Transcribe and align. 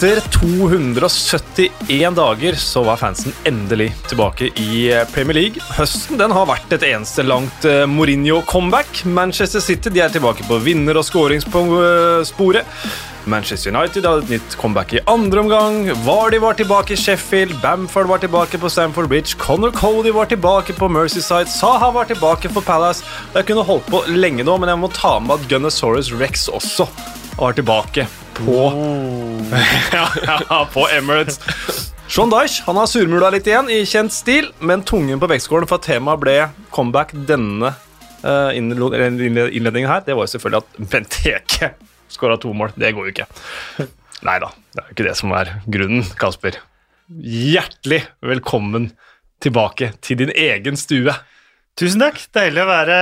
Etter 0.00 0.22
271 0.32 2.14
dager 2.16 2.54
så 2.56 2.80
var 2.86 2.96
fansen 2.96 3.34
endelig 3.44 3.90
tilbake 4.08 4.46
i 4.56 4.86
eh, 4.88 5.02
Premier 5.12 5.36
League. 5.36 5.60
Høsten 5.76 6.16
den 6.16 6.32
har 6.32 6.46
vært 6.48 6.72
et 6.72 6.86
eneste 6.88 7.20
langt 7.26 7.66
eh, 7.68 7.82
Mourinho-comeback. 7.84 9.02
Manchester 9.04 9.60
City 9.60 9.92
de 9.92 10.00
er 10.00 10.14
tilbake 10.14 10.46
på 10.48 10.56
vinner- 10.64 10.96
og 10.96 11.04
skåringssporet. 11.04 12.64
Manchester 13.28 13.74
United 13.76 14.08
hadde 14.08 14.24
et 14.24 14.32
nytt 14.38 14.56
comeback 14.62 14.94
i 14.96 15.02
andre 15.04 15.42
omgang. 15.44 15.76
Vardy 16.06 16.40
var 16.40 16.56
tilbake 16.56 16.96
i 16.96 17.02
Sheffield. 17.02 17.52
Bamford 17.60 18.08
var 18.08 18.24
tilbake 18.24 18.56
på 18.62 18.72
Stamford 18.72 19.12
Bridge. 19.12 19.36
Connor 19.36 19.76
Cody 19.76 20.14
var 20.16 20.32
tilbake 20.32 20.78
på 20.80 20.88
Mercyside. 20.88 21.52
Saha 21.52 21.92
var 21.92 22.08
tilbake 22.08 22.48
for 22.56 22.64
Palace. 22.64 23.04
Jeg 23.36 23.50
kunne 23.52 23.68
holdt 23.68 23.92
på 23.92 24.00
lenge 24.08 24.48
nå, 24.48 24.56
men 24.56 24.72
jeg 24.72 24.80
må 24.80 24.88
ta 24.96 25.18
med 25.20 25.36
at 25.36 25.52
Gunnasaurus 25.52 26.14
Rex 26.16 26.48
også 26.48 26.88
var 27.36 27.52
tilbake 27.60 28.08
på 28.36 28.56
ja, 29.92 30.06
ja, 30.22 30.60
på 30.72 30.86
Emirates. 30.88 31.40
Sean 32.10 32.30
Dyche 32.32 32.64
han 32.66 32.78
har 32.80 32.88
surmula 32.90 33.28
litt 33.30 33.46
igjen 33.46 33.68
i 33.70 33.84
kjent 33.86 34.14
stil, 34.14 34.48
men 34.58 34.82
tungen 34.86 35.20
på 35.22 35.28
vektskålen 35.30 35.68
for 35.70 35.78
at 35.78 35.86
temaet 35.86 36.22
ble 36.22 36.36
comeback 36.74 37.12
denne 37.28 37.70
uh, 38.24 38.50
innledningen 38.56 39.90
her, 39.90 40.02
det 40.06 40.16
var 40.18 40.26
jo 40.26 40.32
selvfølgelig 40.34 40.62
at 40.64 40.90
Benteke 40.90 41.70
skåra 42.10 42.38
to 42.40 42.50
mål. 42.56 42.74
Det 42.74 42.90
går 42.96 43.06
jo 43.06 43.12
ikke. 43.14 43.28
Nei 44.26 44.36
da, 44.42 44.50
det 44.74 44.82
er 44.82 44.88
jo 44.88 44.96
ikke 44.96 45.06
det 45.06 45.16
som 45.20 45.34
er 45.38 45.52
grunnen, 45.70 46.08
Kasper. 46.18 46.58
Hjertelig 47.10 48.02
velkommen 48.26 48.90
tilbake 49.42 49.92
til 50.04 50.18
din 50.20 50.34
egen 50.34 50.78
stue. 50.78 51.14
Tusen 51.78 52.02
takk. 52.02 52.18
Deilig 52.34 52.64
å 52.64 52.68
være 52.68 52.98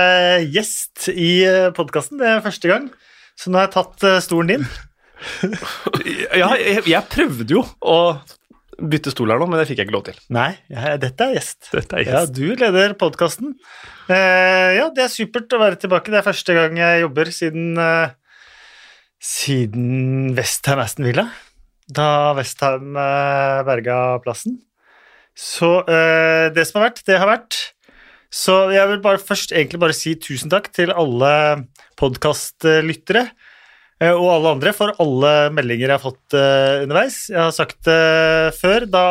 gjest 0.53 1.09
i 1.11 1.31
podkasten. 1.75 2.21
Det 2.21 2.29
er 2.29 2.45
første 2.45 2.71
gang. 2.71 2.87
Så 3.39 3.51
nå 3.51 3.59
har 3.59 3.67
jeg 3.67 3.75
tatt 3.75 4.07
stolen 4.23 4.53
din. 4.53 4.69
ja, 6.41 6.51
jeg, 6.59 6.83
jeg, 6.87 7.01
prøvde 7.11 7.57
jo 7.57 7.63
å 7.81 7.97
bytte 8.79 9.11
stol 9.11 9.33
her 9.33 9.41
nå, 9.41 9.47
men 9.51 9.59
det 9.59 9.67
fikk 9.67 9.81
jeg 9.81 9.89
ikke 9.89 9.97
lov 9.97 10.05
til. 10.07 10.19
Nei, 10.31 10.51
ja, 10.71 10.95
dette 11.01 11.27
er 11.27 11.35
gjest. 11.35 11.71
Dette 11.73 11.97
er 11.97 12.05
gjest. 12.05 12.15
Ja, 12.15 12.23
du 12.31 12.61
leder 12.61 12.95
podkasten. 12.99 13.57
Eh, 14.07 14.69
ja, 14.77 14.87
det 14.95 15.05
er 15.05 15.11
supert 15.11 15.51
å 15.55 15.59
være 15.61 15.81
tilbake. 15.81 16.13
Det 16.13 16.21
er 16.21 16.29
første 16.29 16.55
gang 16.55 16.79
jeg 16.79 17.03
jobber 17.03 17.33
siden 17.35 17.75
eh, 17.83 18.15
siden 19.19 20.31
Westham 20.37 20.79
Aston 20.83 21.09
Villa. 21.09 21.27
Da 21.91 22.31
Westham 22.37 22.95
eh, 22.95 23.59
berga 23.67 23.97
plassen. 24.23 24.61
Så 25.35 25.81
eh, 25.87 26.47
det 26.55 26.65
som 26.67 26.79
har 26.79 26.89
vært, 26.89 27.03
det 27.07 27.19
har 27.19 27.29
vært. 27.29 27.59
Så 28.29 28.69
jeg 28.71 28.85
vil 28.91 29.01
bare 29.03 29.21
først 29.21 29.53
egentlig 29.55 29.81
bare 29.81 29.97
si 29.97 30.13
tusen 30.21 30.51
takk 30.51 30.69
til 30.75 30.93
alle 30.93 31.31
podkastlyttere 31.99 33.23
eh, 33.25 33.47
og 34.07 34.29
alle 34.31 34.53
andre 34.55 34.71
for 34.75 34.95
alle 35.03 35.33
meldinger 35.51 35.89
jeg 35.89 35.97
har 35.97 36.03
fått 36.03 36.35
uh, 36.37 36.85
underveis. 36.85 37.25
Jeg 37.27 37.41
har 37.41 37.55
sagt 37.55 37.81
det 37.87 37.99
uh, 37.99 38.55
før, 38.55 38.85
da 38.87 39.05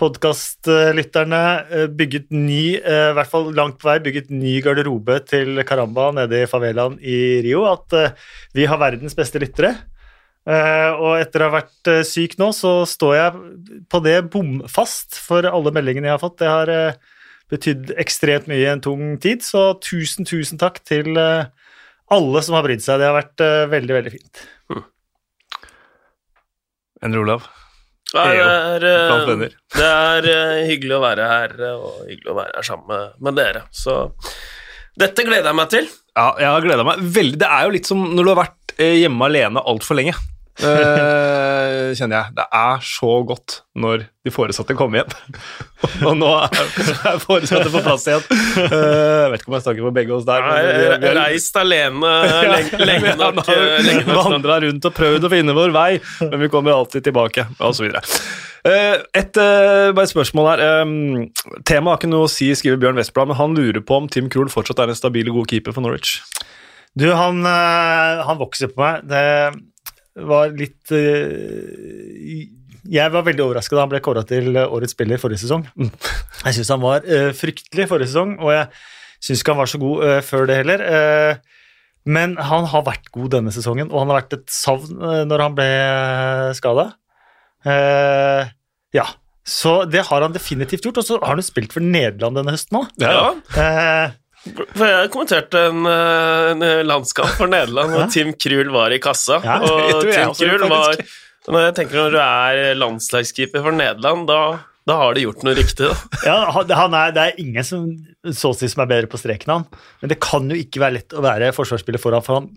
podkastlytterne 0.00 1.40
uh, 1.70 1.86
bygget 1.92 2.28
ny, 2.32 2.64
i 2.76 2.98
hvert 3.16 3.30
fall 3.32 3.48
langt 3.56 3.78
på 3.80 3.88
vei, 3.88 3.98
bygget 4.04 4.28
ny 4.32 4.58
garderobe 4.64 5.18
til 5.28 5.62
Caramba 5.68 6.10
nede 6.16 6.42
i 6.42 6.48
favelaen 6.48 6.98
i 7.00 7.40
Rio, 7.44 7.64
at 7.68 7.96
vi 8.56 8.68
har 8.68 8.80
verdens 8.80 9.16
beste 9.16 9.40
lyttere. 9.40 9.74
og 10.48 11.20
etter 11.20 11.42
å 11.42 11.50
ha 11.50 11.60
vært 11.60 11.90
syk 12.08 12.38
nå, 12.40 12.48
så 12.56 12.86
står 12.88 13.14
jeg 13.16 13.84
på 13.92 14.00
det 14.04 14.16
bomfast 14.32 15.20
for 15.20 15.44
alle 15.44 15.72
meldingene 15.76 16.08
jeg 16.08 16.16
har 16.16 16.22
fått. 16.22 16.38
Det 16.40 16.48
har 16.48 16.96
betydd 17.52 17.92
ekstremt 18.00 18.48
mye 18.48 18.64
i 18.64 18.72
en 18.72 18.80
tung 18.80 19.18
tid, 19.20 19.44
så 19.44 19.74
tusen, 19.84 20.24
tusen 20.24 20.60
takk 20.60 20.80
til 20.88 21.12
alle 22.14 22.42
som 22.44 22.56
har 22.58 22.66
brydd 22.66 22.82
seg. 22.84 23.00
Det 23.00 23.08
har 23.08 23.16
vært 23.16 23.44
uh, 23.44 23.70
veldig, 23.70 23.96
veldig 23.98 24.12
fint. 24.14 24.42
Hmm. 24.70 24.84
Endre 27.06 27.24
Olav? 27.24 27.48
Ja, 28.10 28.24
det 28.26 28.40
er, 28.42 28.84
uh, 28.90 29.44
det 29.76 29.86
er 29.86 30.26
uh, 30.26 30.56
hyggelig 30.66 30.96
å 30.96 31.02
være 31.04 31.28
her, 31.30 31.54
og 31.76 32.00
hyggelig 32.08 32.32
å 32.32 32.38
være 32.40 32.56
her 32.58 32.66
sammen 32.66 33.12
med 33.22 33.38
dere. 33.38 33.64
Så 33.70 34.00
dette 34.98 35.26
gleder 35.26 35.52
jeg 35.52 35.60
meg 35.60 35.70
til. 35.72 35.86
Ja, 36.18 36.32
jeg 36.42 36.50
har 36.50 36.66
gleda 36.66 36.86
meg 36.86 37.04
veldig. 37.18 37.38
Det 37.40 37.50
er 37.50 37.68
jo 37.68 37.76
litt 37.76 37.88
som 37.88 38.02
når 38.10 38.26
du 38.26 38.32
har 38.32 38.42
vært 38.42 38.74
hjemme 38.80 39.28
alene 39.30 39.62
altfor 39.70 39.98
lenge. 40.00 40.16
Uh, 40.60 41.94
kjenner 41.96 42.16
jeg. 42.18 42.34
Det 42.36 42.44
er 42.58 42.82
så 42.84 43.10
godt 43.24 43.60
når 43.80 44.02
de 44.26 44.32
foresatte 44.34 44.74
kommer 44.76 45.00
igjen. 45.00 45.38
og 46.08 46.18
nå 46.20 46.28
er 46.42 47.22
foresatte 47.22 47.70
på 47.72 47.80
plass 47.84 48.04
igjen. 48.10 48.26
Uh, 48.26 48.74
jeg 48.74 49.30
vet 49.32 49.40
ikke 49.40 49.52
om 49.52 49.56
jeg 49.56 49.64
snakker 49.66 49.86
for 49.86 49.96
begge 49.96 50.14
oss 50.16 50.26
der. 50.28 50.44
Nei, 50.44 50.58
vi, 50.66 51.08
har 51.08 51.18
reist 51.22 51.56
alene 51.60 52.12
lenge, 52.54 52.82
lenge 52.90 53.16
nok. 53.20 53.40
Vandra 54.10 54.60
rundt 54.66 54.90
og 54.90 54.96
prøvd 54.96 55.28
å 55.28 55.32
finne 55.32 55.56
vår 55.56 55.74
vei, 55.76 55.90
men 56.26 56.38
vi 56.44 56.50
kommer 56.52 56.76
alltid 56.76 57.08
tilbake, 57.08 57.46
osv. 57.64 57.88
Uh, 58.60 59.00
et 59.16 59.40
uh, 59.40 60.04
spørsmål 60.12 60.52
her. 60.52 60.66
Um, 60.82 61.30
Temaet 61.64 61.94
har 61.94 62.02
ikke 62.02 62.12
noe 62.12 62.28
å 62.28 62.32
si, 62.32 62.50
skriver 62.58 62.82
Bjørn 62.82 63.00
Westblad, 63.00 63.32
men 63.32 63.40
han 63.40 63.56
lurer 63.56 63.80
på 63.80 64.02
om 64.02 64.12
Tim 64.12 64.28
Krul 64.32 64.52
fortsatt 64.52 64.84
er 64.84 64.92
en 64.92 64.98
stabil 64.98 65.32
og 65.32 65.40
god 65.40 65.54
keeper 65.54 65.76
for 65.76 65.86
Norwich. 65.86 66.18
Du, 66.98 67.06
han, 67.14 67.44
han 67.46 68.38
vokser 68.40 68.72
på 68.74 68.82
meg. 68.82 69.04
Det 69.06 69.22
var 70.16 70.50
litt 70.56 70.90
uh, 70.90 72.40
Jeg 72.90 73.12
var 73.14 73.26
veldig 73.26 73.44
overrasket 73.46 73.76
da 73.76 73.84
han 73.84 73.92
ble 73.92 74.02
kåra 74.04 74.24
til 74.26 74.56
årets 74.60 74.96
spiller 74.96 75.20
forrige 75.22 75.44
sesong. 75.44 75.66
Mm. 75.78 75.92
Jeg 76.46 76.58
syns 76.58 76.72
han 76.74 76.82
var 76.82 77.06
uh, 77.06 77.30
fryktelig 77.36 77.88
forrige 77.90 78.10
sesong, 78.12 78.36
og 78.42 78.54
jeg 78.56 78.68
syns 79.20 79.42
ikke 79.42 79.54
han 79.54 79.62
var 79.62 79.70
så 79.70 79.80
god 79.82 80.04
før 80.24 80.46
det 80.48 80.60
heller. 80.62 80.84
men 82.08 82.38
han 82.40 82.64
har 82.72 82.86
vært 82.86 83.10
god 83.12 83.28
denne 83.36 83.52
sesongen, 83.52 83.90
og 83.92 84.00
han 84.00 84.08
har 84.10 84.22
vært 84.22 84.38
et 84.38 84.46
savn 84.48 84.96
når 85.28 85.42
han 85.44 85.58
ble 85.58 85.66
uh, 87.68 88.48
ja, 88.96 89.04
så 89.46 89.84
det 89.84 90.06
har 90.08 90.24
han 90.24 90.34
definitivt 90.34 90.84
gjort. 90.86 91.00
Og 91.02 91.06
så 91.06 91.18
har 91.18 91.34
han 91.34 91.42
jo 91.42 91.46
spilt 91.46 91.74
for 91.74 91.84
Nederland 91.84 92.38
denne 92.38 92.54
høsten 92.54 92.80
òg. 92.80 92.90
Ja. 93.02 93.16
For 94.40 94.86
jeg 94.86 95.10
kommenterte 95.12 95.66
en, 95.68 95.84
eh, 95.88 96.50
en 96.54 96.64
landskamp 96.88 97.34
for 97.36 97.50
Nederland 97.50 97.92
hvor 97.92 98.08
Tim 98.12 98.32
Krul 98.40 98.72
var 98.72 98.94
i 98.94 99.00
kassa. 99.02 99.40
Ja, 99.44 99.58
og 99.60 100.06
Tim 100.14 100.32
Krul 100.38 100.64
var 100.70 100.96
Når 101.50 101.66
jeg 101.66 101.76
tenker 101.76 102.00
når 102.00 102.14
du 102.14 102.18
er 102.22 102.78
landslagskeeper 102.78 103.64
for 103.64 103.76
Nederland, 103.76 104.26
da, 104.28 104.40
da 104.88 104.96
har 105.02 105.16
de 105.16 105.26
gjort 105.26 105.44
noe 105.46 105.56
riktig, 105.56 105.88
da. 105.88 105.96
Ja, 106.28 106.38
han 106.52 106.96
er, 106.96 107.14
det 107.16 107.26
er 107.26 107.40
ingen 107.42 107.66
som 107.66 107.86
så 108.36 108.52
å 108.52 108.56
si 108.56 108.68
som 108.70 108.84
er 108.84 108.90
bedre 108.90 109.10
på 109.10 109.20
streken 109.20 109.54
han. 109.54 109.68
Men 110.02 110.12
det 110.12 110.20
kan 110.22 110.48
jo 110.48 110.58
ikke 110.58 110.82
være 110.82 110.98
lett 110.98 111.16
å 111.16 111.24
være 111.24 111.52
forsvarsspiller 111.56 112.02
foran, 112.02 112.24
for 112.24 112.40
han 112.40 112.50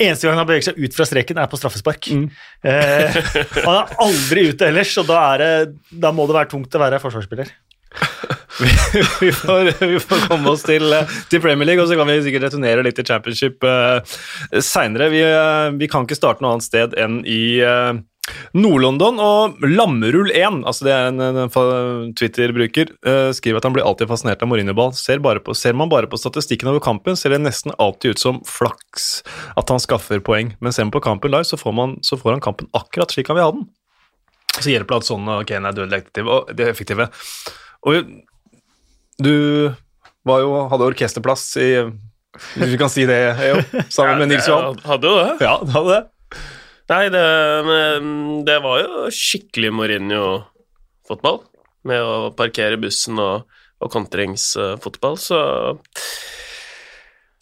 eneste 0.00 0.28
gang 0.28 0.38
han 0.40 0.48
beveger 0.48 0.70
seg 0.70 0.80
ut 0.80 0.96
fra 0.96 1.06
streken, 1.08 1.40
er 1.40 1.50
på 1.50 1.58
straffespark. 1.60 2.08
Mm. 2.14 2.24
Eh, 2.68 3.18
han 3.58 3.74
er 3.74 3.92
aldri 4.06 4.46
ute 4.52 4.68
ellers, 4.70 4.94
og 5.02 5.08
da, 5.10 5.20
det, 5.40 5.50
da, 5.90 6.12
må 6.14 6.26
det 6.28 6.38
være 6.38 6.52
tungt 6.54 6.78
å 6.78 6.82
være 6.82 7.00
forsvarsspiller. 7.02 7.52
Vi, 9.20 9.32
får, 9.32 9.72
vi, 9.86 9.98
får, 10.00 10.28
komme 10.28 10.52
oss 10.52 10.64
til, 10.66 10.94
til, 11.30 11.42
Premier 11.42 11.68
League, 11.68 11.82
og 11.82 11.90
så 11.90 11.98
kan 11.98 12.08
vi 12.10 12.20
sikkert 12.24 12.48
returnere 12.48 12.84
litt 12.86 12.98
til 12.98 13.08
championship 13.08 13.64
uh, 13.66 14.00
seinere. 14.60 15.10
Vi, 15.12 15.24
uh, 15.26 15.72
vi, 15.78 15.90
kan 15.90 16.06
ikke 16.06 16.18
starte 16.18 16.44
noe 16.44 16.56
annet 16.56 16.68
sted 16.68 16.96
enn 17.00 17.20
i 17.28 17.42
uh, 17.64 17.98
Nord-London 18.54 19.18
og 19.18 19.64
Lammerull 19.66 20.30
1, 20.30 20.62
altså 20.68 20.86
det 20.86 20.92
er 20.94 21.08
en, 21.10 21.20
en 21.42 22.12
Twitter-bruker, 22.18 22.92
uh, 23.08 23.30
skriver 23.34 23.58
at 23.58 23.66
han 23.66 23.74
blir 23.74 23.86
alltid 23.86 24.10
fascinert 24.12 24.44
av 24.44 24.50
Mourinho-ball. 24.52 24.94
Ser, 24.94 25.22
ser, 25.58 25.78
man 25.78 25.90
bare 25.92 26.10
på 26.10 26.20
statistikken 26.20 26.70
over 26.70 26.84
kampen, 26.84 27.18
ser 27.18 27.34
det 27.34 27.42
nesten 27.42 27.74
alltid 27.82 28.14
ut 28.14 28.22
som 28.22 28.42
flaks 28.46 29.10
at 29.58 29.72
han 29.72 29.82
skaffer 29.82 30.22
poeng. 30.22 30.54
Men 30.62 30.74
ser 30.74 30.86
man 30.86 30.94
på 30.94 31.02
kampen 31.04 31.34
live, 31.34 31.48
så 31.48 31.58
får, 31.58 31.74
man, 31.76 31.96
så 32.06 32.20
får 32.20 32.36
han 32.36 32.44
kampen 32.44 32.70
akkurat 32.78 33.10
slik 33.10 33.32
han 33.32 33.40
vil 33.40 33.48
ha 33.48 33.56
den. 33.58 33.66
Så 34.60 34.68
hjelper 34.68 34.94
det 34.94 35.02
at 35.02 35.08
sånn 35.08 35.28
og 35.32 35.44
Kane 35.48 35.70
er 35.70 35.76
dødelig 35.76 36.68
effektive. 36.68 37.08
Og 37.88 38.08
du 39.22 39.34
jo, 39.72 40.50
hadde 40.70 40.86
orkesterplass 40.86 41.44
i 41.60 41.68
Hvis 41.82 42.72
vi 42.72 42.80
kan 42.80 42.90
si 42.92 43.06
det, 43.08 43.20
jo, 43.48 43.62
sammen 43.96 44.22
med 44.22 44.32
Nils 44.32 44.48
Johan. 44.48 44.78
Hadde 44.86 45.10
jo 45.10 45.16
det. 45.18 45.30
Ja, 45.44 45.56
det 45.60 45.74
hadde 45.74 45.96
det. 45.96 46.02
Nei, 46.92 47.04
det, 47.12 47.24
det 48.48 48.58
var 48.64 48.82
jo 48.82 49.08
skikkelig 49.14 49.70
Mourinho-fotball. 49.76 51.42
Med 51.88 52.04
å 52.04 52.30
parkere 52.36 52.78
bussen 52.80 53.18
og, 53.20 53.48
og 53.82 53.92
kontringsfotball, 53.92 55.18
så 55.20 55.40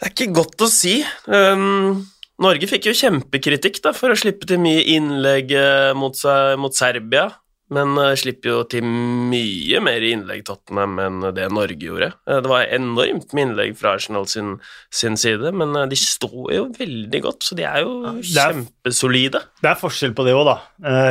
Det 0.00 0.08
er 0.08 0.14
ikke 0.14 0.32
godt 0.40 0.64
å 0.64 0.70
si. 0.72 1.00
Um, 1.28 2.06
Norge 2.40 2.70
fikk 2.70 2.88
jo 2.88 2.96
kjempekritikk 2.96 3.82
da, 3.84 3.92
for 3.96 4.12
å 4.12 4.18
slippe 4.18 4.48
til 4.48 4.62
mye 4.64 4.80
innlegg 4.94 5.52
eh, 5.52 5.90
mot, 5.98 6.16
seg, 6.16 6.56
mot 6.62 6.72
Serbia 6.72 7.28
men 7.74 7.94
uh, 7.98 8.12
slipper 8.18 8.50
jo 8.50 8.60
til 8.70 8.84
mye 8.84 9.80
mer 9.84 10.02
innlegg 10.06 10.42
Tottenham 10.48 10.98
enn 11.02 11.20
det 11.36 11.46
Norge 11.54 11.78
gjorde. 11.78 12.10
Uh, 12.26 12.40
det 12.42 12.50
var 12.50 12.66
enormt 12.66 13.34
med 13.36 13.46
innlegg 13.46 13.76
fra 13.78 13.94
Arsenal 13.98 14.26
sin, 14.30 14.56
sin 14.94 15.18
side, 15.20 15.52
men 15.54 15.76
uh, 15.78 15.86
de 15.90 15.98
står 15.98 16.50
jo 16.56 16.64
veldig 16.78 17.22
godt, 17.26 17.46
så 17.46 17.58
de 17.58 17.66
er 17.68 17.84
jo 17.84 17.92
ja, 18.02 18.14
det 18.18 18.42
er, 18.42 18.58
kjempesolide. 18.58 19.44
Det 19.62 19.70
er 19.70 19.78
forskjell 19.78 20.16
på 20.18 20.26
det 20.26 20.34
òg, 20.34 20.50
da. 20.50 20.56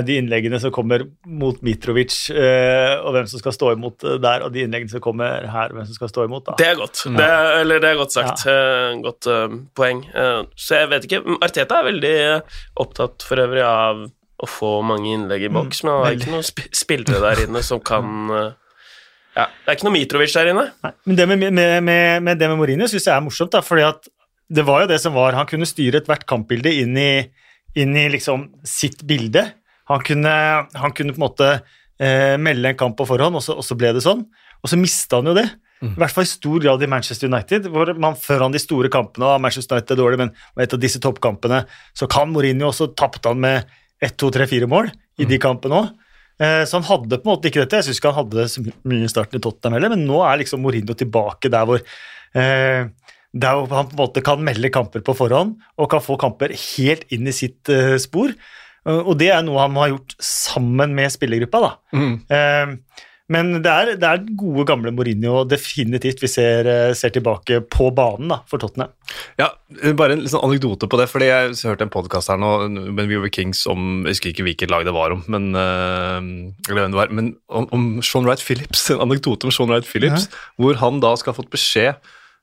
de 0.06 0.20
innleggene 0.20 0.60
som 0.62 0.74
kommer 0.76 1.06
mot 1.24 1.64
Mitrovic, 1.66 2.18
og 2.34 3.10
hvem 3.16 3.28
som 3.30 3.42
skal 3.42 3.56
stå 3.56 3.74
imot 3.76 4.04
der, 4.22 4.44
og 4.46 4.54
de 4.54 4.66
innleggene 4.66 4.92
som 4.92 5.04
kommer 5.04 5.48
her, 5.50 5.74
hvem 5.76 5.88
som 5.88 5.96
skal 5.96 6.12
stå 6.12 6.28
imot. 6.28 6.48
da. 6.50 6.58
Det 6.60 6.70
er 6.74 6.78
godt. 6.80 7.04
Det 7.16 7.26
er, 7.26 7.50
eller 7.62 7.84
det 7.84 7.92
er 7.94 8.00
godt 8.00 8.16
sagt. 8.16 8.46
Ja. 8.50 8.96
godt 9.04 9.30
poeng. 9.78 10.04
så 10.60 10.82
jeg 10.82 10.92
vet 10.92 11.08
ikke 11.08 11.38
Arteta 11.46 11.80
er 11.80 11.92
veldig 11.92 12.16
opptatt 12.84 13.26
for 13.26 13.42
øvrig 13.46 13.64
av 13.66 14.08
å 14.40 14.48
få 14.48 14.72
mange 14.88 15.12
innlegg 15.16 15.46
i 15.48 15.52
boks, 15.52 15.84
men 15.84 15.94
han 15.94 16.06
har 16.06 16.18
ikke 16.18 16.34
noen 16.34 16.48
sp 16.48 16.64
spillere 16.76 17.20
der 17.24 17.44
inne 17.48 17.62
som 17.66 17.82
kan 17.84 18.32
eh, 18.36 18.54
Ja, 19.36 19.46
det 19.48 19.72
er 19.72 19.78
ikke 19.78 19.88
noe 19.90 19.96
Mitrovic 19.96 20.36
der 20.36 20.52
inne. 20.54 20.66
Nei, 20.86 20.94
men 21.10 21.20
det 21.20 21.28
med, 21.30 21.44
med, 21.50 21.76
med, 21.86 22.24
med 22.26 22.40
det 22.42 22.50
med 22.52 22.60
Mourinho 22.62 22.88
syns 22.90 23.08
jeg 23.10 23.16
er 23.16 23.26
morsomt, 23.26 23.52
da, 23.56 23.64
fordi 23.66 23.86
at 23.88 24.10
det 24.50 24.66
var 24.66 24.84
jo 24.84 24.90
det 24.90 24.98
som 24.98 25.14
var 25.14 25.36
Han 25.38 25.46
kunne 25.46 25.68
styre 25.70 26.00
ethvert 26.02 26.26
kampbilde 26.30 26.72
inn 26.82 26.96
i, 26.98 27.12
inn 27.78 27.94
i 27.94 28.08
liksom 28.10 28.48
sitt 28.66 29.04
bilde. 29.06 29.44
Han 29.92 30.02
kunne, 30.06 30.34
han 30.74 30.96
kunne 30.98 31.14
på 31.14 31.22
en 31.22 31.28
måte 31.28 31.50
eh, 31.54 32.36
melde 32.42 32.72
en 32.72 32.80
kamp 32.80 32.98
på 32.98 33.08
forhånd, 33.10 33.38
og 33.38 33.46
så, 33.46 33.58
og 33.58 33.66
så 33.66 33.78
ble 33.78 33.94
det 33.94 34.06
sånn. 34.06 34.26
Og 34.60 34.72
så 34.72 34.80
mista 34.80 35.20
han 35.22 35.30
jo 35.30 35.38
det. 35.38 35.48
I 35.80 35.94
hvert 35.96 36.12
fall 36.12 36.26
i 36.26 36.30
stor 36.30 36.60
grad 36.60 36.82
i 36.84 36.90
Manchester 36.92 37.30
United, 37.30 37.70
hvor 37.72 37.94
man 37.96 38.18
han 38.28 38.52
de 38.52 38.60
store 38.60 38.90
kampene 38.92 39.30
og 39.30 39.42
Manchester 39.42 39.78
United 39.78 39.96
er 39.96 40.02
dårlig, 40.02 40.18
men 40.20 40.34
et 40.60 40.74
av 40.76 40.82
disse 40.82 41.00
toppkampene 41.00 41.62
så 41.96 42.08
kan 42.12 42.34
Mourinho 42.34 42.68
også 42.68 42.90
tapte 43.00 43.32
han 43.32 43.40
med 43.40 43.70
ett, 44.02 44.16
to, 44.18 44.30
tre, 44.32 44.46
fire 44.48 44.68
mål 44.70 44.90
i 45.20 45.26
de 45.28 45.38
kampene 45.42 45.76
òg. 45.82 45.90
Eh, 46.40 46.64
Så 46.66 46.80
han 46.80 46.88
hadde 46.88 47.18
på 47.20 47.28
en 47.28 47.34
måte 47.36 47.50
ikke 47.50 47.66
dette. 47.66 47.82
Jeg 47.82 47.90
syns 47.90 48.00
ikke 48.00 48.14
han 48.14 48.24
hadde 48.24 48.38
det 48.40 48.50
så 48.54 48.64
mye 48.88 49.04
i 49.04 49.12
starten 49.12 49.40
i 49.40 49.44
Tottenham 49.44 49.76
heller, 49.76 49.92
men 49.96 50.06
nå 50.08 50.22
er 50.24 50.40
liksom 50.40 50.62
Mourinho 50.64 50.96
tilbake 50.96 51.52
der 51.52 51.66
hvor 51.68 51.82
eh, 51.84 52.88
der 53.30 53.54
hvor 53.60 53.68
han 53.76 53.90
på 53.92 53.94
en 53.94 54.00
måte 54.00 54.24
kan 54.26 54.40
melde 54.42 54.72
kamper 54.74 55.04
på 55.06 55.14
forhånd 55.14 55.60
og 55.78 55.90
kan 55.92 56.02
få 56.02 56.16
kamper 56.18 56.50
helt 56.56 57.04
inn 57.14 57.28
i 57.30 57.36
sitt 57.36 57.70
eh, 57.70 57.98
spor. 58.02 58.32
Og 58.90 59.12
det 59.20 59.28
er 59.30 59.44
noe 59.46 59.60
han 59.60 59.74
må 59.76 59.84
ha 59.84 59.90
gjort 59.92 60.16
sammen 60.24 60.96
med 60.98 61.12
spillergruppa. 61.14 61.60
da. 61.62 61.72
Mm. 61.94 62.80
Eh, 63.30 63.34
Men 63.36 63.62
det 63.62 63.70
er, 63.70 63.92
det 64.02 64.08
er 64.10 64.24
gode, 64.36 64.66
gamle 64.66 64.92
Mourinho 64.92 65.44
definitivt 65.46 66.22
vi 66.24 66.28
ser, 66.28 66.66
eh, 66.66 66.94
ser 66.98 67.10
tilbake 67.14 67.60
på 67.70 67.92
banen 67.94 68.30
da, 68.34 68.40
for 68.50 68.58
Tottenham. 68.58 68.90
Ja, 69.38 69.52
Bare 69.94 70.14
en 70.14 70.24
liten 70.24 70.40
anekdote 70.42 70.88
på 70.90 70.98
det. 70.98 71.08
fordi 71.10 71.26
Jeg 71.30 71.54
hørte 71.64 71.84
en 71.86 71.90
podkast 71.94 72.28
her 72.30 72.38
nå 72.42 72.70
med 72.70 73.08
We 73.08 73.20
Were 73.20 73.30
Kings 73.30 73.66
om 73.68 74.04
Jeg 74.06 74.16
husker 74.18 74.30
ikke 74.34 74.44
hvilket 74.48 74.72
lag 74.72 74.84
det 74.86 74.94
var 74.94 75.12
om, 75.12 75.24
men, 75.28 75.54
øh, 75.56 76.22
eller 76.70 76.82
hvem 76.82 76.92
det 76.92 77.00
var, 77.00 77.12
men 77.14 77.36
om, 77.50 77.68
om 77.72 78.02
Sean 78.02 78.26
Wright 78.26 78.42
Phillips. 78.42 78.90
En 78.90 79.02
anekdote 79.06 79.46
om 79.46 79.52
Sean 79.52 79.70
Wright 79.70 79.86
Phillips, 79.86 80.28
hvor 80.58 80.74
han 80.82 81.00
da 81.00 81.14
skal 81.16 81.34
ha 81.34 81.38
fått 81.42 81.52
beskjed 81.54 81.94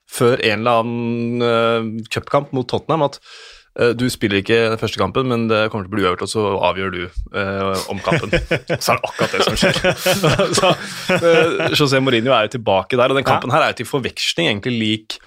før 0.06 0.38
en 0.38 0.60
eller 0.62 0.84
annen 0.84 1.42
øh, 1.42 2.04
cupkamp 2.14 2.52
mot 2.54 2.68
Tottenham 2.70 3.02
at 3.02 3.18
øh, 3.18 3.55
du 3.76 4.06
spiller 4.12 4.40
ikke 4.40 4.56
den 4.72 4.80
første 4.80 5.00
kampen, 5.00 5.28
men 5.28 5.46
det 5.50 5.66
kommer 5.72 5.84
til 5.84 5.90
å 5.90 5.94
bli 5.96 6.04
uavgjort, 6.06 6.24
og 6.24 6.30
så 6.32 6.44
avgjør 6.70 6.94
du 6.94 7.00
eh, 7.04 7.86
om 7.92 8.00
kampen. 8.04 8.32
så 8.84 8.94
er 8.94 9.00
det 9.00 9.10
akkurat 9.10 9.34
det 9.34 9.44
som 9.44 9.58
skjer. 9.60 9.80
så, 10.58 10.70
eh, 11.18 11.66
José 11.76 12.00
Mourinho 12.00 12.32
er 12.32 12.46
jo 12.46 12.56
tilbake 12.56 12.96
der, 12.96 13.12
og 13.12 13.20
den 13.20 13.26
kampen 13.26 13.52
her 13.52 13.66
er 13.66 13.74
jo 13.74 13.82
til 13.82 13.90
forveksling 13.90 14.48
egentlig 14.48 14.74
lik 14.80 15.18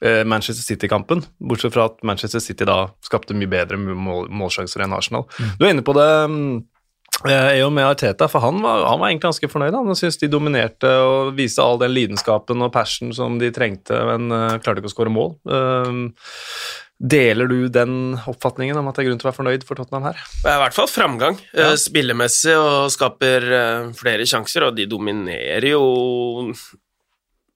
eh, 0.00 0.24
Manchester 0.24 0.64
City-kampen, 0.64 1.24
bortsett 1.38 1.76
fra 1.76 1.88
at 1.90 2.00
Manchester 2.06 2.42
City 2.42 2.68
da 2.68 2.86
skapte 3.04 3.36
mye 3.36 3.50
bedre 3.50 3.78
mål, 3.78 4.28
målsjanser 4.32 4.86
enn 4.86 4.96
Arsenal. 4.96 5.28
Du 5.58 5.66
er 5.66 5.74
inne 5.74 5.84
på 5.86 5.96
det 5.98 6.08
mm, 6.32 6.50
eh, 7.28 7.52
jo 7.60 7.70
med 7.74 7.90
Arteta, 7.90 8.28
for 8.32 8.44
han 8.44 8.60
var, 8.64 8.88
han 8.88 9.00
var 9.02 9.12
egentlig 9.12 9.28
ganske 9.28 9.52
fornøyd. 9.52 9.76
Han 9.76 9.98
syntes 9.98 10.20
de 10.24 10.32
dominerte 10.32 10.96
og 11.04 11.34
viste 11.38 11.64
all 11.64 11.80
den 11.84 11.92
lidenskapen 11.92 12.64
og 12.64 12.72
passion 12.74 13.12
som 13.16 13.40
de 13.40 13.52
trengte, 13.54 14.00
men 14.12 14.32
uh, 14.32 14.58
klarte 14.62 14.80
ikke 14.80 14.92
å 14.92 14.96
skåre 14.96 15.12
mål. 15.12 15.34
Um, 15.44 16.06
deler 16.98 17.46
du 17.46 17.68
den 17.70 18.16
oppfatningen 18.26 18.76
om 18.80 18.88
at 18.90 18.96
det 18.98 19.04
er 19.04 19.08
grunn 19.10 19.20
til 19.20 19.28
å 19.28 19.30
være 19.30 19.38
fornøyd 19.38 19.66
for 19.68 19.78
Tottenham 19.78 20.08
her? 20.08 20.22
Det 20.42 20.50
er 20.50 20.56
i 20.58 20.62
hvert 20.64 20.74
fall 20.74 20.88
framgang 20.90 21.36
Ja. 21.52 21.68
eh, 21.70 21.76
spillemessig 21.78 22.56
og 22.58 22.90
skaper 22.90 23.46
eh, 23.60 23.92
flere 23.98 24.26
sjanser, 24.26 24.66
og 24.66 24.74
de 24.76 24.86
dominerer 24.90 25.68
jo 25.70 25.84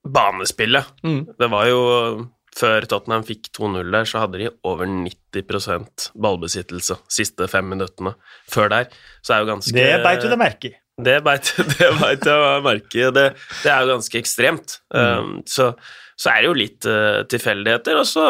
banespillet. 0.03 0.85
Mm. 1.03 1.21
Det 1.39 1.49
var 1.51 1.67
jo 1.71 1.83
Før 2.53 2.85
Tottenham 2.85 3.23
fikk 3.25 3.47
2-0 3.57 3.87
der, 3.89 4.05
så 4.05 4.19
hadde 4.21 4.37
de 4.43 4.49
over 4.69 4.85
90% 4.85 6.11
ballbesittelse 6.21 6.99
siste 7.09 7.47
fem 7.49 7.65
minuttene. 7.65 8.11
Før 8.45 8.69
der 8.69 8.91
så 9.25 9.33
er 9.33 9.39
jo 9.41 9.47
ganske 9.49 9.73
Det 9.73 9.87
beit 10.03 10.21
du 10.21 10.27
deg 10.29 10.37
merke 10.37 10.69
i. 10.69 10.73
Det 11.01 11.15
beit 11.25 11.49
jeg 11.81 11.95
merke 12.61 12.99
i. 13.01 13.07
Det, 13.09 13.23
det 13.63 13.71
er 13.73 13.81
jo 13.81 13.95
ganske 13.95 14.19
ekstremt. 14.21 14.75
Um, 14.93 15.39
så, 15.49 15.71
så 16.13 16.29
er 16.29 16.43
det 16.43 16.51
jo 16.51 16.53
litt 16.61 16.85
uh, 16.85 17.23
tilfeldigheter, 17.25 17.97
og 17.97 18.05
så, 18.05 18.27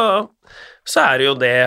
så 0.87 1.05
er 1.07 1.19
det 1.19 1.29
jo 1.29 1.35
det 1.39 1.57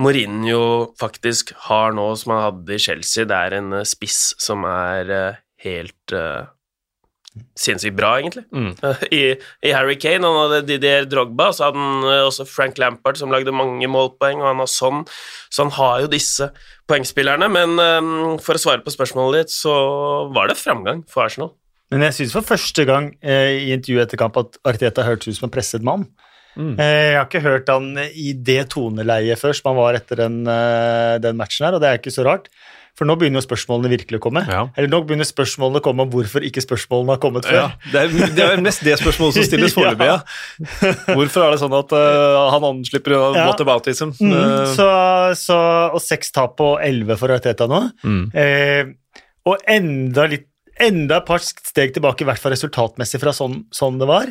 Mourinho 0.00 0.94
faktisk 1.00 1.52
har 1.68 1.92
nå, 1.96 2.06
som 2.16 2.32
han 2.34 2.46
hadde 2.46 2.74
i 2.74 2.80
Chelsea. 2.80 3.28
Det 3.28 3.36
er 3.36 3.58
en 3.58 3.76
uh, 3.76 3.84
spiss 3.84 4.32
som 4.40 4.64
er 4.68 5.12
uh, 5.12 5.40
helt 5.66 6.14
uh, 6.16 6.48
sinnssykt 7.60 7.96
bra, 7.98 8.14
egentlig. 8.20 8.46
Mm. 8.56 8.72
I, 9.18 9.22
I 9.64 9.74
Harry 9.76 9.98
Kane 10.00 10.24
han 10.24 10.40
hadde 10.46 10.62
Didier 10.70 11.08
Drogba, 11.08 11.50
så 11.52 11.68
hadde 11.68 11.80
han 11.84 12.08
også 12.24 12.48
Frank 12.48 12.80
Lampard, 12.80 13.20
som 13.20 13.32
lagde 13.32 13.52
mange 13.56 13.88
målpoeng, 13.88 14.40
og 14.40 14.48
han 14.48 14.64
har 14.64 14.72
sånn. 14.72 15.04
Så 15.52 15.66
han 15.66 15.74
har 15.76 16.06
jo 16.06 16.12
disse 16.12 16.48
poengspillerne, 16.88 17.48
men 17.52 17.76
um, 17.76 18.38
for 18.42 18.56
å 18.56 18.64
svare 18.64 18.84
på 18.84 18.92
spørsmålet 18.92 19.44
ditt, 19.44 19.56
så 19.56 19.74
var 20.32 20.48
det 20.48 20.60
framgang 20.60 21.04
for 21.08 21.26
Arsenal. 21.28 21.52
Men 21.92 22.06
jeg 22.06 22.16
syns 22.16 22.32
for 22.32 22.48
første 22.48 22.86
gang 22.88 23.10
eh, 23.20 23.66
i 23.66 23.72
intervjuet 23.74 24.06
etter 24.06 24.20
kamp 24.20 24.38
at 24.40 24.56
Arteta 24.64 25.04
hørtes 25.04 25.28
ut 25.28 25.36
som 25.36 25.50
en 25.50 25.52
presset 25.52 25.84
mann. 25.84 26.06
Mm. 26.56 26.74
Eh, 26.78 27.08
jeg 27.12 27.16
har 27.18 27.26
ikke 27.30 27.44
hørt 27.46 27.72
han 27.72 27.90
i 28.12 28.32
det 28.36 28.68
toneleiet 28.74 29.40
før 29.40 29.56
som 29.56 29.72
han 29.72 29.80
var 29.80 29.98
etter 29.98 30.24
den, 30.24 30.42
eh, 30.46 31.16
den 31.24 31.38
matchen 31.40 31.66
her, 31.68 31.78
og 31.78 31.82
det 31.84 31.88
er 31.90 32.00
ikke 32.02 32.12
så 32.14 32.26
rart. 32.28 32.48
For 32.92 33.08
nå 33.08 33.14
begynner 33.16 33.40
jo 33.40 33.46
spørsmålene 33.46 33.88
virkelig 33.88 34.18
å 34.18 34.22
komme. 34.26 34.42
Ja. 34.44 34.66
Eller 34.76 34.90
nå 34.92 34.98
begynner 35.08 35.24
spørsmålene 35.24 35.80
å 35.80 35.84
komme 35.86 36.04
om 36.04 36.10
hvorfor 36.12 36.44
ikke 36.44 36.60
spørsmålene 36.60 37.14
har 37.14 37.20
kommet 37.22 37.46
før. 37.48 37.56
Ja, 37.56 37.88
det, 37.88 38.02
er, 38.02 38.34
det 38.36 38.44
er 38.44 38.60
mest 38.60 38.84
det 38.84 38.98
spørsmålet 39.00 39.38
som 39.38 39.46
stilles 39.48 39.72
foreløpig. 39.78 40.10
Ja. 40.10 40.18
Hvorfor 41.08 41.46
er 41.46 41.54
det 41.54 41.62
sånn 41.62 41.76
at 41.78 41.94
uh, 41.96 42.50
han 42.52 42.66
anslipper 42.68 43.14
uh, 43.16 43.24
Ja. 43.38 43.46
whataboutism? 43.48 44.12
Mm, 44.20 44.34
Uh, 44.36 44.66
så, 44.76 44.88
så, 45.40 45.56
og 45.96 46.04
seks 46.04 46.34
tap 46.36 46.58
på 46.60 46.74
elleve 46.84 47.16
for 47.16 47.32
Arteta 47.32 47.64
nå. 47.70 47.80
mm. 48.04 48.24
Eh, 48.36 48.92
og 49.48 49.64
enda, 49.72 50.28
litt, 50.30 50.50
enda 50.78 51.22
et 51.22 51.26
par 51.32 51.40
steg 51.42 51.96
tilbake, 51.96 52.22
i 52.22 52.28
hvert 52.28 52.38
fall 52.44 52.52
resultatmessig 52.54 53.18
fra 53.24 53.32
sånn, 53.34 53.62
sånn 53.74 53.96
det 53.98 54.06
var. 54.12 54.28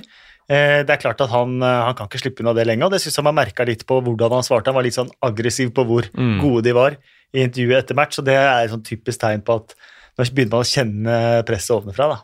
Eh, 0.50 0.82
det 0.84 0.90
er 0.90 1.02
klart 1.02 1.22
at 1.22 1.30
han, 1.30 1.62
eh, 1.64 1.82
han 1.86 1.96
kan 1.96 2.08
ikke 2.08 2.22
slippe 2.24 2.42
unna 2.44 2.54
det 2.58 2.66
lenge, 2.68 2.84
og 2.84 2.92
det 2.92 3.02
syns 3.02 3.16
jeg 3.18 3.24
man 3.24 3.36
merka 3.38 3.66
litt 3.68 3.86
på 3.88 4.02
hvordan 4.04 4.32
han 4.32 4.44
svarte. 4.44 4.68
Han 4.68 4.76
var 4.76 4.84
litt 4.84 4.98
sånn 4.98 5.12
aggressiv 5.22 5.72
på 5.74 5.86
hvor 5.88 6.10
Mm. 6.12 6.40
gode 6.42 6.64
de 6.64 6.74
var 6.74 6.98
i 7.34 7.46
intervjuet 7.46 7.78
etter 7.84 7.96
match, 7.96 8.18
så 8.18 8.24
det 8.26 8.36
er 8.36 8.66
et 8.66 8.72
sånn 8.72 8.84
typisk 8.84 9.20
tegn 9.20 9.42
på 9.44 9.56
at 9.62 9.76
nå 10.18 10.26
begynner 10.28 10.52
man 10.52 10.66
å 10.66 10.72
kjenne 10.74 11.46
presset 11.46 11.76
ovenfra. 11.78 12.10
da. 12.10 12.20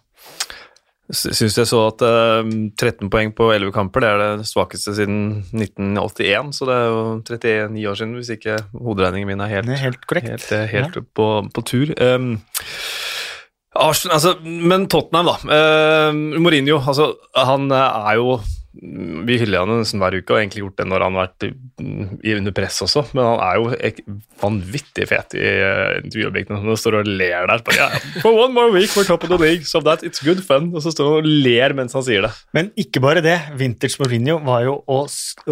Syns 1.08 1.56
jeg 1.56 1.68
så 1.70 1.88
at 1.88 2.02
uh, 2.04 2.44
13 2.76 3.08
poeng 3.10 3.32
på 3.32 3.46
11 3.56 3.72
kamper 3.72 4.04
det 4.04 4.10
er 4.10 4.18
det 4.42 4.48
svakeste 4.50 4.92
siden 4.98 5.46
1981, 5.56 6.52
så 6.52 6.68
det 6.68 6.76
er 6.76 6.90
jo 6.92 7.04
39 7.24 7.86
år 7.88 7.96
siden, 7.96 8.16
hvis 8.20 8.32
ikke 8.36 8.58
hoderegningen 8.76 9.30
min 9.32 9.40
er 9.40 9.54
helt, 9.54 9.70
er 9.72 9.80
helt 9.86 10.04
korrekt. 10.04 10.28
helt, 10.28 10.52
eh, 10.52 10.68
helt 10.68 11.00
på, 11.16 11.28
på 11.56 11.64
tur. 11.64 11.94
Um, 11.96 12.42
Arsenal, 13.84 14.18
altså, 14.18 14.36
men 14.44 14.88
Tottenham, 14.92 15.30
da. 15.32 15.38
Uh, 15.48 16.40
Mourinho, 16.42 16.80
altså, 16.82 17.12
han 17.38 17.72
eh, 17.72 18.00
er 18.12 18.20
jo 18.20 18.38
Vi 19.28 19.38
hyller 19.42 19.64
han 19.64 19.82
nesten 19.82 20.02
hver 20.02 20.18
uke, 20.20 20.34
og 20.34 20.40
egentlig 20.42 20.64
gjort 20.64 20.82
det 20.82 20.88
når 20.90 21.06
han 21.06 21.18
har 21.18 21.28
vært 21.28 21.48
i 22.28 22.36
under 22.38 22.54
press 22.56 22.80
også, 22.86 23.04
men 23.18 23.26
han 23.26 23.42
er 23.44 23.60
jo 23.60 24.18
vanvittig 24.42 25.08
fet 25.10 25.36
i 25.38 25.44
uh, 25.44 25.98
intervjuobjektene. 26.04 26.60
Han 26.64 26.80
står 26.80 27.00
og 27.02 27.10
ler 27.10 27.48
der. 27.50 27.64
Bare, 27.66 27.78
yeah, 27.78 28.08
For 28.22 28.38
one 28.38 28.54
more 28.54 28.72
week 28.74 28.94
we're 28.98 29.08
top 29.08 29.26
of 29.26 29.32
the 29.34 29.40
league, 29.42 29.66
so 29.66 29.82
that 29.86 30.04
it's 30.06 30.24
good 30.24 30.44
fun. 30.46 30.70
Og 30.76 30.84
så 30.86 30.94
står 30.94 31.10
han 31.10 31.20
og 31.22 31.30
ler 31.48 31.76
mens 31.78 31.96
han 31.98 32.06
sier 32.06 32.28
det. 32.28 32.34
Men 32.56 32.72
ikke 32.80 33.02
bare 33.04 33.24
det. 33.26 33.38
Vintage 33.58 33.98
Mourinho 34.02 34.38
var 34.46 34.66
jo 34.68 34.78
å, 34.86 35.00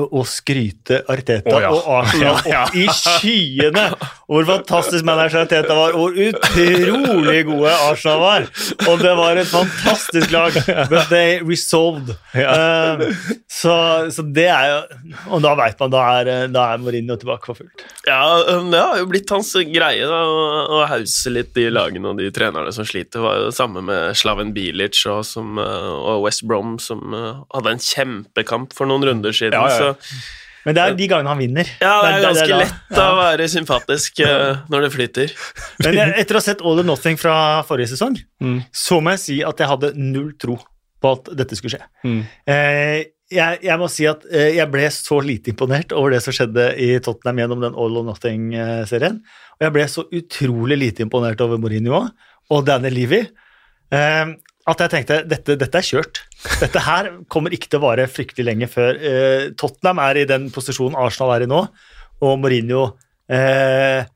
å 0.05 0.25
skryte 0.29 1.01
Arteta 1.11 1.55
oh, 1.55 1.61
ja. 1.63 1.71
og 1.73 1.89
Arsenal 2.01 2.41
Ja, 2.45 2.51
ja. 2.51 2.63
opp 2.67 2.77
i 2.77 2.85
skyene. 2.93 3.87
Hvor 4.29 4.47
fantastisk 4.49 5.05
manager 5.07 5.43
Arteta 5.45 5.77
var, 5.77 5.95
hvor 5.97 6.13
utrolig 6.13 7.41
gode 7.49 7.73
Arsenal 7.89 8.21
var. 8.21 8.49
Og 8.89 9.01
det 9.01 9.15
var 9.17 9.41
et 9.41 9.49
fantastisk 9.49 10.33
lag. 10.35 10.55
But 10.91 11.09
they 11.09 11.39
resolved. 11.41 12.15
Um, 12.35 13.14
så, 13.61 13.73
så 14.13 14.23
det 14.35 14.45
er 14.51 14.67
jo 14.71 14.79
Og 15.35 15.41
da 15.45 15.53
veit 15.59 15.79
man, 15.81 15.91
da 15.93 16.03
er, 16.19 16.29
da 16.53 16.63
er 16.73 16.81
Mourinho 16.83 17.15
tilbake 17.21 17.47
for 17.49 17.59
fullt. 17.59 17.83
Ja, 18.07 18.21
det 18.71 18.79
har 18.81 18.99
jo 19.01 19.07
blitt 19.11 19.31
hans 19.33 19.51
greie 19.71 20.05
da, 20.09 20.21
å, 20.69 20.81
hause 20.91 21.33
litt 21.33 21.53
de 21.57 21.67
lagene 21.73 22.11
og 22.11 22.19
de 22.21 22.29
trenerne 22.35 22.71
som 22.75 22.85
sliter. 22.87 23.17
Det 23.19 23.25
var 23.25 23.37
jo 23.41 23.49
det 23.49 23.57
samme 23.57 23.83
med 23.85 24.15
Slaven 24.19 24.53
Bilic 24.55 25.01
og, 25.11 25.21
som, 25.27 25.57
uh, 25.61 25.91
og 26.15 26.25
West 26.27 26.45
Brom, 26.47 26.75
som 26.83 27.01
uh, 27.15 27.43
hadde 27.55 27.75
en 27.77 27.81
kjempekamp 27.85 28.73
for 28.77 28.89
noen 28.89 29.05
runder 29.09 29.35
siden. 29.35 29.55
Ja, 29.57 29.69
ja. 29.71 29.93
Så 29.95 30.65
Men 30.65 30.73
det 30.73 30.81
er 30.81 30.95
de 30.97 31.07
gangene 31.11 31.29
han 31.29 31.37
vinner. 31.41 31.67
ja, 31.81 31.95
det 32.01 32.13
er 32.15 32.23
ganske 32.25 32.47
da- 32.49 32.61
lett 32.63 33.01
å 33.01 33.09
være 33.19 33.45
sympatisk 33.53 34.21
uh, 34.25 34.63
når 34.73 34.87
det 34.87 34.93
flyter. 34.95 35.33
Men 35.85 35.99
jeg, 35.99 36.15
etter 36.23 36.37
å 36.37 36.41
ha 36.41 36.45
sett 36.51 36.63
All 36.65 36.81
or 36.81 36.87
Nothing 36.87 37.19
fra 37.21 37.35
forrige 37.67 37.93
sesong, 37.95 38.17
Mm. 38.41 38.57
så 38.75 38.97
må 39.01 39.13
jeg 39.15 39.21
si 39.21 39.35
at 39.47 39.61
jeg 39.61 39.69
hadde 39.71 39.93
null 39.95 40.33
tro 40.41 40.57
på 41.05 41.13
at 41.17 41.29
dette 41.37 41.57
skulle 41.57 41.77
skje. 41.77 41.85
Mm. 42.05 42.21
Eh, 42.49 42.97
jeg, 43.33 43.59
jeg 43.65 43.81
må 43.81 43.89
si 43.89 44.05
at 44.09 44.25
eh, 44.29 44.55
jeg 44.57 44.69
ble 44.73 44.85
så 44.93 45.19
lite 45.25 45.53
imponert 45.53 45.93
over 45.97 46.13
det 46.13 46.21
som 46.25 46.35
skjedde 46.35 46.67
i 46.81 46.91
Tottenham 47.05 47.41
gjennom 47.41 47.63
den 47.63 47.77
All 47.77 48.01
or 48.01 48.05
Nothing-serien. 48.09 49.21
Og 49.57 49.65
jeg 49.65 49.75
ble 49.77 49.87
så 49.91 50.05
utrolig 50.09 50.77
lite 50.81 51.05
imponert 51.05 51.41
over 51.45 51.61
Mourinho 51.61 52.03
og 52.53 52.67
Danny 52.67 52.91
Levy 52.93 53.23
eh, 53.23 54.35
at 54.65 54.81
jeg 54.81 54.91
tenkte 54.91 55.19
dette, 55.29 55.55
dette 55.61 55.77
er 55.77 55.85
kjørt. 55.85 56.23
Dette 56.61 56.81
her 56.81 57.11
kommer 57.29 57.53
ikke 57.53 57.69
til 57.69 57.81
å 57.81 57.85
vare 57.85 58.07
fryktelig 58.09 58.47
lenge 58.47 58.69
før 58.69 58.97
eh, 58.97 59.49
Tottenham 59.57 60.01
er 60.01 60.21
i 60.21 60.29
den 60.29 60.47
posisjonen 60.53 60.97
Arsenal 60.97 61.35
er 61.35 61.45
i 61.45 61.49
nå, 61.49 61.59
og 62.25 62.39
Mourinho 62.41 62.87
eh, 63.29 64.07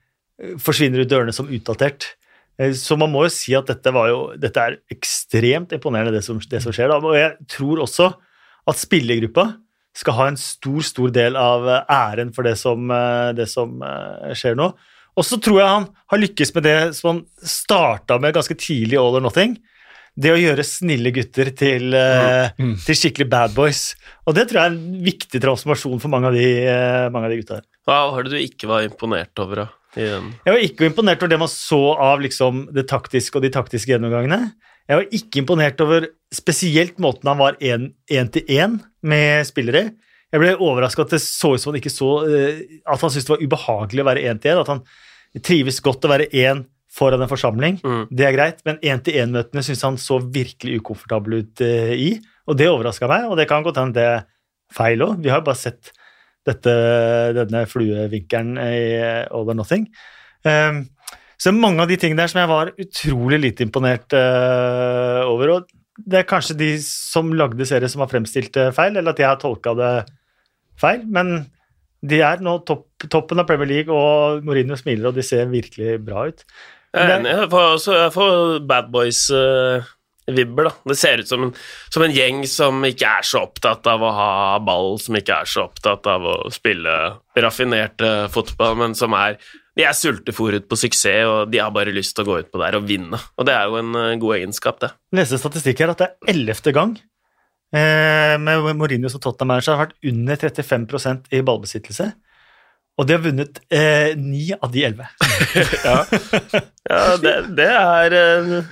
forsvinner 0.62 1.04
ut 1.04 1.12
dørene 1.12 1.36
som 1.36 1.52
utdatert. 1.54 2.16
Eh, 2.60 2.74
Så 2.76 2.98
man 3.00 3.12
må 3.14 3.24
jo 3.26 3.32
si 3.34 3.56
at 3.56 3.70
dette, 3.72 3.94
var 3.96 4.10
jo, 4.12 4.20
dette 4.38 4.58
er 4.60 4.78
ekstremt 4.92 5.72
imponerende, 5.78 6.12
det 6.18 6.24
som, 6.26 6.40
det 6.40 6.62
som 6.64 6.76
skjer. 6.76 6.92
Da. 6.92 7.00
Og 7.00 7.16
jeg 7.18 7.38
tror 7.56 7.84
også 7.86 8.12
at 8.70 8.76
spillergruppa 8.82 9.48
skal 10.00 10.14
ha 10.20 10.28
en 10.30 10.38
stor, 10.40 10.84
stor 10.86 11.10
del 11.16 11.36
av 11.40 11.66
eh, 11.68 11.82
æren 11.96 12.34
for 12.36 12.44
det 12.48 12.58
som, 12.60 12.92
eh, 12.92 13.32
det 13.40 13.48
som 13.50 13.80
skjer 14.38 14.56
nå. 14.60 14.74
Og 15.20 15.26
så 15.26 15.40
tror 15.42 15.58
jeg 15.60 15.68
han 15.74 15.88
har 16.14 16.22
lykkes 16.22 16.54
med 16.56 16.64
det 16.64 16.78
som 16.96 17.10
han 17.10 17.26
starta 17.44 18.20
med 18.22 18.36
ganske 18.38 18.56
tidlig 18.56 18.96
i 18.96 19.02
All 19.02 19.18
or 19.18 19.24
Nothing. 19.26 19.58
Det 20.20 20.32
å 20.34 20.38
gjøre 20.40 20.64
snille 20.68 21.12
gutter 21.16 21.50
til, 21.56 21.94
eh, 21.96 22.52
Mm. 22.60 22.76
til 22.86 22.96
skikkelig 22.96 23.30
bad 23.30 23.54
boys. 23.56 23.96
Og 24.28 24.36
det 24.36 24.48
tror 24.50 24.60
jeg 24.62 24.72
er 24.72 24.76
en 24.76 25.04
viktig 25.04 25.42
transformasjon 25.42 26.00
for 26.00 26.10
mange 26.10 26.28
av 26.28 26.34
de, 26.34 27.10
mange 27.12 27.26
av 27.26 27.32
de 27.32 27.38
gutta 27.42 27.56
her. 27.60 27.66
Hva 27.88 28.12
var 28.12 28.24
det 28.24 28.32
du 28.32 28.38
ikke 28.38 28.68
var 28.68 28.82
imponert 28.88 29.40
over, 29.40 29.56
da? 29.56 29.68
I? 29.98 30.08
Jeg 30.46 30.54
var 30.54 30.64
ikke 30.64 30.90
imponert 30.90 31.24
over 31.24 31.32
det 31.32 31.40
man 31.42 31.52
så 31.52 31.82
av 31.98 32.22
liksom, 32.22 32.68
det 32.76 32.86
taktiske 32.92 33.40
og 33.40 33.46
de 33.46 33.54
taktiske 33.54 33.94
gjennomgangene. 33.94 34.52
Jeg 34.90 34.98
var 34.98 35.16
ikke 35.20 35.42
imponert 35.42 35.82
over 35.86 36.08
spesielt 36.34 36.98
måten 37.02 37.30
han 37.30 37.40
var 37.42 37.58
én-til-én 37.62 38.80
med 39.06 39.50
spillere. 39.50 39.92
Jeg 40.30 40.42
ble 40.42 40.56
overraska 40.58 41.06
at 41.06 41.14
det 41.16 41.22
så 41.24 41.56
ut 41.56 41.62
som 41.62 41.72
han 41.72 41.80
ikke 41.80 41.94
så 41.94 42.10
eh, 42.30 42.60
At 42.86 43.02
han 43.02 43.10
syntes 43.10 43.26
det 43.26 43.34
var 43.34 43.46
ubehagelig 43.46 44.04
å 44.04 44.10
være 44.10 44.26
én-til-én. 44.30 44.62
At 44.62 44.70
han 44.70 44.84
trives 45.46 45.80
godt 45.86 46.06
å 46.06 46.12
være 46.12 46.30
én 46.34 46.66
foran 46.90 47.22
en 47.22 47.30
forsamling. 47.30 47.78
Mm. 47.86 48.04
Det 48.10 48.26
er 48.26 48.36
greit, 48.36 48.62
men 48.66 48.82
én-til-én-møtene 48.82 49.64
syns 49.66 49.86
han 49.86 49.98
så 50.02 50.20
virkelig 50.22 50.82
ukomfortabel 50.82 51.42
ut 51.42 51.64
eh, 51.66 51.94
i. 51.94 52.10
Og 52.50 52.58
det 52.58 52.70
overraska 52.70 53.10
meg, 53.10 53.30
og 53.30 53.38
det 53.38 53.46
kan 53.50 53.66
godt 53.66 53.78
hende 53.82 53.98
det 53.98 54.08
er 54.10 54.26
feil 54.74 55.06
òg. 55.06 55.20
Vi 55.22 55.30
har 55.34 55.42
jo 55.42 55.50
bare 55.50 55.62
sett 55.62 55.94
dette, 56.48 56.76
denne 57.36 57.66
fluevinkelen 57.70 58.56
i 58.62 58.80
All 59.28 59.50
or 59.50 59.58
Nothing. 59.58 59.90
Um, 60.46 60.86
så 61.40 61.54
mange 61.56 61.84
av 61.84 61.92
de 61.92 61.98
tingene 62.00 62.24
der 62.24 62.32
som 62.32 62.42
jeg 62.42 62.52
var 62.52 62.72
utrolig 62.84 63.40
lite 63.40 63.64
imponert 63.64 64.16
uh, 64.16 65.24
over. 65.30 65.54
Og 65.56 65.70
det 66.00 66.22
er 66.22 66.28
kanskje 66.28 66.58
de 66.60 66.72
som 66.84 67.32
lagde 67.36 67.68
serien 67.68 67.92
som 67.92 68.04
har 68.04 68.12
fremstilt 68.12 68.54
det 68.56 68.72
feil, 68.76 68.98
eller 68.98 69.16
at 69.16 69.22
jeg 69.22 69.30
har 69.30 69.40
tolka 69.40 69.76
det 69.78 69.94
feil. 70.80 71.06
Men 71.08 71.48
de 72.00 72.22
er 72.24 72.44
nå 72.44 72.58
topp, 72.68 72.88
toppen 73.12 73.42
av 73.42 73.48
Premier 73.48 73.72
League, 73.72 73.94
og 73.94 74.44
Mourinho 74.48 74.78
smiler, 74.80 75.12
og 75.12 75.20
de 75.20 75.26
ser 75.26 75.52
virkelig 75.52 75.98
bra 76.04 76.28
ut. 76.32 76.44
Jeg 76.96 77.06
er 77.06 77.16
enig. 77.20 77.34
Jeg 77.36 77.50
får, 77.52 77.74
jeg 77.94 78.14
får 78.16 78.38
Bad 78.70 78.92
Boys-vibber, 80.30 80.70
da. 80.70 80.74
Det 80.90 80.98
ser 80.98 81.24
ut 81.24 81.28
som 81.28 81.44
en, 81.48 81.54
som 81.90 82.04
en 82.06 82.14
gjeng 82.14 82.44
som 82.48 82.84
ikke 82.86 83.10
er 83.20 83.26
så 83.28 83.44
opptatt 83.48 83.88
av 83.90 84.04
å 84.04 84.12
ha 84.16 84.32
ball, 84.64 84.98
som 85.02 85.18
ikke 85.18 85.42
er 85.42 85.50
så 85.50 85.66
opptatt 85.68 86.08
av 86.10 86.28
å 86.28 86.36
spille 86.54 86.96
raffinerte 87.40 88.30
fotball, 88.34 88.78
men 88.84 88.96
som 88.96 89.16
er 89.18 89.40
De 89.80 89.86
er 89.88 89.96
sultefòret 89.96 90.66
på 90.68 90.76
suksess, 90.76 91.24
og 91.30 91.52
de 91.54 91.62
har 91.62 91.70
bare 91.72 91.94
lyst 91.96 92.12
til 92.18 92.26
å 92.26 92.28
gå 92.28 92.40
ut 92.42 92.50
på 92.52 92.60
der 92.60 92.76
og 92.76 92.88
vinne. 92.90 93.16
Og 93.40 93.46
det 93.48 93.54
er 93.56 93.70
jo 93.70 93.78
en 93.80 93.94
eh, 93.96 94.18
god 94.20 94.36
egenskap, 94.36 94.80
det. 94.82 94.90
Neste 95.16 95.40
statistikk 95.40 95.80
er 95.80 95.94
at 95.94 96.02
det 96.02 96.08
er 96.10 96.34
ellevte 96.34 96.74
gang 96.76 96.98
eh, 97.72 98.36
med 98.44 98.66
Mourinho 98.76 99.08
som 99.08 99.24
Tottenham-manager 99.24 99.78
har 99.78 99.86
vært 99.86 100.10
under 100.12 100.42
35% 100.42 101.32
i 101.32 101.40
ballbesittelse. 101.48 102.10
Og 103.00 103.08
de 103.08 103.16
har 103.16 103.24
vunnet 103.24 103.62
eh, 103.72 104.12
ni 104.20 104.50
av 104.52 104.74
de 104.74 104.84
elleve. 104.90 105.08
Ja, 106.90 107.16
det, 107.22 107.34
det 107.56 107.70
er 107.70 108.14
eh, 108.18 108.70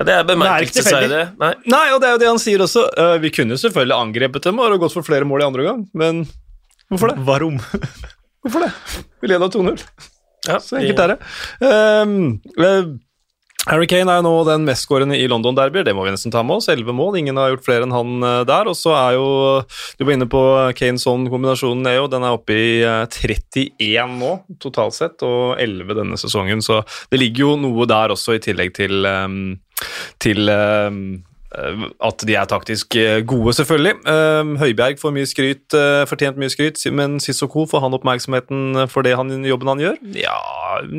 ja, 0.00 0.06
Det 0.08 0.14
er 0.14 0.28
bemerkelsesverdig. 0.30 1.24
Nei. 1.40 1.50
Nei, 1.68 1.82
og 1.92 2.00
det 2.00 2.08
er 2.08 2.14
jo 2.14 2.22
det 2.22 2.30
han 2.30 2.40
sier 2.40 2.64
også. 2.64 2.86
Uh, 2.96 3.16
vi 3.20 3.32
kunne 3.36 3.58
selvfølgelig 3.60 3.98
angrepet 3.98 4.48
dem 4.48 4.62
og 4.62 4.78
gått 4.80 4.96
for 4.96 5.04
flere 5.04 5.28
mål 5.28 5.44
i 5.44 5.48
andre 5.50 5.66
gang, 5.66 5.84
men 5.92 6.24
hvorfor 6.88 7.12
det? 7.12 7.20
Varom. 7.28 7.60
Hvorfor 8.40 8.62
det? 8.64 8.70
Vi 9.20 9.28
leda 9.28 9.50
2-0. 9.52 9.82
Ja, 10.48 10.54
Så 10.64 10.78
enkelt 10.80 11.02
er 11.04 11.10
det. 11.12 11.18
Um, 11.60 12.40
Harry 13.68 13.84
Kane 13.84 14.08
er 14.08 14.22
jo 14.22 14.24
nå 14.24 14.32
den 14.48 14.62
mestskårende 14.64 15.18
i 15.20 15.26
London 15.28 15.56
Derby, 15.56 15.82
det 15.84 15.92
må 15.92 16.06
vi 16.06 16.14
nesten 16.14 16.32
ta 16.32 16.40
med 16.46 16.62
oss. 16.62 16.70
Elleve 16.72 16.94
mål, 16.96 17.18
ingen 17.20 17.36
har 17.36 17.50
gjort 17.52 17.66
flere 17.66 17.84
enn 17.84 17.92
han 17.92 18.24
eh, 18.24 18.38
der. 18.48 18.70
Og 18.70 18.76
så 18.78 18.94
er 18.96 19.18
jo 19.18 19.26
Du 19.98 20.06
var 20.06 20.14
inne 20.14 20.28
på 20.30 20.40
Kanes 20.78 21.04
hånd, 21.04 21.28
kombinasjonen 21.28 21.84
Neo. 21.84 22.06
Den 22.08 22.24
er 22.24 22.38
oppe 22.38 22.56
i 22.56 22.70
eh, 22.80 23.04
31 23.04 24.16
nå, 24.16 24.32
totalt 24.64 24.96
sett, 24.96 25.20
og 25.26 25.60
11 25.60 25.92
denne 26.00 26.20
sesongen. 26.20 26.64
Så 26.64 26.80
det 27.12 27.20
ligger 27.20 27.50
jo 27.50 27.58
noe 27.60 27.84
der 27.90 28.16
også, 28.16 28.38
i 28.38 28.42
tillegg 28.42 28.72
til, 28.80 29.04
um, 29.04 29.60
til 30.22 30.50
eh, 30.52 30.90
at 32.06 32.26
de 32.26 32.36
er 32.38 32.50
taktisk 32.50 32.94
eh, 32.98 33.20
gode, 33.26 33.54
selvfølgelig. 33.58 33.94
Um, 34.06 34.56
Høibjerg 34.60 35.00
får 35.00 35.14
mye 35.16 35.28
skryt, 35.28 35.64
eh, 35.74 36.02
fortjent 36.06 36.38
mye 36.38 36.52
skryt, 36.52 36.78
men 36.94 37.18
Sissoko 37.22 37.66
får 37.70 37.82
han 37.86 37.96
oppmerksomheten 37.96 38.84
for 38.92 39.06
det 39.06 39.16
han, 39.18 39.32
jobben 39.44 39.72
han 39.72 39.82
gjør? 39.82 39.98
Ja, 40.14 40.38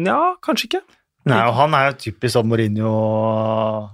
ja 0.07 0.19
kanskje 0.43 0.71
ikke. 0.71 0.83
Nei, 1.29 1.37
og 1.45 1.53
han 1.53 1.75
er 1.77 1.91
jo 1.91 1.97
typisk 2.01 2.33
sånn 2.33 2.47
Mourinho, 2.49 2.91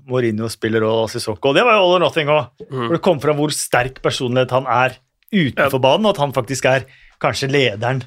Mourinho 0.07 0.47
spiller 0.49 0.85
og 0.87 1.09
Sissoko. 1.11 1.51
Og 1.51 1.57
det 1.57 1.65
var 1.67 1.75
jo 1.75 1.83
all 1.83 1.97
or 1.97 2.05
nothing 2.05 2.31
òg. 2.31 2.53
Mm. 2.71 2.87
Det 2.93 3.01
kom 3.03 3.19
fra 3.19 3.35
hvor 3.35 3.51
sterk 3.53 3.99
personlighet 4.03 4.53
han 4.55 4.69
er 4.71 4.95
utenfor 5.35 5.81
banen, 5.83 6.07
og 6.07 6.15
at 6.15 6.21
han 6.23 6.33
faktisk 6.33 6.69
er 6.71 6.87
kanskje 7.21 7.51
lederen 7.51 8.05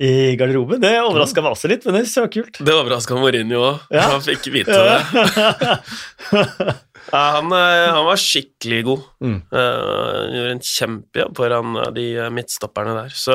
i 0.00 0.36
garderoben. 0.38 0.80
Det 0.82 0.92
overraska 1.02 1.42
meg 1.42 1.54
også 1.56 1.70
litt, 1.72 1.84
men 1.88 1.96
det 1.98 2.02
er 2.04 2.10
så 2.12 2.26
kult. 2.30 2.60
Det 2.62 2.74
overraska 2.74 3.16
Mourinho 3.18 3.58
òg. 3.72 3.80
Ja. 3.94 4.04
Han 4.12 4.22
fikk 4.24 4.46
vite 4.54 4.76
det. 4.78 4.98
Ja, 7.08 7.20
han, 7.38 7.46
eh, 7.56 7.86
han 7.94 8.04
var 8.04 8.18
skikkelig 8.20 8.82
god. 8.84 9.04
Mm. 9.24 9.36
Eh, 9.48 9.84
Han 10.18 10.34
gjorde 10.36 10.50
en 10.52 10.60
kjempejobb 10.60 11.38
foran 11.40 11.76
eh, 11.80 11.86
de 11.96 12.02
eh, 12.20 12.26
midtstopperne 12.36 12.92
der. 12.98 13.14
Så 13.16 13.32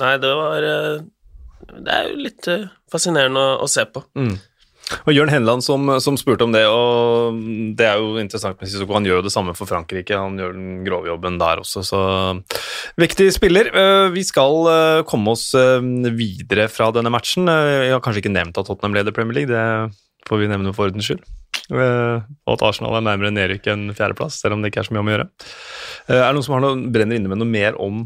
nei, 0.00 0.14
det 0.22 0.30
var 0.38 0.64
eh, 0.64 0.94
Det 1.76 1.92
er 1.92 2.08
jo 2.08 2.22
litt 2.24 2.48
eh, 2.48 2.64
fascinerende 2.92 3.42
å, 3.42 3.58
å 3.66 3.68
se 3.68 3.84
på. 3.92 4.00
Mm. 4.16 4.32
Og 5.06 5.14
Jørn 5.14 5.30
Henland 5.32 5.64
som, 5.66 5.88
som 6.02 6.16
spurte 6.18 6.46
om 6.46 6.52
det, 6.54 6.62
og 6.70 7.38
det 7.78 7.88
er 7.88 7.98
jo 7.98 8.20
interessant 8.22 8.60
med. 8.60 8.70
Han 8.92 9.08
gjør 9.08 9.20
jo 9.20 9.26
det 9.26 9.32
samme 9.34 9.54
for 9.58 9.66
Frankrike, 9.66 10.14
han 10.14 10.38
gjør 10.38 10.54
den 10.54 10.84
grove 10.86 11.10
jobben 11.10 11.40
der 11.42 11.62
også, 11.62 11.82
så 11.86 12.02
Viktig 13.00 13.28
spiller. 13.34 13.70
Eh, 13.74 14.08
Vi 14.14 14.22
skal 14.26 14.68
eh, 14.70 15.04
komme 15.08 15.34
oss 15.34 15.48
eh, 15.58 15.82
videre 16.14 16.68
fra 16.72 16.92
denne 16.94 17.10
matchen. 17.12 17.50
Jeg 17.50 17.94
har 17.94 18.02
kanskje 18.04 18.22
ikke 18.22 18.34
nevnt 18.36 18.58
at 18.60 18.68
Tottenham 18.68 18.94
leder 18.96 19.14
Premier 19.16 19.40
League, 19.40 19.50
det 19.50 20.28
får 20.28 20.42
vi 20.42 20.50
nevne 20.50 20.74
for 20.76 20.88
ordens 20.88 21.08
skyld. 21.08 21.24
Og 21.72 22.52
at 22.52 22.62
Arsenal 22.62 22.94
er 22.98 23.04
nærmere 23.08 23.34
nedrykk 23.34 23.66
enn 23.72 23.88
fjerdeplass, 23.96 24.38
selv 24.42 24.54
om 24.54 24.62
det 24.62 24.70
ikke 24.70 24.84
er 24.84 24.88
så 24.88 24.94
mye 24.94 25.02
om 25.02 25.10
å 25.10 25.14
gjøre. 25.16 25.26
Er 26.14 26.22
det 26.22 26.34
noen 26.36 26.46
som 26.46 26.62
noe, 26.62 26.90
brenner 26.94 27.18
inne 27.18 27.30
med 27.32 27.42
noe 27.42 27.50
mer 27.50 27.78
om 27.82 28.04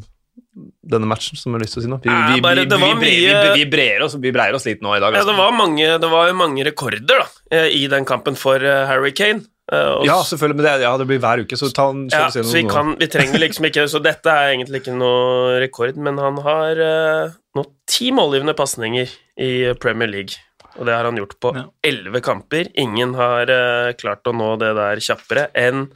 denne 0.83 1.09
matchen 1.11 1.39
som 1.39 1.53
jeg 1.53 1.59
har 1.59 1.65
lyst 1.65 1.77
til 1.77 1.83
å 1.83 1.85
si 1.85 1.91
noe? 1.93 2.01
Vi, 2.05 2.11
Nei, 2.11 2.35
vi, 2.37 2.43
bare 2.45 2.65
vi, 2.65 2.67
vi, 2.71 2.81
vi, 2.81 2.99
mye- 3.05 3.45
vi, 3.45 3.53
vi, 3.61 3.69
breier 3.73 4.05
oss, 4.07 4.17
vi 4.21 4.33
breier 4.35 4.57
oss 4.59 4.67
litt 4.69 4.83
nå 4.85 4.97
i 4.97 5.01
dag. 5.03 5.15
Ja, 5.15 5.23
altså. 5.23 5.33
det 5.33 5.39
var, 5.41 5.55
mange, 5.57 5.87
det 6.03 6.11
var 6.13 6.33
mange 6.39 6.67
rekorder 6.69 7.25
da, 7.25 7.27
eh, 7.55 7.69
i 7.79 7.87
den 7.93 8.05
kampen 8.09 8.37
for 8.39 8.63
eh, 8.63 8.85
Harry 8.91 9.13
Kane. 9.17 9.45
Og 9.71 10.03
Ja, 10.03 10.17
selvfølgelig, 10.27 10.57
men 10.59 10.67
det, 10.67 10.73
ja, 10.83 10.93
det 10.99 11.07
blir 11.07 11.21
hver 11.23 11.45
uke, 11.45 11.55
så 11.57 11.69
ta 11.71 11.85
en 11.93 12.07
ja, 12.11 12.25
så 12.35 12.43
vi, 12.43 12.65
kan, 12.67 12.97
vi 12.99 13.07
trenger 13.07 13.39
liksom 13.39 13.69
ikke 13.69 13.85
Så 13.87 14.01
dette 14.03 14.27
er 14.35 14.57
egentlig 14.57 14.81
ikke 14.83 14.97
noe 14.99 15.61
rekord, 15.63 15.95
men 16.03 16.19
han 16.19 16.41
har 16.43 16.81
uh, 16.83 17.37
nå 17.55 17.65
ti 17.87 18.09
målgivende 18.17 18.57
pasninger 18.59 19.13
i 19.39 19.53
Premier 19.79 20.11
League. 20.11 20.41
Og 20.75 20.87
det 20.89 20.95
har 20.99 21.07
han 21.07 21.19
gjort 21.23 21.37
på 21.43 21.53
Ja. 21.55 21.65
elleve 21.87 22.19
kamper. 22.27 22.73
Ingen 22.83 23.15
har 23.19 23.47
uh, 23.47 23.93
klart 23.99 24.27
å 24.27 24.35
nå 24.35 24.57
det 24.59 24.73
der 24.79 25.03
kjappere 25.07 25.47
enn 25.55 25.87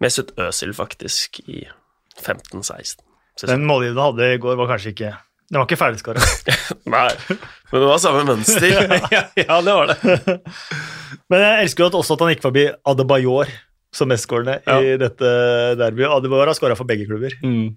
Mesut 0.00 0.32
Özil, 0.40 0.72
faktisk, 0.76 1.38
i 1.52 1.66
15-16. 2.20 3.04
Den 3.44 3.66
målgivende 3.68 4.04
hadde 4.06 4.28
i 4.32 4.40
går, 4.40 4.56
var 4.56 4.70
kanskje 4.70 4.94
ikke 4.94 5.12
Den 5.50 5.58
var 5.60 5.66
ikke 5.66 5.78
ferdigskåra. 5.78 6.22
Nei, 6.94 7.10
men 7.28 7.82
det 7.82 7.90
var 7.90 8.00
samme 8.02 8.24
mønster. 8.26 8.66
ja, 9.14 9.22
ja, 9.36 9.58
det 9.62 9.74
var 9.76 9.92
det. 9.92 10.38
Men 11.30 11.42
jeg 11.42 11.66
elsker 11.66 11.84
jo 11.84 11.88
at 11.90 11.98
også 11.98 12.16
at 12.16 12.22
han 12.24 12.32
gikk 12.34 12.42
forbi 12.44 12.64
Adebayor 12.86 13.50
som 13.94 14.10
mestskårende 14.10 14.58
i 14.82 14.96
dette 15.00 15.30
derbyet. 15.78 16.10
Adebayor 16.10 16.50
har 16.50 16.58
skåra 16.58 16.76
for 16.78 16.88
begge 16.88 17.06
klubber. 17.08 17.34
Mm. 17.46 17.76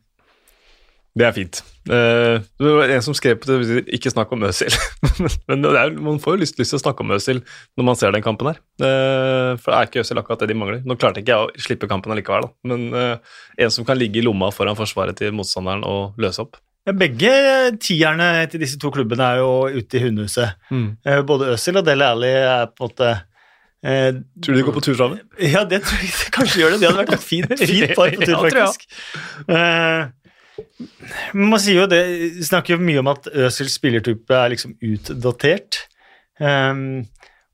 Det 1.17 1.25
er 1.25 1.33
fint. 1.33 1.59
Uh, 1.89 2.37
det 2.61 2.73
var 2.75 2.91
en 2.93 3.03
som 3.03 3.15
skrev 3.17 3.39
på 3.41 3.49
det, 3.49 3.81
ikke 3.97 4.11
snakk 4.13 4.31
om 4.35 4.45
Øzil. 4.45 4.75
Men 5.49 5.65
er, 5.71 5.95
man 5.97 6.21
får 6.21 6.37
jo 6.37 6.41
lyst, 6.43 6.59
lyst 6.61 6.75
til 6.75 6.79
å 6.79 6.83
snakke 6.83 7.03
om 7.03 7.15
Øzil 7.15 7.41
når 7.79 7.87
man 7.87 7.97
ser 7.99 8.13
den 8.13 8.25
kampen 8.25 8.51
her. 8.51 8.61
Uh, 8.77 9.57
for 9.57 9.73
det 9.73 9.77
er 9.79 9.89
ikke 9.89 10.03
Øzil 10.05 10.21
akkurat 10.21 10.43
det 10.43 10.51
de 10.51 10.57
mangler. 10.59 10.81
Nå 10.85 10.99
klarte 11.01 11.23
ikke 11.23 11.33
jeg 11.33 11.49
å 11.49 11.65
slippe 11.65 11.89
kampen 11.89 12.13
allikevel, 12.13 12.47
da. 12.47 12.53
men 12.71 12.89
uh, 12.93 13.39
en 13.59 13.73
som 13.73 13.87
kan 13.87 13.99
ligge 13.99 14.21
i 14.21 14.25
lomma 14.25 14.51
foran 14.53 14.77
forsvaret 14.79 15.17
til 15.19 15.33
motstanderen 15.35 15.85
og 15.87 16.19
løse 16.21 16.45
opp. 16.45 16.61
Begge 16.89 17.31
tierne 17.83 18.29
til 18.49 18.63
disse 18.63 18.79
to 18.81 18.89
klubbene 18.93 19.25
er 19.33 19.41
jo 19.41 19.81
ute 19.81 19.97
i 19.99 20.03
hundehuset. 20.05 20.55
Mm. 20.71 20.87
Både 21.27 21.51
Øzil 21.53 21.81
og 21.81 21.85
Dele 21.85 22.07
Alli 22.15 22.31
er 22.31 22.69
på 22.71 22.85
en 22.85 22.87
måte 22.87 23.09
eh, 23.83 24.15
Tror 24.41 24.55
du 24.55 24.59
de 24.59 24.63
går 24.65 24.77
på 24.77 24.83
tur 24.87 24.95
sammen? 24.97 25.19
Ja, 25.37 25.65
det 25.69 25.83
tror 25.85 25.99
jeg 25.99 26.09
de 26.15 26.31
kanskje 26.33 26.61
gjør 26.63 26.73
det. 26.73 26.79
Det 26.81 26.89
hadde 26.89 27.03
vært 27.03 27.13
et 27.17 27.25
fint, 27.27 27.53
fint 27.61 27.93
par 27.99 28.15
på 28.15 28.23
tur, 28.23 28.33
Ja, 28.35 28.39
tror 28.39 28.61
jeg. 28.63 28.89
Eh, 29.59 30.07
man 31.33 31.59
sier 31.61 31.81
jo 31.83 31.87
det, 31.91 32.01
snakker 32.47 32.75
jo 32.75 32.81
mye 32.83 32.99
om 33.01 33.09
at 33.11 33.27
Øzils 33.33 33.75
spillertype 33.79 34.35
er 34.35 34.51
liksom 34.53 34.75
utdatert. 34.81 35.83
Um, 36.39 37.05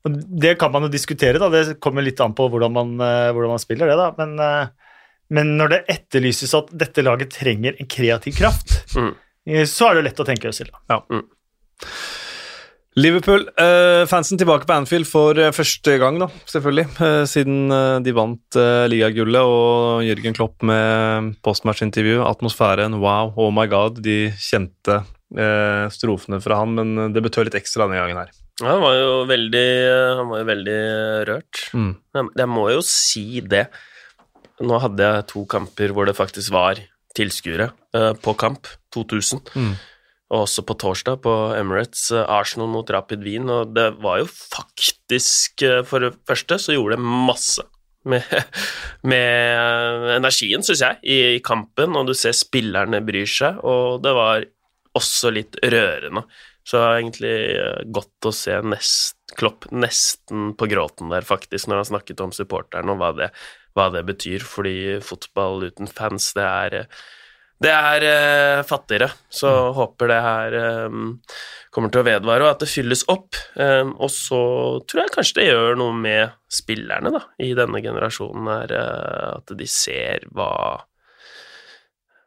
og 0.06 0.18
det 0.38 0.52
kan 0.60 0.70
man 0.70 0.86
jo 0.86 0.92
diskutere, 0.92 1.40
da. 1.42 1.48
Det 1.50 1.78
kommer 1.82 2.04
litt 2.06 2.20
an 2.22 2.34
på 2.38 2.46
hvordan 2.52 2.72
man, 2.76 2.92
eh, 3.02 3.32
hvordan 3.34 3.54
man 3.56 3.62
spiller 3.62 3.90
det, 3.90 3.96
da. 3.98 4.10
Men, 4.20 4.36
eh, 4.38 4.68
men 5.34 5.56
når 5.58 5.72
det 5.72 5.80
etterlyses 5.96 6.52
at 6.54 6.68
dette 6.78 7.02
laget 7.02 7.32
trenger 7.34 7.74
en 7.80 7.88
kreativ 7.90 8.36
kraft, 8.38 8.76
Mm. 8.94 9.14
eh, 9.48 9.64
så 9.66 9.88
er 9.88 9.94
det 9.94 10.02
jo 10.04 10.06
lett 10.10 10.22
å 10.22 10.28
tenke 10.28 10.52
Øzil, 10.52 10.70
da. 10.70 10.78
Ja. 10.94 11.02
eh, 11.10 11.24
fansen 14.08 14.38
tilbake 14.40 14.64
på 14.64 14.72
Anfield 14.72 15.04
for 15.04 15.36
eh, 15.36 15.52
første 15.52 15.98
gang, 16.00 16.16
da, 16.22 16.30
selvfølgelig. 16.48 16.86
Eh, 17.04 17.24
siden 17.28 17.66
eh, 17.68 17.98
de 18.00 18.14
vant 18.16 18.56
eh, 18.56 18.86
ligagullet 18.88 19.44
og 19.44 20.00
Jørgen 20.06 20.36
Klopp 20.36 20.64
med 20.64 21.34
postmatch-intervju. 21.44 22.22
Atmosfæren, 22.24 22.96
wow, 23.02 23.34
oh 23.36 23.50
my 23.52 23.66
god. 23.68 24.00
De 24.00 24.30
kjente 24.40 25.02
eh, 25.36 25.84
strofene 25.92 26.40
fra 26.40 26.62
han, 26.62 26.72
men 26.78 27.12
det 27.12 27.20
betød 27.26 27.50
litt 27.50 27.58
ekstra 27.60 27.84
denne 27.84 28.00
gangen 28.00 28.22
her. 28.22 28.32
Ja, 28.62 28.70
han 28.70 28.80
var 28.80 28.96
jo 28.96 29.10
veldig, 29.28 29.66
han 30.16 30.30
var 30.30 30.40
jo 30.40 30.46
veldig 30.48 30.78
rørt. 31.28 31.60
Mm. 31.76 31.90
Jeg, 32.16 32.30
jeg 32.40 32.48
må 32.48 32.64
jo 32.72 32.80
si 32.88 33.26
det. 33.44 33.66
Nå 34.64 34.80
hadde 34.80 35.04
jeg 35.04 35.26
to 35.34 35.44
kamper 35.52 35.92
hvor 35.92 36.08
det 36.08 36.16
faktisk 36.16 36.54
var 36.56 36.80
tilskuere 37.16 37.68
eh, 37.92 38.14
på 38.24 38.32
kamp. 38.40 38.72
2000. 38.96 39.52
Mm. 39.52 39.76
Og 40.26 40.42
også 40.42 40.64
på 40.66 40.74
torsdag 40.82 41.20
på 41.22 41.32
Emirates, 41.54 42.08
eh, 42.10 42.26
Arsenal 42.26 42.70
mot 42.72 42.88
Rapid 42.90 43.22
Wien. 43.22 43.46
Og 43.52 43.74
det 43.76 43.92
var 44.02 44.20
jo 44.22 44.28
faktisk 44.30 45.62
eh, 45.62 45.82
For 45.86 46.02
det 46.02 46.16
første 46.26 46.58
så 46.62 46.74
gjorde 46.74 46.96
det 46.96 47.06
masse 47.30 47.62
med, 48.06 48.26
med 49.12 50.10
energien, 50.16 50.66
syns 50.66 50.82
jeg, 50.82 50.98
i, 51.06 51.20
i 51.36 51.44
kampen. 51.46 51.94
Og 51.94 52.10
du 52.10 52.14
ser 52.18 52.34
spillerne 52.34 53.04
bryr 53.06 53.30
seg, 53.30 53.62
og 53.62 54.02
det 54.02 54.14
var 54.18 54.46
også 54.98 55.30
litt 55.34 55.58
rørende. 55.62 56.24
Så 56.66 56.74
det 56.74 56.82
var 56.82 56.96
egentlig 56.98 57.36
eh, 57.54 57.82
godt 57.94 58.26
å 58.26 58.34
se 58.34 58.58
nest, 58.66 59.14
Klopp 59.36 59.66
nesten 59.74 60.52
på 60.58 60.68
gråten 60.70 61.10
der, 61.10 61.24
faktisk, 61.26 61.66
når 61.66 61.82
han 61.82 61.88
snakket 61.88 62.20
om 62.22 62.32
supporterne 62.34 62.94
og 62.94 63.00
hva 63.02 63.08
det, 63.14 63.26
hva 63.78 63.88
det 63.94 64.02
betyr. 64.06 64.42
Fordi 64.42 64.74
fotball 65.06 65.68
uten 65.68 65.90
fans, 65.90 66.32
det 66.34 66.46
er 66.46 66.76
det 67.62 67.70
er 67.72 68.04
eh, 68.04 68.62
fattigere, 68.68 69.08
så 69.32 69.48
håper 69.76 70.10
det 70.12 70.18
her 70.20 70.56
eh, 70.60 70.98
kommer 71.72 71.92
til 71.92 72.02
å 72.02 72.06
vedvare, 72.06 72.44
og 72.44 72.50
at 72.50 72.60
det 72.64 72.68
fylles 72.68 73.04
opp. 73.12 73.38
Eh, 73.56 73.84
og 73.96 74.10
så 74.12 74.40
tror 74.84 75.02
jeg 75.06 75.14
kanskje 75.14 75.38
det 75.40 75.46
gjør 75.48 75.78
noe 75.80 75.94
med 75.96 76.34
spillerne 76.52 77.12
da, 77.14 77.22
i 77.40 77.54
denne 77.56 77.80
generasjonen 77.84 78.50
her, 78.52 78.76
eh, 78.76 79.30
at 79.38 79.54
de 79.56 79.68
ser 79.72 80.28
hva, 80.36 80.50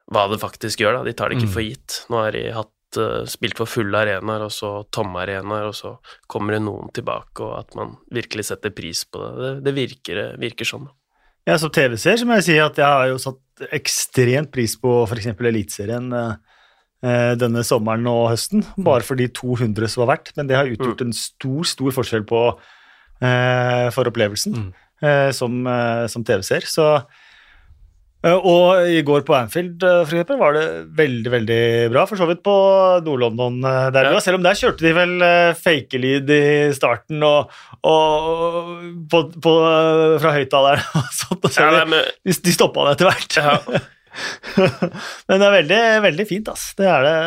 hva 0.10 0.26
det 0.34 0.42
faktisk 0.42 0.82
gjør. 0.82 1.00
Da. 1.00 1.06
De 1.10 1.14
tar 1.18 1.30
det 1.30 1.38
ikke 1.40 1.50
Mm. 1.52 1.56
for 1.56 1.68
gitt. 1.68 2.00
Nå 2.10 2.24
har 2.24 2.32
de 2.34 2.44
hatt, 2.52 2.74
eh, 2.98 3.26
spilt 3.30 3.58
for 3.58 3.70
fulle 3.70 3.94
arenaer, 4.02 4.42
og 4.50 4.52
så 4.52 4.72
tomme 4.90 5.22
arenaer, 5.22 5.68
og 5.70 5.76
så 5.78 5.98
kommer 6.28 6.58
det 6.58 6.64
noen 6.66 6.90
tilbake, 6.92 7.42
og 7.46 7.60
at 7.60 7.76
man 7.78 7.98
virkelig 8.12 8.46
setter 8.50 8.72
pris 8.74 9.06
på 9.06 9.22
det. 9.22 9.36
Det, 9.38 9.52
det 9.70 9.76
virker, 9.78 10.24
virker 10.42 10.66
sånn. 10.66 10.86
da. 10.90 10.96
Jeg 11.50 11.62
som 11.64 11.72
TV-seer 11.74 12.26
må 12.28 12.38
jeg 12.40 12.46
si 12.50 12.58
at 12.62 12.78
jeg 12.80 12.86
har 12.86 13.08
jo 13.12 13.20
satt 13.22 13.70
ekstremt 13.76 14.52
pris 14.54 14.76
på 14.80 14.92
f.eks. 15.10 15.32
Eliteserien 15.34 16.12
eh, 16.16 16.34
eh, 17.04 17.32
denne 17.40 17.64
sommeren 17.68 18.06
og 18.12 18.30
høsten, 18.34 18.64
bare 18.86 19.04
for 19.08 19.20
de 19.20 19.28
200 19.34 19.90
som 19.92 20.06
har 20.06 20.14
vært. 20.16 20.32
Men 20.38 20.50
det 20.50 20.58
har 20.60 20.70
utgjort 20.72 21.02
en 21.06 21.16
stor, 21.16 21.64
stor 21.68 21.96
forskjell 21.98 22.28
på, 22.30 22.44
eh, 23.24 23.88
for 23.96 24.12
opplevelsen 24.12 24.56
Mm. 24.60 24.70
eh, 25.02 25.32
som, 25.36 25.60
som 26.12 26.24
TV-seer. 26.28 26.68
Så 26.68 26.86
og 28.28 28.90
i 28.92 29.00
går 29.08 29.22
på 29.24 29.36
Anfield 29.38 29.84
eh, 29.88 30.02
for 30.04 30.12
eksempel, 30.18 30.40
var 30.42 30.58
det 30.58 30.64
veldig 30.98 31.32
veldig 31.32 31.60
bra, 31.94 32.02
for 32.10 32.20
så 32.20 32.26
vidt 32.28 32.42
på 32.44 32.56
Nord-London. 33.06 33.62
eh, 33.64 33.90
der 33.96 34.10
Ja. 34.12 34.20
Selv 34.20 34.40
om 34.42 34.44
der 34.44 34.58
kjørte 34.60 34.84
de 34.84 34.92
vel 34.98 35.14
fakelyd 35.56 36.30
i 36.36 36.42
starten 36.76 37.24
og, 37.24 37.54
og 37.88 38.74
på, 39.12 39.22
på, 39.40 39.54
eh, 39.70 40.18
fra 40.20 40.34
høyttaleren 40.36 40.84
og 41.00 41.14
sånt. 41.16 41.46
Og 41.48 41.54
så 41.56 41.64
Ja, 41.64 41.72
de, 41.80 41.86
men, 41.96 42.04
de, 42.28 42.36
de 42.44 42.56
stoppa 42.58 42.90
det 42.90 42.98
etter 42.98 43.08
hvert. 43.14 43.40
ja, 43.40 43.86
Men 45.30 45.38
det 45.40 45.46
er 45.48 45.54
veldig, 45.54 45.82
veldig 46.04 46.26
fint, 46.28 46.50
ass. 46.52 46.74
Det 46.76 46.88
er 46.90 47.06
det. 47.06 47.18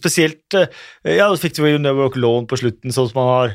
Spesielt 0.00 0.56
eh, 0.58 0.66
Ja, 1.18 1.28
så 1.30 1.38
fikk 1.44 1.58
du 1.58 1.66
jo 1.68 1.78
Never 1.78 2.06
Walk 2.08 2.16
Alone 2.18 2.48
på 2.50 2.58
slutten, 2.58 2.90
sånn 2.94 3.10
som 3.12 3.20
man 3.22 3.30
har 3.34 3.54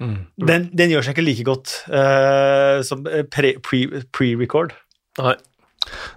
Mm. 0.00 0.14
Den, 0.48 0.62
den 0.72 0.88
gjør 0.94 1.02
seg 1.04 1.12
ikke 1.12 1.24
like 1.26 1.42
godt 1.44 1.72
uh, 1.92 2.78
som 2.88 3.02
eh, 3.04 3.20
pre- 3.28 3.58
pre- 3.60 4.00
pre-record. 4.16 4.70
Nei. 5.26 5.36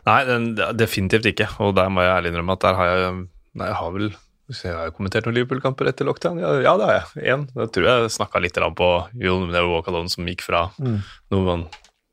Nei, 0.05 0.19
den, 0.27 0.49
definitivt 0.77 1.25
ikke. 1.31 1.47
Og 1.63 1.75
der 1.77 1.89
må 1.93 2.03
jeg 2.03 2.11
ærlig 2.17 2.33
innrømme 2.33 2.57
at 2.57 2.65
der 2.65 2.79
har 2.79 2.91
jeg 2.91 3.13
Nei, 3.53 3.67
jeg 3.69 3.77
har 3.77 3.91
vel 3.93 4.13
jeg 4.53 4.73
har 4.75 4.91
kommentert 4.93 5.25
noen 5.25 5.37
Liverpool-kamper 5.37 5.87
etter 5.89 6.05
lockdown. 6.05 6.39
Ja, 6.41 6.49
ja, 6.61 6.73
det 6.77 6.87
har 6.89 6.97
jeg. 6.97 7.23
Én. 7.31 7.45
Da 7.55 7.65
tror 7.71 7.85
jeg 7.87 8.11
snakka 8.11 8.41
litt 8.43 8.57
på 8.77 8.89
You'll 9.15 9.47
Never 9.47 9.69
Walk 9.71 9.87
Alone, 9.87 10.11
som 10.11 10.27
gikk 10.27 10.43
fra 10.45 10.65
Mm. 10.83 10.99
noen 11.31 11.63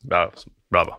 ja, 0.08 0.28
Bla, 0.70 0.84
bla. 0.86 0.96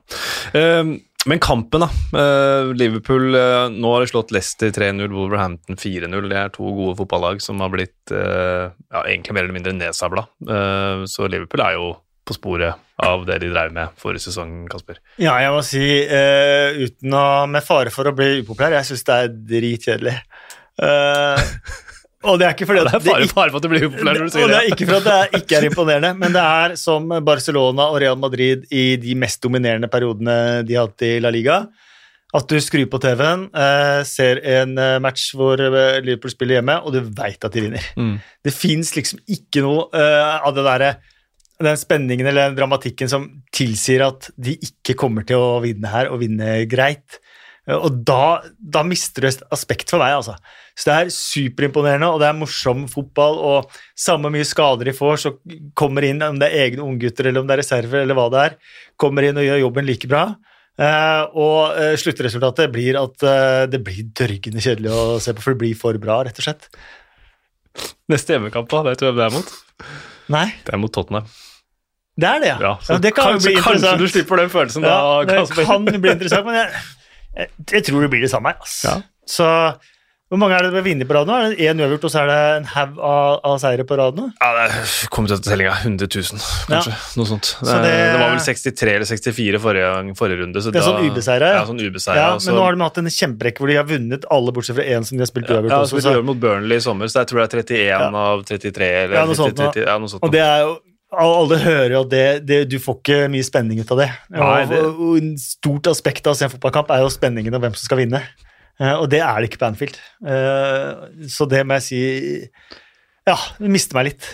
Eh, 0.54 0.84
men 1.26 1.40
kampen, 1.40 1.80
da. 1.86 1.88
Eh, 2.20 2.74
Liverpool 2.76 3.34
eh, 3.36 3.70
Nå 3.72 3.94
har 3.94 4.04
de 4.04 4.10
slått 4.12 4.34
Leicester 4.36 4.70
3-0, 4.76 5.08
Wolverhampton 5.16 5.78
4-0. 5.80 6.28
Det 6.30 6.38
er 6.38 6.50
to 6.52 6.68
gode 6.76 6.98
fotballag 7.00 7.42
som 7.42 7.62
har 7.64 7.72
blitt 7.72 8.12
eh, 8.12 8.68
ja, 8.92 9.04
egentlig 9.08 9.34
mer 9.38 9.46
eller 9.48 9.56
mindre 9.56 9.74
nedsabla. 9.78 10.26
Eh, 10.44 11.06
så 11.08 11.30
Liverpool 11.32 11.64
er 11.64 11.78
jo 11.80 11.94
på 12.32 12.38
sporet 12.40 12.80
av 13.02 13.26
det 13.28 13.42
de 13.44 13.52
drev 13.52 13.74
med 13.76 14.00
forrige 14.00 14.30
sesong, 14.30 14.66
Kasper. 14.72 15.02
Ja, 15.22 15.36
jeg 15.42 15.54
må 15.54 15.62
si, 15.66 15.84
uh, 16.08 16.80
uten 16.80 17.18
å, 17.18 17.28
med 17.52 17.66
fare 17.66 17.94
for 17.94 18.08
å 18.08 18.16
bli 18.16 18.42
upopulær, 18.42 18.78
jeg 18.80 18.92
syns 18.92 19.08
det 19.08 19.18
er 19.18 19.32
dritkjedelig. 19.52 20.18
Uh, 20.82 21.42
og 22.30 22.38
det 22.38 22.48
er 22.48 22.56
ikke 22.56 22.68
fordi 22.70 22.84
Det 22.88 22.96
er 22.96 23.04
fare, 23.04 23.30
fare 23.34 23.54
for 23.54 23.60
at 23.60 23.66
du 23.66 23.72
blir 23.74 23.88
upopulær 23.90 24.20
når 24.20 24.30
du 24.30 24.34
sier 24.36 24.48
det 24.48 24.56
det. 24.56 24.64
er 24.64 24.76
ikke 24.76 24.90
for 24.90 24.98
at 25.00 25.08
det 25.10 25.42
ikke 25.42 25.60
er 25.60 25.70
imponerende, 25.72 26.12
men 26.22 26.36
det 26.38 26.48
er 26.64 26.76
som 26.80 27.14
Barcelona 27.26 27.92
og 27.92 28.02
Real 28.04 28.20
Madrid 28.22 28.68
i 28.70 28.86
de 29.02 29.16
mest 29.20 29.42
dominerende 29.44 29.90
periodene 29.92 30.36
de 30.68 30.78
har 30.78 30.90
hatt 30.90 31.08
i 31.08 31.16
La 31.24 31.34
Liga. 31.34 31.64
At 32.32 32.46
du 32.48 32.56
skrur 32.64 32.86
på 32.88 33.00
TV-en, 33.04 33.50
eh, 33.60 34.02
ser 34.08 34.40
en 34.48 34.78
match 35.04 35.34
hvor 35.36 35.60
Liverpool 35.60 36.32
spiller 36.32 36.62
hjemme, 36.62 36.78
og 36.80 36.94
du 36.96 37.02
veit 37.18 37.44
at 37.44 37.52
de 37.52 37.66
vinner. 37.66 37.90
Mm. 38.00 38.14
Det 38.48 38.54
fins 38.56 38.94
liksom 38.96 39.20
ikke 39.28 39.66
noe 39.66 39.90
eh, 39.92 40.38
av 40.40 40.56
det 40.56 40.64
derre 40.64 40.94
den 41.66 41.80
spenningen 41.80 42.28
eller 42.28 42.50
den 42.50 42.58
dramatikken 42.60 43.10
som 43.12 43.28
tilsier 43.54 44.06
at 44.08 44.32
de 44.40 44.58
ikke 44.62 44.98
kommer 45.00 45.28
til 45.28 45.42
å 45.42 45.60
vinne 45.64 45.92
her, 45.92 46.12
og 46.12 46.22
vinne 46.24 46.62
greit. 46.72 47.20
Og 47.70 48.02
da, 48.08 48.42
da 48.58 48.82
mister 48.84 49.22
du 49.22 49.30
et 49.30 49.44
aspekt 49.54 49.92
for 49.94 50.02
meg, 50.02 50.16
altså. 50.18 50.34
Så 50.74 50.88
det 50.88 50.96
er 50.96 51.12
superimponerende, 51.14 52.10
og 52.10 52.22
det 52.22 52.30
er 52.32 52.38
morsom 52.38 52.88
fotball, 52.90 53.38
og 53.38 53.82
samme 53.98 54.32
mye 54.34 54.48
skader 54.48 54.90
de 54.90 54.96
får, 54.98 55.20
så 55.22 55.34
kommer 55.78 56.08
inn, 56.08 56.24
om 56.26 56.40
det 56.42 56.50
er 56.50 56.66
egne 56.66 56.86
unggutter 56.88 57.30
eller 57.30 57.44
om 57.44 57.50
det 57.50 57.58
er 57.58 57.62
reserver 57.62 58.02
eller 58.02 58.18
hva 58.18 58.30
det 58.34 58.46
er, 58.48 58.58
kommer 59.00 59.28
inn 59.28 59.38
og 59.38 59.46
gjør 59.46 59.62
jobben 59.66 59.88
like 59.88 60.10
bra. 60.10 60.24
Eh, 60.82 61.24
og 61.38 61.78
eh, 61.78 61.94
sluttresultatet 62.00 62.72
blir 62.74 62.98
at 62.98 63.28
eh, 63.28 63.68
det 63.70 63.82
blir 63.86 64.10
dørgende 64.18 64.64
kjedelig 64.64 64.96
å 64.96 65.04
se 65.22 65.36
på, 65.36 65.44
for 65.44 65.54
det 65.54 65.62
blir 65.62 65.78
for 65.78 66.02
bra, 66.02 66.22
rett 66.26 66.42
og 66.42 66.48
slett. 66.48 66.70
Neste 68.12 68.36
hjemmekamp, 68.36 68.72
da, 68.72 68.82
vet 68.90 69.04
du 69.04 69.06
hvem 69.06 69.20
det 69.20 69.28
er 69.28 69.36
mot? 69.38 69.56
Nei, 70.32 70.48
Det 70.66 70.74
er 70.74 70.82
mot 70.82 70.94
Tottenham. 70.94 71.30
Det 72.22 72.30
er 72.30 72.44
det, 72.44 72.52
ja. 72.54 72.58
Ja, 72.70 72.74
så 72.86 72.96
ja 72.98 73.04
det 73.04 73.14
kan 73.18 73.34
kanskje, 73.36 73.56
kanskje 73.62 73.94
du 74.00 74.08
slipper 74.12 74.44
den 74.44 74.52
følelsen 74.54 74.86
Ja, 74.88 74.98
da, 75.28 75.42
det 75.46 75.66
kan 75.70 75.86
bli 75.90 76.14
interessant, 76.16 76.46
men 76.48 76.62
jeg, 76.62 76.84
jeg, 77.38 77.54
jeg 77.78 77.88
tror 77.90 78.06
det 78.06 78.12
blir 78.14 78.22
det 78.28 78.32
samme 78.34 78.54
ass. 78.62 78.84
Ja. 78.88 79.00
Så 79.28 79.48
hvor 80.32 80.40
mange 80.40 80.56
er 80.56 80.64
det 80.64 80.70
vi 80.78 80.82
vinner 80.86 81.04
på 81.04 81.12
rad 81.12 81.28
nå? 81.28 81.36
Er 81.36 81.50
det 81.52 81.66
én 81.68 81.82
uavgjort, 81.84 82.06
og 82.08 82.12
så 82.14 82.22
er 82.22 82.30
det 82.30 82.36
en 82.62 82.68
haug 82.72 83.00
av, 83.04 83.34
av 83.50 83.56
seire 83.60 83.84
på 83.84 83.98
rad 84.00 84.16
nå? 84.16 84.30
Ja, 84.40 84.52
det 84.62 85.10
kom 85.12 85.26
til 85.28 85.42
tellinga 85.44 85.74
100 85.82 86.08
000, 86.08 86.38
kanskje. 86.70 86.94
Noe 87.20 87.28
sånt. 87.28 87.50
Det, 87.60 87.68
Så 87.68 87.76
det- 87.84 87.90
det, 87.92 88.22
var 88.22 88.32
vel 88.32 88.40
63 88.46 88.94
eller 88.96 89.10
64 89.10 89.60
forrige, 89.66 89.90
forrige 90.16 90.40
runde. 90.46 90.64
Så 90.64 90.72
Det 90.72 90.80
er 90.80 90.86
da, 90.86 90.94
sånn 90.94 91.10
ubeseira, 91.12 91.50
ja. 91.52 91.58
Ja, 91.60 91.66
sånn 91.68 91.84
ubeseira. 91.84 92.16
Ja, 92.22 92.30
men 92.38 92.46
så- 92.46 92.56
nå 92.56 92.64
har 92.64 92.80
de 92.80 92.86
hatt 92.88 93.02
en 93.04 93.12
kjemperekke 93.12 93.60
hvor 93.60 93.68
de 93.74 93.76
har 93.76 93.90
vunnet 93.92 94.24
alle 94.32 94.54
bortsett 94.56 94.80
fra 94.80 94.86
én 94.88 95.04
som 95.04 95.18
de 95.18 95.26
har 95.26 95.32
spilt 95.34 95.50
ja, 95.52 95.58
uavgjort 95.60 95.76
ja, 95.76 95.82
også. 95.84 96.00
så 96.00 96.08
vi 96.08 96.16
gjør 96.16 96.24
mot 96.32 96.40
Burnley 96.40 96.78
i 96.78 96.86
sommer, 96.88 97.12
så 97.12 97.26
jeg 97.26 97.28
tror 97.34 97.44
det 97.44 97.52
er 97.52 97.64
31 97.68 98.16
av 98.24 98.46
33 98.48 98.92
eller 99.04 99.16
Ja, 99.20 99.26
noe 99.26 99.36
sånt 99.36 99.52
30, 99.52 99.66
sånt, 99.68 99.74
30, 99.76 99.84
ja, 99.92 99.98
noe 100.00 100.08
sånt. 100.16 100.24
og 100.24 100.32
det 100.32 100.46
er 100.48 100.60
jo 100.64 100.72
alle 101.12 101.58
hører 101.60 101.92
jo 101.96 102.02
at 102.06 102.12
det, 102.12 102.26
det, 102.48 102.60
du 102.72 102.78
får 102.80 102.96
ikke 103.02 103.18
mye 103.34 103.44
spenning 103.44 103.82
ut 103.84 103.92
av 103.92 104.00
det. 104.00 104.10
Nei, 104.32 104.66
det- 104.70 104.80
Og, 104.86 105.02
og 105.10 105.18
en 105.20 105.34
stort 105.42 105.90
aspekt 105.92 106.28
av 106.28 106.36
å 106.36 106.40
se 106.40 106.46
en 106.48 106.54
fotballkamp 106.54 106.92
er 106.96 107.04
jo 107.04 107.10
spenningen 107.12 107.54
og 107.58 107.62
hvem 107.66 107.76
som 107.76 107.84
skal 107.90 108.00
vinne. 108.04 108.22
Uh, 108.82 108.96
og 109.04 109.10
det 109.12 109.20
er 109.22 109.36
det 109.44 109.50
ikke 109.52 109.60
på 109.62 109.68
Anfield. 109.68 109.98
Uh, 110.24 111.28
så 111.30 111.46
det 111.52 111.66
må 111.68 111.76
jeg 111.78 111.86
si 111.86 112.00
Ja, 113.28 113.36
det 113.60 113.70
mister 113.70 114.00
meg 114.00 114.08
litt. 114.12 114.30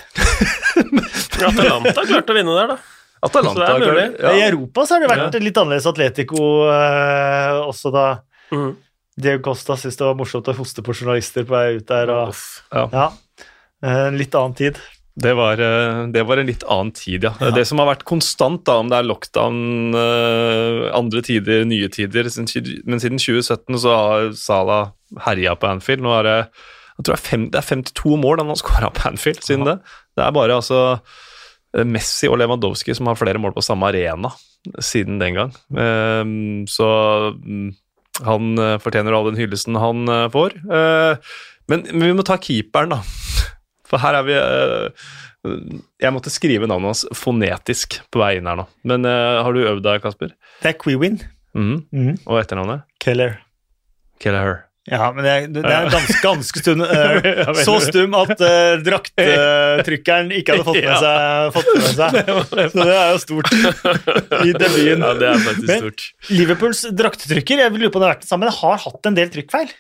Atalanta 1.44 2.06
klarte 2.08 2.34
å 2.34 2.38
vinne 2.38 2.54
der, 2.56 2.76
da. 2.76 2.78
Atalanta 3.26 3.54
Så 3.58 3.64
det 3.64 3.70
er 3.74 3.92
mulig. 3.92 4.06
Ja. 4.22 4.34
I 4.38 4.44
Europa 4.48 4.86
så 4.86 4.96
har 4.96 5.04
det 5.04 5.10
vært 5.12 5.40
litt 5.42 5.58
annerledes 5.60 5.88
Atletico 5.90 6.44
uh, 6.70 7.64
også 7.66 7.92
da. 7.94 8.06
Mm. 8.54 8.76
Diego 9.18 9.42
Costa 9.50 9.74
syntes 9.82 9.98
det 9.98 10.06
var 10.06 10.18
morsomt 10.20 10.48
å 10.48 10.54
hoste 10.54 10.84
på 10.86 10.94
journalister 10.94 11.48
på 11.48 11.56
vei 11.56 11.80
ut 11.80 11.88
der. 11.90 12.12
Og, 12.14 12.30
Uff. 12.36 12.44
ja, 12.72 13.08
En 13.82 14.18
litt 14.22 14.38
annen 14.38 14.54
tid. 14.58 14.78
Det 15.18 15.34
var, 15.34 15.58
eh, 15.58 16.04
det 16.14 16.22
var 16.30 16.38
en 16.38 16.46
litt 16.46 16.64
annen 16.70 16.92
tid, 16.94 17.24
ja. 17.26 17.32
Det 17.54 17.64
som 17.66 17.80
har 17.82 17.88
vært 17.90 18.04
konstant, 18.06 18.62
da, 18.68 18.76
om 18.84 18.90
det 18.92 19.00
er 19.00 19.08
lockdown, 19.08 19.62
eh, 19.98 20.82
andre 20.94 21.24
tider, 21.26 21.64
nye 21.66 21.90
tider 21.90 22.30
Men 22.86 23.02
siden 23.02 23.18
2017 23.18 23.80
så 23.82 23.96
har 23.98 24.28
Salah 24.38 24.92
herja 25.26 25.56
på 25.58 25.72
Anfield. 25.72 26.04
Nå 26.06 26.14
er 26.20 26.24
det 26.28 26.38
jeg 26.98 27.06
tror 27.06 27.14
det 27.14 27.20
er, 27.20 27.30
fem, 27.30 27.50
det 27.54 27.60
er 27.60 27.66
52 27.66 28.18
mål 28.18 28.40
han 28.42 28.48
har 28.50 28.58
skåra 28.58 28.90
på 28.94 29.08
Anfield 29.10 29.42
siden 29.46 29.66
det. 29.66 29.76
Det 30.18 30.24
er 30.26 30.32
bare 30.34 30.56
altså 30.58 30.80
eh, 31.78 31.84
Messi 31.86 32.30
og 32.30 32.38
Lewandowski 32.42 32.94
som 32.98 33.10
har 33.10 33.18
flere 33.18 33.42
mål 33.42 33.54
på 33.58 33.66
samme 33.66 33.90
arena 33.90 34.32
siden 34.82 35.18
den 35.22 35.38
gang. 35.38 35.54
Eh, 35.74 36.24
Så 36.70 36.88
mm, 37.38 37.72
han 38.26 38.58
fortjener 38.82 39.14
all 39.14 39.32
den 39.32 39.38
hyllesten 39.38 39.78
han 39.78 40.06
får. 40.34 40.58
Men 41.70 41.84
vi 41.86 42.14
må 42.18 42.26
ta 42.26 42.38
keeperen, 42.42 42.96
da. 42.96 43.02
For 43.88 44.02
her 44.04 44.18
er 44.20 44.28
vi 44.28 44.36
eh, 44.36 45.08
Jeg 46.04 46.12
måtte 46.16 46.34
skrive 46.34 46.68
navnet 46.70 46.92
hans 46.92 47.06
fonetisk 47.16 48.00
på 48.12 48.20
vei 48.24 48.34
inn 48.42 48.50
her 48.50 48.60
nå. 48.60 48.68
Men 48.88 49.08
eh, 49.08 49.42
har 49.46 49.56
du 49.56 49.64
øvd 49.64 49.84
deg, 49.86 50.04
Kasper? 50.04 50.34
Det 50.64 50.74
er 50.74 50.80
Quewin. 50.82 51.20
Mm. 51.58 51.76
Mhm. 51.92 52.16
Og 52.28 52.42
etternavnet? 52.44 52.84
Keller. 53.04 53.38
Keller. 54.22 54.64
Ja, 54.88 55.10
men 55.12 55.26
det 55.26 55.32
er, 55.34 55.48
det 55.52 55.62
er 55.68 55.90
ganske, 55.92 56.16
ganske 56.24 56.62
stund 56.62 56.84
eh, 56.88 57.50
Så 57.60 57.74
stum 57.84 58.14
at 58.16 58.40
uh, 58.40 58.78
drakttrykkeren 58.86 60.30
ikke 60.38 60.56
hadde 60.56 60.64
fått 60.70 60.80
med 60.80 61.02
seg, 61.04 61.50
fått 61.58 61.72
med 61.74 61.90
seg. 61.98 62.30
Så 62.72 62.86
det 62.88 62.94
er 62.96 63.10
jo 63.12 63.18
stort 63.20 63.52
i 63.52 64.54
debuten. 64.56 65.04
Ja, 65.04 65.12
det 65.20 65.28
er 65.34 65.44
faktisk 65.44 65.68
Men- 65.74 65.84
stort. 65.84 66.06
Liverpools 66.32 66.86
drakttrykker 67.04 67.64
jeg 67.66 67.76
vil 67.76 67.84
lure 67.84 67.92
på 67.92 68.00
om 68.00 68.06
det 68.06 68.10
har 68.10 68.16
vært 68.16 68.24
det 68.24 68.32
samme, 68.32 68.48
det 68.48 68.56
har 68.62 68.80
hatt 68.86 69.12
en 69.12 69.20
del 69.20 69.34
trykkfeil. 69.36 69.76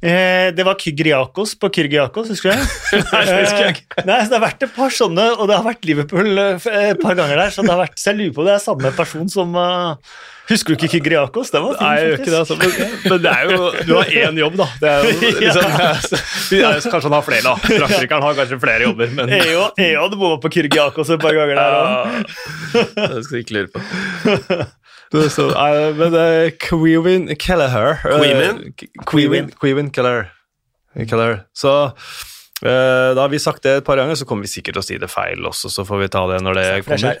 Eh, 0.00 0.48
det 0.56 0.64
var 0.64 0.78
Kygriakos 0.80 1.58
på 1.60 1.68
Kyrgiakos, 1.76 2.30
husker 2.32 2.56
du? 2.56 2.60
Nei, 3.12 3.20
det 3.28 3.38
husker 3.42 3.64
jeg 3.66 3.76
Eh, 4.00 4.06
Nei, 4.08 4.18
så 4.24 4.30
Det 4.30 4.38
har 4.38 4.44
vært 4.46 4.64
et 4.64 4.72
par 4.72 4.92
sånne, 4.96 5.26
og 5.36 5.48
det 5.50 5.58
har 5.58 5.66
vært 5.66 5.84
Liverpool 5.84 6.40
eh, 6.40 6.68
et 6.88 7.00
par 7.02 7.18
ganger 7.18 7.36
der. 7.36 7.52
Så 7.52 7.64
det 7.66 7.74
har 7.74 7.82
vært, 7.82 7.98
så 8.00 8.14
jeg 8.14 8.20
lurer 8.20 8.36
på 8.36 8.44
om 8.44 8.48
det 8.48 8.54
er 8.54 8.62
samme 8.64 8.92
person 8.96 9.28
som 9.28 9.52
uh, 9.58 10.16
Husker 10.48 10.72
du 10.72 10.80
ikke 10.80 10.96
Kygriakos? 10.96 11.52
Det 11.52 11.60
var 11.62 11.76
fin, 11.76 11.84
Nei, 11.84 11.92
jeg 11.98 12.08
gjør 12.08 12.16
ikke 12.22 12.30
det. 12.30 12.40
Altså. 12.40 12.56
Men, 12.58 12.96
men 13.04 13.22
det 13.26 13.34
er 13.36 13.52
jo, 13.52 13.68
du 13.86 13.92
har 13.94 14.16
én 14.24 14.40
jobb, 14.40 14.56
da. 14.58 14.68
Det 14.80 14.90
er 14.90 15.04
jo, 15.04 15.30
liksom, 15.44 15.76
ja. 16.56 16.72
Kanskje 16.90 17.06
han 17.06 17.16
har 17.18 17.28
flere, 17.28 17.44
da. 17.44 17.54
Drakttrykkeren 17.68 18.26
har 18.26 18.40
kanskje 18.40 18.60
flere 18.64 18.88
jobber, 18.88 19.14
men 19.20 19.36
EO, 19.36 19.68
EO 19.76 20.02
hadde 20.06 20.18
bomma 20.24 20.40
på 20.42 20.54
Kyrgiakos 20.56 21.12
et 21.12 21.22
par 21.22 21.36
ganger 21.36 21.60
der 21.60 21.78
òg. 21.78 22.36
Ja, 22.74 23.10
det 23.12 23.24
skal 23.28 23.36
du 23.36 23.42
ikke 23.44 23.58
lure 23.60 23.72
på. 23.76 24.64
Er 25.10 25.30
så, 25.32 25.48
nei, 25.50 25.90
men 25.98 26.12
det 26.14 26.20
er 26.22 26.52
Quewin 26.62 27.24
Kelleher. 27.40 27.98
Queewin? 29.10 29.50
Quewin 29.58 29.90
Kelleher. 29.90 30.28
Kelleher. 30.94 31.40
Så 31.56 31.72
uh, 31.90 33.10
da 33.16 33.18
har 33.18 33.32
vi 33.32 33.40
sagt 33.42 33.66
det 33.66 33.80
et 33.80 33.86
par 33.86 33.98
ganger, 33.98 34.14
så 34.14 34.28
kommer 34.28 34.46
vi 34.46 34.52
sikkert 34.52 34.78
til 34.78 34.84
å 34.84 34.86
si 34.86 34.98
det 35.02 35.10
feil 35.10 35.50
også, 35.50 35.72
så 35.72 35.86
får 35.88 36.04
vi 36.04 36.10
ta 36.14 36.22
det 36.30 36.38
når 36.46 36.60
det 36.60 36.68
kommer. 36.86 37.18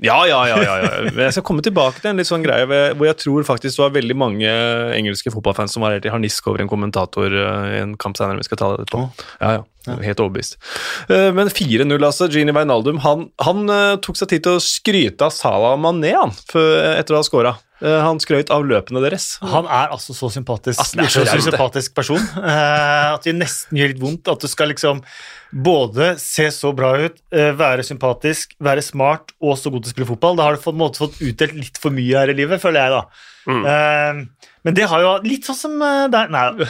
Ja, 0.00 0.22
ja, 0.26 0.38
ja, 0.48 0.56
ja, 0.64 0.76
ja. 0.80 1.10
Jeg 1.10 1.34
skal 1.36 1.44
komme 1.44 1.62
tilbake 1.64 2.00
til 2.00 2.12
en 2.12 2.20
litt 2.20 2.28
sånn 2.28 2.44
greie 2.44 2.64
hvor 2.64 3.04
jeg 3.04 3.18
tror 3.20 3.44
faktisk 3.44 3.76
det 3.76 3.82
var 3.82 3.92
veldig 3.96 4.16
mange 4.16 4.52
engelske 4.96 5.32
fotballfans 5.34 5.74
som 5.76 5.84
var 5.84 5.96
helt 5.96 6.06
i 6.08 6.12
harnisk 6.12 6.46
over 6.48 6.62
en 6.64 6.70
kommentator 6.70 7.28
eh, 7.28 7.66
i 7.76 7.82
en 7.82 7.92
kamp 8.00 8.16
senere 8.16 8.40
vi 8.40 8.46
skal 8.48 8.60
ta 8.62 8.70
det 8.80 8.86
på. 8.92 9.02
Ja, 9.42 9.58
ja. 9.58 9.66
Helt 9.98 10.20
overbevist. 10.22 10.56
Eh, 11.10 11.28
Men 11.34 11.50
4-0, 11.50 11.90
altså. 12.06 12.28
Gini 12.30 12.54
Wijnaldum 12.54 13.02
han, 13.02 13.26
han 13.42 13.66
eh, 13.74 13.96
tok 14.04 14.16
seg 14.20 14.30
tid 14.32 14.46
til 14.46 14.56
å 14.56 14.62
skryte 14.62 15.26
av 15.28 15.34
Salah 15.34 15.76
Mané 15.80 16.14
han, 16.14 16.32
etter 16.54 17.16
å 17.16 17.20
ha 17.20 17.26
scora. 17.26 17.56
Han 17.82 18.20
skrøt 18.22 18.52
av 18.54 18.62
løpene 18.62 19.00
deres. 19.02 19.40
Han 19.42 19.66
er 19.66 19.90
altså 19.90 20.14
så 20.14 20.28
sympatisk, 20.30 20.78
Altså, 20.78 21.02
så 21.10 21.24
så 21.26 21.40
sympatisk 21.50 21.96
person 21.98 22.22
at 22.38 23.26
det 23.26 23.34
nesten 23.34 23.80
gjør 23.80 23.90
litt 23.90 24.02
vondt 24.04 24.30
at 24.30 24.44
du 24.44 24.46
skal 24.46 24.70
liksom 24.70 25.00
både 25.52 26.14
se 26.20 26.46
så 26.54 26.72
bra 26.76 26.94
ut, 27.04 27.18
eh, 27.34 27.52
være 27.56 27.84
sympatisk, 27.84 28.54
være 28.60 28.82
smart 28.84 29.34
og 29.40 29.58
så 29.60 29.70
god 29.70 29.84
til 29.84 29.90
å 29.90 29.94
spille 29.94 30.08
fotball. 30.08 30.36
Da 30.36 30.46
har 30.46 30.56
du 30.56 30.62
på 30.62 30.72
en 30.72 30.80
måte 30.80 31.02
fått 31.02 31.20
utdelt 31.20 31.54
litt 31.58 31.78
for 31.80 31.92
mye 31.92 32.18
her 32.18 32.32
i 32.32 32.36
livet, 32.38 32.62
føler 32.62 32.80
jeg, 32.80 32.90
da. 32.96 33.02
Mm. 33.52 33.64
Eh, 33.72 34.48
men 34.64 34.76
det 34.78 34.86
har 34.88 35.02
jo 35.02 35.12
litt 35.26 35.44
sånn 35.48 35.58
som 35.58 35.72
deg 35.82 36.12
der 36.14 36.30
Nei. 36.30 36.46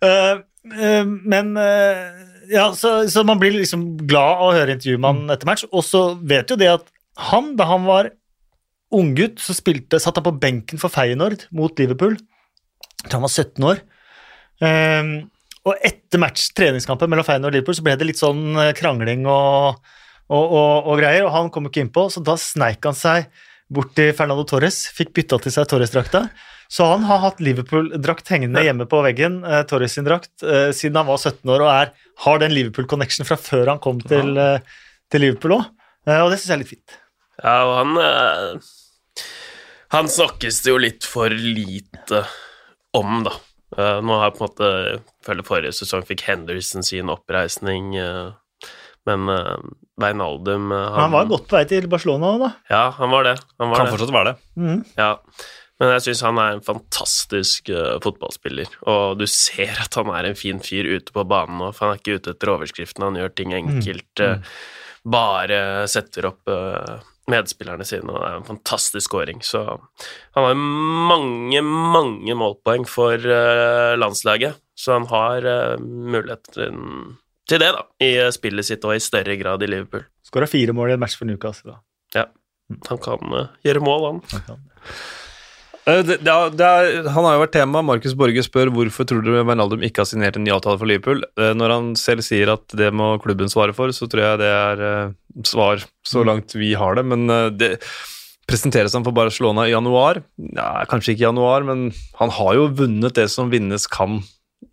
Eh, 0.00 0.36
eh, 0.80 1.04
men 1.04 1.50
eh, 1.60 2.06
Ja, 2.50 2.70
så, 2.76 3.08
så 3.08 3.22
man 3.24 3.40
blir 3.40 3.52
liksom 3.52 3.82
glad 4.08 4.40
av 4.40 4.46
å 4.46 4.54
høre 4.56 4.72
intervjumannen 4.74 5.30
etter 5.32 5.48
match, 5.48 5.64
og 5.70 5.84
så 5.84 6.14
vet 6.16 6.50
jo 6.50 6.56
det 6.60 6.70
at 6.72 6.86
han, 7.30 7.52
da 7.58 7.66
han 7.68 7.84
var 7.88 8.10
unggutt, 8.96 9.38
så 9.42 9.54
spilte, 9.54 10.00
satt 10.02 10.18
han 10.18 10.26
på 10.26 10.38
benken 10.40 10.80
for 10.80 10.92
Feyenoord 10.92 11.46
mot 11.54 11.78
Liverpool. 11.78 12.16
Jeg 12.16 13.06
tror 13.06 13.20
han 13.20 13.26
var 13.26 13.34
17 13.34 13.68
år. 13.70 13.82
Ehm, 14.66 15.12
og 15.68 15.84
etter 15.84 16.20
match, 16.22 16.50
treningskampen 16.56 17.10
mellom 17.10 17.26
Feyenoord 17.26 17.50
og 17.50 17.58
Liverpool 17.58 17.76
så 17.76 17.84
ble 17.84 17.96
det 18.00 18.08
litt 18.08 18.20
sånn 18.20 18.54
eh, 18.56 18.72
krangling 18.76 19.26
og, 19.28 19.80
og, 20.30 20.44
og, 20.44 20.88
og 20.88 21.00
greier, 21.02 21.26
og 21.26 21.34
han 21.34 21.50
kom 21.52 21.68
ikke 21.68 21.84
innpå, 21.84 22.06
så 22.12 22.22
da 22.24 22.36
sneik 22.40 22.86
han 22.88 22.96
seg 22.96 23.28
bort 23.70 23.92
til 23.94 24.14
Fernando 24.16 24.46
Torres, 24.48 24.86
fikk 24.96 25.12
bytta 25.16 25.38
til 25.44 25.54
seg 25.54 25.68
Torres-drakta. 25.70 26.24
Så 26.70 26.86
han 26.86 27.02
har 27.06 27.18
hatt 27.22 27.40
Liverpool-drakt 27.42 28.30
hengende 28.30 28.62
hjemme 28.62 28.86
på 28.90 29.02
veggen, 29.02 29.40
eh, 29.46 29.62
Torres 29.66 29.96
sin 29.98 30.06
drakt, 30.06 30.32
eh, 30.42 30.70
siden 30.76 31.00
han 31.00 31.08
var 31.10 31.18
17 31.18 31.50
år, 31.50 31.64
og 31.66 31.70
er, 31.72 31.92
har 32.24 32.42
den 32.42 32.54
Liverpool-connection 32.54 33.26
fra 33.26 33.38
før 33.38 33.72
han 33.74 33.82
kom 33.82 33.98
til, 34.02 34.36
eh, 34.38 34.82
til 35.10 35.26
Liverpool 35.26 35.58
òg. 35.58 35.70
og 36.10 36.30
det 36.30 36.38
syns 36.38 36.48
jeg 36.48 36.56
er 36.56 36.62
litt 36.62 36.74
fint. 36.74 36.98
Ja, 37.40 37.56
og 37.66 37.74
han 37.80 37.96
eh, 37.98 38.70
Han 39.90 40.06
snakkes 40.06 40.62
det 40.62 40.70
jo 40.70 40.78
litt 40.78 41.06
for 41.06 41.32
lite 41.34 42.22
om, 42.94 43.24
da. 43.26 43.32
Eh, 43.76 43.98
nå 44.02 44.18
har 44.18 44.30
jeg 44.30 44.36
på 44.38 44.42
en 44.42 44.48
måte 44.48 44.70
jeg 45.30 45.46
forrige 45.46 45.76
sesong 45.78 46.02
fikk 46.08 46.24
Henderson 46.26 46.82
sin 46.86 47.12
oppreisning, 47.12 47.92
uh, 48.00 48.32
men 49.06 49.30
uh, 49.30 49.56
Beinaldum 50.00 50.72
eh, 50.72 50.98
Han 50.98 51.12
var 51.14 51.28
godt 51.30 51.48
på 51.50 51.58
vei 51.58 51.64
til 51.68 51.86
Barcelona 51.90 52.34
da. 52.40 52.50
Ja, 52.72 52.84
han 52.96 53.12
var 53.12 53.26
det. 53.28 53.36
Han 53.60 53.70
var 53.70 53.82
Kan 53.82 53.88
det. 53.88 53.94
fortsatt 53.94 54.14
være 54.16 54.32
det. 54.32 54.36
Mm. 54.60 54.84
Ja. 54.98 55.10
Men 55.80 55.94
jeg 55.94 56.04
syns 56.04 56.20
han 56.26 56.38
er 56.40 56.56
en 56.58 56.64
fantastisk 56.64 57.70
eh, 57.72 57.94
fotballspiller, 58.04 58.68
og 58.92 59.16
du 59.20 59.24
ser 59.30 59.78
at 59.80 59.96
han 59.96 60.10
er 60.12 60.28
en 60.28 60.36
fin 60.36 60.60
fyr 60.60 60.90
ute 60.90 61.14
på 61.16 61.24
banen 61.28 61.56
nå, 61.62 61.70
for 61.72 61.86
han 61.86 61.94
er 61.96 62.02
ikke 62.02 62.18
ute 62.20 62.34
etter 62.34 62.52
overskriften, 62.52 63.06
han 63.06 63.16
gjør 63.16 63.32
ting 63.32 63.54
enkelt, 63.56 64.20
eh, 64.20 64.58
bare 65.08 65.62
setter 65.88 66.28
opp 66.28 66.52
eh, 66.52 66.98
medspillerne 67.30 67.86
sine, 67.86 68.10
og 68.10 68.18
det 68.18 68.28
er 68.28 68.38
en 68.40 68.48
fantastisk 68.48 69.06
scoring, 69.06 69.40
så 69.46 69.64
han 70.36 70.46
har 70.46 70.58
mange, 70.58 71.62
mange 71.62 72.36
målpoeng 72.38 72.86
for 72.88 73.14
eh, 73.18 73.94
landslaget, 73.98 74.60
så 74.80 74.96
han 74.96 75.06
har 75.10 75.44
uh, 75.44 75.82
mulighet 75.82 76.54
til, 76.54 77.58
det, 77.58 77.72
da, 77.74 77.84
i 78.02 78.12
eh, 78.16 78.30
spillet 78.34 78.66
sitt, 78.66 78.84
og 78.86 78.96
i 78.96 79.02
større 79.02 79.36
grad 79.40 79.62
i 79.64 79.68
Liverpool. 79.68 80.06
Skåra 80.24 80.48
fire 80.48 80.74
mål 80.76 80.92
i 80.92 80.96
en 80.96 81.02
match 81.02 81.18
for 81.18 81.28
Newcastle. 81.28 81.74
da. 81.74 81.80
Ja, 82.14 82.26
han 82.88 83.00
kan 83.02 83.34
eh, 83.36 83.50
gjøre 83.66 83.82
mål, 83.84 84.06
han. 84.06 84.22
Han 84.32 84.46
kan. 84.46 84.62
Eh, 85.90 86.02
Det, 86.06 86.16
det, 86.24 86.30
er- 86.32 86.54
det 86.60 86.66
er, 86.68 87.08
han 87.14 87.24
har 87.26 87.34
jo 87.36 87.42
vært 87.44 87.54
tema. 87.56 87.82
Markus 87.86 88.14
Borge 88.18 88.42
spør 88.46 88.70
hvorfor 88.74 89.08
tror 89.10 89.24
du 89.26 89.32
Wijnaldum 89.38 89.82
ikke 89.86 90.02
har 90.04 90.08
signert 90.10 90.36
en 90.38 90.44
ny 90.46 90.52
avtale 90.54 90.78
for 90.80 90.86
Liverpool. 90.90 91.24
Eh, 91.40 91.52
Når 91.58 91.74
han 91.74 91.90
selv 91.98 92.22
sier 92.26 92.52
at 92.54 92.66
det 92.76 92.92
må 92.94 93.12
klubben 93.24 93.50
svare 93.52 93.74
for, 93.76 93.92
så 93.96 94.08
tror 94.10 94.24
jeg 94.26 94.40
det 94.44 94.50
er 94.54 94.84
eh, 94.88 95.12
svar 95.48 95.82
så 96.06 96.24
langt 96.26 96.54
vi 96.58 96.72
har 96.78 96.94
det. 96.98 97.04
Men 97.10 97.26
det 97.58 97.74
presenteres 98.50 98.94
han 98.96 99.04
for 99.06 99.14
Barcelona 99.14 99.68
i 99.68 99.74
januar. 99.74 100.22
Ja, 100.56 100.84
kanskje 100.90 101.12
ikke 101.14 101.22
i 101.22 101.28
januar, 101.28 101.62
men 101.68 101.90
han 102.18 102.32
har 102.34 102.56
jo 102.58 102.64
vunnet 102.80 103.14
det 103.14 103.28
som 103.30 103.50
vinnes 103.52 103.84
kan 103.86 104.20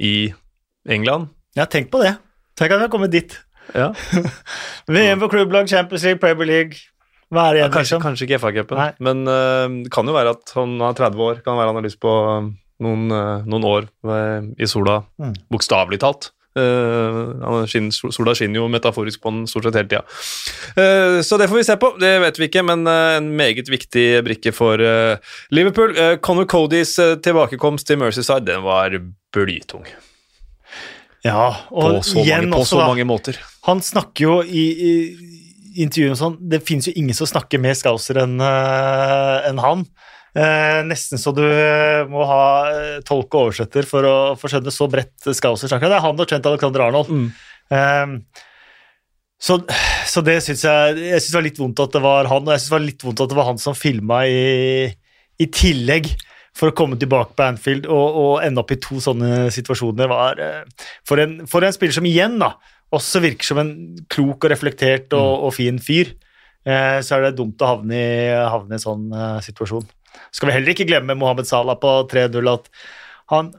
i 0.01 0.31
England. 0.89 1.27
Ja, 1.55 1.65
tenk 1.69 1.91
på 1.93 2.01
det. 2.01 2.15
Tenk 2.57 2.73
at 2.73 2.79
vi 2.81 2.87
har 2.87 2.93
kommet 2.93 3.13
dit. 3.13 3.35
Ja. 3.75 3.91
VM 4.89 5.19
på 5.21 5.29
klubblag, 5.29 5.69
Champions 5.69 6.03
League, 6.07 6.19
Premier 6.23 6.47
League. 6.49 6.79
Hva 7.33 7.49
er 7.49 7.53
det 7.57 7.59
igjen, 7.59 7.71
Kanskje, 7.73 7.97
liksom? 7.97 8.05
kanskje 8.05 8.27
ikke 8.27 8.39
FA-cupen, 8.39 8.95
men 9.03 9.25
det 9.83 9.91
kan 9.91 10.07
jo 10.07 10.13
være 10.15 10.31
at 10.37 10.53
han 10.55 10.77
er 10.79 10.93
30 10.95 11.25
år. 11.25 11.41
Kan 11.43 11.57
være 11.59 11.73
han 11.73 11.79
har 11.81 11.83
lyst 11.87 11.99
på 11.99 12.13
eh, 12.23 12.49
noen, 12.85 13.07
uh, 13.11 13.43
noen 13.43 13.65
år 13.67 13.87
i 14.57 14.67
sola, 14.69 15.01
Mm. 15.19 15.33
bokstavelig 15.51 15.99
talt. 15.99 16.29
Uh, 16.57 17.35
han 17.43 17.67
skinner, 17.69 17.91
sola 18.15 18.33
skinner 18.33 18.57
jo 18.63 18.69
metaforisk 18.71 19.19
på 19.21 19.29
den 19.29 19.43
stort 19.45 19.67
sett 19.67 19.75
hele 19.77 19.91
tida. 19.91 20.01
Uh, 20.79 21.19
så 21.21 21.37
det 21.37 21.49
får 21.51 21.59
vi 21.59 21.65
se 21.67 21.75
på. 21.77 21.91
Det 22.01 22.13
vet 22.23 22.39
vi 22.39 22.47
ikke, 22.47 22.63
men 22.65 22.87
uh, 22.87 23.17
en 23.19 23.27
meget 23.37 23.67
viktig 23.69 24.07
brikke 24.25 24.53
for 24.55 24.81
Liverpool. 25.53 25.93
Uh, 25.99 26.15
Conor 26.23 26.47
Codys 26.49 26.95
tilbakekomst 26.95 27.85
til 27.91 27.99
Mercyside, 28.01 28.45
den 28.47 28.63
var 28.65 28.95
blytung. 29.35 29.85
Ja, 31.25 31.49
På 31.69 31.81
og 31.83 32.05
så, 32.05 32.21
igjen 32.23 32.47
mange, 32.47 32.55
på 32.55 32.63
også, 32.63 32.77
så 32.79 32.87
mange 32.87 33.05
måter. 33.09 33.37
Han 33.67 33.81
snakker 33.83 34.23
jo 34.23 34.35
i, 34.47 34.65
i 34.71 34.91
intervjuene 35.83 36.15
og 36.15 36.19
sånn 36.19 36.37
Det 36.51 36.61
finnes 36.65 36.89
jo 36.89 36.95
ingen 36.99 37.17
som 37.17 37.29
snakker 37.29 37.61
mer 37.61 37.75
Skauser 37.77 38.21
enn 38.23 38.37
eh, 38.43 39.49
enn 39.49 39.61
han. 39.63 39.85
Eh, 40.37 40.81
nesten 40.85 41.17
så 41.21 41.31
du 41.33 41.41
eh, 41.45 42.03
må 42.09 42.25
ha 42.29 42.41
eh, 42.69 42.97
tolk 43.05 43.31
og 43.33 43.47
oversetter 43.47 43.87
for 43.89 44.05
å 44.05 44.17
få 44.37 44.51
skjønne 44.51 44.73
så 44.73 44.89
bredt 44.91 45.29
Skauser 45.33 45.71
snakker. 45.71 45.89
Det 45.89 45.97
er 45.97 46.05
han 46.05 46.19
og 46.19 46.29
Trent 46.29 46.49
Alexander 46.49 46.85
Arnold. 46.87 47.09
Mm. 47.09 47.27
Eh, 47.73 48.43
så, 49.37 49.59
så 50.09 50.23
det 50.25 50.39
syns 50.41 50.63
jeg 50.65 50.95
Jeg 50.97 51.21
syns 51.21 51.27
det 51.29 51.37
var 51.37 51.45
litt 51.45 51.59
vondt 51.61 51.81
at 51.83 51.93
det 51.93 52.01
var 52.01 52.29
han, 52.29 52.45
og 52.45 52.53
jeg 52.53 52.61
synes 52.61 52.69
det 52.69 52.77
var 52.77 52.87
litt 52.87 53.03
vondt 53.05 53.25
at 53.25 53.33
det 53.33 53.37
var 53.37 53.51
han 53.51 53.61
som 53.61 53.77
filma 53.77 54.23
i, 54.29 54.87
i 55.37 55.49
tillegg. 55.53 56.09
For 56.57 56.71
å 56.71 56.73
komme 56.73 56.97
tilbake 56.97 57.35
på 57.37 57.43
Anfield 57.45 57.85
og, 57.85 58.15
og 58.17 58.31
ende 58.41 58.63
opp 58.63 58.71
i 58.73 58.79
to 58.81 58.97
sånne 58.97 59.51
situasjoner 59.53 60.09
var 60.09 60.39
for, 61.05 61.21
en, 61.21 61.43
for 61.45 61.61
en 61.61 61.75
spiller 61.75 61.93
som 61.93 62.07
igjen 62.09 62.39
da, 62.41 62.55
også 62.95 63.21
virker 63.23 63.49
som 63.49 63.59
en 63.61 63.73
klok 64.11 64.47
og 64.47 64.53
reflektert 64.53 65.13
og, 65.17 65.47
og 65.47 65.53
fin 65.55 65.79
fyr, 65.83 66.13
eh, 66.67 66.99
så 67.03 67.17
er 67.17 67.27
det 67.27 67.37
dumt 67.39 67.61
å 67.61 67.73
havne 67.73 67.97
i, 67.99 68.31
havne 68.31 68.75
i 68.75 68.79
en 68.79 68.85
sånn 68.85 69.07
eh, 69.11 69.37
situasjon. 69.45 69.87
Skal 70.33 70.49
vi 70.49 70.55
heller 70.55 70.73
ikke 70.73 70.87
glemme 70.89 71.17
Mohammed 71.19 71.49
Salah 71.49 71.77
på 71.81 71.91
3-0, 72.09 72.51
at 72.53 72.71
han 73.33 73.51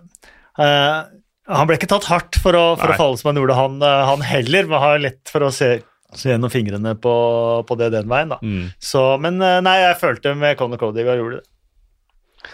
eh, 0.58 1.18
han 1.48 1.68
ble 1.68 1.78
ikke 1.78 1.88
tatt 1.88 2.08
hardt 2.10 2.38
for 2.42 2.56
å, 2.56 2.64
for 2.76 2.92
å 2.92 2.96
falle 2.98 3.20
som 3.20 3.30
han 3.30 3.38
gjorde, 3.40 3.56
han, 3.56 3.78
eh, 3.84 4.00
han 4.10 4.24
heller, 4.26 4.68
men 4.68 4.82
har 4.82 4.98
lett 5.00 5.32
for 5.32 5.46
å 5.46 5.52
se, 5.54 5.70
se 6.12 6.32
gjennom 6.32 6.52
fingrene 6.52 6.92
på, 7.00 7.14
på 7.68 7.78
det 7.80 7.92
den 7.94 8.10
veien. 8.10 8.34
da. 8.34 8.40
Mm. 8.44 8.66
Så, 8.76 9.04
men 9.22 9.40
eh, 9.44 9.60
nei, 9.64 9.78
jeg 9.80 10.00
følte 10.02 10.34
med 10.36 10.58
Conor 10.60 10.80
Cody 10.82 11.06
og 11.06 11.22
gjorde 11.22 11.40
det. 11.40 12.52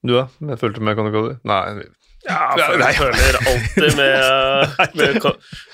Du, 0.00 0.14
da? 0.14 0.28
Jeg 0.52 0.60
følte 0.62 0.84
med 0.86 0.96
Conor 0.98 1.16
Cody? 1.16 1.34
Nei, 1.50 1.88
Ja, 2.28 2.50
for 2.52 2.82
jeg 2.82 2.98
føler 2.98 3.38
alltid 3.40 3.96
med, 3.96 4.74
med 5.00 5.22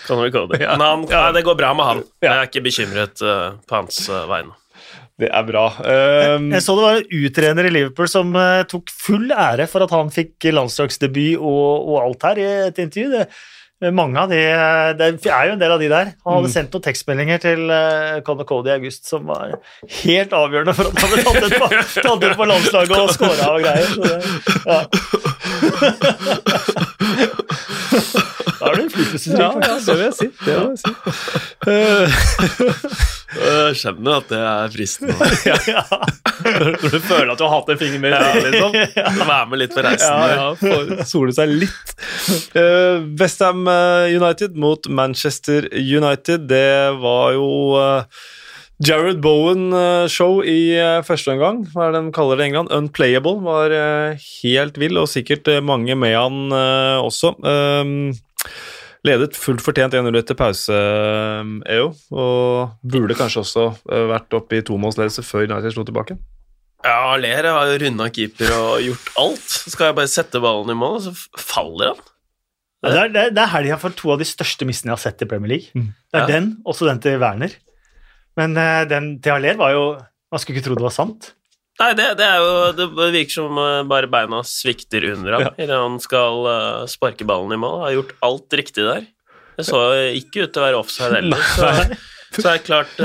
Conor 0.06 0.30
Cody. 0.30 0.61
Men 0.62 0.85
han, 0.85 1.02
nei, 1.11 1.24
det 1.35 1.42
går 1.48 1.59
bra 1.59 1.72
med 1.74 1.90
han. 1.90 2.04
Jeg 2.22 2.32
er 2.32 2.46
ikke 2.46 2.62
bekymret 2.68 3.24
uh, 3.26 3.59
på 3.66 3.80
hans 3.80 4.04
uh, 4.12 4.22
vegne. 4.30 4.54
Det 5.16 5.30
er 5.32 5.44
bra. 5.48 5.64
Um, 6.37 6.50
Jeg 6.52 6.62
så 6.62 6.76
det 6.76 6.85
var 6.85 6.98
en 7.00 7.12
uttrener 7.24 7.66
i 7.66 7.72
Liverpool 7.72 8.09
som 8.12 8.35
uh, 8.37 8.62
tok 8.68 8.92
full 8.92 9.30
ære 9.32 9.66
for 9.70 9.87
at 9.87 9.94
han 9.96 10.12
fikk 10.12 10.50
landslagsdebut 10.52 11.40
og, 11.40 11.88
og 11.88 12.00
alt 12.04 12.26
her 12.28 12.40
i 12.42 12.48
et 12.68 12.82
intervju. 12.85 13.09
Det, 13.16 13.26
mange 13.92 14.16
av 14.16 14.30
de, 14.32 14.38
Det 14.96 15.28
er 15.28 15.48
jo 15.50 15.54
en 15.56 15.61
del 15.61 15.72
av 15.74 15.80
de 15.82 15.88
der. 15.90 16.12
Han 16.24 16.38
hadde 16.38 16.52
sendt 16.52 16.76
noen 16.76 16.85
tekstmeldinger 16.85 17.42
til 17.42 17.64
uh, 17.72 18.20
Conor 18.28 18.48
Cody 18.48 18.70
i 18.70 18.76
august 18.76 19.09
som 19.09 19.26
var 19.28 19.56
helt 20.04 20.37
avgjørende 20.37 20.76
for 20.76 20.92
at 20.92 21.02
han 21.02 21.16
hadde 21.16 21.26
tatt 21.26 21.48
ut 21.48 21.59
på, 21.59 21.68
tatt 22.06 22.38
på 22.38 22.50
landslaget 22.52 22.96
og 23.00 23.12
scora 23.16 23.50
og 23.56 23.66
greier. 23.66 23.90
Så 23.96 24.06
det, 24.06 24.20
ja. 24.68 25.35
Da 28.57 28.70
er 28.70 28.76
du 28.76 28.83
innflytelsesrik, 28.87 29.38
ja, 29.38 29.50
ja, 29.52 29.52
faktisk. 29.61 29.87
det 29.87 29.94
vil 29.96 30.05
jeg 30.05 30.14
si. 30.16 30.26
Det 30.44 30.55
vil 30.57 30.66
jeg 30.70 30.79
si. 30.81 30.90
Jeg 33.37 33.76
skjønner 33.81 34.12
at 34.20 34.29
det 34.31 34.40
er 34.40 34.66
fristende. 34.74 35.14
Ja. 35.66 35.83
Når 36.46 36.90
du 36.92 36.98
føler 37.02 37.31
at 37.33 37.40
du 37.40 37.44
har 37.46 37.52
hatt 37.57 37.70
en 37.72 37.79
finger 37.81 38.00
med 38.02 38.12
i 38.12 38.16
spillet, 38.16 38.50
liksom. 38.55 38.72
Være 39.31 39.46
med 39.50 39.59
litt 39.61 39.74
på 39.74 39.83
reisen. 39.85 40.12
Ja, 40.12 40.16
ja, 40.61 41.07
sole 41.09 41.33
seg 41.35 41.46
litt. 41.64 41.88
Uh, 42.55 42.96
Westham 43.18 43.66
United 43.66 44.57
mot 44.61 44.88
Manchester 44.88 45.68
United, 45.72 46.46
det 46.50 46.92
var 47.02 47.33
jo 47.37 47.48
eh, 47.81 48.02
Jared 48.84 49.22
Bowen-show 49.24 50.42
i 50.44 50.74
eh, 50.76 51.00
første 51.06 51.32
omgang. 51.32 51.62
Hva 51.72 51.86
er 51.88 51.94
det 51.94 52.02
de 52.04 52.12
kaller 52.16 52.36
det 52.36 52.44
i 52.44 52.50
England? 52.50 52.72
Unplayable. 52.76 53.38
Var 53.46 53.72
eh, 53.72 54.26
helt 54.42 54.76
vill, 54.82 54.98
og 55.00 55.08
sikkert 55.08 55.48
eh, 55.48 55.62
mange 55.64 55.96
med 55.96 56.12
han 56.12 56.52
eh, 56.52 56.98
også. 57.00 57.30
Um, 57.40 58.10
ledet 59.06 59.36
fullt 59.38 59.62
fortjent 59.64 59.94
1-0 59.96 60.18
etter 60.20 60.36
pause, 60.36 60.76
eh, 60.76 61.52
EO, 61.78 61.88
og 62.12 62.76
burde 62.84 63.16
kanskje 63.16 63.44
også 63.46 63.66
eh, 63.88 64.04
vært 64.12 64.36
oppe 64.36 64.58
i 64.60 64.64
tomålsledelse 64.66 65.24
før 65.24 65.46
United 65.48 65.72
slo 65.76 65.86
tilbake. 65.88 66.18
Ja, 66.84 67.14
Ler 67.18 67.48
har 67.48 67.72
runda 67.80 68.10
keeper 68.12 68.52
og 68.54 68.82
gjort 68.84 69.08
alt. 69.18 69.46
Så 69.64 69.72
skal 69.72 69.88
jeg 69.88 69.96
bare 70.02 70.10
sette 70.12 70.42
ballen 70.44 70.74
i 70.74 70.76
mål, 70.76 70.98
og 71.00 71.06
så 71.08 71.14
faller 71.40 71.94
han. 71.94 72.04
Det 72.86 72.92
er, 72.92 73.08
det 73.10 73.22
er- 73.24 73.32
det 73.34 73.40
er 73.42 73.48
helga 73.56 73.78
for 73.80 73.94
to 73.96 74.12
av 74.12 74.20
de 74.20 74.26
største 74.28 74.66
missene 74.68 74.92
jeg 74.92 74.98
har 74.98 75.02
sett 75.08 75.22
i 75.24 75.26
Premier 75.30 75.48
League. 75.56 75.72
Mm. 75.74 75.88
Det 76.12 76.20
er 76.20 76.26
Ja. 76.28 76.34
den, 76.36 76.50
også 76.68 76.86
den 76.86 77.00
til 77.02 77.16
Werner. 77.18 77.56
Men 78.37 78.57
eh, 78.61 78.85
den 78.90 79.14
til 79.25 79.33
Haller 79.37 79.57
var 79.61 79.72
jo 79.72 79.85
Man 80.33 80.40
skulle 80.42 80.59
ikke 80.59 80.66
tro 80.68 80.77
det 80.79 80.85
var 80.87 80.94
sant. 80.94 81.31
Nei, 81.81 81.90
det, 81.96 82.07
det 82.18 82.27
jo 82.40 82.51
Det 82.77 82.87
virker 83.14 83.35
som 83.37 83.59
eh, 83.61 83.83
bare 83.88 84.09
beina 84.12 84.42
svikter 84.49 85.05
under 85.14 85.37
ham 85.38 85.46
Ja. 85.46 85.53
idet 85.64 85.77
han 85.81 85.99
skal 86.05 86.46
eh, 86.53 86.83
sparke 86.90 87.25
ballen 87.29 87.53
i 87.57 87.61
mål. 87.61 87.81
Har 87.87 87.94
gjort 87.96 88.14
alt 88.27 88.59
riktig 88.61 88.85
der. 88.88 89.07
Det 89.57 89.64
så 89.64 89.81
ikke 90.12 90.44
ut 90.44 90.53
til 90.53 90.61
å 90.62 90.66
være 90.66 90.81
offside 90.83 91.16
heller. 91.16 91.40
Så, 91.57 92.42
så 92.42 92.51
er 92.51 92.59
det 92.59 92.66
klart 92.66 92.99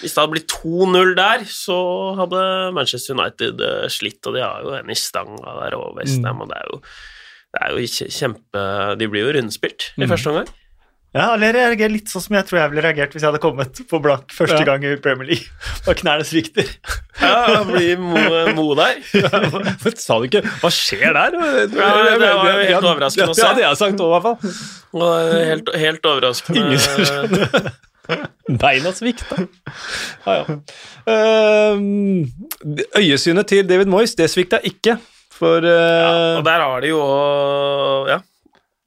Hvis 0.00 0.14
det 0.14 0.20
hadde 0.22 0.32
blitt 0.32 0.52
2-0 0.54 1.10
der, 1.18 1.42
så 1.52 1.76
hadde 2.16 2.44
Manchester 2.72 3.18
United 3.18 3.60
slitt, 3.92 4.20
og 4.30 4.38
de 4.38 4.40
har 4.46 4.62
jo 4.64 4.72
en 4.78 4.88
i 4.88 4.96
stanga 4.96 5.56
der 5.58 5.76
over 5.76 5.98
Westham, 5.98 6.40
og 6.40 6.48
det 6.48 6.56
er 6.62 6.70
jo 6.70 6.78
det 7.50 7.60
er 7.66 7.74
jo 7.74 8.08
kjempe 8.14 8.62
De 9.00 9.08
blir 9.10 9.24
jo 9.26 9.32
rundspilt 9.36 9.88
i 9.98 10.04
Mm. 10.06 10.08
første 10.14 10.30
omgang. 10.32 10.48
Ja, 11.10 11.24
Haller 11.32 11.50
reagerer 11.56 11.90
litt 11.90 12.06
sånn 12.12 12.22
som 12.22 12.36
jeg 12.36 12.46
tror 12.46 12.60
jeg 12.60 12.70
ville 12.70 12.82
reagert 12.84 13.10
hvis 13.16 13.24
jeg 13.24 13.32
hadde 13.32 13.40
kommet 13.42 13.80
på 13.90 13.98
blank 14.04 14.30
første 14.30 14.60
Ja. 14.60 14.66
gang 14.68 14.84
i 14.86 14.92
Premier 15.02 15.26
League 15.32 15.48
og 15.90 15.96
knærne 15.98 16.22
svikter. 16.28 16.68
Ja, 17.18 17.64
blir 17.66 17.98
Mo, 17.98 18.14
Mo 18.54 18.66
der. 18.78 19.00
Men 19.82 19.96
Sa 19.98 20.20
du 20.22 20.28
ikke 20.28 20.44
Hva 20.62 20.70
skjer 20.70 21.10
der? 21.18 21.34
Ja, 21.34 21.66
det 21.66 22.30
var 22.30 22.46
jo 22.52 22.68
helt 22.70 22.86
overraskende 22.92 23.34
å 23.34 23.34
se. 23.34 23.42
Ja, 23.42 23.50
det 23.58 23.64
har 23.66 23.74
jeg 23.74 23.80
sagt 23.82 23.98
òg, 24.06 24.06
i 24.06 24.14
hvert 24.14 24.28
fall. 24.28 24.38
Og 25.02 25.34
helt, 25.50 25.74
helt 25.82 26.08
overraskende 26.14 26.62
Ingen 26.62 26.78
som 26.86 27.04
skjønner. 27.10 27.70
Beina 28.62 28.90
svikta. 28.94 29.36
Ja, 30.26 30.38
ja. 30.40 30.56
Ehm, 31.10 32.24
øyesynet 32.98 33.46
til 33.50 33.66
David 33.68 33.90
Moyes, 33.90 34.14
det 34.18 34.30
svikta 34.30 34.58
ikke. 34.66 34.96
For 35.40 35.58
eh, 35.64 36.38
Og 36.38 36.44
der 36.46 36.60
har 36.64 36.80
de 36.86 36.90
jo 36.94 37.02
Ja. 38.10 38.18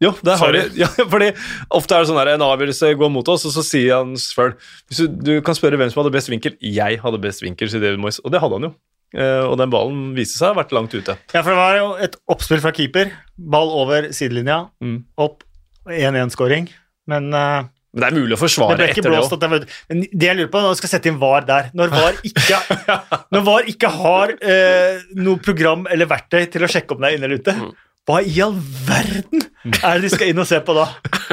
Jo, 0.04 0.12
det 0.26 0.36
har 0.42 0.56
de 0.56 0.64
ja, 0.84 0.88
fordi 1.14 1.30
Ofte 1.74 1.96
er 1.98 2.04
det 2.04 2.10
sånn 2.12 2.20
der 2.22 2.34
en 2.36 2.46
avgjørelse 2.46 2.94
går 3.00 3.12
mot 3.14 3.30
oss, 3.34 3.46
og 3.50 3.54
så 3.56 3.64
sier 3.66 3.96
han 4.02 4.16
sjøl 4.20 4.54
du, 4.92 5.04
du 5.08 5.34
kan 5.46 5.56
spørre 5.58 5.80
hvem 5.80 5.92
som 5.94 6.04
hadde 6.04 6.14
best 6.16 6.30
vinkel. 6.34 6.58
Jeg 6.60 7.00
hadde 7.04 7.22
best 7.24 7.42
vinkel, 7.46 7.72
sier 7.72 7.82
David 7.84 8.02
Moyes. 8.04 8.20
Og 8.26 8.34
det 8.36 8.42
hadde 8.44 8.60
han 8.60 8.68
jo. 8.70 8.74
Eh, 9.14 9.44
og 9.46 9.56
den 9.62 9.70
ballen 9.74 10.00
viste 10.18 10.40
seg 10.40 10.50
å 10.50 10.54
ha 10.56 10.60
vært 10.64 10.72
langt 10.74 10.94
ute. 10.98 11.14
Ja, 11.36 11.42
for 11.46 11.52
det 11.54 11.60
var 11.60 11.76
jo 11.78 11.90
et 12.02 12.16
oppspill 12.34 12.62
fra 12.64 12.72
keeper. 12.74 13.12
Ball 13.38 13.70
over 13.84 14.08
sidelinja, 14.16 14.64
Mm. 14.82 15.04
opp 15.22 15.44
1-1-skåring. 15.88 16.68
Men 17.12 17.30
uh, 17.36 17.64
Men 17.94 18.02
det 18.02 18.08
er 18.10 18.16
mulig 18.16 18.38
å 18.38 18.40
forsvare 18.42 18.78
det 18.80 18.88
etter 18.94 19.06
det 19.06 19.12
blåst 19.14 19.34
òg. 19.36 19.42
det 19.44 19.50
var 19.52 19.66
det 19.68 20.28
jeg 20.30 20.38
lurer 20.40 20.50
på, 20.54 20.62
når 20.64 20.74
du 20.74 20.80
skal 20.82 20.92
sette 20.96 21.12
inn 21.12 21.20
VAR 21.22 21.44
der 21.46 21.68
Når 21.78 21.92
VAR 21.94 22.16
ikke, 22.26 22.60
når 23.36 23.44
VAR 23.50 23.68
ikke 23.74 23.92
har 24.00 24.34
eh, 24.40 25.04
noe 25.20 25.42
program 25.44 25.84
eller 25.92 26.10
verktøy 26.10 26.48
til 26.56 26.66
å 26.66 26.72
sjekke 26.72 26.96
om 26.96 27.04
det 27.04 27.12
er 27.12 27.18
inne 27.20 27.30
eller 27.30 27.44
ute, 27.44 27.54
Mm. 27.54 27.74
Hva 28.04 28.20
i 28.20 28.36
all 28.44 28.58
verden 28.84 29.46
er 29.64 29.96
det 29.96 30.04
de 30.04 30.10
skal 30.12 30.32
inn 30.34 30.42
og 30.44 30.48
se 30.48 30.58
på 30.66 30.74
da? 30.76 30.90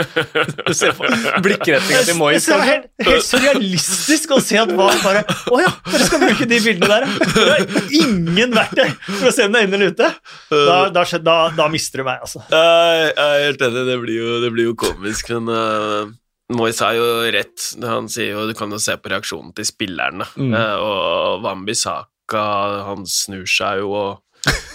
Du 0.68 0.70
ser 0.76 0.94
på 0.94 1.08
blikkretninga 1.42 2.02
til 2.06 2.14
Moyes. 2.14 2.46
Det 2.46 2.54
er 2.54 2.68
helt, 2.68 2.86
helt 3.08 3.26
surrealistisk 3.26 4.36
å 4.36 4.38
se 4.44 4.60
at 4.60 4.70
hva 4.78 4.86
bare 5.02 5.24
Å 5.50 5.58
ja, 5.58 5.72
dere 5.90 6.06
skal 6.06 6.22
bruke 6.22 6.46
de 6.46 6.60
bildene 6.62 7.00
der, 7.00 7.08
ja. 7.10 7.56
er 7.56 7.90
ingen 7.98 8.54
verktøy 8.54 8.86
for 9.08 9.32
å 9.32 9.34
se 9.34 9.48
om 9.48 9.56
det 9.56 9.64
er 9.64 9.66
inne 9.66 9.80
eller 9.80 9.92
ute. 9.96 10.12
Da, 10.52 10.78
da, 10.94 11.04
da, 11.26 11.36
da 11.58 11.68
mister 11.72 12.04
du 12.04 12.06
meg, 12.06 12.22
altså. 12.22 12.44
Jeg 12.54 13.12
er 13.16 13.44
helt 13.48 13.66
enig, 13.66 13.84
det 13.90 13.98
blir 14.04 14.20
jo, 14.22 14.38
det 14.44 14.54
blir 14.54 14.70
jo 14.70 14.78
komisk, 14.78 15.34
men 15.34 15.50
uh, 15.50 16.14
Moyes 16.54 16.80
har 16.86 16.94
jo 16.98 17.10
rett. 17.34 17.66
Han 17.82 18.08
sier 18.10 18.34
jo 18.36 18.46
du 18.46 18.54
kan 18.58 18.70
jo 18.70 18.78
se 18.82 18.94
på 18.94 19.10
reaksjonen 19.10 19.52
til 19.58 19.66
spillerne. 19.66 20.26
Mm. 20.38 20.54
Eh, 20.54 20.76
og 20.82 21.44
Wambi 21.44 21.76
Saka, 21.78 22.46
han 22.88 23.06
snur 23.10 23.46
seg 23.50 23.82
jo 23.82 23.92
og, 23.94 24.24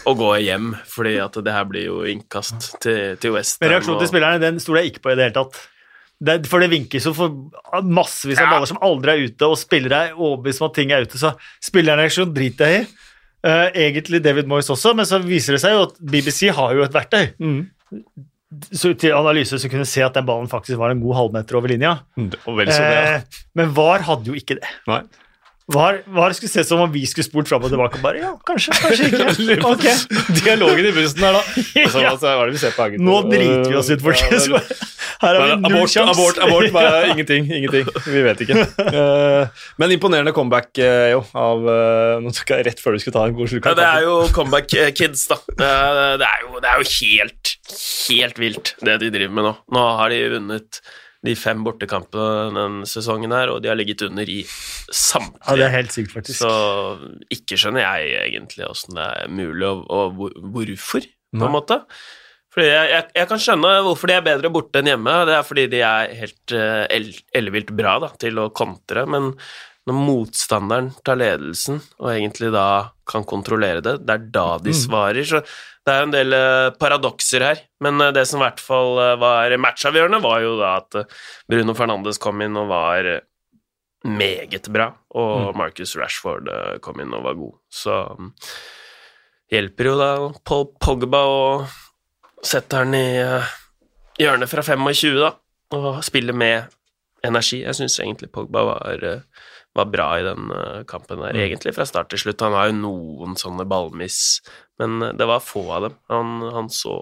og 0.06 0.17
gå 0.19 0.32
hjem, 0.45 0.73
fordi 0.89 1.15
at 1.23 1.38
det 1.45 1.54
her 1.56 1.65
blir 1.69 1.88
jo 1.88 2.01
innkast 2.10 2.75
til, 2.84 3.15
til 3.21 3.34
West 3.34 3.62
Men 3.62 3.71
reaksjonen 3.73 3.99
til 4.04 4.12
spillerne 4.12 4.41
den 4.43 4.60
stoler 4.62 4.84
jeg 4.84 4.93
ikke 4.93 5.01
på 5.08 5.13
i 5.13 5.15
det 5.17 5.25
hele 5.30 5.38
tatt. 5.39 5.58
Det, 6.25 6.36
for 6.47 6.63
det 6.63 6.69
vinkes 6.71 7.04
jo 7.10 7.12
for 7.17 7.34
massevis 7.84 8.39
av 8.39 8.45
Ja. 8.45 8.51
baller 8.54 8.69
som 8.69 8.78
aldri 8.86 9.12
er 9.15 9.25
ute, 9.28 9.49
og 9.49 9.58
spillere 9.60 10.04
er 10.12 10.13
overbevist 10.15 10.62
om 10.62 10.69
at 10.69 10.78
ting 10.78 10.93
er 10.95 11.04
ute, 11.04 11.17
så 11.19 11.34
spillerreaksjon 11.65 12.32
driter 12.38 12.71
jeg 12.71 12.86
i. 12.86 12.93
Uh, 13.45 13.67
egentlig 13.78 14.23
David 14.25 14.47
Moyes 14.49 14.69
også, 14.73 14.95
men 14.97 15.06
så 15.06 15.19
viser 15.21 15.54
det 15.54 15.62
seg 15.62 15.75
jo 15.75 15.84
at 15.89 15.99
BBC 16.01 16.47
har 16.56 16.71
jo 16.73 16.86
et 16.88 16.95
verktøy 16.95 17.28
Mm. 17.38 17.60
så 18.71 18.93
til 18.97 19.12
analyse 19.13 19.58
så 19.60 19.69
kunne 19.69 19.86
se 19.86 20.01
at 20.06 20.15
den 20.15 20.25
ballen 20.25 20.47
faktisk 20.49 20.80
var 20.80 20.93
en 20.93 21.01
god 21.04 21.15
halvmeter 21.19 21.58
over 21.60 21.67
linja. 21.73 21.91
Og 22.17 22.58
vel 22.58 22.71
så 22.71 22.80
det, 22.82 22.95
ja. 22.95 23.19
Eh, 23.19 23.43
men 23.60 23.73
VAR 23.75 24.06
hadde 24.08 24.32
jo 24.32 24.38
ikke 24.39 24.58
det. 24.62 24.71
Nei. 24.88 25.01
VAR, 25.65 26.04
VAR 26.13 26.34
skulle 26.38 26.51
se 26.51 26.62
som 26.63 26.82
om 26.84 26.91
vi 26.93 27.01
skulle 27.10 27.25
spurt 27.25 27.49
fram 27.49 27.63
og 27.65 27.71
tilbake. 27.73 27.97
Bare 28.04 28.19
ja, 28.21 28.34
kanskje, 28.45 28.75
kanskje 28.78 29.08
ikke. 29.10 29.62
Okay. 29.75 29.95
Dialogen 30.43 30.86
i 30.86 30.91
bussen 30.93 31.23
her, 31.25 31.34
da. 31.39 31.41
Altså, 31.82 32.01
Ja. 32.06 32.12
hva 32.21 32.34
er 32.36 32.51
det 32.51 32.54
vi 32.54 32.62
ser 32.62 32.75
på. 32.75 32.86
Nå 33.01 33.15
driter 33.32 33.71
vi 33.71 33.80
oss 33.80 33.89
ut, 33.89 34.04
folkens. 34.06 34.45
Her 35.23 35.39
har 35.39 35.47
vi 35.56 35.71
null 35.71 35.88
sjanse. 35.89 36.12
abort, 36.13 36.38
abort, 36.43 36.67
bare 36.75 37.08
ingenting. 37.13 37.47
Ingenting. 37.49 37.88
Vi 38.06 38.21
vet 38.25 38.43
ikke. 38.45 38.65
Eh, 38.84 39.63
men 39.82 39.93
imponerende 39.95 40.34
comeback, 40.36 40.69
eh, 40.78 41.13
jo, 41.15 41.21
av 41.39 41.63
eh, 41.71 42.17
Nå 42.21 42.34
tok 42.36 42.51
jeg 42.51 42.65
rett 42.67 42.84
før 42.84 42.97
du 42.97 43.01
skulle 43.01 43.15
ta 43.15 43.23
en 43.30 43.38
god 43.38 43.49
slurk. 43.49 43.69
Ja, 43.71 43.78
det 43.80 43.88
er 43.88 44.06
jo 44.06 44.17
comeback 44.36 44.69
kids, 44.99 45.25
da. 45.32 45.39
Det 45.49 45.71
er, 45.71 46.43
jo, 46.45 46.60
det 46.62 46.69
er 46.69 46.84
jo 46.84 46.89
helt, 46.99 47.56
helt 48.12 48.43
vilt, 48.43 48.75
det 48.86 48.99
de 49.01 49.10
driver 49.17 49.34
med 49.39 49.49
nå. 49.49 49.56
Nå 49.73 49.88
har 50.01 50.13
de 50.13 50.21
vunnet 50.36 50.82
de 51.25 51.33
fem 51.39 51.63
bortekampene 51.65 52.51
denne 52.55 52.88
sesongen 52.89 53.33
her, 53.35 53.51
og 53.53 53.61
de 53.63 53.71
har 53.71 53.77
ligget 53.79 54.05
under 54.07 54.29
i 54.29 54.41
Ja, 55.47 55.55
det 55.57 55.65
er 55.67 55.73
helt 55.75 55.95
sykt, 55.95 56.13
faktisk. 56.13 56.39
Så 56.43 56.51
ikke 57.33 57.57
skjønner 57.59 57.83
jeg 57.85 58.29
egentlig 58.29 58.67
åssen 58.69 58.95
det 58.97 59.07
er 59.07 59.27
mulig, 59.33 59.65
og, 59.67 59.85
og 59.89 60.15
hvorfor, 60.53 61.05
på 61.35 61.43
en 61.49 61.55
måte. 61.55 61.79
Fordi 62.55 62.69
jeg, 62.71 62.89
jeg, 62.93 63.07
jeg 63.19 63.27
kan 63.33 63.41
skjønne 63.43 63.71
hvorfor 63.83 64.07
de 64.07 64.15
er 64.15 64.23
bedre 64.23 64.51
borte 64.53 64.79
enn 64.79 64.88
hjemme. 64.93 65.13
Det 65.27 65.33
er 65.35 65.43
fordi 65.43 65.65
de 65.73 65.81
er 65.83 66.13
helt 66.21 66.53
uh, 66.55 66.85
ellevilt 67.35 67.73
bra 67.75 67.97
da, 68.05 68.13
til 68.21 68.39
å 68.39 68.49
kontre, 68.55 69.03
men 69.11 69.33
når 69.85 69.97
motstanderen 70.01 70.88
tar 71.05 71.19
ledelsen, 71.19 71.81
og 71.99 72.07
egentlig 72.15 72.47
da 72.55 72.63
kan 73.05 73.25
kontrollere 73.27 73.83
det, 73.85 73.99
det 74.07 74.15
er 74.15 74.23
da 74.33 74.45
de 74.63 74.71
Mm. 74.73 74.79
svarer. 74.79 75.27
Så 75.29 75.43
det 75.86 75.93
er 75.93 76.00
jo 76.02 76.06
en 76.08 76.13
del 76.15 76.34
eh, 76.34 76.69
paradokser 76.82 77.43
her. 77.45 77.60
Men 77.86 78.02
eh, 78.02 78.12
det 78.15 78.24
som 78.28 78.41
i 78.41 78.45
hvert 78.48 78.62
fall 78.63 78.98
eh, 79.04 79.15
var 79.21 79.54
matchavgjørende, 79.62 80.21
var 80.24 80.39
jo 80.41 80.56
da 80.60 80.71
at 80.82 80.98
Bruno 81.50 81.76
Fernandes 81.78 82.17
kom 82.21 82.41
inn 82.41 82.58
og 82.58 82.69
var 82.71 83.10
meget 84.06 84.67
bra, 84.69 84.91
og 85.17 85.54
Mm. 85.54 85.58
Marcus 85.58 85.95
Rashford 85.98 86.50
kom 86.86 87.00
inn 87.02 87.13
og 87.17 87.24
var 87.26 87.34
god. 87.39 87.56
Så 87.74 87.95
mm, 88.19 88.32
hjelper 89.54 89.89
jo 89.89 89.95
da 89.98 90.10
Paul 90.45 90.67
Pogba 90.82 91.21
å 91.26 91.39
sette 92.45 92.78
han 92.84 92.93
i 92.93 93.08
hjørnet 94.21 94.52
fra 94.52 94.62
25, 94.62 95.17
da, 95.24 95.32
og 95.74 96.04
spille 96.06 96.34
med 96.38 96.69
energi. 97.26 97.63
Jeg 97.63 97.74
syns 97.80 97.98
egentlig 98.04 98.30
Pogba 98.36 98.62
var, 98.67 99.02
var 99.76 99.89
bra 99.89 100.08
i 100.19 100.28
den 100.28 100.54
kampen 100.86 101.24
der, 101.26 101.34
Mm. 101.34 101.41
egentlig 101.48 101.74
fra 101.74 101.86
start 101.89 102.10
til 102.13 102.21
slutt. 102.21 102.45
Han 102.45 102.54
har 102.54 102.69
jo 102.69 102.78
noen 102.84 103.34
sånne 103.41 103.65
ballmiss, 103.65 104.41
men 104.81 105.01
eh, 105.01 105.13
det 105.17 105.27
var 105.29 105.43
få 105.43 105.65
av 105.71 105.88
dem. 105.88 105.97
Han, 106.11 106.33
han 106.55 106.69
så, 106.73 106.95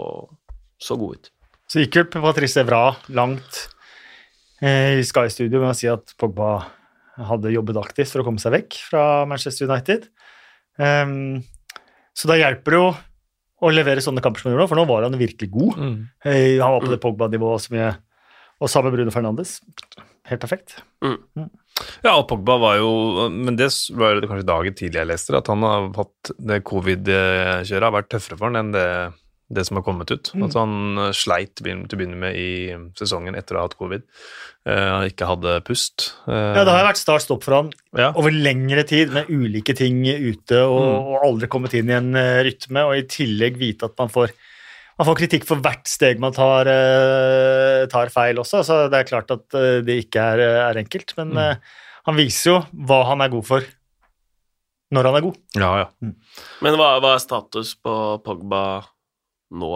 så 0.81 0.97
god 0.99 1.17
ut. 1.19 1.31
Så 1.71 1.81
gikk 1.81 1.95
vel 2.01 2.09
Patrice 2.25 2.61
Evra 2.61 2.83
langt 3.15 3.63
eh, 4.61 4.99
i 4.99 5.05
Sky 5.07 5.29
Studio 5.33 5.61
med 5.63 5.71
å 5.73 5.77
si 5.77 5.89
at 5.91 6.13
Pogba 6.19 6.55
hadde 7.29 7.53
jobbet 7.53 7.77
aktivt 7.81 8.09
for 8.11 8.23
å 8.23 8.27
komme 8.27 8.41
seg 8.41 8.55
vekk 8.55 8.77
fra 8.89 9.03
Manchester 9.29 9.69
United. 9.69 10.07
Um, 10.81 11.43
så 12.17 12.29
da 12.29 12.37
hjelper 12.39 12.73
det 12.73 12.79
jo 12.79 12.87
å 13.63 13.69
levere 13.71 14.01
sånne 14.03 14.21
kamper 14.23 14.41
som 14.41 14.49
han 14.49 14.55
gjorde 14.55 14.65
nå, 14.65 14.69
for 14.71 14.81
nå 14.81 14.85
var 14.89 15.05
han 15.05 15.17
virkelig 15.19 15.49
god. 15.53 15.77
Mm. 15.77 15.99
Eh, 16.25 16.57
Han 16.59 16.73
var 16.73 16.81
på 16.83 16.91
det 16.91 16.99
Pogba-nivået 17.03 17.63
som 17.67 17.77
jeg 17.77 17.93
Og 18.63 18.69
sammen 18.71 18.91
med 18.91 18.97
Bruno 18.97 19.11
Fernandes. 19.11 19.57
Helt 20.29 20.41
perfekt. 20.41 20.77
Ja, 22.03 22.13
og 22.19 22.27
Pogba 22.29 22.59
var 22.61 22.77
jo 22.77 22.91
Men 23.33 23.57
det 23.57 23.71
var 23.97 24.19
det 24.21 24.29
kanskje 24.29 24.45
dagen 24.45 24.75
tidlig 24.77 24.99
jeg 25.01 25.09
leste, 25.09 25.33
at 25.39 25.49
han 25.49 25.65
har 25.65 25.89
hatt 25.97 26.33
det 26.37 26.61
covid-kjøret 26.69 27.87
har 27.87 27.95
vært 27.95 28.11
tøffere 28.13 28.37
for 28.37 28.51
han 28.51 28.59
enn 28.59 28.73
det, 28.75 28.87
det 29.53 29.65
som 29.67 29.79
har 29.79 29.85
kommet 29.85 30.11
ut. 30.13 30.31
Mm. 30.33 30.45
At 30.47 30.57
han 30.57 30.75
eh, 31.07 31.11
sleit 31.17 31.55
til 31.59 31.83
å 31.83 31.97
begynne 31.99 32.19
med 32.19 32.37
i 32.39 32.49
sesongen 32.99 33.35
etter 33.37 33.57
å 33.57 33.63
ha 33.63 33.67
hatt 33.67 33.77
covid. 33.79 34.05
Uh, 34.63 35.03
ikke 35.09 35.27
hadde 35.27 35.57
pust. 35.67 36.13
Uh, 36.23 36.55
Ja, 36.55 36.61
det 36.63 36.71
har 36.71 36.85
vært 36.87 37.01
start-stopp 37.01 37.43
for 37.43 37.57
han 37.57 37.73
ja. 37.99 38.13
over 38.15 38.31
lengre 38.31 38.85
tid 38.87 39.11
med 39.11 39.27
ulike 39.27 39.75
ting 39.75 40.05
ute 40.07 40.61
og, 40.63 40.79
Mm. 40.79 41.09
og 41.09 41.25
aldri 41.27 41.49
kommet 41.51 41.75
inn 41.75 41.91
i 41.91 41.97
en 41.97 42.13
rytme, 42.47 42.85
og 42.87 42.95
i 42.95 43.03
tillegg 43.11 43.59
vite 43.59 43.89
at 43.89 43.97
man 43.99 44.13
får, 44.13 44.31
man 44.99 45.07
får 45.09 45.17
kritikk 45.23 45.45
for 45.49 45.61
hvert 45.63 45.87
steg 45.89 46.19
man 46.21 46.33
tar, 46.35 46.67
eh, 46.69 47.85
tar 47.91 48.11
feil 48.13 48.37
også, 48.43 48.61
så 48.67 48.81
det 48.91 48.99
er 49.01 49.09
klart 49.09 49.31
at 49.33 49.57
eh, 49.57 49.79
det 49.85 49.95
ikke 50.05 50.21
er, 50.35 50.43
er 50.69 50.81
enkelt. 50.83 51.15
Men 51.17 51.33
Mm. 51.33 51.39
eh, 51.43 51.55
han 52.05 52.15
viser 52.19 52.51
jo 52.51 52.57
hva 52.85 53.01
han 53.09 53.21
er 53.25 53.29
god 53.33 53.45
for 53.47 53.65
når 54.93 55.07
han 55.09 55.15
er 55.17 55.21
god. 55.25 55.37
ja, 55.57 55.71
ja. 55.81 56.11
Men 56.61 56.75
hva, 56.77 56.91
hva 57.01 57.15
er 57.15 57.21
status 57.23 57.73
på 57.81 57.93
Pogba 58.23 58.83
nå? 59.51 59.71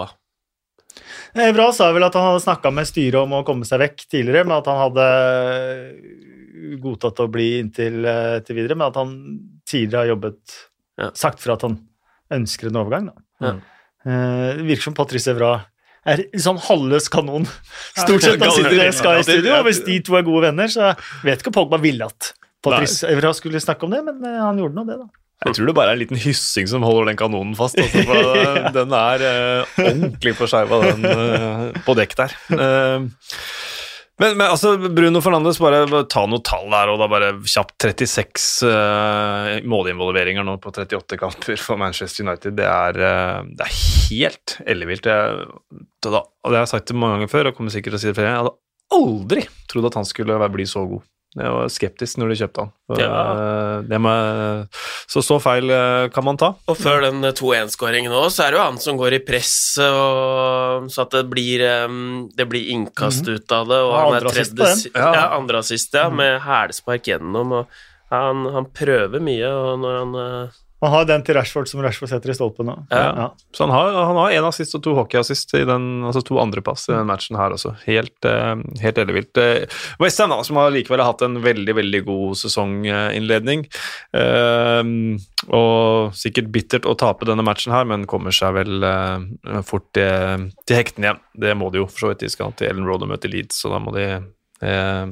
Evra 1.38 1.72
sa 1.74 1.92
vel 1.94 2.06
at 2.06 2.14
han 2.18 2.26
hadde 2.32 2.44
snakka 2.46 2.72
med 2.74 2.86
styret 2.90 3.18
om 3.22 3.34
å 3.38 3.44
komme 3.46 3.66
seg 3.70 3.80
vekk 3.82 4.06
tidligere, 4.10 4.46
men 4.46 4.58
at 4.58 4.66
han 4.70 4.80
hadde 4.82 5.08
godtatt 6.82 7.20
å 7.24 7.28
bli 7.32 7.48
inntil 7.62 8.06
eh, 8.06 8.38
til 8.46 8.58
videre, 8.60 8.78
men 8.78 8.88
at 8.90 8.98
han 9.00 9.12
tidligere 9.70 10.04
har 10.06 10.14
jobbet 10.16 10.58
Ja. 10.98 11.12
Sagt 11.14 11.38
fra 11.44 11.54
at 11.54 11.62
han 11.62 11.76
ønsker 12.34 12.72
en 12.72 12.80
overgang, 12.82 13.10
da. 13.12 13.22
Ja. 13.46 13.52
Eh, 14.08 14.56
Det 14.62 14.66
virker 14.70 14.88
som 14.90 14.96
Patrice 14.98 15.34
Evra 15.34 15.52
er 16.08 16.24
sånn 16.40 16.60
halvløs 16.64 17.10
kanon. 17.12 17.46
Stort 17.98 18.24
sett 18.24 18.40
han 18.40 18.54
sitter 18.56 18.80
i 18.86 18.92
Sky 18.96 19.16
Studio, 19.28 19.58
og 19.60 19.66
hvis 19.68 19.82
de 19.84 20.00
to 20.08 20.16
er 20.16 20.24
gode 20.24 20.46
venner, 20.48 20.72
så 20.72 20.94
vet 21.28 21.42
ikke 21.44 21.52
om 21.52 21.58
Pogba 21.60 21.82
ville 21.84 22.08
at 22.08 22.32
Patrice 22.64 23.04
Evra 23.12 23.34
skulle 23.36 23.60
snakke 23.64 23.84
om 23.84 23.92
det, 23.92 24.04
men 24.08 24.24
eh, 24.24 24.40
han 24.40 24.60
gjorde 24.62 24.78
nå 24.80 24.86
det, 24.88 25.00
da. 25.04 25.10
Jeg 25.46 25.54
tror 25.54 25.68
det 25.70 25.74
bare 25.78 25.92
er 25.92 25.98
en 26.00 26.00
liten 26.02 26.18
hyssing 26.18 26.66
som 26.66 26.82
holder 26.82 27.12
den 27.12 27.18
kanonen 27.20 27.52
fast. 27.60 27.78
Også, 27.78 28.02
for 28.08 28.72
den- 28.78 28.96
er 28.98 29.22
uh, 29.22 29.76
ordentlig 29.84 30.34
på 30.40 30.48
skeiva, 30.50 30.80
den 30.88 31.06
uh, 31.06 31.78
på 31.86 31.94
dekk 32.00 32.16
der. 32.18 32.34
Eh, 32.58 33.06
men, 34.18 34.38
men 34.38 34.48
altså, 34.50 34.74
Bruno 34.78 35.22
Fernandes, 35.22 35.60
bare, 35.62 35.84
ta 36.10 36.24
noen 36.26 36.44
tall 36.46 36.72
der, 36.74 36.90
og 36.90 37.02
da 37.02 37.08
bare 37.12 37.34
kjapt 37.46 37.86
36 37.86 38.48
uh, 38.66 39.50
målinvolveringer 39.70 40.46
nå 40.48 40.56
på 40.64 40.74
38 40.74 41.20
kamper 41.22 41.62
for 41.62 41.78
Manchester 41.78 42.26
United. 42.26 42.56
Det 42.58 42.66
er, 42.66 42.98
uh, 42.98 43.44
det 43.46 43.68
er 43.68 43.76
helt 44.10 44.56
ellevilt. 44.66 45.06
Det, 45.06 45.18
det 46.08 46.24
har 46.24 46.58
jeg 46.64 46.74
sagt 46.74 46.90
det 46.90 46.98
mange 46.98 47.20
ganger 47.20 47.34
før, 47.36 47.52
og 47.52 47.60
kommer 47.60 47.74
sikkert 47.74 47.94
til 47.94 48.00
å 48.00 48.04
si 48.06 48.10
det 48.10 48.18
flere 48.18 48.32
ganger. 48.32 48.40
Jeg 48.40 48.48
hadde 48.48 48.58
aldri 48.98 49.46
trodd 49.70 49.92
at 49.92 50.00
han 50.02 50.10
skulle 50.10 50.50
bli 50.58 50.66
så 50.70 50.88
god. 50.90 51.06
Jeg 51.36 51.52
var 51.54 51.68
skeptisk 51.70 52.18
når 52.18 52.30
de 52.32 52.36
kjøpte 52.40 52.64
han. 52.64 52.70
Så, 52.88 53.00
Ja. 53.02 53.08
eh, 53.34 53.82
det 53.90 53.98
må, 54.02 54.12
så 55.12 55.22
så 55.22 55.38
feil 55.44 55.70
eh, 55.70 56.08
kan 56.16 56.24
man 56.26 56.38
ta. 56.40 56.54
Og 56.72 56.78
før 56.80 57.02
den 57.04 57.20
eh, 57.28 57.34
2-1-skåringen 57.36 58.12
òg, 58.16 58.30
så 58.34 58.46
er 58.48 58.52
det 58.56 58.58
jo 58.60 58.64
han 58.64 58.80
som 58.82 58.98
går 58.98 59.18
i 59.20 59.20
press, 59.28 59.52
og, 59.84 60.88
så 60.90 61.04
at 61.04 61.12
det 61.18 61.26
blir, 61.30 61.62
det 62.38 62.48
blir 62.50 62.72
innkast 62.74 63.28
ut 63.28 63.52
av 63.52 63.68
det. 63.68 63.82
Og 63.84 63.92
Ja, 63.94 64.00
han 64.06 64.14
er 64.14 64.18
andre 64.18 64.32
assist 64.32 64.56
på 64.56 64.64
tredje 64.64 64.84
den. 64.88 65.02
Ja. 65.04 65.12
Ja, 65.14 65.26
andre 65.38 65.58
assist, 65.62 65.94
ja, 66.00 66.08
med 66.10 66.40
hælspark 66.48 67.04
gjennom. 67.12 67.52
Og 67.60 67.68
han, 68.10 68.46
han 68.56 68.70
prøver 68.74 69.20
mye, 69.22 69.52
og 69.52 69.80
når 69.84 70.00
han 70.00 70.16
eh, 70.24 70.58
Han 70.84 70.94
har 70.94 71.08
den 71.10 71.24
til 71.26 71.34
Rashford 71.38 71.70
som 71.72 71.82
Rashford 71.82 72.12
setter 72.12 72.30
i 72.30 72.36
stolpen 72.38 72.68
nå. 72.70 72.76
Ja. 72.94 73.32
Så 73.56 73.66
han 73.66 73.74
har, 73.74 73.96
han 73.98 74.20
har 74.20 74.36
en 74.36 74.48
assist 74.50 74.76
og 74.78 74.84
to 74.86 74.94
hockeyassist 74.98 75.56
i 75.58 75.64
den, 75.66 75.88
altså 76.06 76.22
to 76.26 76.38
andrepass 76.42 76.86
i 76.92 76.94
den 76.94 77.08
matchen 77.10 77.40
her 77.40 77.56
også. 77.56 77.74
Helt, 77.88 78.18
eh, 78.30 78.54
helt 78.84 79.02
ellevilt. 79.02 79.42
Eh, 79.42 79.66
Westham, 80.04 80.36
som 80.46 80.60
har 80.62 80.74
likevel 80.76 81.02
hatt 81.02 81.24
en 81.26 81.40
veldig, 81.42 81.78
veldig 81.80 82.04
god 82.06 82.38
sesonginnledning. 82.44 83.66
Eh, 84.22 84.94
og 85.48 86.14
sikkert 86.18 86.52
bittert 86.54 86.86
å 86.86 86.98
tape 87.00 87.26
denne 87.30 87.46
matchen 87.46 87.74
her, 87.74 87.88
men 87.90 88.06
kommer 88.10 88.36
seg 88.36 88.54
vel 88.58 88.86
fort 89.66 89.90
til, 89.98 90.50
til 90.68 90.78
hektene 90.80 91.10
igjen. 91.10 91.24
Det 91.42 91.56
må 91.58 91.72
de 91.74 91.82
jo, 91.82 91.88
for 91.90 92.06
så 92.06 92.12
vidt. 92.12 92.26
De 92.26 92.32
skal 92.34 92.54
til 92.58 92.70
Ellen 92.70 92.86
Road 92.88 93.06
og 93.06 93.12
møte 93.12 93.32
Leeds, 93.32 93.64
så 93.64 93.72
da 93.74 93.82
må 93.82 93.94
de 93.96 94.06
eh, 94.62 95.10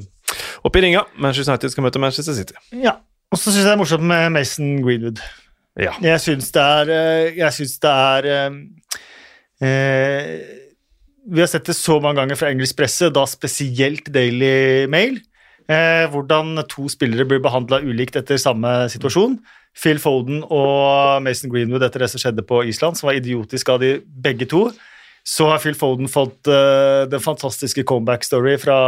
opp 0.66 0.78
i 0.78 0.84
ringa. 0.84 1.04
Manchester 1.18 1.54
United 1.54 1.74
skal 1.74 1.86
møte 1.86 2.02
Manchester 2.02 2.36
City. 2.36 2.56
Ja. 2.84 2.98
Og 3.32 3.40
så 3.40 3.50
syns 3.50 3.64
jeg 3.64 3.68
det 3.68 3.74
er 3.74 3.80
morsomt 3.80 4.06
med 4.06 4.30
Mason 4.34 4.76
Greenwood. 4.84 5.22
Ja. 5.76 5.92
Jeg 6.00 6.22
syns 6.24 6.48
det 6.54 6.62
er 6.62 6.90
eh, 6.92 7.36
Jeg 7.36 7.52
syns 7.52 7.76
det 7.82 7.92
er 7.92 8.28
eh, 8.32 8.54
eh, 9.60 10.30
Vi 11.28 11.42
har 11.42 11.50
sett 11.52 11.68
det 11.68 11.76
så 11.76 11.98
mange 12.00 12.22
ganger 12.22 12.38
fra 12.40 12.50
engelsk 12.52 12.78
presse, 12.78 13.10
da 13.12 13.26
spesielt 13.28 14.08
Daily 14.14 14.86
Mail, 14.88 15.18
eh, 15.68 16.06
hvordan 16.12 16.62
to 16.70 16.86
spillere 16.92 17.26
blir 17.28 17.42
behandla 17.44 17.82
ulikt 17.84 18.16
etter 18.16 18.38
samme 18.40 18.86
situasjon. 18.92 19.40
Phil 19.76 19.98
Foden 20.00 20.44
og 20.46 21.24
Mason 21.26 21.50
Greenwood 21.52 21.84
etter 21.84 22.04
det 22.06 22.12
som 22.12 22.22
skjedde 22.22 22.46
på 22.46 22.62
Island, 22.70 22.96
som 22.96 23.10
var 23.10 23.18
idiotisk 23.18 23.74
av 23.74 23.82
de 23.82 23.98
begge 24.06 24.46
to. 24.48 24.70
Så 25.26 25.50
har 25.50 25.58
Phil 25.60 25.74
Foden 25.76 26.08
fått 26.08 26.46
eh, 26.46 27.04
den 27.10 27.20
fantastiske 27.20 27.82
comeback-story 27.90 28.54
fra 28.62 28.78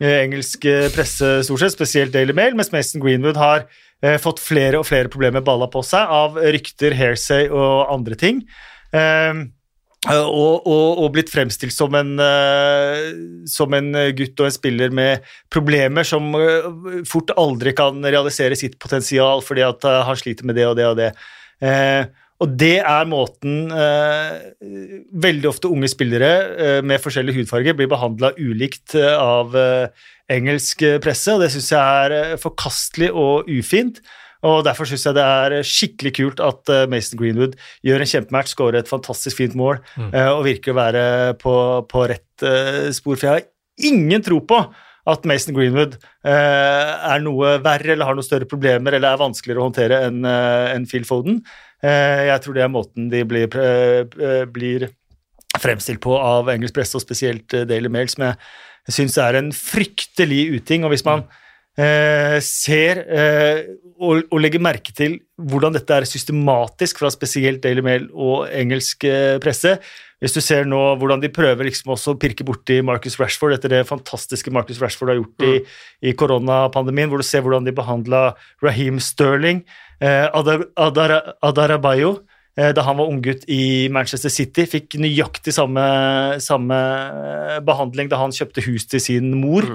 eh, 0.00 0.16
engelsk 0.24 0.64
presse, 0.96 1.36
stort 1.44 1.62
sett, 1.62 1.76
spesielt 1.76 2.16
Daily 2.16 2.34
Mail, 2.34 2.56
mens 2.56 2.72
Mason 2.72 3.04
Greenwood 3.04 3.36
har 3.38 3.68
eh, 4.04 4.20
fått 4.20 4.42
flere 4.44 4.80
og 4.80 4.88
flere 4.88 5.10
problemer 5.12 5.44
balla 5.44 5.70
på 5.72 5.82
seg 5.86 6.14
av 6.20 6.38
rykter, 6.38 6.96
hairsay 6.98 7.48
og 7.48 7.92
andre 7.94 8.18
ting. 8.20 8.44
Eh, 8.94 9.44
og, 10.12 10.66
og, 10.68 10.98
og 11.00 11.06
blitt 11.14 11.30
fremstilt 11.32 11.72
som 11.72 11.94
en, 11.96 12.18
eh, 12.20 13.06
som 13.48 13.72
en 13.72 13.88
gutt 14.16 14.42
og 14.42 14.50
en 14.50 14.52
spiller 14.52 14.92
med 14.92 15.24
problemer 15.52 16.04
som 16.04 16.34
eh, 16.36 16.68
fort 17.08 17.32
aldri 17.40 17.72
kan 17.76 18.04
realisere 18.04 18.58
sitt 18.58 18.76
potensial 18.82 19.40
fordi 19.44 19.64
at 19.64 19.88
eh, 19.88 20.02
han 20.04 20.20
sliter 20.20 20.44
med 20.44 20.60
det 20.60 20.68
og 20.68 20.76
det 20.76 20.90
og 20.90 21.00
det. 21.00 21.10
Eh, 21.64 22.04
og 22.42 22.56
det 22.60 22.76
er 22.82 23.08
måten 23.08 23.70
eh, 23.72 24.32
veldig 25.24 25.48
ofte 25.48 25.70
unge 25.72 25.88
spillere 25.88 26.32
eh, 26.58 26.80
med 26.84 27.00
forskjellig 27.00 27.38
hudfarge 27.38 27.76
blir 27.78 27.88
behandla 27.88 28.34
ulikt 28.36 28.96
av 28.98 29.54
eh, 29.56 30.04
engelsk 30.32 30.84
eh, 30.86 31.00
presse, 31.02 31.32
og 31.32 31.42
det 31.42 31.50
syns 31.54 31.72
jeg 31.74 32.04
er 32.04 32.14
eh, 32.18 32.36
forkastelig 32.40 33.10
og 33.12 33.50
ufint. 33.50 34.00
Og 34.44 34.60
Derfor 34.66 34.88
syns 34.88 35.06
jeg 35.06 35.16
det 35.16 35.24
er 35.24 35.64
skikkelig 35.64 36.14
kult 36.18 36.40
at 36.44 36.72
eh, 36.72 36.86
Mason 36.92 37.20
Greenwood 37.20 37.56
gjør 37.86 38.04
en 38.04 38.10
kjempematch, 38.10 38.52
skårer 38.52 38.82
et 38.82 38.90
fantastisk 38.90 39.40
fint 39.40 39.56
mål 39.56 39.80
mm. 39.96 40.10
og 40.36 40.44
virker 40.48 40.74
å 40.74 40.80
være 40.80 41.04
på, 41.40 41.54
på 41.88 42.08
rett 42.12 42.48
spor. 42.92 43.16
For 43.16 43.28
jeg 43.28 43.32
har 43.38 43.46
ingen 43.88 44.24
tro 44.24 44.42
på 44.44 44.58
at 45.04 45.26
Mason 45.28 45.56
Greenwood 45.56 45.96
eh, 46.24 46.32
er 46.32 47.24
noe 47.24 47.58
verre 47.64 47.92
eller 47.92 48.08
har 48.08 48.16
noen 48.16 48.26
større 48.26 48.48
problemer 48.48 48.96
eller 48.96 49.12
er 49.12 49.20
vanskeligere 49.20 49.60
å 49.60 49.68
håndtere 49.68 50.02
enn 50.08 50.86
Phil 50.88 51.04
Foden. 51.08 51.42
Eh, 51.84 52.28
jeg 52.30 52.44
tror 52.44 52.56
det 52.56 52.64
er 52.64 52.72
måten 52.72 53.10
de 53.12 53.24
blir, 53.28 53.48
blir 54.52 54.88
fremstilt 55.60 56.00
på 56.04 56.16
av 56.16 56.48
engelsk 56.52 56.76
presse, 56.76 56.96
og 56.96 57.04
spesielt 57.04 57.52
Daily 57.68 57.92
Mail, 57.92 58.08
som 58.12 58.28
jeg 58.28 58.40
syns 58.92 59.16
er 59.20 59.40
en 59.40 59.50
fryktelig 59.54 60.60
uting. 60.60 60.84
Og 60.84 60.92
hvis 60.92 61.04
man 61.06 61.24
eh, 61.78 62.38
ser 62.44 63.00
eh, 63.08 63.60
og, 63.98 64.24
og 64.30 64.40
legger 64.42 64.62
merke 64.62 64.94
til 64.96 65.18
hvordan 65.38 65.74
dette 65.76 65.94
er 65.94 66.06
systematisk 66.08 67.00
fra 67.02 67.10
spesielt 67.12 67.62
Daily 67.64 67.84
Mail 67.84 68.08
og 68.12 68.48
engelsk 68.50 69.06
eh, 69.08 69.36
presse 69.42 69.76
Hvis 70.22 70.34
du 70.34 70.40
ser 70.44 70.68
nå 70.68 70.80
hvordan 71.00 71.22
de 71.22 71.32
prøver 71.32 71.68
liksom 71.68 71.94
også 71.94 72.14
å 72.14 72.18
pirke 72.20 72.46
borti 72.46 72.80
Marcus 72.86 73.18
Rashford 73.20 73.56
etter 73.56 73.72
det 73.72 73.84
fantastiske 73.88 74.52
Marcus 74.54 74.80
Rashford 74.82 75.12
har 75.12 75.20
gjort 75.20 75.46
i, 75.46 75.54
i 76.08 76.14
koronapandemien, 76.16 77.10
hvor 77.10 77.20
du 77.20 77.26
ser 77.26 77.44
hvordan 77.44 77.66
de 77.66 77.74
behandla 77.76 78.22
Raheem 78.64 79.00
Sterling, 79.02 79.64
eh, 80.00 80.26
Adar, 80.32 80.68
Adar, 80.80 81.18
Adarabayo 81.44 82.18
da 82.54 82.84
han 82.86 82.98
var 83.00 83.10
unggutt 83.10 83.42
i 83.50 83.88
Manchester 83.90 84.30
City, 84.30 84.62
fikk 84.70 84.94
nøyaktig 85.02 85.50
samme, 85.56 85.84
samme 86.42 86.76
eh, 86.76 87.56
behandling 87.66 88.10
da 88.10 88.20
han 88.20 88.34
kjøpte 88.34 88.62
hus 88.68 88.86
til 88.90 89.02
sin 89.02 89.32
mor, 89.40 89.66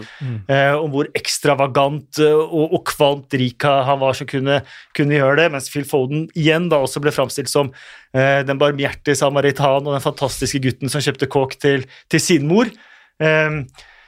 eh, 0.47 0.75
om 0.77 0.87
hvor 0.93 1.09
ekstravagant 1.17 2.21
eh, 2.23 2.35
og, 2.39 2.77
og 2.77 2.85
kvalmt 2.87 3.35
rik 3.39 3.67
han 3.67 3.99
var 3.99 4.15
som 4.15 4.29
kunne, 4.29 4.61
kunne 4.95 5.19
gjøre 5.19 5.41
det, 5.41 5.49
mens 5.51 5.67
Phil 5.73 5.87
Foden 5.87 6.27
igjen 6.39 6.69
da 6.71 6.79
også 6.79 7.03
ble 7.03 7.11
framstilt 7.15 7.51
som 7.51 7.73
eh, 8.15 8.41
den 8.47 8.61
barmhjertige 8.61 9.19
samaritan 9.19 9.83
og 9.83 9.97
den 9.97 10.05
fantastiske 10.05 10.63
gutten 10.63 10.91
som 10.91 11.03
kjøpte 11.03 11.27
kåk 11.31 11.59
til, 11.59 11.87
til 12.07 12.23
sin 12.23 12.47
mor. 12.47 12.71
Eh, 13.19 13.63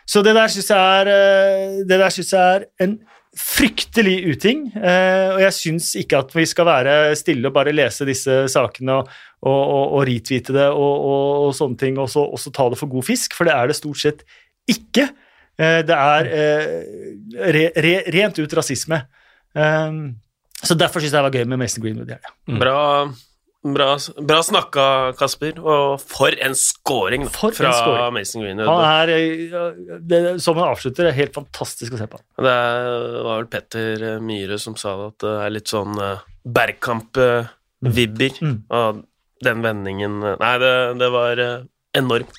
så 0.08 0.24
det 0.24 0.36
der 0.38 0.52
syns 0.52 0.72
jeg 0.72 1.02
er, 1.02 1.12
eh, 1.12 1.82
det 1.88 2.00
der 2.00 2.14
synes 2.14 2.32
jeg 2.36 2.62
er 2.62 2.70
en 2.88 3.02
fryktelig 3.38 4.18
uting. 4.34 4.66
eh, 4.76 5.30
og 5.32 5.42
jeg 5.46 5.56
syns 5.56 5.94
ikke 6.00 6.20
at 6.20 6.34
vi 6.36 6.46
skal 6.50 6.68
være 6.68 7.16
stille 7.16 7.48
og 7.48 7.56
bare 7.56 7.72
lese 7.72 8.08
disse 8.08 8.42
sakene 8.52 9.00
og, 9.00 9.12
og, 9.42 9.62
og, 9.62 9.86
og 9.98 10.06
retweete 10.10 10.56
det 10.56 10.68
og, 10.68 11.52
sånne 11.56 11.80
ting, 11.80 12.00
og 12.02 12.10
så, 12.12 12.26
så 12.38 12.52
ta 12.52 12.68
det 12.70 12.80
for 12.80 12.92
god 12.92 13.08
fisk, 13.08 13.36
for 13.38 13.48
det 13.48 13.56
er 13.56 13.72
det 13.72 13.80
stort 13.80 14.02
sett 14.04 14.26
ikke. 14.70 15.08
Eh, 15.58 15.80
det 15.88 15.96
er 15.98 16.32
eh, 16.36 16.70
re, 17.56 17.66
re, 17.76 17.96
rent 18.20 18.40
ut 18.44 18.58
rasisme. 18.60 19.04
Så 20.62 20.76
derfor 20.78 21.02
syns 21.02 21.12
jeg 21.12 21.18
det 21.18 21.26
var 21.26 21.34
gøy 21.36 21.48
med 21.50 21.60
Mason 21.60 21.84
Greenwood. 21.84 22.12
Ja. 22.14 22.36
Bra, 22.62 22.78
bra, 23.64 23.98
bra 24.26 24.40
snakka, 24.44 24.86
Kasper. 25.20 25.60
Og 25.62 26.02
for 26.02 26.34
en 26.42 26.56
scoring 26.58 27.26
da, 27.28 27.32
For 27.36 27.52
en 27.54 27.58
fra 27.60 27.72
scoring. 27.78 28.14
Mason 28.18 28.42
Greenwood. 28.44 28.68
Han 28.68 28.84
er, 28.88 29.14
eh, 29.14 29.98
det, 30.02 30.22
som 30.42 30.58
han 30.58 30.72
avslutter, 30.74 31.08
er 31.12 31.18
helt 31.20 31.34
fantastisk 31.38 31.94
å 31.94 32.02
se 32.02 32.08
på. 32.12 32.20
Det 32.42 32.56
var 33.24 33.38
vel 33.42 33.48
Petter 33.54 34.08
eh, 34.16 34.20
Myhre 34.24 34.58
som 34.62 34.76
sa 34.80 34.96
det, 34.98 35.08
at 35.14 35.26
det 35.26 35.36
er 35.46 35.56
litt 35.60 35.72
sånn 35.72 35.98
uh, 36.02 36.24
Bergkamp-vibber 36.46 38.38
Mm. 38.42 38.58
av 38.70 39.02
den 39.42 39.62
vendingen. 39.66 40.20
Nei, 40.22 40.54
det, 40.62 40.74
det 41.02 41.10
var 41.14 41.40
eh, 41.42 41.64
enormt. 41.98 42.38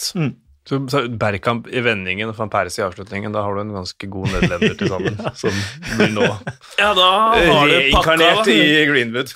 Så, 0.62 0.78
så 0.86 1.00
Bergkamp 1.18 1.66
i 1.74 1.80
vendingen 1.82 2.30
og 2.30 2.36
van 2.38 2.50
Persie 2.52 2.84
i 2.84 2.86
avslutningen, 2.86 3.32
da 3.34 3.42
har 3.42 3.56
du 3.58 3.60
en 3.64 3.72
ganske 3.74 4.06
god 4.10 4.28
nederlender 4.30 4.76
til 4.78 4.92
sammen, 4.92 5.16
som 5.42 5.50
blir 5.96 6.12
nå 6.14 6.28
Ja, 6.78 6.92
da 6.94 7.08
har 7.34 7.66
du 7.66 7.74
pakka 7.90 8.14
reinkarnert 8.14 8.44
da. 8.46 8.54
i 8.54 8.84
Greenwood. 8.86 9.34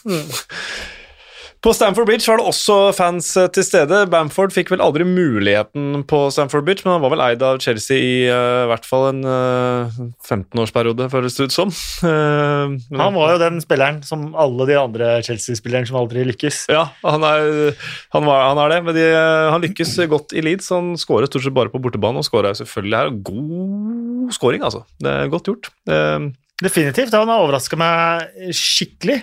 På 1.66 1.72
Stamford 1.74 2.06
Bridge 2.06 2.28
var 2.30 2.38
det 2.38 2.46
også 2.46 2.74
fans 2.94 3.32
eh, 3.34 3.48
til 3.50 3.64
stede. 3.66 4.04
Bamford 4.06 4.52
fikk 4.54 4.68
vel 4.70 4.82
aldri 4.84 5.02
muligheten 5.02 6.04
på 6.06 6.20
Stamford 6.30 6.62
Bridge, 6.62 6.84
men 6.84 6.92
han 6.94 7.02
var 7.02 7.10
vel 7.10 7.22
eid 7.24 7.40
av 7.42 7.56
Chelsea 7.58 7.96
i 7.98 8.10
uh, 8.30 8.68
hvert 8.70 8.84
fall 8.86 9.08
en 9.08 9.24
uh, 9.26 9.96
15-årsperiode, 10.22 11.08
føles 11.10 11.34
det 11.34 11.48
ut 11.48 11.56
som. 11.56 11.72
Uh, 12.06 12.76
men- 12.92 13.02
Han 13.02 13.16
var 13.16 13.32
jo 13.34 13.40
den 13.40 13.58
spilleren 13.64 13.98
som 14.06 14.28
alle 14.38 14.68
de 14.68 14.76
andre 14.78 15.08
Chelsea-spillerne 15.26 15.90
som 15.90 15.98
aldri 15.98 16.22
lykkes. 16.28 16.60
Ja, 16.70 16.84
han 17.02 17.26
er, 17.26 17.74
han 18.14 18.28
var, 18.28 18.44
han 18.52 18.60
er 18.62 18.70
det, 18.70 18.78
men 18.86 18.96
de, 19.00 19.06
han 19.50 19.66
lykkes 19.66 19.96
godt 20.12 20.36
i 20.38 20.44
Leeds. 20.46 20.70
Han 20.70 20.92
skårer 21.02 21.26
stort 21.26 21.48
sett 21.48 21.56
bare 21.56 21.72
på 21.72 21.80
bortebane, 21.82 22.22
og 22.22 22.28
skårer 22.28 22.54
selvfølgelig 22.60 23.00
her. 23.00 23.10
God 23.26 24.30
skåring, 24.38 24.62
altså. 24.70 24.84
Det 25.02 25.16
er 25.16 25.34
godt 25.34 25.50
gjort. 25.50 25.72
Eh, 25.90 26.30
Definitivt. 26.62 27.18
Han 27.18 27.34
har 27.34 27.42
overraska 27.42 27.80
meg 27.82 28.54
skikkelig. 28.54 29.18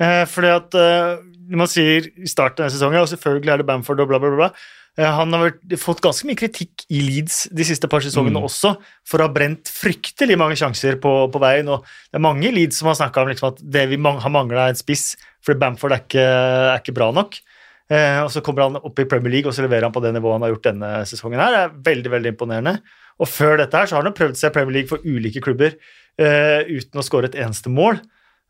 Eh, 0.00 0.22
fordi 0.30 0.54
at 0.54 0.78
eh, 0.80 1.18
man 1.56 1.70
sier 1.70 2.06
i 2.14 2.28
starten 2.30 2.66
av 2.66 2.70
sesongen, 2.74 3.00
og 3.02 3.08
selvfølgelig 3.10 3.52
er 3.54 3.62
det 3.62 3.66
Bamford 3.66 4.00
og 4.04 4.08
bla, 4.10 4.20
bla, 4.22 4.30
bla 4.30 4.46
bla. 4.46 4.50
Han 5.00 5.32
har 5.32 5.52
fått 5.78 6.00
ganske 6.02 6.26
mye 6.26 6.36
kritikk 6.36 6.82
i 6.92 6.98
Leeds 7.00 7.44
de 7.54 7.64
siste 7.64 7.88
par 7.88 8.02
sesongene 8.04 8.40
Mm. 8.40 8.44
også, 8.48 8.72
for 9.06 9.22
å 9.22 9.28
ha 9.28 9.32
brent 9.32 9.70
fryktelig 9.70 10.36
mange 10.36 10.58
sjanser 10.58 10.98
på, 11.00 11.12
på 11.30 11.40
veien. 11.40 11.68
Og 11.70 11.86
det 12.10 12.18
er 12.18 12.24
mange 12.26 12.48
i 12.48 12.52
Leeds 12.52 12.80
som 12.82 12.90
har 12.90 12.98
snakka 12.98 13.22
om 13.22 13.30
liksom, 13.30 13.54
at 13.54 13.62
det 13.62 13.88
vi 13.88 13.96
man, 13.96 14.18
har 14.20 14.34
mangla, 14.34 14.66
er 14.66 14.74
en 14.74 14.80
spiss, 14.80 15.14
fordi 15.46 15.62
Bamford 15.62 15.94
er 15.94 16.02
ikke, 16.02 16.26
er 16.74 16.82
ikke 16.82 16.96
bra 16.98 17.10
nok. 17.16 17.38
Eh, 17.90 18.18
og 18.22 18.30
så 18.34 18.42
kommer 18.44 18.66
han 18.66 18.76
opp 18.82 18.98
i 19.02 19.06
Premier 19.08 19.32
League 19.38 19.48
og 19.50 19.54
så 19.56 19.64
leverer 19.64 19.88
han 19.88 19.94
på 19.94 20.02
det 20.02 20.12
nivået 20.14 20.36
han 20.36 20.44
har 20.46 20.52
gjort 20.52 20.68
denne 20.68 20.90
sesongen. 21.06 21.40
her, 21.40 21.50
Det 21.54 21.62
er 21.62 21.80
veldig, 21.94 22.10
veldig 22.10 22.34
imponerende. 22.34 22.76
Og 23.20 23.28
før 23.30 23.56
dette 23.62 23.76
her 23.76 23.86
så 23.86 23.96
har 23.96 24.06
han 24.06 24.14
prøvd 24.14 24.36
seg 24.38 24.50
i 24.50 24.54
Premier 24.58 24.74
League 24.80 24.90
for 24.90 25.02
ulike 25.06 25.40
klubber 25.42 25.74
eh, 26.18 26.66
uten 26.66 27.00
å 27.00 27.06
skåre 27.06 27.30
et 27.30 27.38
eneste 27.38 27.70
mål. 27.72 27.98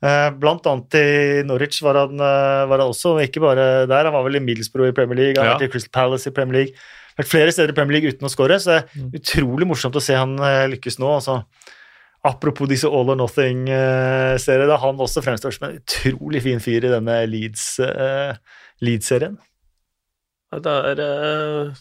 Eh, 0.03 0.30
blant 0.40 0.64
annet 0.64 0.94
i 0.96 1.42
Norwich 1.44 1.82
var 1.84 1.98
han, 2.07 2.14
eh, 2.16 2.66
var 2.70 2.78
han 2.80 2.88
også, 2.88 3.16
og 3.16 3.20
ikke 3.26 3.42
bare 3.44 3.86
der. 3.86 4.05
Han 4.09 4.14
var 4.16 4.24
vel 4.24 4.36
i 4.40 4.44
Middlesbrough 4.44 4.88
i 4.88 4.96
Premier 4.96 5.16
League, 5.18 5.36
han 5.36 5.46
Ja. 5.51 5.59
vært 5.59 5.68
i 5.68 5.72
Crystal 5.74 5.92
Palace 5.92 6.26
i 6.26 6.32
Premier 6.32 6.57
League. 6.62 6.72
Vært 7.18 7.28
flere 7.28 7.53
steder 7.53 7.68
i 7.68 7.76
Premier 7.76 8.01
League 8.01 8.12
uten 8.14 8.24
å 8.28 8.32
skåre, 8.32 8.57
så 8.57 8.80
det 8.80 8.84
er 8.96 9.20
utrolig 9.20 9.66
morsomt 9.68 9.94
å 9.94 10.01
se 10.01 10.14
han 10.16 10.38
eh, 10.38 10.68
lykkes 10.72 10.98
nå. 10.98 11.11
altså 11.20 11.44
Apropos 12.22 12.68
disse 12.68 12.84
All 12.84 13.09
or 13.09 13.16
Nothing-seriene, 13.16 14.78
han 14.78 14.98
også 15.01 15.22
fremstår 15.24 15.53
som 15.57 15.68
en 15.70 15.78
utrolig 15.80 16.42
fin 16.42 16.59
fyr 16.61 16.84
i 16.84 16.90
denne 16.92 17.14
Leeds-serien. 17.26 18.36
Leeds-serien. 18.82 19.38
Det 20.53 20.66
er 20.66 21.72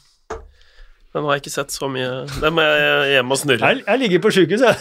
Den 1.10 1.26
har 1.26 1.38
jeg 1.38 1.42
ikke 1.42 1.52
sett 1.56 1.74
så 1.74 1.88
mye 1.90 2.10
Den 2.30 2.54
må 2.54 2.62
jeg 2.62 3.14
hjem 3.16 3.32
og 3.34 3.40
snurre. 3.42 3.70
Jeg, 3.72 3.82
jeg 3.88 4.02
ligger 4.04 4.20
på 4.22 4.32
sjukehus, 4.36 4.62
jeg. 4.62 4.76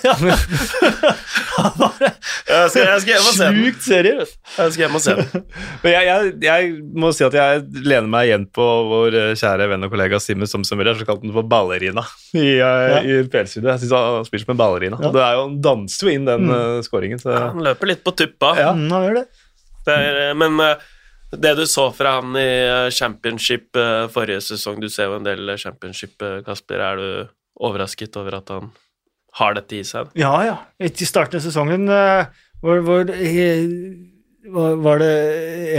Jeg 2.49 2.71
skal, 2.71 2.85
jeg 2.85 3.01
skal 3.03 3.11
hjem 3.13 3.27
og 3.29 3.35
se 3.35 3.47
den. 3.47 3.57
Sjukt 3.59 3.83
seriøst. 3.85 4.37
Jeg 4.57 4.73
skal 4.75 4.83
hjem 4.85 4.99
og 4.99 5.03
se 5.05 5.15
den. 5.19 5.43
Men 5.83 5.95
jeg, 5.95 6.07
jeg, 6.09 6.31
jeg 6.45 6.69
må 7.03 7.11
si 7.17 7.25
at 7.27 7.35
jeg 7.37 7.65
lener 7.83 8.11
meg 8.13 8.29
igjen 8.29 8.47
på 8.55 8.67
vår 8.89 9.17
eh, 9.19 9.33
kjære 9.39 9.67
venn 9.73 9.85
og 9.85 9.93
kollega 9.93 10.21
Simen 10.23 10.49
Somsømmer. 10.51 10.89
Jeg 10.89 11.01
kalte 11.01 11.09
kalt 11.11 11.25
den 11.27 11.35
for 11.35 11.49
ballerina 11.49 12.05
i, 12.33 12.47
ja. 12.61 13.01
i 13.03 13.19
PL-studioet. 13.29 13.75
Jeg 13.75 13.85
syns 13.85 13.97
han 13.97 14.29
spiller 14.29 14.47
som 14.47 14.55
en 14.55 14.61
ballerina. 14.61 15.01
Ja. 15.03 15.13
Det 15.15 15.25
er 15.25 15.37
jo, 15.37 15.43
Han 15.49 15.59
danser 15.65 16.09
jo 16.09 16.15
inn 16.15 16.29
den 16.29 16.49
mm. 16.49 16.87
scoringen. 16.87 17.21
Så. 17.23 17.35
Han 17.35 17.65
løper 17.67 17.93
litt 17.93 18.05
på 18.07 18.15
tuppa. 18.17 18.55
Ja. 18.61 18.71
Han 18.77 18.89
gjør 18.89 19.21
det. 19.21 19.27
Det 19.89 19.99
er, 19.99 20.23
men 20.39 20.61
eh, 20.65 20.89
det 21.31 21.55
du 21.55 21.67
så 21.69 21.91
fra 21.93 22.19
han 22.19 22.37
i 22.41 22.49
eh, 22.65 22.91
championship 22.95 23.77
eh, 23.77 24.07
forrige 24.13 24.41
sesong 24.47 24.81
Du 24.81 24.89
ser 24.89 25.11
jo 25.11 25.19
en 25.19 25.27
del 25.27 25.57
championship, 25.61 26.17
eh, 26.25 26.41
Kasper. 26.47 26.81
Er 26.81 26.97
du 27.01 27.09
overrasket 27.59 28.17
over 28.17 28.39
at 28.39 28.53
han 28.55 28.71
har 29.39 29.57
dette 29.59 29.77
i 29.77 29.85
seg? 29.85 30.09
Ja, 30.19 30.33
ja. 30.47 30.57
I 30.81 30.89
starten 30.89 31.39
av 31.39 31.45
sesongen 31.45 31.85
hvor, 32.63 32.81
hvor, 32.87 33.05
var, 34.83 35.03
det 35.03 35.11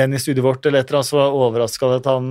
en 0.04 0.14
i 0.14 0.20
studiet 0.22 0.46
vårt 0.46 0.68
eller 0.68 0.84
et 0.84 0.92
eller 0.92 1.00
annet 1.00 1.10
som 1.10 1.20
var 1.20 1.38
overraska 1.40 1.88
over 1.88 2.02
at 2.02 2.10
han 2.12 2.30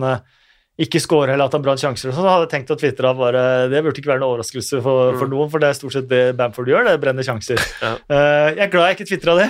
ikke 0.79 1.01
scorer 1.03 1.33
eller 1.35 1.49
at 1.49 1.55
han 1.57 1.63
brant 1.65 1.81
sjanser. 1.83 2.13
så 2.15 2.23
hadde 2.23 2.45
jeg 2.45 2.51
tenkt 2.53 2.69
å 2.71 2.77
tvitre 2.79 3.11
bare, 3.19 3.41
det 3.71 3.81
burde 3.83 3.99
ikke 3.99 4.13
være 4.13 4.23
noen 4.23 4.37
overraskelse 4.37 4.79
for, 4.85 5.17
for 5.19 5.31
noen, 5.31 5.51
for 5.51 5.63
det 5.63 5.73
er 5.73 5.79
stort 5.79 5.97
sett 5.97 6.07
det 6.11 6.21
Bamford 6.39 6.71
gjør, 6.71 6.87
det 6.87 7.01
brenner 7.03 7.27
sjanser. 7.27 7.59
Ja. 7.79 7.93
Uh, 8.11 8.49
jeg 8.57 8.63
er 8.65 8.71
glad 8.73 8.89
jeg 8.89 8.97
ikke 8.97 9.05
tvitra 9.07 9.35
det. 9.39 9.47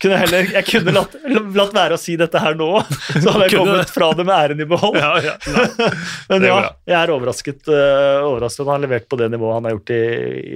Kunne 0.00 0.18
heller, 0.22 0.46
jeg 0.54 0.66
kunne 0.66 0.94
latt, 0.94 1.16
latt 1.58 1.74
være 1.76 1.98
å 1.98 2.00
si 2.00 2.14
dette 2.18 2.40
her 2.40 2.56
nå, 2.56 2.68
så 3.22 3.34
hadde 3.34 3.48
jeg 3.48 3.58
kommet 3.58 3.92
fra 3.92 4.08
det 4.16 4.24
med 4.24 4.34
æren 4.34 4.62
i 4.64 4.66
behold. 4.68 4.96
Ja, 4.98 5.10
ja. 5.22 5.34
Men 6.30 6.46
ja, 6.48 6.56
jeg 6.88 6.96
er 6.96 7.12
overrasket, 7.12 7.60
uh, 7.68 8.24
overrasket 8.30 8.64
at 8.64 8.70
han 8.70 8.78
har 8.78 8.84
levert 8.86 9.08
på 9.10 9.20
det 9.20 9.28
nivået 9.34 9.58
han 9.58 9.68
har 9.68 9.76
gjort 9.76 9.94
i, 9.94 10.00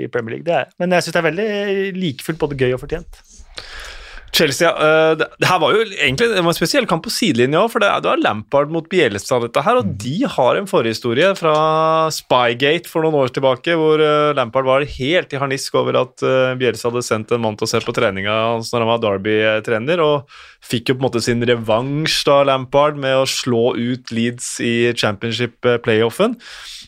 i 0.07 0.09
Premier 0.13 0.39
League. 0.39 0.49
Det 0.49 0.57
er. 0.63 0.73
Men 0.81 0.97
jeg 0.97 1.07
syns 1.07 1.19
det 1.19 1.23
er 1.23 1.29
veldig 1.29 1.49
likefullt 2.01 2.43
både 2.43 2.59
gøy 2.65 2.73
og 2.73 2.83
fortjent. 2.83 3.23
Chelsea, 4.33 4.71
uh, 4.73 5.13
det, 5.19 5.27
det 5.43 5.49
her 5.49 5.59
var 5.61 5.75
jo 5.75 5.83
egentlig 5.85 6.31
det 6.33 6.41
var 6.41 6.55
en 6.55 6.57
spesiell 6.57 6.87
kamp 6.89 7.05
på 7.05 7.13
sidelinja 7.13 7.61
òg, 7.61 7.73
for 7.75 7.85
det, 7.85 7.91
det 8.01 8.09
var 8.09 8.23
Lampard 8.23 8.71
mot 8.73 8.87
Bielsa, 8.89 9.37
dette 9.43 9.65
her, 9.67 9.81
og 9.83 9.91
de 10.01 10.15
har 10.37 10.57
en 10.57 10.69
forhistorie 10.71 11.29
fra 11.37 11.55
Spygate 12.17 12.89
for 12.89 13.05
noen 13.05 13.19
år 13.21 13.35
tilbake, 13.37 13.77
hvor 13.77 14.01
uh, 14.01 14.33
Lampard 14.37 14.69
var 14.69 14.87
helt 14.89 15.37
i 15.37 15.41
harnisk 15.41 15.77
over 15.77 16.01
at 16.01 16.25
uh, 16.25 16.55
Bielsa 16.57 16.89
hadde 16.89 17.05
sendt 17.05 17.35
en 17.37 17.45
mann 17.45 17.59
til 17.61 17.69
å 17.69 17.73
se 17.75 17.83
på 17.85 17.95
treninga 17.97 18.39
hans 18.55 18.73
når 18.73 18.87
han 18.87 18.93
var 18.95 19.03
Derby-trener, 19.05 20.01
og 20.01 20.39
fikk 20.65 20.93
jo 20.93 20.97
på 20.97 21.03
en 21.03 21.09
måte 21.11 21.25
sin 21.25 21.45
revansj 21.53 22.23
da, 22.31 22.39
Lampard, 22.49 22.97
med 23.01 23.19
å 23.21 23.29
slå 23.29 23.75
ut 23.77 24.15
Leeds 24.17 24.55
i 24.65 24.75
championship-playoffen. 24.97 26.39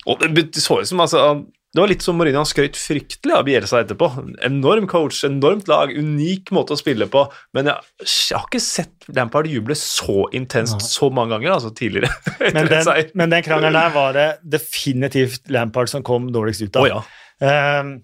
Og 0.09 0.25
det 0.25 0.49
så 0.61 0.81
ut 0.81 0.89
som 0.89 1.05
altså 1.05 1.27
det 1.75 1.83
var 1.83 1.91
litt 1.91 2.05
som 2.07 2.15
Mourinho, 2.19 2.39
han 2.39 2.47
skrøt 2.47 2.79
fryktelig 2.79 3.35
av 3.35 3.45
Bielsa 3.49 3.81
etterpå. 3.83 4.07
Enorm 4.47 4.87
coach, 4.91 5.25
enormt 5.27 5.67
lag, 5.71 5.91
unik 5.91 6.53
måte 6.55 6.77
å 6.77 6.79
spille 6.79 7.09
på. 7.11 7.25
Men 7.57 7.73
jeg, 7.73 7.91
jeg 8.07 8.39
har 8.39 8.47
ikke 8.47 8.63
sett 8.63 9.09
Lampard 9.17 9.49
juble 9.51 9.75
så 9.79 10.29
intenst 10.39 10.87
så 10.87 11.11
mange 11.11 11.35
ganger 11.35 11.57
altså 11.57 11.73
tidligere. 11.75 12.13
Men 12.55 12.71
den, 12.71 13.11
men 13.19 13.35
den 13.35 13.43
krangelen 13.45 13.75
der 13.75 13.93
var 13.95 14.15
det 14.15 14.29
definitivt 14.55 15.51
Lampard 15.53 15.91
som 15.91 16.05
kom 16.07 16.31
dårligst 16.35 16.63
ut 16.69 16.79
av. 16.79 16.87
Oh, 16.87 16.91
ja. 16.95 17.03
Ehm, 17.45 17.97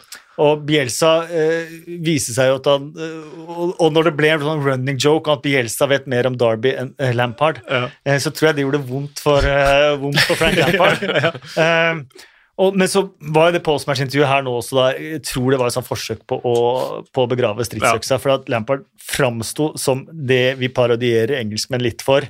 og 0.42 0.64
Bielsa 0.66 1.10
uh, 1.30 1.74
viser 2.02 2.34
seg 2.34 2.48
jo 2.50 2.56
at 2.58 2.66
han 2.66 2.88
uh, 2.96 3.76
og, 3.76 3.86
når 3.94 4.08
det 4.08 4.12
ble 4.18 4.32
en 4.34 4.42
sånn 4.42 4.64
running 4.64 4.98
joke 5.00 5.30
at 5.30 5.44
Bielsa 5.44 5.86
vet 5.90 6.08
mer 6.10 6.26
om 6.26 6.34
Derby 6.40 6.72
enn 6.80 6.90
eh, 6.98 7.12
Lampard, 7.14 7.60
Ja. 7.70 7.84
eh, 8.08 8.18
så 8.18 8.32
tror 8.34 8.50
jeg 8.50 8.58
det 8.58 8.64
gjorde 8.66 8.82
vondt 8.88 9.22
for, 9.22 9.46
eh, 9.46 9.92
vondt 10.02 10.18
for 10.26 10.40
Frank 10.40 10.58
Lampard. 10.64 11.38
Ehm, 11.60 12.02
og, 12.60 12.76
men 12.76 12.90
så 12.92 13.06
var 13.32 13.54
det 13.54 13.62
postmatch-intervjuet 13.64 14.28
her 14.28 14.44
nå 14.44 14.52
også, 14.60 14.76
da, 14.76 14.86
jeg 15.00 15.22
tror 15.24 15.50
det 15.52 15.58
var 15.62 15.70
et 15.70 15.76
sånt 15.78 15.88
forsøk 15.88 16.22
på 16.28 16.36
å, 16.44 16.54
på 17.08 17.24
å 17.24 17.30
begrave 17.30 17.64
stridsøksa, 17.64 18.18
for 18.20 18.34
at 18.36 18.50
Lampard 18.52 18.84
framsto 19.00 19.72
som 19.80 20.04
det 20.12 20.58
vi 20.60 20.68
parodierer 20.72 21.38
engelskmenn 21.40 21.84
litt 21.84 22.04
for. 22.04 22.26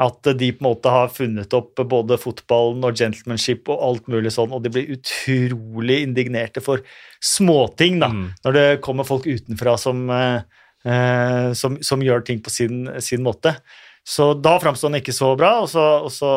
At 0.00 0.24
de 0.24 0.46
på 0.56 0.62
en 0.62 0.68
måte 0.70 0.92
har 0.92 1.10
funnet 1.12 1.52
opp 1.56 1.80
både 1.88 2.16
fotballen 2.20 2.86
og 2.88 2.96
gentlemanship 2.96 3.68
og 3.68 3.82
alt 3.84 4.06
mulig 4.08 4.32
sånn, 4.32 4.52
og 4.56 4.62
de 4.64 4.72
blir 4.72 4.94
utrolig 4.94 5.98
indignerte 6.06 6.62
for 6.64 6.84
småting, 7.20 7.98
da, 8.00 8.08
Mm. 8.08 8.30
når 8.46 8.56
det 8.56 8.66
kommer 8.84 9.04
folk 9.04 9.28
utenfra 9.28 9.78
som, 9.78 10.08
eh, 10.10 10.40
eh, 10.88 11.52
som, 11.52 11.76
som 11.84 12.00
gjør 12.00 12.24
ting 12.24 12.40
på 12.40 12.52
sin, 12.52 12.88
sin 13.00 13.20
måte. 13.24 13.56
Så 14.04 14.32
da 14.40 14.58
framstår 14.58 14.88
han 14.88 15.00
ikke 15.02 15.12
så 15.12 15.34
bra, 15.36 15.60
og 15.60 15.68
så, 15.68 15.84
og 16.04 16.12
så, 16.12 16.32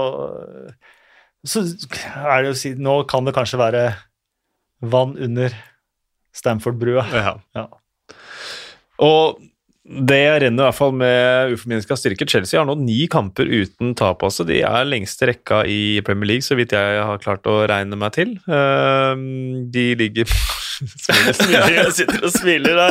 så 1.48 1.64
er 1.64 2.44
det 2.44 2.52
jo 2.52 2.56
å 2.56 2.60
si 2.60 2.74
Nå 2.80 2.98
kan 3.12 3.26
det 3.28 3.34
kanskje 3.36 3.60
være 3.60 3.86
vann 4.84 5.16
under 5.20 5.54
Stamford-brua. 6.36 7.04
Ja. 7.14 7.34
Ja. 7.56 7.66
Og 9.04 9.41
det 9.84 10.22
renner 10.39 10.64
i 10.64 10.68
hvert 10.70 10.78
fall 10.78 10.94
med 10.96 11.54
uforminska 11.58 11.98
styrke. 12.00 12.26
Chelsea 12.30 12.56
har 12.60 12.68
nå 12.68 12.78
ni 12.80 13.04
kamper 13.12 13.50
uten 13.52 13.91
tap. 14.00 14.24
Altså. 14.24 14.46
De 14.48 14.62
er 14.64 14.88
lengste 14.88 15.28
rekka 15.28 15.64
i 15.68 16.00
Premier 16.08 16.32
League, 16.34 16.46
så 16.46 16.56
vidt 16.56 16.72
jeg 16.76 17.02
har 17.04 17.20
klart 17.24 17.48
å 17.52 17.58
regne 17.70 18.00
meg 18.00 18.16
til. 18.16 18.38
Ehm, 18.48 19.68
De 19.74 19.89
ligger 20.00 20.32
smiler 21.04 21.76
Jeg 21.76 21.96
sitter 22.00 22.24
og 22.24 22.32
smiler, 22.34 22.80
da. 22.80 22.88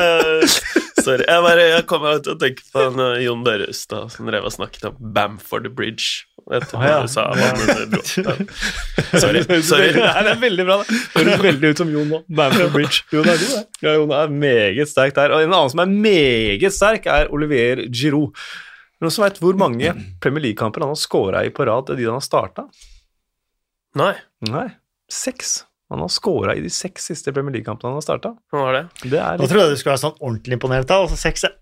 Sorry. 1.03 1.25
Jeg, 1.25 1.43
bare, 1.49 1.65
jeg 1.73 1.87
kom 1.91 2.05
til 2.23 2.37
å 2.37 2.39
tenke 2.39 2.69
på 2.75 2.85
eh, 2.93 3.23
Jon 3.25 3.43
Børrestad 3.47 4.13
som 4.13 4.29
drev 4.29 4.47
og 4.47 4.55
snakket 4.55 4.91
om 4.93 5.01
Bamford 5.17 5.73
Bridge. 5.75 6.29
Vet 6.51 6.65
du 6.71 6.75
hva 6.77 6.89
ja. 6.91 6.97
du 7.05 7.11
sa? 7.13 7.23
Sorry. 9.21 9.43
sorry. 9.63 9.93
Nei, 9.95 10.23
det 10.27 10.33
er 10.33 10.41
veldig 10.43 10.65
bra. 10.67 10.77
det. 10.83 10.99
Høres 11.15 11.43
veldig 11.45 11.71
ut 11.73 11.83
som 11.83 11.93
Jon 11.95 12.11
nå. 12.11 12.21
Bamford 12.39 12.73
Bridge. 12.77 13.03
Jon 13.15 13.29
er 13.31 13.39
god, 13.41 13.55
det. 13.55 13.87
Ja, 13.87 13.95
Jon 13.99 14.15
er 14.19 14.35
meget 14.43 14.91
sterk 14.91 15.15
der. 15.19 15.35
Og 15.37 15.45
en 15.45 15.53
annen 15.55 15.73
som 15.73 15.83
er 15.85 15.93
meget 15.95 16.75
sterk, 16.77 17.07
er 17.11 17.31
Olivier 17.35 17.85
Giroud. 17.89 18.35
Noen 19.03 19.15
som 19.15 19.25
vet 19.27 19.41
hvor 19.43 19.57
mange 19.59 19.95
Premier 20.23 20.45
League-kamper 20.49 20.85
han 20.85 20.93
har 20.95 21.01
scora 21.01 21.43
i 21.47 21.51
på 21.55 21.67
rad, 21.67 21.91
de 21.95 22.05
han 22.07 22.19
har 22.19 22.25
starta? 22.25 22.67
Nei, 23.99 24.15
Nei, 24.49 24.69
seks. 25.13 25.63
Han 25.93 26.01
har 26.01 26.09
scora 26.09 26.55
i 26.57 26.63
de 26.65 26.71
seks 26.73 27.11
siste 27.11 27.35
Premier 27.37 27.59
League-kampene 27.59 27.91
han 27.91 27.99
har 27.99 28.05
starta. 28.07 28.31
hva 28.53 28.63
var 28.69 28.79
det? 28.79 28.85
Det 29.03 29.19
Nå 29.19 29.43
litt... 29.43 29.51
trodde 29.51 29.67
jeg 29.67 29.75
du 29.75 29.81
skulle 29.83 29.93
være 29.97 30.03
sånn 30.07 30.21
ordentlig 30.23 30.57
imponert. 30.57 30.87
da, 30.89 31.01
altså 31.05 31.19
seks 31.21 31.45
er- 31.49 31.59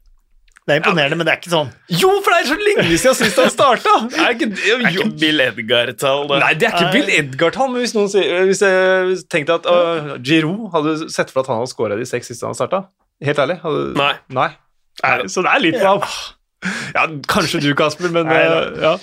Det 0.68 0.74
er 0.74 0.80
imponerende, 0.82 1.16
men 1.16 1.26
det 1.26 1.32
er 1.32 1.38
ikke 1.40 1.52
sånn 1.52 1.70
Jo, 1.88 2.10
for 2.20 2.34
det 2.34 2.38
er 2.42 2.48
så 2.50 2.56
lenge 2.60 2.98
siden 3.00 3.16
sist 3.18 3.38
han 3.40 3.52
starta! 3.52 3.94
Er 4.12 4.34
ikke 4.34 4.50
det? 4.52 4.58
Det 4.60 4.74
er 4.76 4.88
ikke 4.90 5.06
Bill 5.22 5.44
Edgar-tall, 5.46 6.26
det. 6.30 6.40
Nei, 6.44 6.50
det 6.60 6.68
er 6.68 6.76
ikke 6.76 6.90
Bill 6.94 7.12
Edgar-tall, 7.16 7.70
men 7.72 7.84
hvis 7.84 7.94
noen 7.96 8.10
sier 8.12 8.44
Hvis 8.50 8.60
jeg 8.64 9.22
tenkte 9.32 9.56
at 9.60 9.68
uh, 9.70 10.12
Giroud 10.20 10.68
hadde 10.74 10.96
sett 11.12 11.32
for 11.32 11.42
at 11.42 11.50
han 11.50 11.62
hadde 11.62 11.72
scora 11.72 11.96
de 11.98 12.08
seks 12.08 12.28
siste 12.30 12.46
han 12.46 12.58
starta 12.58 12.84
Helt 13.24 13.40
ærlig? 13.40 13.56
Hadde... 13.64 13.86
Nei. 13.98 14.12
Nei. 14.36 14.50
Nei. 15.00 15.16
Så 15.32 15.42
det 15.44 15.52
er 15.52 15.64
litt 15.64 15.80
bra. 15.80 15.96
Ja, 16.94 17.06
kanskje 17.28 17.60
du, 17.64 17.70
Kasper, 17.76 18.12
men 18.12 18.28
Nei, 18.28 18.40
uh, 18.48 18.84
ja. 18.84 18.94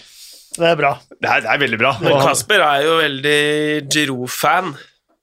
Det 0.58 0.66
er 0.72 0.78
bra. 0.80 0.92
Det 1.14 1.30
er, 1.30 1.44
det 1.46 1.52
er 1.54 1.60
veldig 1.62 1.80
bra. 1.82 1.92
Men 2.02 2.18
Kasper 2.22 2.64
er 2.66 2.86
jo 2.86 2.96
veldig 2.98 3.42
Giroud-fan, 3.94 4.72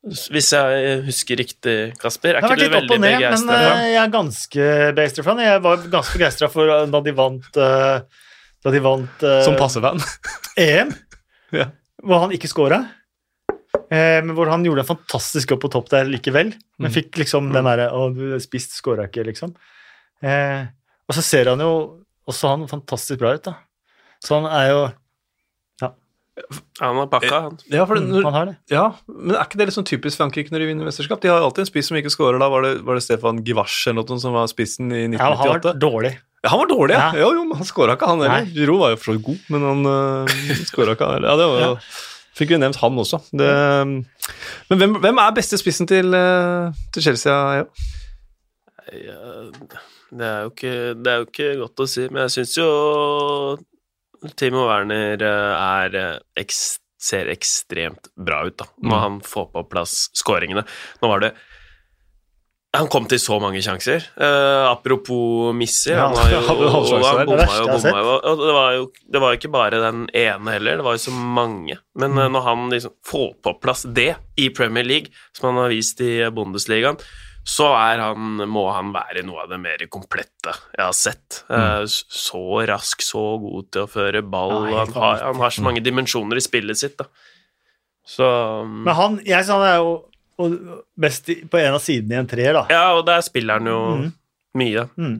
hvis 0.04 0.50
jeg 0.52 0.98
husker 1.06 1.38
riktig, 1.40 1.76
Kasper. 2.00 2.36
Er 2.36 2.40
Det 2.44 2.48
har 2.50 2.56
ikke 2.56 2.56
vært 2.56 2.58
du 2.58 2.64
litt 2.64 2.74
opp 2.74 2.82
veldig 2.82 2.96
og 2.96 3.00
ned, 3.04 3.20
men 3.20 3.30
begeistra? 3.30 3.60
eh, 3.78 3.86
jeg 3.94 4.00
er 4.02 4.10
ganske 4.12 4.66
begeistra 4.98 5.24
for 5.24 5.30
han. 5.34 5.44
Jeg 5.46 5.62
var 5.64 5.86
ganske 5.94 6.18
begeistra 6.20 6.48
for 6.52 6.72
eh, 6.74 6.84
da 6.92 7.00
de 7.06 7.14
vant 7.16 7.56
eh, 7.56 8.26
Da 8.64 8.72
de 8.72 8.80
vant 8.84 9.24
eh, 9.28 9.40
Som 9.46 9.56
passefan. 9.60 10.00
EM, 10.60 10.92
Ja. 11.60 11.66
hvor 12.02 12.20
han 12.24 12.32
ikke 12.36 12.48
scora. 12.50 12.82
Eh, 13.90 14.20
men 14.24 14.32
hvor 14.36 14.48
han 14.50 14.64
gjorde 14.64 14.84
en 14.84 14.90
fantastisk 14.92 15.50
jobb 15.54 15.60
på 15.64 15.70
topp 15.74 15.88
der 15.92 16.04
likevel. 16.08 16.54
Men 16.78 16.90
Mm. 16.90 16.94
fikk 16.94 17.18
liksom 17.20 17.52
den 17.54 17.64
derre 17.68 17.88
Å, 17.92 18.08
du 18.14 18.34
spist, 18.40 18.72
scora 18.76 19.06
ikke, 19.08 19.24
liksom. 19.28 19.54
Eh, 20.24 20.66
og 21.08 21.14
så 21.16 21.22
ser 21.22 21.50
han 21.52 21.60
jo 21.60 21.72
også 22.28 22.48
han 22.54 22.68
fantastisk 22.70 23.20
bra 23.20 23.34
ut, 23.36 23.44
da. 23.44 23.56
Så 24.24 24.38
han 24.40 24.46
er 24.48 24.70
jo 24.72 24.84
Han 26.80 26.96
har 26.98 27.06
pakka, 27.12 27.40
han. 27.46 27.58
Ja, 27.70 27.84
for 27.86 27.94
det, 27.94 28.04
mm, 28.08 28.10
når, 28.10 28.24
Han 28.26 28.34
har 28.34 28.46
det. 28.50 28.54
ja, 28.72 28.84
men 29.06 29.36
er 29.36 29.46
ikke 29.46 29.60
det 29.60 29.74
sånn 29.74 29.86
typisk 29.86 30.18
Frankrike 30.18 30.50
når 30.50 30.64
de 30.64 30.70
vinner 30.72 30.88
mesterskap? 30.88 31.20
De 31.22 31.30
har 31.30 31.44
alltid 31.44 31.62
en 31.62 31.68
spiss 31.70 31.90
som 31.92 31.98
ikke 32.00 32.10
scorer. 32.10 32.40
Da 32.42 32.48
var 32.50 32.66
det, 32.66 32.72
var 32.86 32.98
det 32.98 33.04
Stefan 33.06 33.38
Givache 33.46 33.92
eller 33.92 34.02
noe 34.02 34.22
som 34.22 34.34
var 34.34 34.48
spissen 34.50 34.90
i 34.90 35.04
Ja, 35.14 35.30
han 35.38 35.52
var 35.52 35.78
dårlig. 35.78 36.16
Ja, 36.44 36.50
han 36.52 36.60
var 36.60 36.68
dårlig, 36.68 36.96
ja. 36.96 37.04
Ja. 37.14 37.20
Jo, 37.22 37.28
jo, 37.38 37.44
men 37.48 37.56
han 37.56 37.68
scora 37.68 37.94
ikke, 37.96 38.08
han 38.10 38.20
heller. 38.20 38.50
Giroud 38.52 38.82
var 38.82 38.90
jo 38.92 38.98
for 39.00 39.06
så 39.06 39.14
vidt 39.14 39.26
god, 39.30 39.46
men 39.54 39.62
han 39.64 39.86
uh, 39.88 40.58
scora 40.68 40.96
ikke, 40.96 41.06
han 41.06 41.16
heller. 41.16 41.30
Ja, 41.30 41.38
det 41.40 41.46
var 41.52 41.64
jo 41.64 41.78
Fikk 42.34 42.50
vi 42.50 42.56
nevnt 42.58 42.80
han 42.82 42.96
også. 42.98 43.20
Det, 43.30 43.48
men 43.86 44.80
hvem, 44.80 44.96
hvem 45.04 45.20
er 45.22 45.36
beste 45.36 45.54
spissen 45.60 45.86
til, 45.86 46.10
uh, 46.18 46.74
til 46.92 47.04
Chelsea? 47.06 47.36
Ja? 47.60 47.68
Ja, 48.90 49.20
det, 50.10 50.26
er 50.26 50.40
jo 50.42 50.50
ikke, 50.50 50.72
det 50.98 51.12
er 51.12 51.22
jo 51.22 51.28
ikke 51.28 51.52
godt 51.62 51.84
å 51.84 51.86
si, 51.88 52.08
men 52.10 52.24
jeg 52.24 52.34
syns 52.34 52.56
jo 52.58 52.66
Timo 54.36 54.66
Werner 54.68 55.22
eh, 55.22 55.64
er 55.64 55.96
eh, 56.38 56.44
ser 57.04 57.28
ekstremt 57.28 58.08
bra 58.16 58.46
ut, 58.48 58.56
da, 58.56 58.64
når 58.80 58.94
Mm. 58.96 59.00
han 59.02 59.18
får 59.20 59.50
på 59.52 59.62
plass 59.68 60.08
skåringene. 60.16 60.62
Nå 61.02 61.08
var 61.10 61.20
det 61.20 61.34
Han 62.74 62.88
kom 62.90 63.04
til 63.06 63.20
så 63.22 63.36
mange 63.38 63.60
sjanser. 63.62 64.02
Uh, 64.18 64.66
apropos 64.72 65.52
Missi, 65.54 65.92
Ja, 65.92 66.08
han 66.10 66.30
jo 66.32 66.40
han 66.48 66.56
han 66.58 67.26
bomma 67.28 67.44
jo, 67.46 67.66
bomma 67.70 68.00
jo. 68.00 68.14
Og 68.32 68.40
det 68.48 68.54
var 68.56 68.72
jo 68.74 68.88
det 69.14 69.20
var 69.22 69.30
jo 69.34 69.38
ikke 69.38 69.52
bare 69.54 69.78
den 69.78 70.00
ene 70.10 70.50
heller, 70.56 70.80
det 70.80 70.86
var 70.88 70.96
jo 70.96 71.02
så 71.04 71.12
mange. 71.14 71.76
Men 71.94 72.10
Mm. 72.16 72.32
når 72.34 72.42
han 72.48 72.64
liksom 72.74 72.96
får 73.06 73.28
på 73.44 73.52
plass 73.62 73.84
det 73.86 74.16
i 74.36 74.48
Premier 74.50 74.82
League, 74.82 75.12
som 75.32 75.52
han 75.54 75.62
har 75.62 75.70
vist 75.70 76.00
i 76.00 76.16
Bundesligaen, 76.34 76.98
så 77.44 77.66
er 77.76 78.00
han, 78.00 78.38
må 78.48 78.64
han 78.72 78.92
være 78.94 79.22
noe 79.26 79.42
av 79.44 79.50
det 79.52 79.58
mer 79.60 79.82
komplette 79.92 80.54
jeg 80.72 80.80
har 80.80 80.94
sett. 80.96 81.42
Mm. 81.50 81.84
Så 81.88 82.40
rask, 82.70 83.04
så 83.04 83.24
god 83.42 83.68
til 83.74 83.84
å 83.84 83.90
føre 83.90 84.22
ball. 84.24 84.54
Mm. 84.64 84.70
Ja, 84.72 84.78
han, 84.80 84.94
har, 84.96 85.22
han 85.28 85.42
har 85.44 85.52
så 85.52 85.64
mange 85.66 85.82
dimensjoner 85.84 86.40
i 86.40 86.44
spillet 86.44 86.80
sitt, 86.80 86.96
da. 87.00 87.08
Så 88.04 88.24
mm, 88.64 88.82
Men 88.84 88.96
han, 88.96 89.14
jeg 89.24 89.44
synes 89.44 89.54
han 89.58 89.66
er 89.68 89.78
jo 89.82 89.92
og 90.34 90.54
best 90.98 91.28
på 91.50 91.58
en 91.60 91.76
av 91.76 91.82
sidene 91.84 92.16
i 92.16 92.18
en 92.18 92.28
treer, 92.28 92.56
da. 92.56 92.64
Ja, 92.72 92.86
og 92.96 93.04
der 93.06 93.20
spiller 93.22 93.60
han 93.60 93.68
jo 93.70 93.80
mm. 94.00 94.08
mye. 94.58 94.86
Mm. 94.98 95.18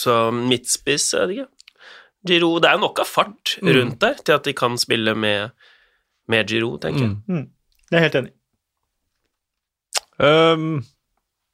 Så 0.00 0.14
midtspiss, 0.32 1.10
jeg 1.12 1.28
vet 1.28 1.34
ikke. 1.34 1.50
Giro, 2.30 2.48
Det 2.60 2.68
er 2.70 2.78
jo 2.78 2.84
nok 2.86 3.02
av 3.02 3.08
fart 3.08 3.56
Mm. 3.60 3.70
rundt 3.76 3.98
der 4.00 4.14
til 4.24 4.34
at 4.38 4.44
de 4.44 4.52
kan 4.56 4.78
spille 4.80 5.14
med, 5.14 5.50
med 6.28 6.48
Giro, 6.48 6.76
tenker 6.80 7.04
jeg. 7.04 7.16
Mm. 7.28 7.44
Det 7.90 7.96
er 7.98 8.00
jeg 8.00 8.06
helt 8.08 8.18
enig. 8.22 8.32
i. 8.32 8.36
Um, 10.20 10.84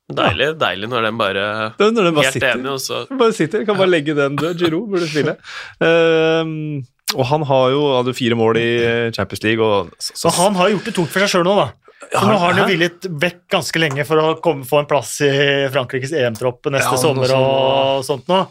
Deilig, 0.06 0.52
deilig 0.60 0.86
når 0.90 1.02
den 1.08 1.16
bare 1.18 1.46
det 1.74 1.86
er 1.88 1.94
når 1.96 2.04
den 2.06 2.14
bare 2.14 2.28
Helt 2.28 2.36
sitter. 2.36 2.52
enig, 2.60 2.70
og 2.76 2.82
så 2.84 3.00
Bare 3.18 3.34
sitter, 3.34 3.64
kan 3.66 3.74
bare 3.78 3.90
legge 3.90 4.14
den 4.14 4.36
død. 4.38 4.60
Giroud 4.60 4.92
burde 4.92 5.08
spille. 5.10 5.34
Um, 5.82 6.84
og 7.16 7.24
han 7.30 7.42
har 7.48 7.72
jo 7.74 7.80
hadde 7.96 8.14
fire 8.18 8.38
mål 8.38 8.58
i 8.60 8.68
eh, 8.82 9.08
Champions 9.14 9.42
League. 9.42 9.62
Og, 9.66 9.90
så, 9.98 10.14
Så 10.26 10.32
han 10.38 10.54
har 10.58 10.70
gjort 10.72 10.86
det 10.90 10.94
tungt 10.94 11.10
for 11.10 11.22
seg 11.24 11.32
sjøl 11.34 11.44
nå, 11.46 11.56
da. 11.58 11.66
Så 12.06 12.22
nå 12.28 12.36
har 12.38 12.52
han 12.52 12.60
jo 12.60 12.68
villet 12.70 13.06
vekk 13.22 13.40
ganske 13.56 13.80
lenge 13.82 14.04
for 14.06 14.20
å 14.22 14.34
komme, 14.44 14.66
få 14.68 14.82
en 14.82 14.88
plass 14.90 15.16
i 15.26 15.30
Frankrikes 15.74 16.12
EM-tropp 16.14 16.68
neste 16.70 16.94
Ja, 16.94 17.00
sommer 17.02 17.30
sånn, 17.30 17.46
og 17.46 18.04
sånt 18.06 18.30
nå. 18.30 18.44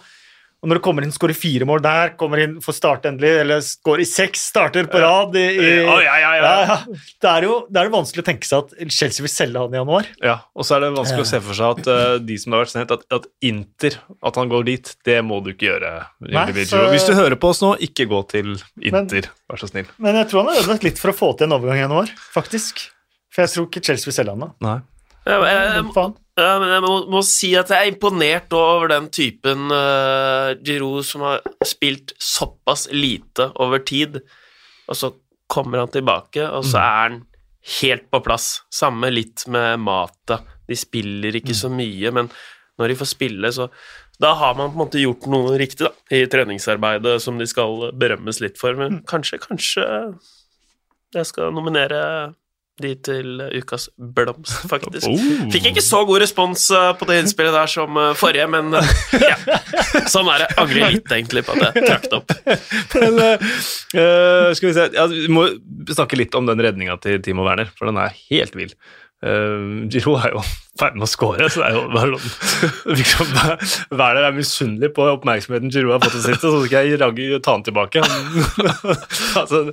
Og 0.63 0.69
når 0.71 0.79
det 0.79 0.83
kommer 0.87 1.05
inn, 1.05 1.11
skårer 1.13 1.37
fire 1.37 1.65
mål 1.69 1.81
der, 1.85 2.13
kommer 2.17 2.39
inn, 2.41 2.55
får 2.63 2.73
starte 2.73 3.09
endelig, 3.11 3.29
eller 3.43 3.59
skårer 3.61 4.01
i 4.01 4.07
seks 4.09 4.47
starter 4.49 4.87
på 4.89 4.97
rad 5.03 5.35
i, 5.37 5.43
i 5.61 5.67
Ja, 5.85 6.15
ja, 6.17 6.31
ja. 6.41 6.77
Det 7.21 7.29
er 7.29 7.45
jo 7.45 7.57
det 7.69 7.83
er 7.83 7.91
vanskelig 7.93 8.23
å 8.23 8.25
tenke 8.31 8.49
seg 8.49 8.63
at 8.63 8.89
Chelsea 8.95 9.21
vil 9.21 9.29
selge 9.29 9.61
han 9.61 9.75
i 9.75 9.77
januar. 9.77 10.09
Ja, 10.25 10.39
og 10.57 10.65
så 10.65 10.77
er 10.79 10.87
det 10.87 10.89
vanskelig 10.95 11.21
å 11.21 11.29
se 11.29 11.41
for 11.45 11.59
seg 11.59 11.83
at 11.83 11.91
uh, 11.91 12.15
de 12.31 12.37
som 12.41 12.55
har 12.55 12.63
vært 12.65 12.73
sendt, 12.73 12.95
at, 12.97 13.05
at 13.13 13.29
Inter, 13.45 13.99
at 14.25 14.41
han 14.41 14.49
går 14.55 14.65
dit, 14.71 14.91
det 15.05 15.19
må 15.27 15.37
du 15.45 15.51
ikke 15.53 15.69
gjøre. 15.69 15.93
Nei, 16.33 16.47
så- 16.65 16.87
Hvis 16.95 17.05
du 17.05 17.13
hører 17.19 17.37
på 17.37 17.53
oss 17.53 17.61
nå, 17.61 17.75
ikke 17.91 18.09
gå 18.09 18.23
til 18.33 18.55
Inter, 18.81 19.29
vær 19.51 19.61
så 19.61 19.69
snill. 19.69 19.85
Men 20.01 20.17
jeg 20.23 20.31
tror 20.33 20.45
han 20.45 20.53
har 20.55 20.63
ødelagt 20.63 20.87
litt 20.89 20.97
for 21.03 21.13
å 21.13 21.17
få 21.21 21.33
til 21.37 21.45
en 21.51 21.59
overgang 21.59 21.77
i 21.77 21.85
januar, 21.85 22.09
faktisk. 22.33 22.87
For 23.29 23.45
jeg 23.45 23.53
tror 23.53 23.69
ikke 23.69 23.85
Chelsea 23.85 24.09
vil 24.09 24.17
selge 24.17 24.33
han 24.33 24.47
da. 24.47 24.53
Nei. 24.65 24.77
ja, 25.29 25.37
men 25.41 25.49
jeg, 25.51 25.83
Men 25.83 25.93
faen. 25.93 26.17
Ja, 26.36 26.55
men 26.59 26.71
jeg 26.73 26.83
må, 26.83 26.93
må 27.11 27.21
si 27.23 27.53
at 27.55 27.71
jeg 27.71 27.79
er 27.79 27.93
imponert 27.93 28.55
over 28.55 28.89
den 28.91 29.07
typen 29.13 29.69
uh, 29.71 30.51
Giroud 30.65 31.05
som 31.07 31.23
har 31.23 31.45
spilt 31.65 32.11
såpass 32.19 32.89
lite 32.91 33.51
over 33.63 33.83
tid, 33.88 34.19
og 34.89 34.99
så 34.99 35.13
kommer 35.51 35.83
han 35.83 35.93
tilbake, 35.93 36.43
og 36.43 36.65
så 36.65 36.81
er 36.81 36.99
han 37.03 37.19
helt 37.79 38.09
på 38.11 38.21
plass. 38.25 38.49
Samme 38.73 39.11
litt 39.13 39.45
med 39.51 39.79
Mata. 39.81 40.39
De 40.65 40.77
spiller 40.77 41.38
ikke 41.38 41.55
så 41.57 41.69
mye, 41.71 42.11
men 42.13 42.29
når 42.81 42.91
de 42.91 42.97
får 42.99 43.09
spille, 43.13 43.51
så 43.53 43.69
da 44.21 44.33
har 44.39 44.55
man 44.55 44.71
på 44.71 44.75
en 44.75 44.83
måte 44.83 45.01
gjort 45.01 45.27
noe 45.31 45.57
riktig 45.59 45.86
da, 45.88 45.91
i 46.13 46.23
treningsarbeidet 46.31 47.17
som 47.23 47.39
de 47.39 47.47
skal 47.49 47.91
berømmes 47.99 48.39
litt 48.43 48.59
for. 48.59 48.77
Men 48.79 49.01
kanskje, 49.07 49.39
kanskje 49.43 49.86
jeg 51.15 51.29
skal 51.31 51.55
nominere 51.55 51.99
de 52.84 52.91
til 53.07 53.39
ukas 53.55 53.88
blomst, 53.95 54.65
faktisk. 54.73 55.07
Oh. 55.07 55.45
Fikk 55.53 55.69
ikke 55.71 55.84
så 55.84 56.01
god 56.07 56.23
respons 56.26 56.67
eh, 56.76 56.91
på 56.99 57.07
det 57.09 57.21
innspillet 57.23 57.55
der 57.55 57.71
som 57.71 57.99
eh, 58.01 58.11
forrige, 58.19 58.47
men 58.51 58.76
eh, 58.76 58.91
ja. 59.23 59.38
Sånn 60.13 60.28
er 60.32 60.43
det. 60.43 60.49
Angrer 60.59 60.97
litt 60.97 61.15
egentlig 61.15 61.45
på 61.47 61.55
at 61.55 61.69
jeg 61.69 61.88
trakk 61.88 62.09
det 62.09 62.19
opp. 62.19 62.36
Men, 62.95 63.17
eh, 63.21 64.51
skal 64.57 64.67
vi 64.67 64.73
se 64.76 64.86
ja, 64.93 65.05
Vi 65.09 65.32
må 65.32 65.45
snakke 65.89 66.17
litt 66.19 66.36
om 66.38 66.47
den 66.47 66.61
redninga 66.61 66.97
til 67.03 67.21
Timo 67.23 67.45
Werner, 67.47 67.71
for 67.78 67.89
den 67.89 67.99
er 68.01 68.13
helt 68.30 68.55
vill. 68.57 68.76
Uh, 69.26 69.88
Giroud 69.89 70.19
er 70.19 70.34
jo 70.36 70.41
ferdig 70.78 70.99
med 70.99 71.07
å 71.07 71.09
score, 71.09 71.47
så 71.49 71.61
det 71.61 71.69
er 71.69 71.78
jo 71.78 71.86
bare 71.93 72.17
liksom, 72.99 73.30
Werner 73.95 74.28
er 74.28 74.36
misunnelig 74.36 74.91
på 74.93 75.07
oppmerksomheten 75.15 75.71
Giroud 75.73 75.95
har 75.95 76.03
fått 76.03 76.19
i 76.19 76.26
siste, 76.28 76.51
så 76.51 76.59
skal 76.65 76.86
jeg 76.86 76.99
ragge 77.01 77.39
ta 77.39 77.55
den 77.55 77.65
tilbake. 77.65 78.03
altså, 79.39 79.63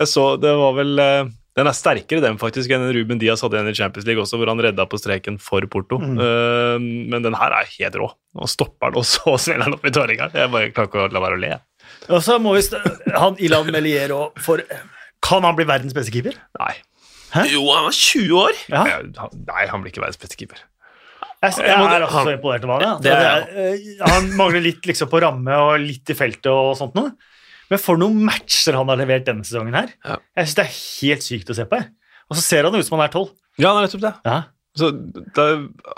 jeg 0.00 0.10
så 0.10 0.24
Det 0.40 0.54
var 0.62 0.74
vel 0.80 1.04
eh, 1.04 1.28
Den 1.58 1.66
er 1.66 1.74
sterkere, 1.74 2.22
den 2.22 2.38
faktisk, 2.38 2.70
enn 2.74 2.86
Ruben 2.94 3.18
Diaz 3.18 3.42
hadde 3.42 3.58
igjen 3.58 3.70
i 3.72 3.76
Champions 3.76 4.06
League 4.06 4.22
også, 4.22 4.38
hvor 4.38 4.50
han 4.52 4.60
redda 4.62 4.86
på 4.90 5.00
streken 5.00 5.40
for 5.42 5.64
Porto. 5.70 5.98
Eh, 5.98 6.76
men 6.78 7.24
den 7.24 7.36
her 7.38 7.56
er 7.58 7.72
helt 7.72 7.98
rå. 7.98 8.12
Og 8.38 8.50
stopper 8.50 8.92
den, 8.92 9.00
og 9.02 9.08
så 9.08 9.34
smeller 9.44 9.66
han 9.66 9.78
opp 9.78 9.88
i 9.88 9.94
tverrliggeren. 9.94 10.36
Jeg 10.38 10.52
bare 10.54 10.70
klarer 10.76 10.92
ikke 10.92 11.06
å 11.08 11.10
la 11.16 11.24
være 11.24 11.38
å 11.40 11.42
le. 11.42 11.52
Og 12.14 12.22
så 12.24 12.38
må 12.42 12.54
vi 12.54 12.62
st 12.64 12.78
han 13.18 13.38
Ilan 13.42 13.72
Melier 13.74 14.14
òg, 14.14 14.38
for 14.44 14.62
Kan 15.24 15.42
han 15.42 15.56
bli 15.58 15.66
verdens 15.66 15.96
beste 15.96 16.14
keeper? 16.14 16.36
Nei. 16.60 16.74
Jo, 17.50 17.64
han 17.74 17.88
var 17.88 17.96
20 17.96 18.36
år. 18.38 18.60
Ja. 18.70 18.84
Nei, 19.34 19.64
han 19.68 19.82
blir 19.82 19.90
ikke 19.90 20.04
verdens 20.04 20.20
beste 20.20 20.38
keeper. 20.38 20.60
Jeg, 21.38 21.54
jeg 21.62 21.74
er 21.74 22.02
også 22.02 22.22
så 22.26 22.34
imponert 22.34 22.64
over 22.66 22.82
han. 22.82 23.02
Ja. 23.04 23.18
Er 23.18 23.26
er, 23.26 23.50
eh, 23.74 23.90
han 24.02 24.30
mangler 24.38 24.62
litt 24.64 24.86
liksom, 24.88 25.10
på 25.10 25.20
ramme 25.22 25.58
og 25.62 25.76
litt 25.82 26.10
i 26.10 26.16
feltet 26.18 26.48
og 26.50 26.72
sånt 26.78 26.96
noe. 26.98 27.12
Men 27.68 27.80
for 27.82 28.00
noen 28.00 28.20
matcher 28.24 28.76
han 28.78 28.88
har 28.88 29.00
levert 29.00 29.26
denne 29.26 29.44
sesongen 29.44 29.76
her. 29.76 29.90
Ja. 30.04 30.16
Jeg 30.38 30.48
synes 30.48 30.58
det 30.58 30.64
er 30.64 30.76
helt 30.78 31.26
sykt 31.26 31.50
å 31.52 31.56
se 31.58 31.66
på. 31.68 31.80
jeg. 31.80 31.90
Og 32.28 32.38
så 32.38 32.44
ser 32.44 32.68
han 32.68 32.76
ut 32.76 32.86
som 32.86 32.96
han 32.98 33.06
er 33.08 33.12
tolv. 33.12 33.34
Ja, 33.58 33.72
det 33.72 33.82
er 33.82 33.86
nettopp 33.88 34.04
det. 34.06 34.14
Ja. 34.28 34.38
Så 34.78 34.88
det, 34.94 35.44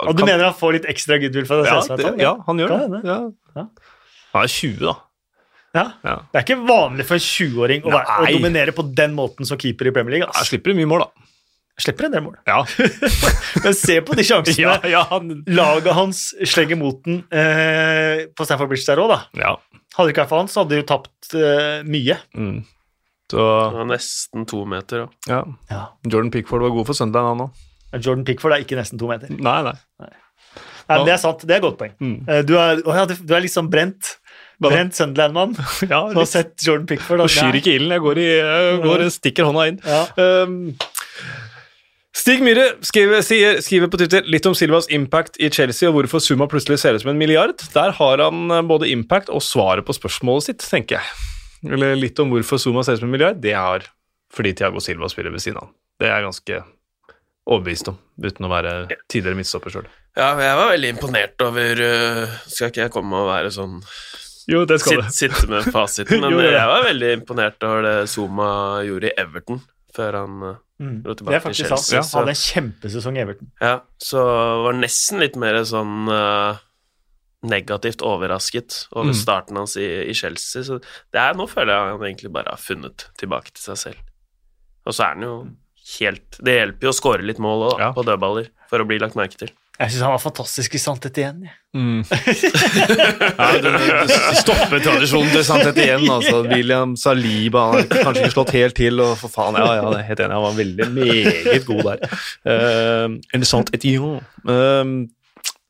Og 0.07 0.15
du 0.17 0.23
mener 0.25 0.47
han 0.47 0.57
får 0.57 0.77
litt 0.79 0.89
ekstra 0.89 1.19
goodwill 1.21 1.45
for 1.45 1.61
det? 1.61 1.69
ja, 1.69 1.81
det, 1.95 2.05
han? 2.07 2.19
ja, 2.19 2.33
han 2.47 2.61
gjør 2.61 2.71
det. 2.73 2.89
det. 2.95 3.01
Ja. 3.07 3.17
Ja. 3.59 3.65
Han 4.33 4.47
er 4.47 4.53
20, 4.55 4.77
da. 4.87 4.95
Ja. 5.71 5.83
Ja. 6.03 6.15
Det 6.31 6.39
er 6.39 6.45
ikke 6.47 6.59
vanlig 6.67 7.05
for 7.07 7.15
en 7.19 7.23
20-åring 7.23 7.85
å, 7.87 7.91
å 7.95 8.25
dominere 8.31 8.73
på 8.75 8.83
den 8.95 9.13
måten 9.15 9.47
som 9.47 9.59
keeper 9.61 9.87
i 9.87 9.93
Premier 9.95 10.17
League. 10.17 10.27
Jeg 10.41 10.49
slipper 10.49 10.75
mye 10.75 10.89
mål, 10.89 11.05
da. 11.05 11.27
Slipper 11.79 12.05
en 12.09 12.11
del 12.13 12.23
mål. 12.25 12.35
Ja, 12.45 12.59
Men 13.63 13.73
se 13.77 13.95
på 14.05 14.15
de 14.17 14.25
sjansene 14.27 14.59
ja, 14.61 14.73
ja, 14.91 15.05
han, 15.09 15.31
laget 15.47 15.93
hans 15.97 16.19
slenger 16.43 16.77
mot 16.77 16.99
den 17.07 17.21
eh, 17.31 18.27
på 18.35 18.45
Stafford 18.45 18.69
Bridge 18.73 18.85
der 18.89 19.01
òg, 19.01 19.13
da. 19.15 19.21
ja. 19.39 19.55
Hadde 19.95 20.07
det 20.07 20.13
ikke 20.13 20.21
vært 20.23 20.29
for 20.31 20.39
han, 20.39 20.47
så 20.51 20.61
hadde 20.61 20.71
de 20.71 20.77
jo 20.79 20.87
tapt 20.87 21.33
eh, 21.35 21.81
mye. 21.83 22.15
Mm. 22.37 22.61
Så 23.31 23.39
Det 23.43 23.77
var 23.79 23.87
nesten 23.89 24.45
to 24.47 24.61
meter. 24.67 25.05
Da. 25.05 25.33
ja. 25.33 25.41
Ja. 25.71 25.81
Jordan 26.07 26.31
Pickford 26.31 26.63
var 26.63 26.71
god 26.75 26.87
for 26.91 26.95
Sunderland, 26.99 27.31
han 27.33 27.47
òg. 27.47 28.03
Jordan 28.05 28.23
Pickford 28.27 28.55
er 28.55 28.63
ikke 28.63 28.77
nesten 28.79 28.99
to 29.01 29.09
meter. 29.09 29.31
Nei, 29.35 29.57
nei. 29.67 29.73
Nei, 29.99 30.95
men 30.97 31.05
Det 31.07 31.13
er 31.15 31.19
sant. 31.23 31.43
Det 31.47 31.55
er 31.55 31.59
et 31.59 31.65
godt 31.65 31.77
poeng. 31.79 31.91
Mm. 31.99 32.15
Eh, 32.27 32.41
Du 32.47 32.53
er, 32.59 32.79
å 32.87 32.95
ja, 32.95 33.03
du 33.09 33.35
er 33.35 33.43
litt 33.43 33.53
sånn 33.55 33.67
brent. 33.71 34.13
Brent 34.61 34.95
Sunderland-mann. 34.95 35.55
Ja, 35.91 36.03
Du 36.11 36.19
har 36.21 36.27
sett 36.29 36.55
Jordan 36.63 36.87
Pickford. 36.87 37.23
Og 37.25 37.31
skyr 37.31 37.57
ikke 37.59 37.75
ilden. 37.75 37.91
Jeg 37.97 38.03
går, 38.07 38.21
i, 38.21 38.27
jeg 38.37 38.81
går 38.85 39.05
stikker 39.15 39.47
hånda 39.49 39.67
inn. 39.71 39.79
Ja. 39.87 40.01
Um, 40.45 40.57
Stig 42.11 42.41
Myhre 42.43 42.65
skriver, 42.83 43.21
sier, 43.23 43.61
skriver 43.63 43.87
på 43.91 43.97
Twitter 44.01 44.25
litt 44.27 44.45
om 44.49 44.55
Silvas 44.57 44.89
impact 44.91 45.37
i 45.39 45.47
Chelsea 45.53 45.87
og 45.87 45.95
hvorfor 45.95 46.19
summa 46.23 46.47
plutselig 46.51 46.81
ser 46.81 46.97
ut 46.97 47.05
som 47.05 47.13
en 47.13 47.19
milliard. 47.21 47.63
Der 47.71 47.93
har 47.95 48.23
han 48.25 48.51
eh, 48.51 48.65
både 48.67 48.89
impact 48.91 49.31
og 49.31 49.43
svaret 49.45 49.87
på 49.87 49.95
spørsmålet 49.95 50.49
sitt, 50.49 50.65
tenker 50.67 50.99
jeg. 50.99 51.29
Eller 51.71 51.95
litt 51.95 52.19
om 52.19 52.33
hvorfor 52.33 52.59
Zuma 52.59 52.83
ser 52.83 52.97
ut 52.97 53.03
som 53.03 53.07
en 53.07 53.15
milliard. 53.15 53.39
Det 53.39 53.53
er 53.55 53.87
fordi 54.35 54.53
Thiago 54.59 54.81
Silva 54.83 55.07
spiller 55.11 55.31
ved 55.31 55.43
siden 55.43 55.61
av. 55.61 55.71
Det 56.01 56.09
er 56.09 56.17
jeg 56.17 56.27
ganske 56.27 56.61
overbevist 57.51 57.91
om, 57.91 57.97
uten 58.21 58.47
å 58.47 58.51
være 58.51 58.73
tidligere 59.11 59.39
midtstopper 59.39 59.73
sjøl. 59.73 59.87
Ja, 60.17 60.33
jeg 60.35 60.57
var 60.59 60.71
veldig 60.73 60.89
imponert 60.91 61.43
over 61.45 61.79
øh, 61.85 62.33
Skal 62.51 62.67
ikke 62.67 62.81
jeg 62.81 62.91
komme 62.91 63.15
og 63.15 63.29
være 63.29 63.51
sånn 63.55 63.77
Jo, 64.51 64.65
det 64.67 64.81
skal 64.83 65.05
sitte, 65.07 65.37
sitte 65.37 65.47
med 65.47 65.69
fasiten, 65.75 66.19
men 66.19 66.35
Jo, 66.35 66.41
ja. 66.43 66.49
jeg 66.57 66.67
var 66.67 66.83
veldig 66.89 67.11
imponert 67.15 67.63
over 67.63 67.85
det 67.87 67.93
Zuma 68.11 68.49
gjorde 68.83 69.07
i 69.07 69.13
Everton 69.23 69.61
før 69.95 70.17
han 70.19 70.43
øh, 70.49 70.57
Mm. 70.81 71.03
Det 71.05 71.21
er 71.37 71.43
faktisk 71.43 71.69
sant. 71.69 71.91
Ja, 71.93 72.01
hadde 72.17 72.33
en 72.33 72.39
kjempesesong 72.41 73.17
i 73.19 73.21
Everton. 73.21 73.51
Ja, 73.61 73.75
så 74.01 74.23
var 74.65 74.73
nesten 74.79 75.21
litt 75.21 75.35
mer 75.37 75.59
sånn 75.69 76.09
uh, 76.09 76.57
negativt 77.45 78.01
overrasket 78.05 78.87
over 78.91 79.11
Mm. 79.11 79.17
starten 79.17 79.57
hans 79.61 79.75
i, 79.77 79.85
i 80.09 80.13
Chelsea. 80.17 80.63
Så 80.65 80.79
det 81.13 81.21
er, 81.21 81.33
nå 81.37 81.47
føler 81.49 81.73
jeg 81.73 81.93
han 81.95 82.05
egentlig 82.09 82.31
bare 82.33 82.53
har 82.53 82.61
funnet 82.61 83.07
tilbake 83.17 83.53
til 83.53 83.63
seg 83.71 83.77
selv. 83.77 84.01
Og 84.85 84.93
så 84.97 85.03
er 85.05 85.15
han 85.15 85.25
jo 85.27 85.35
helt 85.99 86.37
Det 86.43 86.53
hjelper 86.59 86.87
jo 86.87 86.91
å 86.93 86.97
skåre 86.97 87.25
litt 87.25 87.39
mål 87.41 87.63
òg, 87.71 87.79
Ja. 87.81 87.91
på 87.93 88.03
dødballer, 88.05 88.49
for 88.69 88.79
å 88.79 88.85
bli 88.87 88.99
lagt 89.01 89.15
merke 89.17 89.37
til. 89.37 89.49
Jeg 89.81 89.93
syns 89.93 90.03
han 90.05 90.13
var 90.13 90.21
fantastisk 90.21 90.75
i 90.77 90.81
Sannhet 90.81 91.17
igjen. 91.17 91.43
Ja. 91.71 91.79
Mm. 91.79 92.01
ja, 92.03 93.45
du, 93.63 93.67
du 93.71 94.09
stopper 94.35 94.81
tradisjonen 94.83 95.29
til 95.31 95.45
sannhet 95.47 95.77
igjen. 95.79 96.03
Altså. 96.11 96.41
William 96.51 96.97
Saliba 96.99 97.61
han 97.69 97.77
har 97.77 98.03
kanskje 98.09 98.25
ikke 98.25 98.33
slått 98.33 98.51
helt 98.57 98.75
til. 98.75 98.99
Og 98.99 99.13
for 99.21 99.31
faen, 99.31 99.55
ja, 99.55 99.77
ja, 99.79 99.85
det 99.93 100.01
er 100.01 100.09
helt 100.09 100.23
enig. 100.25 100.35
Han 100.35 100.43
var 100.49 100.57
veldig 100.57 100.89
meget 100.97 101.63
god 101.69 101.81
der. 101.87 102.03
Uh, 102.43 103.15
en 103.37 103.47
sant 103.47 103.71
Etienne. 103.77 104.19
Uh, 104.43 105.07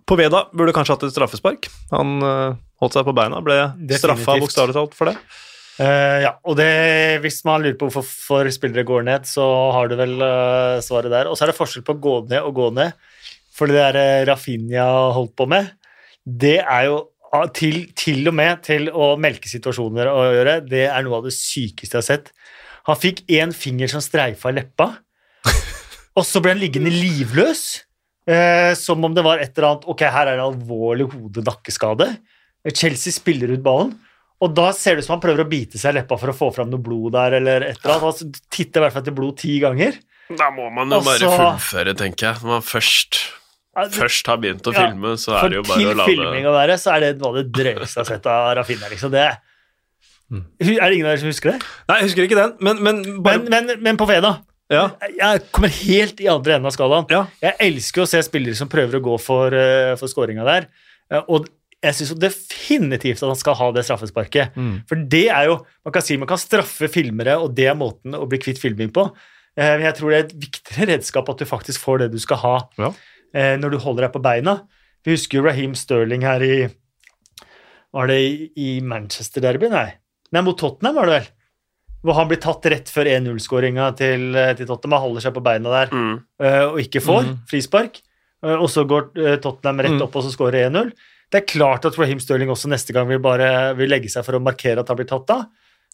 Poveda 0.09 0.47
burde 0.57 0.73
kanskje 0.73 0.97
hatt 0.97 1.05
et 1.05 1.13
straffespark. 1.13 1.69
Han 1.93 2.17
uh, 2.25 2.57
holdt 2.81 2.97
seg 2.97 3.05
på 3.07 3.15
beina. 3.21 3.45
Ble 3.45 3.61
straffa 4.01 4.39
bokstavelig 4.41 4.79
talt 4.79 4.97
for 4.97 5.11
det. 5.11 5.15
Uh, 5.77 6.17
ja, 6.25 6.33
og 6.43 6.57
det, 6.59 6.71
hvis 7.23 7.39
man 7.47 7.63
lurer 7.63 7.77
på 7.79 7.87
hvorfor 7.93 8.49
spillere 8.53 8.85
går 8.85 9.05
ned, 9.07 9.29
så 9.29 9.45
har 9.77 9.89
du 9.89 9.95
vel 10.01 10.17
uh, 10.19 10.81
svaret 10.83 11.13
der. 11.13 11.29
Og 11.29 11.37
så 11.37 11.45
er 11.45 11.53
det 11.53 11.57
forskjell 11.61 11.85
på 11.87 11.95
å 11.95 12.01
gå 12.09 12.15
ned 12.33 12.41
og 12.41 12.57
gå 12.57 12.67
ned. 12.81 12.97
For 13.61 13.69
det 13.69 13.77
der 13.77 13.99
eh, 14.01 14.23
Rafinha 14.25 14.87
holdt 15.13 15.35
på 15.37 15.45
med, 15.51 15.69
det 16.25 16.57
er 16.63 16.87
jo 16.87 16.95
ah, 17.29 17.45
til, 17.53 17.83
til 17.93 18.25
og 18.31 18.33
med 18.33 18.63
til 18.65 18.89
å 18.89 19.13
melke 19.21 19.51
situasjoner 19.51 20.09
å 20.09 20.23
gjøre. 20.33 20.55
Det 20.65 20.87
er 20.87 21.05
noe 21.05 21.19
av 21.19 21.27
det 21.29 21.35
sykeste 21.35 21.93
jeg 21.93 21.99
har 21.99 22.07
sett. 22.07 22.31
Han 22.89 22.97
fikk 22.97 23.21
én 23.29 23.53
finger 23.53 23.91
som 23.91 24.01
streifa 24.01 24.49
leppa, 24.49 24.89
og 26.17 26.25
så 26.25 26.41
ble 26.41 26.55
han 26.55 26.63
liggende 26.63 26.89
livløs. 26.89 27.83
Eh, 28.25 28.73
som 28.77 29.01
om 29.05 29.13
det 29.13 29.23
var 29.25 29.41
et 29.41 29.49
eller 29.57 29.71
annet 29.71 29.85
Ok, 29.89 30.03
her 30.05 30.29
er 30.29 30.37
det 30.37 30.43
alvorlig 30.45 31.07
hode-nakkeskade. 31.09 32.05
Chelsea 32.69 33.13
spiller 33.13 33.53
ut 33.53 33.63
ballen. 33.65 33.95
Og 34.41 34.53
da 34.57 34.71
ser 34.73 34.97
det 34.97 35.03
ut 35.03 35.07
som 35.07 35.15
han 35.19 35.23
prøver 35.23 35.45
å 35.45 35.49
bite 35.49 35.77
seg 35.77 35.93
i 35.93 35.99
leppa 35.99 36.17
for 36.17 36.33
å 36.33 36.37
få 36.37 36.49
fram 36.53 36.69
noe 36.73 36.81
blod 36.81 37.13
der, 37.13 37.37
eller 37.37 37.67
et 37.67 37.77
eller 37.83 37.99
annet. 37.99 38.23
Han 38.25 38.49
titter 38.49 38.81
i 38.81 38.85
hvert 38.85 38.95
fall 38.95 39.05
etter 39.05 39.17
blod 39.17 39.37
ti 39.41 39.59
ganger. 39.61 39.99
Da 40.37 40.49
må 40.53 40.69
man 40.73 40.89
jo 40.89 41.01
bare 41.05 41.29
fullføre, 41.29 41.93
tenker 41.97 42.31
jeg. 42.31 42.41
Når 42.41 42.53
man 42.55 42.65
først, 42.65 43.19
først 43.75 44.27
har 44.27 44.37
begynt 44.37 44.67
å 44.67 44.73
Ja, 44.75 44.87
filme, 44.89 45.13
så 45.17 45.37
er 45.39 45.49
det 45.49 45.55
jo 45.61 45.63
bare 45.63 45.79
til 45.79 45.87
å 45.91 45.95
la 45.95 46.05
filming 46.09 46.43
det 46.43 46.49
å 46.51 46.55
være, 46.57 46.75
så 46.81 46.91
er 46.95 46.99
det 47.05 47.11
noe 47.21 47.29
av 47.29 47.35
det 47.39 47.51
drøyeste 47.55 47.95
jeg 47.97 48.03
har 48.03 48.09
sett 48.09 48.25
av 48.27 48.55
Rafinha. 48.59 48.89
Liksom. 48.91 49.11
Det, 49.11 49.29
Mm. 50.31 50.45
er 50.61 50.87
det 50.87 50.93
ingen 50.95 51.05
av 51.07 51.11
dere 51.11 51.19
som 51.19 51.27
husker 51.27 51.51
det? 51.51 51.59
Nei, 51.89 51.95
jeg 51.99 52.05
husker 52.07 52.23
ikke 52.23 52.35
den, 52.39 52.53
men, 52.63 52.77
men 52.83 53.21
bare 53.23 53.39
Men, 53.43 53.65
men, 53.67 53.81
men 53.83 53.97
på 53.99 54.07
Fena. 54.07 54.29
ja. 54.71 54.85
Jeg 55.19 55.41
kommer 55.51 55.67
helt 55.67 56.21
i 56.23 56.27
andre 56.31 56.53
enden 56.55 56.67
av 56.69 56.71
skalaen. 56.71 57.05
Ja. 57.11 57.25
Jeg 57.41 57.55
elsker 57.59 58.03
å 58.03 58.07
se 58.07 58.21
spillere 58.23 58.55
som 58.55 58.69
prøver 58.71 58.95
å 58.99 59.03
gå 59.03 59.17
for, 59.19 59.51
uh, 59.51 59.95
for 59.99 60.07
scoringa 60.07 60.45
der. 60.47 60.67
Eh, 61.11 61.19
og 61.27 61.49
jeg 61.83 61.97
syns 61.97 62.13
definitivt 62.15 63.19
at 63.23 63.27
han 63.27 63.35
skal 63.35 63.55
ha 63.59 63.71
det 63.75 63.83
straffesparket. 63.83 64.55
Mm. 64.55 64.83
For 64.87 64.95
det 64.95 65.27
er 65.33 65.49
jo 65.49 65.65
Man 65.83 65.91
kan 65.91 66.01
si 66.05 66.15
man 66.15 66.27
kan 66.29 66.37
straffe 66.39 66.87
filmere, 66.87 67.35
og 67.41 67.53
det 67.57 67.67
er 67.67 67.75
måten 67.75 68.13
å 68.15 68.23
bli 68.29 68.37
kvitt 68.39 68.59
filming 68.61 68.91
på. 68.95 69.09
Eh, 69.57 69.75
Men 69.77 69.81
jeg 69.89 69.95
tror 69.99 70.11
det 70.11 70.17
er 70.19 70.27
et 70.29 70.35
viktigere 70.47 70.87
redskap 70.95 71.27
at 71.27 71.37
du 71.39 71.45
faktisk 71.45 71.81
får 71.83 72.05
det 72.05 72.11
du 72.13 72.19
skal 72.19 72.37
ha 72.37 72.55
Ja. 72.79 72.93
Eh, 73.33 73.55
når 73.59 73.71
du 73.75 73.77
holder 73.83 74.07
deg 74.07 74.13
på 74.15 74.21
beina. 74.23 74.57
Vi 75.05 75.15
husker 75.15 75.39
jo 75.39 75.45
Raheem 75.47 75.73
Sterling 75.75 76.21
her 76.27 76.43
i 76.45 76.55
Var 77.91 78.07
det 78.07 78.17
i, 78.23 78.33
i 78.55 78.67
Manchester 78.81 79.41
Derby? 79.43 79.67
Nei. 79.71 79.89
Nei, 80.31 80.41
mot 80.45 80.57
Tottenham, 80.57 80.95
var 80.95 81.09
det 81.09 81.15
vel? 81.17 81.25
Hvor 82.01 82.15
han 82.17 82.29
blir 82.29 82.39
tatt 82.41 82.65
rett 82.71 82.89
før 82.89 83.05
1-0-skåringa 83.11 83.89
til, 83.99 84.29
eh, 84.39 84.53
til 84.57 84.69
Tottenham. 84.69 84.95
Han 84.97 85.07
holder 85.09 85.25
seg 85.25 85.33
på 85.35 85.43
beina 85.43 85.73
der 85.73 85.91
mm. 85.91 86.13
eh, 86.41 86.63
og 86.69 86.79
ikke 86.81 87.01
får 87.03 87.25
mm. 87.27 87.33
frispark. 87.51 87.99
Eh, 88.45 88.55
Og 88.55 88.69
så 88.71 88.85
går 88.87 89.11
Tottenham 89.43 89.83
rett 89.83 89.97
Mhm. 89.97 90.05
opp 90.07 90.15
og 90.15 90.23
så 90.25 90.31
skårer 90.33 90.69
1-0. 90.69 90.93
Det 91.31 91.41
er 91.41 91.47
klart 91.47 91.85
at 91.87 91.97
Raheem 91.99 92.19
Sterling 92.19 92.49
også 92.51 92.67
neste 92.71 92.91
gang 92.95 93.07
vil 93.07 93.19
bare 93.23 93.73
vil 93.77 93.89
legge 93.91 94.09
seg 94.11 94.25
for 94.27 94.35
å 94.35 94.43
markere 94.43 94.79
at 94.81 94.87
han 94.91 94.97
blir 94.99 95.07
tatt 95.07 95.29
av. 95.35 95.45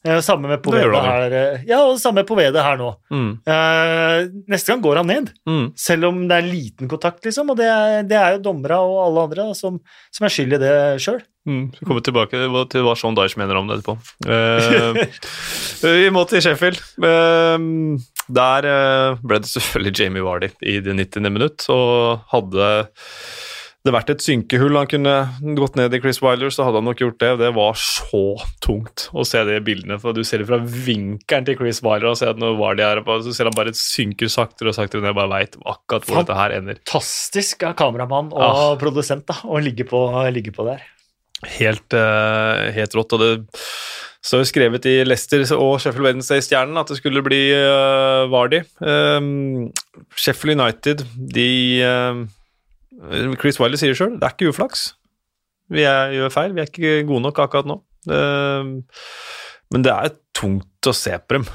Eh, 0.06 0.20
Samme 0.22 0.48
med 0.48 0.62
Poveda 0.64 1.00
her. 1.02 1.32
eh, 1.34 1.64
Ja, 1.68 1.80
og 1.90 1.98
samme 2.00 2.24
Poveda 2.24 2.62
her 2.64 2.78
nå. 2.78 2.92
Mm. 3.12 3.32
Uh, 3.48 4.28
Neste 4.48 4.70
gang 4.72 4.82
går 4.84 5.00
han 5.02 5.08
ned, 5.10 5.32
Mm. 5.50 5.72
selv 5.76 6.06
om 6.12 6.28
det 6.30 6.38
er 6.38 6.46
liten 6.52 6.88
kontakt, 6.88 7.24
liksom. 7.26 7.50
Og 7.50 7.58
det 7.58 7.66
er, 7.66 8.04
det 8.08 8.16
er 8.16 8.36
jo 8.38 8.44
dommere 8.52 8.78
og 8.78 9.00
alle 9.08 9.24
andre 9.28 9.48
da, 9.50 9.54
som, 9.58 9.80
som 10.14 10.26
er 10.26 10.30
skyld 10.30 10.54
i 10.54 10.62
det 10.62 10.76
sjøl. 11.02 11.22
Mm, 11.48 11.72
vi 11.80 11.86
kommer 11.88 12.04
tilbake 12.04 12.36
til 12.70 12.84
hva 12.84 12.94
Sean 13.00 13.16
Dyche 13.16 13.40
mener 13.40 13.56
om 13.58 13.68
det 13.68 13.80
etterpå. 13.80 13.98
Uh, 14.28 14.94
vi 15.82 16.10
må 16.14 16.26
til 16.30 16.42
Sheffield. 16.46 16.80
Uh, 17.02 17.98
der 18.28 18.68
ble 19.24 19.40
det 19.40 19.48
selvfølgelig 19.50 19.96
Jamie 20.02 20.24
Vardy 20.26 20.50
i 20.68 20.80
det 20.84 20.94
90. 21.00 21.32
minutt, 21.32 21.64
og 21.72 22.20
hadde 22.34 22.72
det 23.88 23.94
vært 23.96 24.12
et 24.14 24.24
synkehull 24.24 24.78
han 24.78 24.90
kunne 24.92 25.14
gått 25.58 25.78
ned 25.80 25.96
i 25.96 26.00
Chris 26.04 26.20
Wilder, 26.24 26.52
så 26.54 26.68
hadde 26.68 26.82
han 26.82 26.88
nok 26.90 27.02
gjort 27.02 27.20
det. 27.24 27.32
Det 27.42 27.52
var 27.56 27.78
så 27.80 28.24
tungt 28.64 29.08
å 29.16 29.26
se 29.28 29.44
de 29.48 29.58
bildene, 29.64 30.00
for 30.02 30.16
du 30.16 30.24
ser 30.28 30.44
det 30.44 30.50
fra 30.50 30.60
vinkelen 30.62 31.48
til 31.48 31.58
Chris 31.60 31.82
Wilder 31.86 32.12
og 32.12 32.20
ser 32.20 32.34
at 32.34 32.42
nå 32.42 32.54
var 32.60 32.78
de 32.78 32.86
her, 32.86 33.02
så 33.26 33.34
ser 33.36 33.50
han 33.50 33.58
bare 33.58 33.76
synker 33.78 34.32
saktere 34.32 34.74
og 34.74 34.78
saktere 34.78 35.06
ned. 35.06 35.16
Bare 35.18 35.32
veit 35.32 35.58
akkurat 35.64 36.06
hvor 36.06 36.20
Fantastisk 36.20 36.28
dette 36.28 36.40
her 36.42 36.58
ender. 36.60 36.82
Fantastisk 36.84 37.68
av 37.68 37.78
kameramann 37.80 38.34
og 38.36 38.46
ja. 38.46 38.68
produsent 38.82 39.28
da, 39.30 39.40
å 39.48 39.62
ligge 39.64 39.88
på, 39.88 40.04
ligge 40.36 40.54
på 40.56 40.68
der. 40.68 40.84
Helt, 41.58 41.94
uh, 41.94 42.68
helt 42.74 42.98
rått. 42.98 43.14
Og 43.14 43.24
det 43.24 43.32
jo 44.28 44.48
skrevet 44.50 44.88
i 44.90 44.96
Leicester 45.06 45.44
og 45.56 45.78
Sheffield 45.80 46.10
Wednesday-stjernen 46.10 46.80
at 46.82 46.90
det 46.92 46.98
skulle 47.00 47.24
bli 47.24 47.42
uh, 47.54 48.26
Vardy. 48.32 48.64
Um, 48.82 49.70
Sheffield 50.18 50.60
United, 50.60 51.06
de 51.16 51.48
eh, 51.86 52.20
Chris 53.42 53.60
Wiley 53.62 53.80
sier 53.80 53.98
sjøl 53.98 54.16
det 54.18 54.26
er 54.26 54.36
ikke 54.36 54.52
uflaks. 54.54 54.90
Vi 55.74 55.84
er, 55.84 56.14
gjør 56.16 56.34
feil, 56.34 56.54
vi 56.56 56.64
er 56.64 56.70
ikke 56.72 56.94
gode 57.08 57.26
nok 57.26 57.42
akkurat 57.44 57.68
nå. 57.70 57.82
Um, 58.08 58.76
men 59.74 59.84
det 59.84 59.92
er 59.94 60.14
tungt 60.38 60.88
å 60.88 60.94
se 60.96 61.16
på 61.20 61.40
dem. 61.40 61.48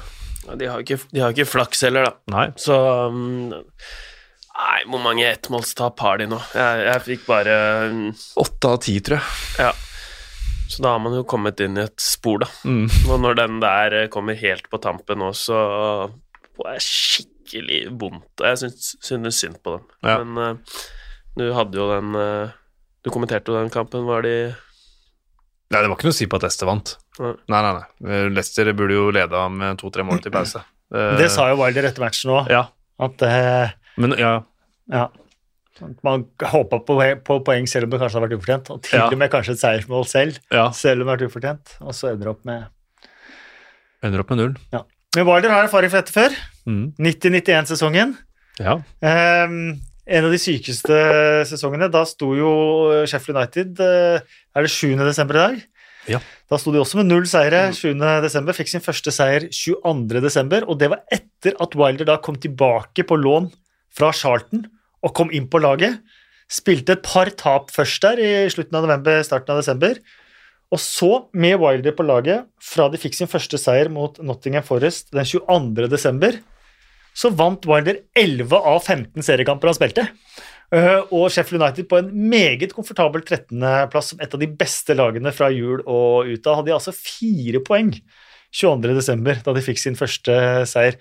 Ja, 0.43 0.57
de, 0.59 0.67
har 0.69 0.83
ikke, 0.83 0.99
de 1.09 1.23
har 1.23 1.33
ikke 1.33 1.49
flaks 1.49 1.81
heller, 1.87 2.09
da. 2.09 2.13
Nei. 2.33 2.47
Så 2.59 2.77
um, 3.09 3.49
Nei, 4.53 4.83
hvor 4.85 5.01
mange 5.01 5.25
ettmålstap 5.25 6.03
har 6.05 6.19
de 6.21 6.27
nå? 6.29 6.37
Jeg, 6.53 6.83
jeg 6.85 7.03
fikk 7.07 7.25
bare 7.25 7.55
um, 7.89 8.03
Åtte 8.43 8.69
av 8.75 8.83
ti, 8.85 8.99
tror 9.01 9.17
jeg. 9.17 9.65
Ja. 9.65 9.71
Så 10.69 10.83
da 10.85 10.93
har 10.93 11.01
man 11.01 11.15
jo 11.17 11.25
kommet 11.29 11.61
inn 11.63 11.77
i 11.77 11.85
et 11.87 12.01
spor, 12.01 12.43
da. 12.43 12.49
Mm. 12.65 12.85
Og 13.09 13.21
når 13.21 13.39
den 13.41 13.57
der 13.61 13.95
eh, 13.97 14.09
kommer 14.13 14.37
helt 14.37 14.69
på 14.71 14.79
tampen 14.81 15.19
nå, 15.21 15.29
så 15.37 15.57
får 16.57 16.69
jeg 16.71 16.85
skikkelig 16.87 17.81
vondt. 18.01 18.45
Jeg 18.45 18.61
synes, 18.61 18.93
synes 19.03 19.41
synd 19.41 19.59
på 19.65 19.75
dem. 19.75 19.89
Ja. 20.05 20.15
Men 20.23 20.41
eh, 20.41 20.77
du 21.37 21.47
hadde 21.55 21.79
jo 21.79 21.87
den 21.91 22.13
eh, 22.19 22.51
Du 23.03 23.09
kommenterte 23.11 23.51
jo 23.51 23.57
den 23.59 23.71
kampen. 23.73 24.05
Var 24.07 24.21
de 24.25 24.35
Nei, 25.73 25.79
det 25.81 25.89
var 25.89 25.95
ikke 25.97 26.05
noe 26.05 26.13
å 26.13 26.19
si 26.19 26.27
på 26.29 26.37
at 26.37 26.43
Leicester 26.45 26.67
vant. 26.69 26.91
Nei. 27.19 27.31
Nei, 27.49 27.61
nei, 27.65 27.71
nei. 27.79 28.17
Leicester 28.35 28.67
burde 28.77 28.93
jo 28.93 29.07
leda 29.15 29.47
med 29.49 29.79
to-tre 29.81 30.03
mål 30.05 30.19
til 30.21 30.31
pause. 30.37 30.61
Eh, 30.93 31.15
Det 31.17 31.31
sa 31.33 31.47
jo 31.49 31.57
Wilder 31.63 31.87
etter 31.89 32.03
matchen 32.05 32.29
òg, 32.35 32.51
Ja, 32.53 32.67
at 33.01 33.23
eh, 33.25 33.73
men 33.97 34.13
ja, 34.19 34.35
Ja. 34.93 35.07
Man 36.05 36.27
håpa 36.37 36.77
på, 36.85 36.95
på 37.25 37.35
poeng 37.43 37.65
selv 37.67 37.87
om 37.87 37.95
det 37.95 37.99
kanskje 38.03 38.19
har 38.19 38.27
vært 38.27 38.35
ufortjent, 38.37 38.69
og 38.69 38.83
til 38.85 38.99
Ja. 38.99 39.07
og 39.09 39.17
med 39.17 39.31
kanskje 39.33 39.55
et 39.55 39.61
seiersmål 39.63 40.05
selv, 40.05 40.37
Ja. 40.53 40.67
selv 40.71 41.01
om 41.01 41.07
det 41.07 41.09
har 41.09 41.17
vært 41.17 41.31
ufortjent, 41.31 41.73
og 41.81 41.95
så 41.97 42.11
ender 42.13 42.29
opp 42.29 42.43
med 42.45 42.67
Ender 44.05 44.21
opp 44.21 44.29
med 44.29 44.37
null. 44.43 44.53
Men 45.15 45.25
Wilder 45.25 45.49
har 45.55 45.63
erfaring 45.65 45.89
for 45.89 46.01
dette 46.03 46.13
før. 46.13 46.35
Mm. 46.69 46.93
90-91-sesongen. 47.01 48.13
Ja. 48.59 48.77
Ehm, 49.01 49.79
en 50.05 50.27
av 50.27 50.33
de 50.33 50.39
sykeste 50.41 50.97
sesongene. 51.49 51.89
Da 51.91 52.03
sto 52.07 52.33
jo 52.37 52.51
Sheffield 53.09 53.39
United 53.39 53.83
eh, 53.83 54.23
Er 54.53 54.65
det 54.65 54.73
7. 54.73 54.95
desember 54.99 55.39
i 55.39 55.43
dag? 55.43 55.61
Ja. 56.11 56.19
Da 56.51 56.59
sto 56.59 56.73
de 56.73 56.81
også 56.81 56.99
med 56.99 57.07
null 57.07 57.27
seire 57.29 57.69
7. 57.75 57.93
desember. 58.23 58.55
Fikk 58.57 58.73
sin 58.73 58.83
første 58.83 59.13
seier 59.15 59.47
22. 59.47 60.19
desember, 60.23 60.67
og 60.67 60.79
det 60.81 60.91
var 60.91 61.05
etter 61.13 61.55
at 61.63 61.77
Wilder 61.79 62.09
da 62.11 62.19
kom 62.23 62.35
tilbake 62.39 63.05
på 63.07 63.19
lån 63.19 63.47
fra 63.93 64.11
Charlton 64.15 64.65
og 65.03 65.15
kom 65.15 65.31
inn 65.35 65.47
på 65.51 65.61
laget. 65.63 66.01
Spilte 66.51 66.97
et 66.97 67.05
par 67.05 67.31
tap 67.39 67.71
først 67.73 68.03
der 68.03 68.19
i 68.19 68.33
slutten 68.51 68.75
av 68.77 68.85
november, 68.85 69.23
starten 69.25 69.55
av 69.55 69.63
desember. 69.63 69.97
Og 70.73 70.81
så, 70.81 71.11
med 71.37 71.59
Wilder 71.61 71.93
på 71.95 72.05
laget, 72.05 72.47
fra 72.61 72.87
de 72.89 72.99
fikk 72.99 73.15
sin 73.15 73.29
første 73.29 73.59
seier 73.61 73.91
mot 73.93 74.17
Nottingham 74.25 74.65
Forest 74.65 75.11
den 75.13 75.27
22. 75.27 75.87
desember, 75.91 76.39
så 77.13 77.29
vant 77.33 77.65
Wilder 77.69 78.01
11 78.17 78.57
av 78.57 78.81
15 78.81 79.25
seriekamper 79.25 79.69
han 79.69 79.77
spilte. 79.77 80.07
Eh, 80.73 81.01
Og 81.13 81.29
Sheffield 81.31 81.61
United 81.61 81.87
på 81.89 81.99
en 81.99 82.09
meget 82.29 82.73
komfortabel 82.73 83.21
13.-plass 83.21 84.13
som 84.13 84.21
et 84.23 84.33
av 84.33 84.41
de 84.41 84.49
beste 84.49 84.95
lagene 84.97 85.33
fra 85.35 85.51
jul 85.53 85.83
og 85.85 86.29
ut. 86.29 86.47
av. 86.47 86.57
hadde 86.57 86.71
de 86.71 86.77
altså 86.77 86.95
fire 86.95 87.61
poeng 87.65 87.93
22.12., 88.53 89.43
da 89.45 89.53
de 89.53 89.65
fikk 89.65 89.81
sin 89.81 89.97
første 89.97 90.33
seier. 90.69 90.97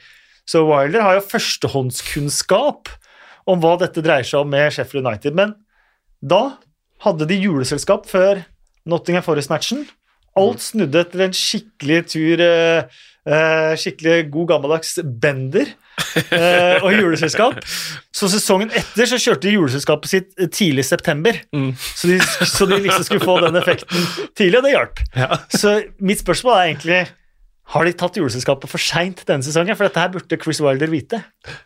Så 0.49 0.65
Wilder 0.67 1.05
har 1.05 1.17
jo 1.17 1.29
førstehåndskunnskap 1.31 2.91
om 3.49 3.61
hva 3.63 3.77
dette 3.81 4.03
dreier 4.05 4.27
seg 4.27 4.43
om 4.43 4.51
med 4.53 4.73
Sheffield 4.75 5.07
United. 5.07 5.35
Men 5.35 5.55
da 6.21 6.59
hadde 7.03 7.27
de 7.27 7.39
juleselskap 7.41 8.07
før 8.11 8.45
Nottingham 8.89 9.25
Forest-matchen. 9.25 9.87
Alt 10.39 10.63
snudde 10.65 11.03
etter 11.03 11.27
en 11.27 11.35
skikkelig 11.37 11.99
tur 12.13 12.41
eh, 13.29 13.73
Skikkelig 13.79 14.29
god 14.33 14.51
gammeldags 14.51 14.97
bender 15.03 15.71
eh, 16.33 16.83
og 16.83 16.93
juleselskap. 16.95 17.61
Så 18.15 18.31
sesongen 18.33 18.73
etter 18.75 19.09
så 19.11 19.21
kjørte 19.21 19.49
de 19.49 19.57
juleselskapet 19.57 20.13
sitt 20.13 20.31
eh, 20.39 20.51
tidlig 20.53 20.87
i 20.87 20.91
september. 20.91 21.39
Mm. 21.55 21.73
Så, 21.79 22.13
de, 22.13 22.21
så 22.49 22.69
de 22.71 22.81
liksom 22.85 23.09
skulle 23.09 23.27
få 23.27 23.39
den 23.45 23.59
effekten 23.61 24.07
tidlig, 24.39 24.61
og 24.61 24.67
det 24.67 24.77
hjalp. 24.77 25.03
Ja. 25.19 25.43
Så 25.55 25.79
mitt 26.03 26.25
spørsmål 26.25 26.59
er 26.59 26.71
egentlig 26.71 27.03
har 27.73 27.89
de 27.89 27.95
tatt 27.97 28.19
juleselskapet 28.19 28.69
for 28.69 28.83
seint 28.83 29.23
denne 29.29 29.47
sesongen? 29.47 29.77
For 29.79 29.89
dette 29.89 30.03
her 30.03 30.11
burde 30.13 30.39
Chris 30.43 30.61
Wilder 30.61 30.91
vite. 30.93 31.23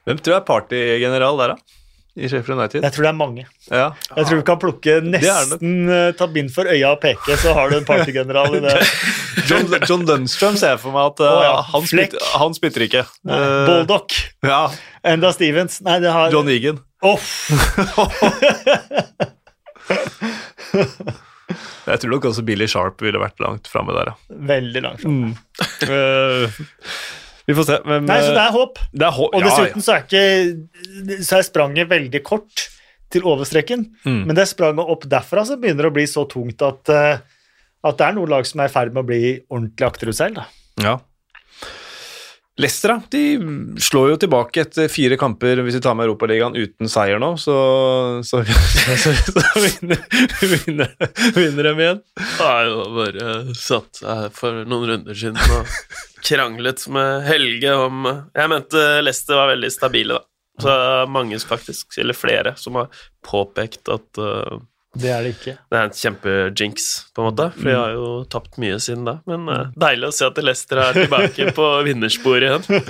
Hvem 0.06 0.20
tror 0.20 0.36
jeg 0.36 0.42
er 0.42 0.46
partygeneral 0.46 1.40
der, 1.40 1.54
da? 1.56 1.82
I 2.16 2.28
Sheffield 2.32 2.56
United? 2.58 2.80
Jeg 2.86 2.94
tror 2.96 3.04
det 3.04 3.10
er 3.10 3.16
mange. 3.18 3.42
Ja. 3.68 3.86
Jeg 4.16 4.24
tror 4.28 4.38
vi 4.38 4.44
kan 4.48 4.58
plukke 4.62 4.94
nesten 5.04 5.74
uh, 5.90 6.10
ta 6.16 6.26
bind 6.32 6.48
for 6.54 6.64
øya 6.72 6.94
og 6.94 7.00
peke, 7.02 7.36
så 7.42 7.52
har 7.56 7.68
du 7.68 7.76
en 7.76 7.84
partygeneral 7.88 8.56
i 8.56 8.62
det. 8.64 8.72
John, 9.50 9.68
John 9.84 10.06
Lundstrøm 10.08 10.56
ser 10.56 10.72
jeg 10.74 10.80
for 10.82 10.96
meg 10.96 11.10
at 11.12 11.20
uh, 11.20 11.28
oh, 11.28 11.42
ja, 11.44 11.52
han, 11.74 11.84
Fleck. 11.86 12.14
spytter, 12.16 12.32
han 12.40 12.56
spytter 12.56 12.86
ikke. 12.88 13.04
Nei, 13.28 13.36
Uh, 13.36 13.66
Baldock. 13.68 14.16
ja, 14.48 14.62
Enda 15.06 15.28
Stevens. 15.36 15.82
Nei, 15.84 15.98
det 16.02 16.10
har 16.16 16.32
John 16.32 16.48
Egan. 16.50 16.80
Oh. 17.04 17.20
Jeg 21.86 22.00
tror 22.02 22.10
nok 22.16 22.24
også 22.32 22.42
Billy 22.46 22.66
Sharp 22.70 23.02
ville 23.04 23.20
vært 23.22 23.38
langt 23.44 23.68
framme 23.70 23.94
der, 23.94 24.08
ja. 24.10 24.16
Veldig 24.48 24.82
langt 24.82 25.04
framme. 25.04 25.36
Uh, 25.86 26.50
vi 27.46 27.54
får 27.54 27.66
se. 27.68 27.76
Men, 27.86 28.06
Nei, 28.08 28.20
så 28.22 28.32
det 28.34 28.42
er 28.42 28.52
håp. 28.56 28.78
det 28.92 29.06
er 29.06 29.14
håp. 29.16 29.34
Og 29.34 29.40
ja, 29.42 29.46
dessuten 29.50 29.82
så 29.86 29.94
er 29.96 30.02
ikke 30.06 31.22
Så 31.24 31.38
er 31.38 31.42
spranget 31.46 31.88
veldig 31.88 32.22
kort 32.26 32.68
til 33.10 33.22
overstreken, 33.22 33.84
Mm. 34.04 34.24
men 34.26 34.34
det 34.34 34.48
spranget 34.50 34.88
opp 34.90 35.04
derfra 35.06 35.44
så 35.46 35.54
begynner 35.60 35.86
det 35.86 35.90
å 35.92 35.94
bli 35.94 36.06
så 36.10 36.24
tungt 36.28 36.60
at, 36.66 36.88
eh, 36.90 37.18
at 37.84 37.96
det 37.98 38.06
er 38.08 38.12
noen 38.16 38.28
lag 38.28 38.44
som 38.46 38.60
er 38.60 38.66
i 38.66 38.72
ferd 38.74 38.92
med 38.92 39.04
å 39.04 39.06
bli 39.06 39.40
ordentlig 39.48 39.86
akterutseilt. 39.86 40.34
da. 40.34 40.46
Ja. 40.82 40.96
Leicester 42.56 43.00
de 43.12 43.22
slår 43.80 44.10
jo 44.10 44.18
tilbake 44.24 44.62
etter 44.64 44.88
fire 44.88 45.18
kamper 45.20 45.60
hvis 45.60 45.76
vi 45.76 45.82
tar 45.84 45.96
med 45.98 46.08
Europaligaen 46.08 46.56
uten 46.56 46.88
seier 46.88 47.20
nå, 47.20 47.34
så, 47.36 47.56
så, 48.24 48.40
så, 49.02 49.12
så, 49.12 49.42
vinner, 49.60 50.00
vinner, 50.40 50.94
vinner 51.36 51.68
de 51.68 51.74
igjen. 51.84 52.00
Jeg 52.40 52.70
jo 52.70 52.86
bare 52.96 53.34
satt 53.60 54.00
her 54.06 54.30
for 54.36 54.64
noen 54.64 54.88
runder 54.92 55.18
siden 55.18 55.58
og 55.58 55.68
kranglet 56.26 56.86
med 56.90 57.26
Helge 57.28 57.74
om 57.76 58.08
Jeg 58.08 58.50
mente 58.50 58.86
Leicester 59.04 59.38
var 59.38 59.52
veldig 59.52 59.70
stabile, 59.74 60.16
da. 60.16 60.24
Så 60.56 60.72
mange 61.12 61.36
faktisk, 61.44 61.98
eller 62.00 62.16
flere, 62.16 62.54
som 62.56 62.78
har 62.80 62.88
påpekt 63.28 63.90
at 63.92 64.16
uh, 64.16 64.56
Det 64.96 65.10
er 65.12 65.22
det 65.26 65.32
ikke. 65.36 65.54
det 65.70 65.78
er 65.78 65.88
en 65.90 65.96
kjempejinx, 66.00 66.86
på 67.14 67.22
en 67.22 67.28
måte. 67.30 67.48
For 67.56 67.68
de 67.70 67.76
har 67.76 67.94
jo 67.96 68.10
tapt 68.32 68.58
mye 68.62 68.78
siden 68.82 69.04
da. 69.08 69.18
Men 69.28 69.48
uh, 69.52 69.70
deilig 69.76 70.08
å 70.10 70.14
se 70.16 70.28
at 70.28 70.38
Leicester 70.42 70.80
er 70.82 70.92
tilbake 71.02 71.50
på 71.58 71.70
vinnersporet 71.86 72.46
igjen. 72.48 72.84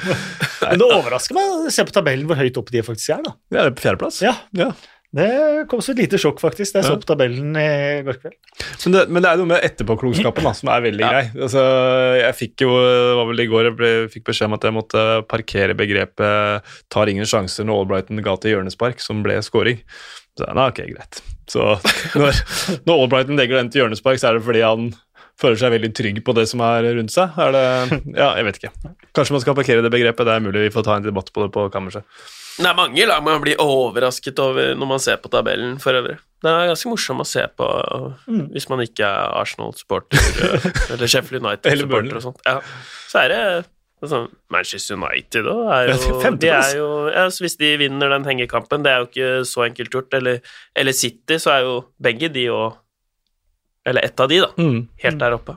Men 0.66 0.82
det 0.82 0.90
overrasker 0.90 1.34
meg 1.38 1.54
å 1.66 1.72
se 1.74 1.84
på 1.88 1.96
tabellen 1.96 2.26
hvor 2.30 2.38
høyt 2.40 2.58
oppe 2.62 2.74
de 2.74 2.84
faktisk 2.86 3.16
er. 3.18 3.24
da. 3.26 3.34
Ja, 3.50 3.62
det 3.64 3.70
er 3.72 3.78
på 3.80 3.86
fjerdeplass. 3.88 4.22
Ja, 4.24 4.36
Ja. 4.56 4.72
Det 5.16 5.24
kom 5.70 5.80
som 5.80 5.94
et 5.94 6.00
lite 6.02 6.18
sjokk, 6.20 6.40
faktisk, 6.42 6.74
da 6.74 6.80
jeg 6.82 6.84
Ja. 6.84 6.90
så 6.92 7.00
på 7.00 7.06
tabellen 7.08 7.54
i 7.56 8.02
går 8.04 8.18
kveld. 8.20 8.34
Men, 8.82 8.92
det, 8.92 9.04
men 9.08 9.22
det 9.24 9.30
er 9.30 9.38
noe 9.40 9.48
med 9.48 9.62
etterpåklokskapen 9.64 10.48
som 10.58 10.68
er 10.74 10.82
veldig 10.84 11.00
Ja. 11.00 11.08
grei. 11.14 11.22
Altså, 11.46 11.62
jeg 12.20 12.34
fikk 12.36 12.64
jo, 12.66 12.74
det 12.82 13.14
var 13.16 13.30
vel 13.30 13.40
i 13.40 13.46
går 13.48 13.68
jeg 13.70 13.76
ble, 13.78 13.92
fikk 14.12 14.26
beskjed 14.28 14.50
om 14.50 14.56
at 14.58 14.66
jeg 14.66 14.76
måtte 14.76 15.04
parkere 15.30 15.78
begrepet 15.78 16.60
'tar 16.92 17.08
ingen 17.08 17.24
sjanser' 17.24 17.64
når 17.64 17.86
Albrighton 17.86 18.20
ga 18.26 18.36
til 18.36 18.56
hjørnespark, 18.56 19.00
som 19.00 19.22
ble 19.24 19.38
scoring. 19.46 19.80
Så 20.36 20.44
jeg, 20.44 20.56
ok, 20.58 20.82
greit. 20.92 21.22
Så 21.50 21.62
når, 22.18 22.38
når 22.88 23.02
Albrighton 23.04 23.38
legger 23.38 23.60
den 23.60 23.68
til 23.70 23.84
hjørnespark, 23.84 24.18
så 24.22 24.30
er 24.32 24.38
det 24.38 24.46
fordi 24.46 24.64
han 24.66 24.88
føler 25.36 25.58
seg 25.60 25.74
veldig 25.74 25.90
trygg 25.94 26.22
på 26.24 26.32
det 26.38 26.46
som 26.48 26.62
er 26.64 26.86
rundt 26.96 27.12
seg. 27.12 27.34
Er 27.44 27.52
det, 27.52 27.64
ja, 28.16 28.30
jeg 28.38 28.46
vet 28.48 28.58
ikke. 28.62 28.72
Kanskje 29.16 29.36
man 29.36 29.42
skal 29.44 29.56
parkere 29.58 29.84
det 29.84 29.92
begrepet. 29.92 30.24
Det 30.26 30.32
er 30.38 30.44
mulig 30.46 30.62
vi 30.64 30.72
får 30.74 30.86
ta 30.88 30.96
en 30.96 31.04
debatt 31.04 31.28
på 31.34 31.44
det 31.44 31.50
på 31.54 31.66
kammerset. 31.74 32.06
Det 32.56 32.64
er 32.64 32.76
mange 32.78 33.04
lag 33.04 33.20
man 33.20 33.42
blir 33.44 33.58
overrasket 33.60 34.38
over 34.40 34.70
når 34.80 34.88
man 34.94 35.02
ser 35.04 35.18
på 35.20 35.28
tabellen 35.28 35.74
for 35.82 35.92
øvrig. 35.98 36.16
Det 36.40 36.48
er 36.48 36.70
ganske 36.70 36.88
morsomt 36.88 37.20
å 37.20 37.28
se 37.28 37.44
på 37.58 37.66
Mm. 38.26 38.46
hvis 38.54 38.66
man 38.72 38.80
ikke 38.82 39.04
er 39.06 39.36
Arsenal-supporter 39.42 40.18
eh, 40.18 40.64
eller 40.96 41.06
Sheffield 41.10 41.44
United-supporter 41.44 42.16
og 42.18 42.24
sånt. 42.24 42.40
Ja. 42.48 42.56
Så 43.12 43.20
er 43.22 43.28
det 43.32 43.42
sånn 44.04 44.26
Manchester 44.52 44.98
United 44.98 45.46
òg 45.48 45.62
er 45.72 45.90
jo, 45.90 46.18
de 46.36 46.50
er 46.52 46.72
jo 46.76 46.88
ja, 47.08 47.22
Hvis 47.32 47.56
de 47.56 47.70
vinner 47.80 48.12
den 48.12 48.26
hengekampen, 48.28 48.84
det 48.84 48.92
er 48.92 49.00
jo 49.00 49.08
ikke 49.08 49.30
så 49.48 49.64
enkelt 49.64 49.94
gjort. 49.94 50.16
Eller, 50.18 50.42
eller 50.76 50.96
City, 50.96 51.38
så 51.40 51.54
er 51.54 51.64
jo 51.64 51.78
begge 52.02 52.28
de 52.32 52.48
og 52.52 52.76
Eller 53.86 54.04
ett 54.04 54.20
av 54.20 54.28
de, 54.28 54.42
da. 54.42 54.50
Helt 55.04 55.20
der 55.22 55.36
oppe. 55.38 55.56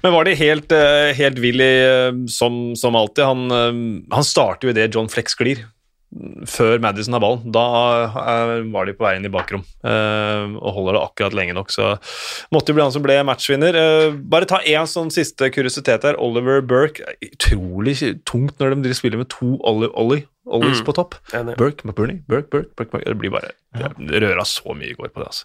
Men 0.00 0.14
var 0.14 0.24
det 0.24 0.38
helt, 0.38 0.72
eh, 0.72 1.10
helt 1.18 1.40
Willy 1.42 1.66
eh, 1.84 2.12
som, 2.30 2.76
som 2.78 2.96
alltid? 2.96 3.24
Han, 3.24 3.50
eh, 3.50 3.80
han 4.14 4.24
starter 4.24 4.68
jo 4.68 4.74
idet 4.74 4.94
John 4.94 5.10
Flex 5.12 5.34
sklir, 5.36 5.64
før 6.48 6.80
Madison 6.80 7.16
har 7.16 7.22
ballen. 7.22 7.42
Da 7.52 7.64
eh, 8.08 8.54
var 8.72 8.88
de 8.88 8.94
på 8.96 9.04
vei 9.04 9.14
inn 9.18 9.28
i 9.28 9.32
bakrom 9.32 9.60
eh, 9.84 10.54
og 10.56 10.72
holder 10.78 10.96
det 10.96 11.02
akkurat 11.04 11.36
lenge 11.36 11.56
nok, 11.58 11.72
så 11.74 11.90
måtte 12.54 12.72
jo 12.72 12.78
bli 12.78 12.86
han 12.86 12.94
som 12.94 13.04
ble 13.04 13.18
matchvinner. 13.28 13.76
Eh, 13.76 14.16
bare 14.32 14.48
ta 14.48 14.62
én 14.64 14.88
sånn 14.88 15.12
siste 15.14 15.50
kuriositet 15.54 16.08
her. 16.08 16.18
Oliver 16.22 16.64
Burke. 16.64 17.04
Utrolig 17.24 17.98
tungt 18.28 18.56
når 18.60 18.78
de 18.84 18.96
spiller 18.96 19.20
med 19.20 19.30
to 19.34 19.56
Ollie, 19.68 19.92
Ollie, 19.92 20.24
Ollies 20.48 20.80
Mm. 20.80 20.86
på 20.86 20.94
topp. 20.96 21.14
Burke, 21.58 21.84
McBurney, 21.84 22.22
Burke, 22.26 22.48
Burke, 22.48 22.72
Burke, 22.74 22.90
Burke. 22.94 23.04
Det 23.04 23.18
blir 23.20 23.34
bare 23.34 23.52
ja. 23.76 23.90
røra 23.92 24.46
så 24.48 24.72
mye 24.72 24.94
i 24.94 24.96
går 24.96 25.12
på 25.12 25.20
det, 25.20 25.28
altså. 25.28 25.44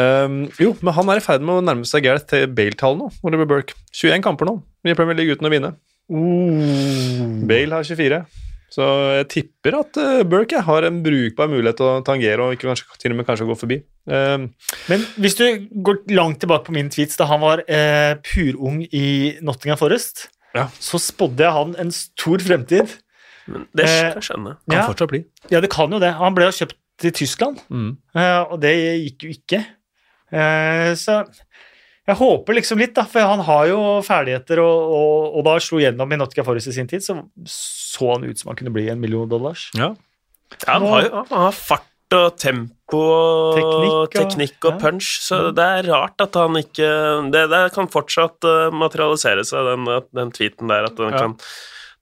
Um, 0.00 0.46
jo, 0.56 0.72
men 0.80 0.96
han 0.96 1.12
er 1.12 1.20
i 1.20 1.24
ferd 1.24 1.44
med 1.44 1.60
å 1.60 1.64
nærme 1.64 1.84
seg 1.84 2.06
Gareth 2.06 2.30
til 2.32 2.46
Bale-tall 2.48 2.96
nå, 2.96 3.10
Oliver 3.22 3.44
Burke. 3.50 3.76
21 3.92 4.24
kamper 4.24 4.48
nå 4.48 4.62
i 4.88 4.96
Premier 4.96 5.18
League 5.18 5.36
uten 5.36 5.44
å 5.44 5.52
vinne. 5.52 5.74
Mm. 6.08 7.44
Bale 7.50 7.76
har 7.76 7.84
24. 7.84 8.24
Så 8.70 8.86
jeg 9.18 9.26
tipper 9.32 9.74
at 9.80 9.96
uh, 9.98 10.22
Burke 10.30 10.60
har 10.62 10.84
en 10.86 11.00
brukbar 11.02 11.48
mulighet 11.50 11.76
til 11.80 11.88
å 11.90 12.02
tangere 12.06 12.44
og 12.44 12.54
ikke 12.54 12.68
kanskje, 12.70 12.86
til 13.02 13.10
og 13.10 13.16
med 13.18 13.26
kanskje 13.26 13.48
gå 13.48 13.56
forbi. 13.58 13.78
Um, 14.06 14.44
Men 14.88 15.02
hvis 15.18 15.34
du 15.40 15.44
går 15.82 16.04
langt 16.14 16.38
tilbake 16.40 16.64
på 16.68 16.72
min 16.76 16.88
tweets 16.88 17.18
da 17.18 17.26
han 17.26 17.40
var 17.42 17.64
uh, 17.66 18.14
purung 18.22 18.84
i 18.94 19.36
Nottingham 19.42 19.78
Forest, 19.80 20.28
Ja. 20.54 20.68
så 20.82 20.98
spådde 20.98 21.44
jeg 21.46 21.52
han 21.54 21.74
en 21.78 21.90
stor 21.94 22.38
fremtid. 22.42 22.94
Men 23.50 23.66
det 23.74 23.84
Eh, 23.86 24.12
kan 24.14 24.22
skjønne. 24.22 24.56
kan 24.70 24.78
Ja. 24.78 24.86
fortsatt 24.86 25.08
bli. 25.10 25.24
Ja, 25.50 25.60
det 25.60 25.70
kan 25.70 25.90
jo 25.90 25.98
det. 25.98 26.12
Han 26.14 26.34
ble 26.34 26.44
jo 26.46 26.50
kjøpt 26.62 26.74
til 26.98 27.10
Tyskland, 27.12 27.58
Mm. 27.70 27.96
eh, 28.14 28.42
og 28.50 28.60
det 28.60 28.74
gikk 29.02 29.22
jo 29.26 29.30
ikke. 29.34 29.66
Eh, 30.30 30.94
så 30.94 31.24
jeg 32.08 32.16
håper 32.16 32.56
liksom 32.56 32.78
litt, 32.80 32.94
da, 32.96 33.04
for 33.06 33.20
han 33.22 33.42
har 33.46 33.66
jo 33.70 33.80
ferdigheter, 34.06 34.58
og, 34.64 34.94
og, 34.96 35.36
og 35.38 35.44
da 35.46 35.58
slo 35.62 35.78
gjennom 35.82 36.10
i 36.12 36.16
Nottica 36.18 36.42
Forest 36.46 36.72
i 36.72 36.74
sin 36.74 36.88
tid, 36.90 37.04
så 37.04 37.18
så 37.46 38.14
han 38.14 38.24
ut 38.24 38.38
som 38.40 38.50
han 38.50 38.56
kunne 38.58 38.72
bli 38.74 38.88
en 38.90 39.00
million 39.02 39.28
dollars. 39.28 39.68
Ja. 39.78 39.92
Ja, 40.64 40.72
han, 40.78 40.86
har 40.90 41.02
jo, 41.06 41.24
han 41.30 41.44
har 41.46 41.52
fart 41.54 41.86
og 42.16 42.32
tempo 42.42 42.98
og 42.98 43.54
Teknikk 43.54 43.92
og- 43.94 44.14
teknikk 44.16 44.56
og, 44.64 44.72
ja. 44.72 44.78
punch, 44.82 45.10
så 45.22 45.36
det 45.54 45.62
er 45.62 45.86
rart 45.92 46.18
at 46.24 46.34
han 46.34 46.56
ikke 46.58 46.88
Det, 47.30 47.44
det 47.52 47.60
kan 47.76 47.86
fortsatt 47.86 48.42
eh, 48.50 48.70
materialisere 48.74 49.44
seg, 49.46 49.68
den, 49.68 49.86
den 50.18 50.32
tweeten 50.34 50.66
der, 50.72 50.88
at 50.90 50.96
den, 50.98 51.12
Ja. 51.14 51.18
kan, 51.22 51.36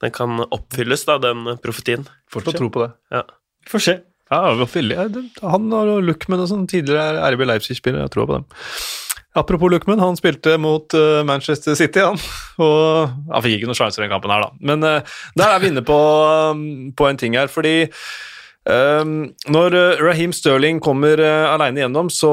den 0.01 0.15
kan 0.17 0.39
oppfylles, 0.49 1.05
da, 1.05 1.19
den 1.21 1.45
profetien. 1.61 2.07
Fortsatt 2.33 2.57
tro 2.57 2.71
på 2.73 2.87
det. 2.87 2.93
Ja. 3.13 3.23
Får 3.69 3.85
se. 3.85 3.99
Ja, 4.31 4.41
han 5.45 5.73
og 5.73 5.93
Luckman 6.05 6.41
og 6.41 6.49
sånn, 6.49 6.65
tidligere 6.69 7.21
RB 7.35 7.45
Leipzig-spiller, 7.49 8.01
jeg 8.07 8.13
tror 8.17 8.27
på 8.29 8.39
dem. 8.41 8.49
Apropos 9.39 9.71
Luckman, 9.71 10.01
han 10.03 10.17
spilte 10.19 10.57
mot 10.59 10.95
eh, 10.95 11.23
Manchester 11.27 11.77
City, 11.79 12.03
han. 12.03 12.19
Og 12.65 13.13
han 13.31 13.45
fikk 13.45 13.59
ikke 13.59 13.69
noen 13.71 13.79
sjanser 13.79 14.03
i 14.03 14.07
den 14.07 14.15
kampen 14.15 14.33
her, 14.35 14.47
da. 14.49 14.51
Men 14.71 14.87
eh, 14.87 15.19
der 15.39 15.53
er 15.53 15.63
vi 15.63 15.71
inne 15.73 15.85
på, 15.87 15.99
um, 16.53 16.65
på 16.99 17.07
en 17.07 17.21
ting 17.21 17.37
her, 17.39 17.51
fordi 17.53 17.77
um, 18.67 19.29
når 19.55 19.77
eh, 19.79 20.03
Raheem 20.03 20.35
Sterling 20.35 20.83
kommer 20.85 21.23
uh, 21.23 21.53
aleine 21.53 21.85
gjennom, 21.85 22.11
så 22.11 22.33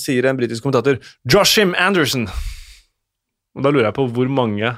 sier 0.00 0.26
en 0.26 0.40
britisk 0.40 0.66
kommentator 0.66 0.98
'Joshim 1.22 1.76
Anderson'. 1.78 2.26
Og 3.54 3.62
da 3.62 3.70
lurer 3.70 3.92
jeg 3.92 3.98
på 4.00 4.08
hvor 4.10 4.32
mange 4.32 4.74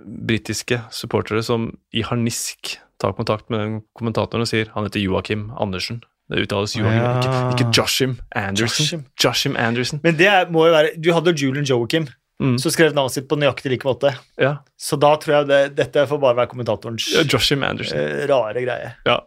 britiske 0.00 0.78
supportere 0.94 1.42
som 1.44 1.66
i 1.92 2.04
harnisk 2.06 2.76
tar 3.00 3.16
kontakt 3.16 3.50
med 3.50 3.60
den 3.60 3.74
kommentatoren 3.96 4.44
og 4.44 4.48
sier 4.48 4.70
han 4.74 4.86
heter 4.86 5.02
Joakim 5.02 5.48
Andersen. 5.58 6.04
Det 6.30 6.44
uttales 6.46 6.76
Joachim, 6.76 6.94
Ja. 6.94 7.20
ikke, 7.20 7.58
ikke 7.58 7.72
Joshim 7.76 8.16
Anderson. 8.36 8.84
Joshim. 8.86 9.04
Joshim, 9.24 9.56
Anderson. 9.58 10.00
Men 10.04 10.16
det 10.16 10.30
må 10.54 10.66
jo 10.68 10.72
være 10.76 10.92
Du 11.00 11.12
hadde 11.12 11.34
Julian 11.34 11.64
Joachim, 11.66 12.06
Mm. 12.40 12.54
som 12.58 12.70
skrev 12.72 12.94
navnet 12.94 13.12
sitt 13.12 13.26
på 13.28 13.36
nøyaktig 13.36 13.68
like 13.70 13.84
måte. 13.84 14.14
Ja. 14.40 14.54
Så 14.80 14.96
da 14.98 15.10
tror 15.20 15.34
jeg 15.40 15.46
det, 15.48 15.76
dette 15.76 16.06
får 16.08 16.20
bare 16.22 16.36
være 16.38 16.48
kommentatorens 16.48 17.10
Ja, 17.12 17.22
Joshim 17.28 17.62
Anderson. 17.62 17.98
eh, 17.98 18.26
rare 18.30 18.62
greie. 18.64 18.94
Ja. 19.04 19.18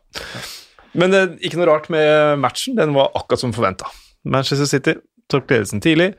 Men 0.95 1.11
det, 1.11 1.39
ikke 1.41 1.57
noe 1.59 1.67
rart 1.67 1.89
med 1.89 2.39
matchen. 2.39 2.75
Den 2.75 2.93
var 2.95 3.11
akkurat 3.13 3.39
som 3.39 3.53
forventa. 3.53 3.85
Manchester 4.25 4.65
City 4.65 4.95
tok 5.29 5.45
ledelsen 5.47 5.81
tidlig. 5.81 6.13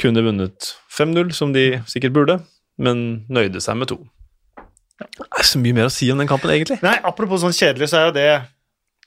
Kunne 0.00 0.22
vunnet 0.24 0.72
5-0, 0.88 1.32
som 1.34 1.52
de 1.52 1.82
sikkert 1.86 2.12
burde, 2.14 2.38
men 2.78 3.26
nøyde 3.28 3.60
seg 3.60 3.76
med 3.76 3.88
to. 3.88 3.98
Det 4.98 5.26
er 5.38 5.42
så 5.44 5.58
mye 5.60 5.74
mer 5.74 5.88
å 5.90 5.92
si 5.92 6.10
om 6.12 6.18
den 6.18 6.28
kampen, 6.28 6.48
egentlig. 6.50 6.80
Nei, 6.82 6.96
apropos 7.04 7.42
sånn 7.42 7.52
kjedelig, 7.52 7.88
så 7.90 7.98
er 7.98 8.06
jo 8.06 8.12
det 8.16 8.42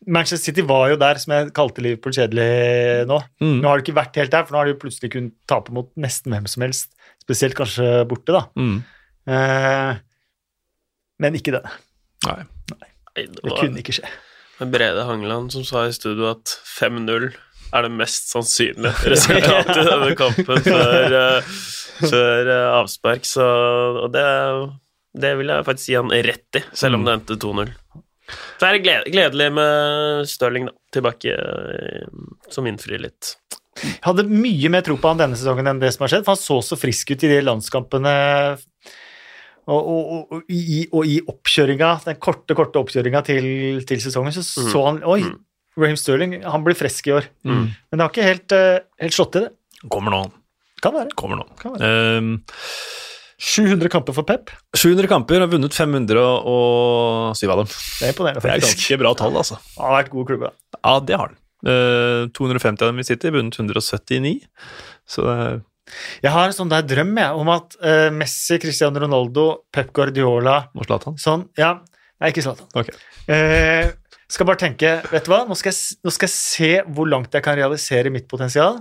Manchester 0.06 0.52
City 0.52 0.64
var 0.66 0.90
jo 0.92 0.98
der, 1.02 1.20
som 1.22 1.34
jeg 1.34 1.52
kalte 1.58 1.84
Liverpool 1.84 2.14
kjedelig 2.16 3.06
nå. 3.10 3.20
Mm. 3.42 3.56
Nå 3.64 3.70
har 3.70 3.80
de 3.80 3.86
ikke 3.86 3.98
vært 3.98 4.20
helt 4.22 4.34
der, 4.34 4.46
for 4.46 4.56
nå 4.56 4.62
har 4.62 4.70
de 4.70 4.78
plutselig 4.82 5.12
kunnet 5.16 5.34
tape 5.50 5.74
mot 5.76 5.90
nesten 6.00 6.34
hvem 6.36 6.50
som 6.50 6.66
helst. 6.66 6.92
Spesielt 7.24 7.58
kanskje 7.58 8.04
borte, 8.10 8.36
da. 8.36 8.44
Mm. 8.60 8.78
Eh, 9.36 10.04
men 11.24 11.40
ikke 11.40 11.56
denne. 11.56 11.74
Nei. 12.28 12.40
Nei, 12.76 12.92
det 13.16 13.28
Det 13.42 13.58
kunne 13.58 13.82
ikke 13.82 13.98
skje. 13.98 14.14
Brede 14.72 15.04
Hangeland 15.08 15.52
som 15.52 15.66
sa 15.68 15.84
i 15.88 15.96
studio 15.96 16.30
at 16.32 16.54
5-0 16.78 17.32
er 17.76 17.86
det 17.86 17.92
mest 17.92 18.30
sannsynlige 18.32 18.94
resultatet 19.12 19.82
i 19.82 19.88
denne 19.90 20.14
kampen 20.16 20.62
før, 20.64 21.16
eh, 21.20 21.56
før 22.06 22.52
eh, 22.54 22.68
avspark, 22.78 23.28
så 23.28 23.48
og 24.06 24.14
det, 24.14 24.26
det 25.18 25.34
vil 25.40 25.52
jeg 25.52 25.68
faktisk 25.68 25.92
gi 25.92 25.98
han 26.00 26.14
rett 26.30 26.62
i, 26.62 26.64
selv 26.78 27.00
om 27.00 27.08
det 27.08 27.18
endte 27.18 27.40
2-0. 27.42 27.74
Så 28.60 28.68
er 28.70 28.78
det 28.78 29.00
gledelig 29.12 29.48
med 29.54 30.28
Stirling, 30.32 30.70
da, 30.70 30.76
tilbake, 30.96 31.34
eh, 31.36 32.06
som 32.54 32.68
innfrir 32.70 33.02
litt. 33.04 33.36
Jeg 33.84 34.00
hadde 34.06 34.24
mye 34.32 34.70
mer 34.72 34.86
tro 34.88 34.96
på 34.96 35.10
han 35.12 35.20
denne 35.20 35.36
sesongen 35.36 35.68
enn 35.68 35.82
det 35.82 35.90
som 35.94 36.06
har 36.06 36.14
skjedd, 36.14 36.24
for 36.24 36.36
han 36.38 36.40
så 36.40 36.62
så 36.64 36.78
frisk 36.80 37.12
ut 37.12 37.26
i 37.28 37.32
de 37.34 37.42
landskampene 37.44 38.14
og, 39.66 39.82
og, 39.82 40.00
og, 40.14 40.32
og, 40.38 40.44
i, 40.54 40.86
og 40.94 41.10
i 41.10 41.18
oppkjøringa, 41.28 41.90
den 42.06 42.20
korte, 42.22 42.56
korte 42.56 42.80
oppkjøringa 42.80 43.24
til, 43.28 43.48
til 43.90 44.04
sesongen, 44.04 44.32
så 44.36 44.46
Mm. 44.46 44.72
så 44.72 44.86
han 44.86 45.02
Oi, 45.04 45.22
Mm. 45.26 45.40
Raheem 45.78 45.98
Sterling, 46.00 46.38
han 46.48 46.64
blir 46.64 46.78
frisk 46.80 47.08
i 47.10 47.12
år. 47.18 47.26
Mm. 47.44 47.66
Men 47.92 47.98
det 48.00 48.00
har 48.06 48.12
ikke 48.14 48.24
helt, 48.30 48.52
eh, 48.56 48.80
helt 49.02 49.12
slått 49.18 49.34
til, 49.36 49.50
det. 49.50 49.90
Kommer 49.92 50.12
nå. 50.14 50.22
Kan 50.82 50.94
være. 50.94 51.10
Kommer 51.20 51.42
nå. 51.42 51.48
Kan 51.60 51.74
være. 51.76 52.18
Um, 52.18 52.30
700 53.42 53.90
kamper 53.92 54.16
for 54.16 54.24
Pep. 54.24 54.52
700 54.78 55.08
kamper, 55.12 55.42
har 55.44 55.50
vunnet 55.52 55.74
507 55.76 57.50
av 57.52 57.58
dem. 57.62 57.68
Det 57.68 58.08
er 58.08 58.14
imponerende, 58.14 58.42
Det 58.42 58.50
er 58.52 58.60
faktisk. 58.62 58.78
ganske 58.80 58.98
bra 59.02 59.14
tall, 59.20 59.36
altså. 59.42 59.58
Han 59.78 59.90
har 59.92 59.98
vært 60.04 60.12
god 60.14 60.28
klubb, 60.30 60.46
da. 60.48 60.52
Ja, 60.80 60.94
det 61.00 61.18
har. 61.20 61.34
Eh, 61.66 62.28
250 62.38 62.84
av 62.86 62.92
dem 62.94 63.00
i 63.02 63.08
City, 63.08 63.32
vunnet 63.34 63.58
179. 63.60 64.40
Så 65.08 65.26
det 65.26 65.36
er 65.46 65.62
Jeg 66.24 66.32
har 66.34 66.48
en 66.48 66.54
sånn 66.58 66.70
der 66.72 66.82
drøm 66.82 67.12
jeg, 67.18 67.32
om 67.38 67.50
at 67.54 67.76
uh, 67.84 68.10
Messi, 68.10 68.58
Cristiano 68.58 69.00
Ronaldo, 69.04 69.66
Pep 69.72 69.92
Guardiola 69.94 70.72
Må 70.74 70.82
Zlatan? 70.88 71.14
han. 71.14 71.22
Sånn, 71.22 71.44
ja 71.60 71.76
Nei, 72.20 72.32
ikke 72.32 72.42
Zlatan. 72.42 72.66
Okay. 72.74 72.96
Uh, 73.30 73.92
skal 74.32 74.48
bare 74.50 74.58
tenke 74.64 74.96
Vet 75.12 75.28
du 75.28 75.30
hva, 75.30 75.44
nå 75.46 75.54
skal, 75.60 75.76
jeg, 75.76 76.00
nå 76.02 76.10
skal 76.16 76.26
jeg 76.26 76.34
se 76.34 76.72
hvor 76.90 77.06
langt 77.12 77.36
jeg 77.38 77.44
kan 77.46 77.58
realisere 77.60 78.10
mitt 78.10 78.26
potensial. 78.32 78.80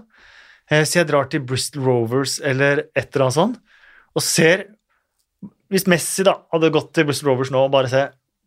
Uh, 0.70 0.80
så 0.86 1.02
jeg 1.02 1.11
drar 1.11 1.28
til 1.28 1.44
Bristol 1.44 1.84
Rovers 1.84 2.38
eller 2.40 2.86
et 2.96 3.11
eller 3.11 3.26
annet 3.26 3.36
sånt, 3.36 3.61
og 4.14 4.22
ser 4.22 4.68
Hvis 5.72 5.88
Messi 5.90 6.22
da 6.26 6.36
hadde 6.52 6.70
gått 6.70 6.92
til 6.94 7.06
Bristol 7.08 7.32
Rovers 7.32 7.50
nå 7.50 7.64
og 7.66 7.72
bare 7.72 7.90
se 7.90 8.04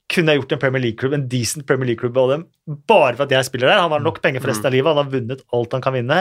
kunne 0.08 0.32
jeg 0.32 0.40
gjort 0.40 0.54
en 0.56 0.60
Premier 0.62 0.84
League-klubb, 0.86 1.16
en 1.18 1.26
decent 1.28 1.66
Premier 1.68 1.90
League-klubb 1.90 2.18
av 2.22 2.30
dem, 2.32 2.44
bare 2.88 3.18
for 3.18 3.26
at 3.26 3.34
jeg 3.36 3.48
spiller 3.50 3.68
der. 3.68 3.82
Han 3.84 3.92
har 3.92 4.04
nok 4.04 4.22
penger 4.24 4.40
for 4.40 4.52
resten 4.54 4.70
av 4.70 4.72
livet, 4.72 4.88
han 4.88 5.02
har 5.02 5.10
vunnet 5.12 5.42
alt 5.58 5.74
han 5.76 5.84
kan 5.84 5.96
vinne. 5.98 6.20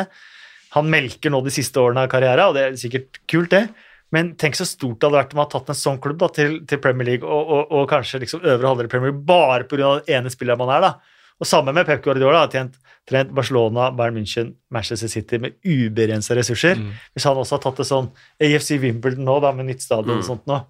Han 0.74 0.88
melker 0.90 1.30
nå 1.30 1.38
de 1.46 1.52
siste 1.54 1.78
årene 1.78 2.02
av 2.02 2.10
karriere, 2.10 2.48
og 2.48 2.56
det 2.56 2.64
er 2.64 2.80
sikkert 2.80 3.20
kult, 3.30 3.52
det. 3.54 3.68
Men 4.14 4.32
tenk 4.38 4.58
så 4.58 4.66
stort 4.66 4.98
det 4.98 5.06
hadde 5.06 5.18
vært 5.20 5.34
om 5.34 5.40
han 5.40 5.46
hadde 5.46 5.54
tatt 5.60 5.70
en 5.70 5.78
sånn 5.78 6.00
klubb 6.02 6.18
da, 6.18 6.30
til, 6.34 6.58
til 6.66 6.80
Premier 6.82 7.12
League, 7.12 7.26
og, 7.26 7.52
og, 7.54 7.76
og 7.78 7.86
kanskje 7.90 8.24
liksom 8.24 8.42
øvre 8.42 8.72
halvdel 8.72 8.90
Premier 8.90 9.12
League, 9.12 9.22
bare 9.28 9.66
pga. 9.70 9.94
den 10.00 10.18
ene 10.18 10.34
spilleren 10.34 10.62
man 10.62 10.74
er. 10.74 10.88
da. 10.88 11.22
Og 11.38 11.46
sammen 11.46 11.76
med 11.76 11.86
Pep 11.86 12.02
Guardiola 12.04 12.42
har 12.42 12.50
tjent, 12.50 12.78
trent 13.06 13.30
Barcelona, 13.34 13.90
Bayern 13.94 14.14
München, 14.18 14.54
Manchester 14.70 15.08
City 15.08 15.38
med 15.38 15.54
ubegrensa 15.64 16.34
ressurser. 16.34 16.74
Mm. 16.76 16.92
Hvis 17.14 17.24
han 17.28 17.36
også 17.36 17.56
har 17.56 17.62
tatt 17.62 17.76
det 17.76 17.86
sånn 17.86 18.08
AFC 18.42 18.78
Wimbledon 18.82 19.24
nå, 19.24 19.40
da, 19.40 19.52
med 19.52 19.66
nytt 19.66 19.82
stadion 19.84 20.18
og 20.18 20.24
Mm. 20.24 20.28
sånt 20.30 20.46
nå, 20.46 20.60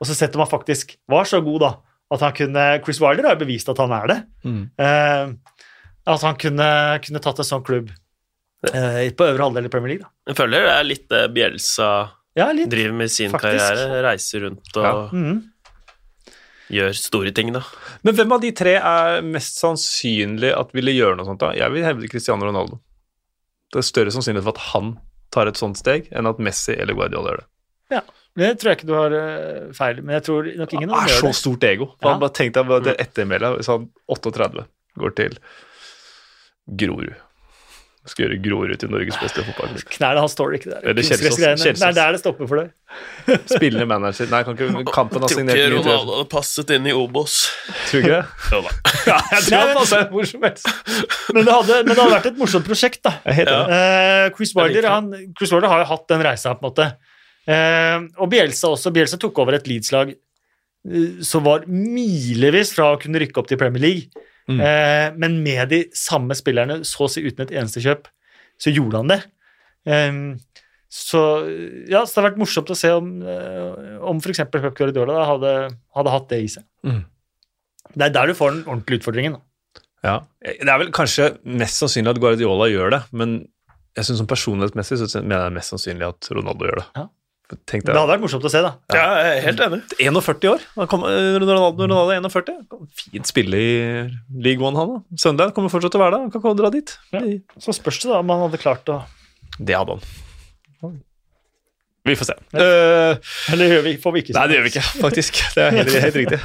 og 0.00 0.06
så 0.06 0.14
setter 0.14 0.38
man 0.38 0.46
faktisk 0.46 0.96
var 1.08 1.24
så 1.24 1.40
god 1.44 1.60
da, 1.60 1.72
at 2.12 2.20
han 2.20 2.32
kunne 2.32 2.68
Chris 2.84 3.00
Wilder 3.00 3.26
har 3.28 3.34
jo 3.36 3.44
bevist 3.44 3.68
at 3.68 3.78
han 3.78 3.92
er 3.92 4.06
det. 4.06 4.18
Mm. 4.44 4.62
Eh, 4.78 5.32
at 6.06 6.22
han 6.22 6.34
kunne, 6.40 6.70
kunne 7.04 7.20
tatt 7.22 7.38
en 7.38 7.44
sånn 7.50 7.62
klubb 7.66 7.90
eh, 8.72 9.10
på 9.14 9.26
øvre 9.26 9.42
halvdel 9.46 9.66
i 9.66 9.72
Premier 9.72 9.88
League. 9.94 10.02
da. 10.06 10.10
Jeg 10.32 10.36
føler 10.40 10.64
det 10.66 10.72
er 10.78 10.84
litt 10.88 11.08
det 11.08 11.20
Bjelsa 11.34 11.90
Ja, 12.36 12.52
litt. 12.52 12.70
driver 12.70 12.92
med 12.94 13.10
sin 13.10 13.30
Faktisk. 13.30 13.58
karriere. 13.58 14.02
Reiser 14.06 14.40
rundt 14.46 14.76
og 14.76 14.84
Ja. 14.84 14.94
Gjør 16.70 16.94
store 16.94 17.32
ting, 17.34 17.50
da. 17.54 17.64
Men 18.06 18.14
hvem 18.14 18.32
av 18.36 18.40
de 18.44 18.52
tre 18.54 18.76
er 18.78 19.20
mest 19.26 19.58
sannsynlig 19.58 20.52
at 20.54 20.70
ville 20.76 20.92
gjøre 20.94 21.18
noe 21.18 21.26
sånt? 21.26 21.40
da? 21.42 21.50
Jeg 21.58 21.72
vil 21.74 21.82
hevde 21.86 22.10
Cristiano 22.12 22.46
Ronaldo. 22.46 22.78
Det 23.70 23.80
er 23.82 23.86
større 23.86 24.12
sannsynlighet 24.14 24.46
for 24.46 24.54
at 24.58 24.68
han 24.72 24.92
tar 25.34 25.50
et 25.50 25.58
sånt 25.58 25.78
steg, 25.78 26.06
enn 26.14 26.26
at 26.30 26.38
Messi 26.42 26.74
eller 26.74 26.94
Guardiola 26.98 27.32
gjør 27.34 27.42
det. 27.42 27.48
Ja. 27.96 28.02
Det 28.38 28.48
tror 28.60 28.70
jeg 28.70 28.78
ikke 28.78 28.86
du 28.86 28.94
har 28.94 29.14
eh, 29.18 29.72
feil 29.74 29.98
men 30.04 30.14
jeg 30.14 30.22
tror 30.28 30.46
nok 30.60 30.74
ingen 30.76 30.92
av 30.92 31.00
Han 31.00 31.08
det. 31.10 31.14
er 31.16 31.18
så 31.24 31.30
det. 31.32 31.38
stort 31.40 31.64
ego. 31.66 31.88
Ja. 31.98 32.12
Han 32.12 32.20
bare 32.22 32.34
Tenk 32.38 32.54
deg 32.54 32.70
det 32.86 32.94
ettermælet 33.02 33.56
hvis 33.58 33.70
han 33.72 33.88
38 34.06 34.62
går 35.02 35.14
til 35.18 35.34
Grorud. 36.78 37.16
Skal 38.08 38.24
gjøre 38.24 38.36
Grorud 38.40 38.78
til 38.80 38.88
Norges 38.88 39.16
beste 39.20 39.42
fotballklubb. 39.44 39.90
Knærne 39.96 40.22
hans 40.24 40.32
står 40.32 40.54
ikke 40.56 40.70
der. 40.70 40.84
Eller 40.88 41.04
Kjelsås. 41.04 41.36
Det 41.36 41.74
er 41.84 41.96
der 41.98 42.14
det 42.16 42.20
stopper 42.22 42.48
for 42.48 42.62
deg. 42.62 42.70
Spillende 43.52 43.84
manager 43.86 44.30
Nei, 44.32 44.40
kan 44.46 44.56
ikke 44.56 44.84
Kampen 44.88 45.20
har 45.20 45.30
Tror 45.30 45.38
signert 45.42 45.60
ikke 45.60 45.66
ny 45.68 45.74
trener. 45.76 45.90
Ronaldo 45.90 46.14
hadde 46.16 46.30
passet 46.32 46.72
inn 46.78 46.88
i 46.88 46.94
Obos. 46.96 47.36
Tror 47.90 48.00
ikke 48.00 48.14
det? 48.14 48.22
Jo 48.54 48.62
da. 48.64 48.72
Ja, 49.04 49.18
jeg 49.34 49.44
tror 49.50 49.58
han 49.60 49.74
passet 49.76 50.14
hvor 50.16 50.30
som 50.32 50.48
helst. 50.48 50.72
Men 51.36 51.44
det 51.44 51.58
hadde, 51.58 51.76
men 51.84 51.92
det 51.92 51.98
hadde 52.00 52.16
vært 52.16 52.30
et 52.32 52.40
morsomt 52.40 52.66
prosjekt, 52.70 53.02
da. 53.04 53.14
Ja. 53.28 53.36
enig. 53.36 53.76
Eh, 53.76 54.24
Chris, 54.38 54.56
Wilder, 54.56 54.90
han, 54.94 55.12
Chris 55.36 55.52
Wilder 55.54 55.74
har 55.74 55.84
jo 55.84 55.90
hatt 55.92 56.08
den 56.14 56.24
reisa, 56.24 56.56
på 56.56 56.64
en 56.64 56.70
måte. 56.70 56.88
Uh, 57.50 58.08
og 58.20 58.32
Bielsa 58.32 58.72
også. 58.72 58.92
Bielsa 58.94 59.20
tok 59.20 59.38
over 59.44 59.56
et 59.56 59.68
Leeds-lag 59.68 60.12
uh, 60.12 61.20
som 61.26 61.44
var 61.44 61.68
milevis 61.68 62.72
fra 62.76 62.94
å 62.94 62.98
kunne 63.00 63.20
rykke 63.20 63.40
opp 63.40 63.52
til 63.52 63.60
Premier 63.60 63.84
League. 63.84 64.26
Mm. 64.50 64.62
Eh, 64.66 65.08
men 65.22 65.40
med 65.44 65.70
de 65.72 65.84
samme 65.96 66.36
spillerne, 66.38 66.80
så 66.86 67.06
å 67.06 67.10
si 67.12 67.22
uten 67.26 67.46
et 67.46 67.54
eneste 67.54 67.82
kjøp, 67.84 68.08
så 68.60 68.72
gjorde 68.74 69.02
han 69.02 69.12
det. 69.12 69.20
Eh, 69.88 70.22
så 70.90 71.20
ja, 71.86 72.02
så 72.02 72.16
det 72.16 72.18
har 72.18 72.28
vært 72.32 72.40
morsomt 72.42 72.72
å 72.74 72.78
se 72.78 72.90
om, 72.96 73.12
eh, 73.22 73.94
om 74.10 74.18
f.eks. 74.18 74.42
Pep 74.50 74.72
Guardiola 74.74 75.20
da, 75.20 75.28
hadde, 75.28 75.54
hadde 75.94 76.16
hatt 76.16 76.26
det 76.32 76.40
i 76.42 76.50
seg. 76.50 76.66
Mm. 76.82 77.04
Det 77.94 78.08
er 78.08 78.16
der 78.16 78.30
du 78.30 78.34
får 78.38 78.56
den 78.56 78.66
ordentlige 78.66 79.02
utfordringen. 79.02 79.38
Da. 79.38 79.84
Ja. 80.06 80.16
Det 80.42 80.66
er 80.66 80.82
vel 80.82 80.92
kanskje 80.96 81.30
mest 81.46 81.78
sannsynlig 81.78 82.14
at 82.14 82.20
Guardiola 82.22 82.66
gjør 82.72 82.94
det, 82.96 83.00
men 83.14 83.38
jeg 83.98 84.06
synes 84.06 84.22
som 84.22 84.28
personlighetsmessig 84.30 84.98
så 85.02 85.22
mener 85.22 85.36
jeg 85.36 85.44
det 85.44 85.48
er 85.50 85.56
mest 85.58 85.74
sannsynlig 85.74 86.06
at 86.08 86.30
Ronaldo 86.34 86.68
gjør 86.68 86.80
det. 86.80 86.86
Ja. 86.98 87.06
Tenk 87.66 87.82
Det 87.86 87.94
hadde 87.96 88.12
vært 88.12 88.22
morsomt 88.22 88.44
å 88.46 88.50
se, 88.52 88.60
da. 88.62 88.72
Ja, 88.94 89.04
jeg 89.18 89.30
er 89.40 89.44
helt 89.48 89.62
enig. 89.64 89.80
41 89.98 90.48
år. 90.52 90.64
Han 90.76 90.90
kom, 90.90 91.04
eh, 91.08 91.38
Ronaldo, 91.42 91.86
Ronaldo 91.86 92.14
er 92.14 92.22
41. 92.22 92.60
Fint 93.00 93.30
spille 93.30 93.58
i 93.58 93.72
League 94.46 94.62
One, 94.62 94.78
han 94.78 94.92
da. 94.94 94.98
Søndag 95.18 95.54
kommer 95.56 95.72
fortsatt 95.72 95.94
til 95.94 96.00
å 96.00 96.04
være 96.04 96.16
der. 96.16 96.26
Han 96.28 96.34
kan 96.34 96.44
komme 96.44 96.58
dra 96.60 96.70
dit. 96.70 96.92
Ja. 97.14 97.22
Så 97.58 97.74
spørs 97.74 97.98
det 98.04 98.12
da 98.12 98.20
om 98.22 98.30
han 98.30 98.44
hadde 98.46 98.62
klart 98.62 98.86
å 98.92 99.02
Det 99.58 99.74
hadde 99.76 99.98
han. 99.98 101.00
Vi 102.06 102.16
får 102.16 102.30
se. 102.30 102.36
Eh, 102.56 103.32
Eller 103.52 103.74
gjør 103.74 103.82
vi, 103.84 103.96
får 104.00 104.14
vi 104.14 104.22
ikke 104.22 104.32
se? 104.32 104.38
nei, 104.38 104.46
det 104.48 104.56
gjør 104.56 104.64
vi 104.64 104.70
ikke, 104.72 104.84
faktisk. 105.02 105.40
Det 105.56 105.64
er 105.66 105.74
helt, 105.76 105.96
helt 106.06 106.20
riktig. 106.22 106.38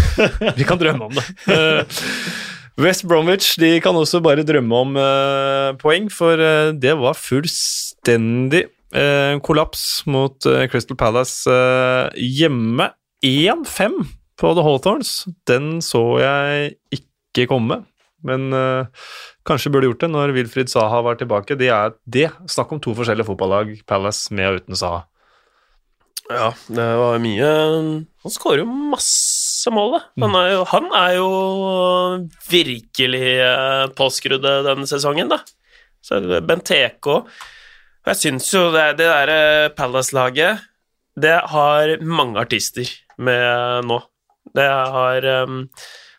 vi 0.60 0.68
kan 0.68 0.80
drømme 0.80 1.10
om 1.10 1.18
det. 1.18 1.26
Uh, 1.50 2.80
West 2.80 3.04
Bromwich 3.06 3.52
de 3.60 3.74
kan 3.84 3.94
også 3.94 4.22
bare 4.24 4.46
drømme 4.46 4.80
om 4.86 4.96
uh, 4.96 5.74
poeng, 5.82 6.08
for 6.10 6.40
det 6.72 6.96
var 7.02 7.18
fullstendig 7.20 8.64
eh, 8.94 9.36
kollaps 9.44 10.04
mot 10.10 10.46
eh, 10.50 10.66
Crystal 10.72 10.98
Palace 10.98 11.50
eh, 11.50 12.10
hjemme. 12.38 12.92
1-5 13.24 13.94
på 14.36 14.52
The 14.56 14.64
Hawthorns. 14.66 15.24
Den 15.48 15.78
så 15.84 16.02
jeg 16.20 16.76
ikke 16.92 17.48
komme. 17.50 17.82
Men 18.24 18.52
eh, 18.56 19.08
kanskje 19.48 19.72
burde 19.72 19.90
gjort 19.90 20.04
det 20.04 20.12
når 20.12 20.34
Wilfried 20.36 20.72
Saha 20.72 21.02
var 21.04 21.18
tilbake. 21.20 21.56
Det 21.60 21.70
er 21.72 21.96
det. 22.04 22.30
Snakk 22.50 22.72
om 22.72 22.80
to 22.82 22.94
forskjellige 22.96 23.28
fotballag, 23.28 23.74
Palace 23.88 24.32
med 24.34 24.50
og 24.50 24.62
uten 24.62 24.80
Saha. 24.80 25.04
Ja, 26.24 26.54
det 26.72 26.84
var 26.96 27.18
mye 27.20 27.48
Han 28.24 28.32
skårer 28.32 28.62
jo 28.62 28.68
masse 28.94 29.68
mål, 29.68 29.98
da. 29.98 30.00
Mm. 30.16 30.22
Han 30.24 30.38
er 30.38 30.46
jo, 30.54 30.62
han 30.70 30.86
er 30.96 31.10
jo 31.18 31.26
virkelig 32.48 33.26
eh, 33.44 33.82
påskrudd 33.96 34.46
denne 34.64 34.88
sesongen, 34.88 35.28
da. 35.32 35.42
Så 36.04 36.20
Benteke 36.44 37.18
òg. 37.18 37.28
Og 38.04 38.10
jeg 38.12 38.20
syns 38.20 38.50
jo 38.52 38.66
det, 38.74 38.86
det 39.00 39.06
der 39.08 39.70
Palace-laget 39.78 40.60
Det 41.16 41.36
har 41.54 41.94
mange 42.04 42.36
artister 42.42 42.88
med 43.16 43.86
nå. 43.88 44.00
Det 44.54 44.66
har 44.68 45.24
um, 45.48 45.62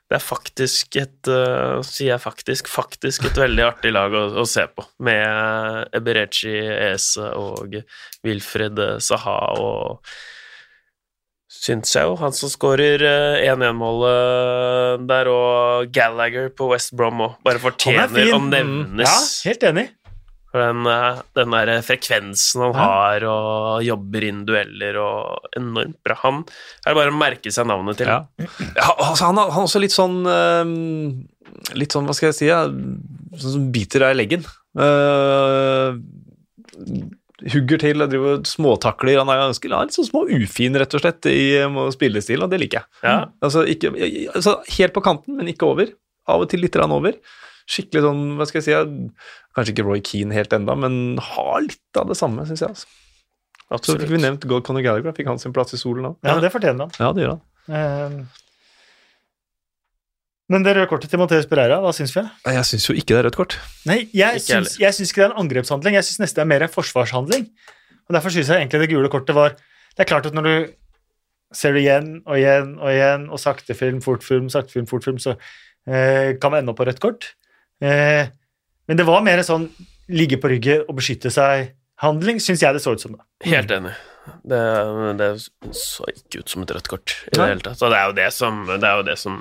Det 0.10 0.18
er 0.18 0.24
faktisk 0.24 0.98
et 1.02 1.30
uh, 1.30 1.82
Sier 1.86 2.16
jeg 2.16 2.24
faktisk 2.24 2.70
faktisk 2.74 3.28
et 3.30 3.38
veldig 3.38 3.68
artig 3.68 3.92
lag 3.94 4.14
å, 4.18 4.24
å 4.42 4.46
se 4.50 4.66
på, 4.72 4.86
med 5.06 5.92
Eberechi 5.96 6.56
Ese 6.92 7.30
og 7.38 7.78
Wilfred 8.26 8.82
Saha 9.06 9.38
og 9.62 10.02
Syns 11.56 11.94
jeg 11.96 12.06
jo. 12.06 12.16
Han 12.20 12.34
som 12.36 12.50
skårer 12.52 13.02
eh, 13.06 13.46
1-1-målet 13.48 15.06
der, 15.08 15.30
og 15.32 15.88
Gallagher 15.96 16.50
på 16.54 16.68
West 16.74 16.92
Brom 16.98 17.22
òg, 17.26 17.38
bare 17.46 17.62
fortjener 17.64 18.34
å 18.36 18.40
Mm. 18.42 18.50
nevnes. 18.52 19.08
Ja, 19.08 19.50
helt 19.50 19.64
enig. 19.70 19.86
For 20.56 20.64
den, 20.64 20.86
eh, 20.88 21.18
den 21.36 21.52
der 21.52 21.82
frekvensen 21.84 22.62
han 22.64 22.78
har, 22.80 23.26
og 23.28 23.82
jobber 23.84 24.24
inn 24.24 24.46
dueller, 24.48 24.96
og 25.04 25.50
enormt 25.60 25.98
bra. 26.06 26.16
Han 26.22 26.46
er 26.46 26.94
det 26.94 27.00
bare 27.02 27.12
å 27.12 27.18
merke 27.20 27.52
seg 27.52 27.68
navnet 27.68 28.00
til. 28.00 28.08
Ja. 28.08 28.22
Ja, 28.78 28.88
altså, 28.94 29.26
han, 29.28 29.42
har, 29.42 29.52
også 29.52 29.82
litt 29.84 29.96
sånn 29.96 30.22
eh, 30.32 30.64
Litt 31.76 31.92
sånn, 31.96 32.08
hva 32.08 32.16
skal 32.16 32.30
jeg 32.30 32.38
si, 32.38 32.48
ja, 32.48 32.64
sånn 33.36 33.54
som 33.58 33.68
biter 33.74 34.04
deg 34.06 34.14
i 34.14 34.18
leggen. 34.18 34.44
Uh, 34.78 35.96
hugger 37.54 37.80
til 37.82 38.04
jeg 38.04 38.12
driver 38.12 38.42
småtakler. 38.48 39.20
Han 39.22 39.32
er 39.32 39.42
ganske 39.42 39.72
han 39.72 39.78
er 39.80 39.90
litt 39.90 39.98
sånn 39.98 40.10
små 40.10 40.26
ufin, 40.30 40.78
rett 40.80 40.96
og 40.98 41.04
slett, 41.04 41.30
i 41.32 41.64
spillestil, 41.96 42.44
og 42.46 42.52
det 42.52 42.60
liker 42.62 42.82
jeg. 42.84 43.00
Ja. 43.08 43.16
Altså, 43.44 43.64
ikke, 43.72 43.92
altså, 44.36 44.60
helt 44.78 44.96
på 44.96 45.04
kanten, 45.08 45.40
men 45.40 45.52
ikke 45.52 45.68
over. 45.72 45.92
Av 46.32 46.44
og 46.44 46.52
til 46.52 46.64
litt 46.64 46.78
over. 46.80 47.18
Skikkelig 47.66 48.04
sånn, 48.06 48.24
hva 48.38 48.46
skal 48.50 48.62
jeg 48.62 48.68
si, 48.68 48.76
kanskje 49.56 49.74
ikke 49.76 49.86
Roy 49.88 50.02
Keane 50.06 50.36
helt 50.36 50.54
enda, 50.56 50.76
men 50.78 51.18
har 51.24 51.62
litt 51.66 52.00
av 52.02 52.10
det 52.12 52.18
samme, 52.20 52.44
syns 52.50 52.62
jeg. 52.66 52.70
Altså. 52.76 52.88
Så 53.66 53.74
Absolutt. 53.80 54.02
fikk 54.06 54.12
vi 54.14 54.22
nevnt 54.22 54.44
God 54.50 54.66
Conor 54.68 54.84
Gallagher, 54.86 55.14
fikk 55.18 55.28
han 55.32 55.40
sin 55.42 55.54
plass 55.56 55.74
i 55.74 55.80
solen 55.82 56.04
nå? 56.06 56.12
Ja, 56.28 56.36
det 56.44 56.52
fortjener 56.54 56.86
han. 56.86 56.92
Ja, 57.02 57.12
det 57.16 57.24
gjør 57.26 57.38
han. 57.38 57.44
Eh, 57.76 58.42
Men 60.54 60.62
det 60.62 60.76
røde 60.78 60.86
kortet 60.92 61.10
til 61.10 61.18
Mateus 61.18 61.48
Pereira, 61.50 61.80
hva 61.82 61.90
syns 61.98 62.12
vi? 62.14 62.22
Jeg 62.54 62.66
syns 62.70 62.84
jo 62.86 62.94
ikke 62.94 63.16
det 63.16 63.18
er 63.18 63.26
rødt 63.32 63.38
kort. 63.40 63.56
Nei, 63.90 64.04
jeg 64.14 64.44
syns, 64.46 64.76
jeg 64.78 64.94
syns 64.94 65.10
ikke 65.10 65.24
det 65.24 65.26
er 65.26 65.32
en 65.34 65.40
angrepshandling. 65.42 65.96
Jeg 65.98 66.06
syns 66.06 66.20
nesten 66.22 66.38
det 66.38 66.44
er 66.46 66.52
mer 66.52 66.66
en 66.68 66.74
forsvarshandling. 66.76 67.48
Og 68.06 68.14
Derfor 68.14 68.30
syns 68.36 68.52
jeg 68.54 68.62
egentlig 68.62 68.84
det 68.84 68.92
gule 68.92 69.10
kortet 69.10 69.34
var 69.34 69.56
Det 69.58 70.04
er 70.04 70.10
klart 70.12 70.28
at 70.30 70.36
når 70.38 70.46
du 70.46 70.56
ser 71.56 71.74
det 71.74 71.82
igjen 71.86 72.12
og 72.28 72.36
igjen 72.38 72.76
og 72.78 72.90
igjen, 72.92 73.26
og 73.32 73.40
sakte 73.42 73.74
film, 73.80 74.02
fort 74.06 74.22
film, 74.28 74.50
sakte 74.54 74.76
film, 74.76 74.86
fort 74.92 75.06
film, 75.08 75.18
så 75.24 75.34
eh, 75.88 76.36
kan 76.38 76.52
man 76.52 76.62
ende 76.62 76.74
opp 76.76 76.78
på 76.82 76.86
rødt 76.92 77.00
kort. 77.02 77.32
Eh, 77.82 78.28
men 78.88 79.00
det 79.00 79.06
var 79.08 79.24
mer 79.26 79.42
en 79.42 79.48
sånn 79.48 79.70
ligge 80.12 80.38
på 80.42 80.52
ryggen 80.52 80.84
og 80.86 81.00
beskytte 81.00 81.32
seg-handling, 81.34 82.42
syns 82.44 82.64
jeg 82.66 82.76
det 82.76 82.84
så 82.84 82.94
ut 82.94 83.02
som. 83.02 83.16
da. 83.18 83.26
Helt 83.48 83.72
enig. 83.74 83.96
Det, 84.46 84.60
det 85.20 85.30
så 85.78 86.06
ikke 86.10 86.42
ut 86.42 86.52
som 86.52 86.66
et 86.66 86.74
rødt 86.74 86.90
kort 86.90 87.16
i 87.30 87.38
det 87.38 87.46
hele 87.46 87.66
tatt. 87.66 87.78
Så 87.78 87.90
det 87.94 87.98
er 88.00 88.10
jo 88.10 88.18
det 88.18 88.30
som, 88.34 88.62
det 88.70 88.90
er 88.90 89.02
jo 89.02 89.08
det 89.08 89.18
som 89.22 89.40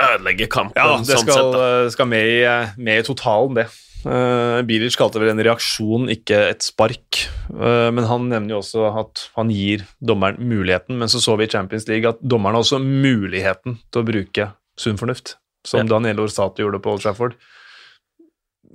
ødelegger 0.00 0.50
kampen. 0.50 0.78
Ja, 0.78 0.98
det 0.98 1.18
sånn 1.18 1.26
skal, 1.26 1.54
sett, 1.54 1.94
skal 1.96 2.10
med, 2.10 2.26
i, 2.30 2.42
med 2.80 3.02
i 3.02 3.06
totalen, 3.06 3.58
det. 3.60 3.68
Uh, 4.00 4.62
Bilic 4.64 4.96
kalte 4.96 5.20
vel 5.20 5.34
en 5.34 5.42
reaksjon, 5.44 6.08
ikke 6.12 6.38
et 6.54 6.64
spark. 6.64 7.24
Uh, 7.52 7.90
men 7.92 8.06
han 8.08 8.30
nevner 8.30 8.54
jo 8.54 8.62
også 8.62 8.86
at 9.02 9.26
han 9.36 9.52
gir 9.52 9.84
dommeren 10.00 10.40
muligheten. 10.40 10.96
Men 11.00 11.12
så 11.12 11.20
så 11.20 11.36
vi 11.36 11.48
i 11.48 11.52
Champions 11.52 11.86
League 11.90 12.08
at 12.08 12.22
dommeren 12.22 12.56
har 12.56 12.64
også 12.64 12.80
muligheten 12.80 13.76
til 13.90 14.02
å 14.02 14.08
bruke 14.08 14.50
sunn 14.80 15.00
fornuft, 15.00 15.36
som 15.66 15.84
Ja. 15.84 15.90
Daniel 15.98 16.24
Orsato 16.24 16.64
gjorde 16.64 16.80
på 16.80 16.94
Old 16.94 17.04
Trafford. 17.04 17.36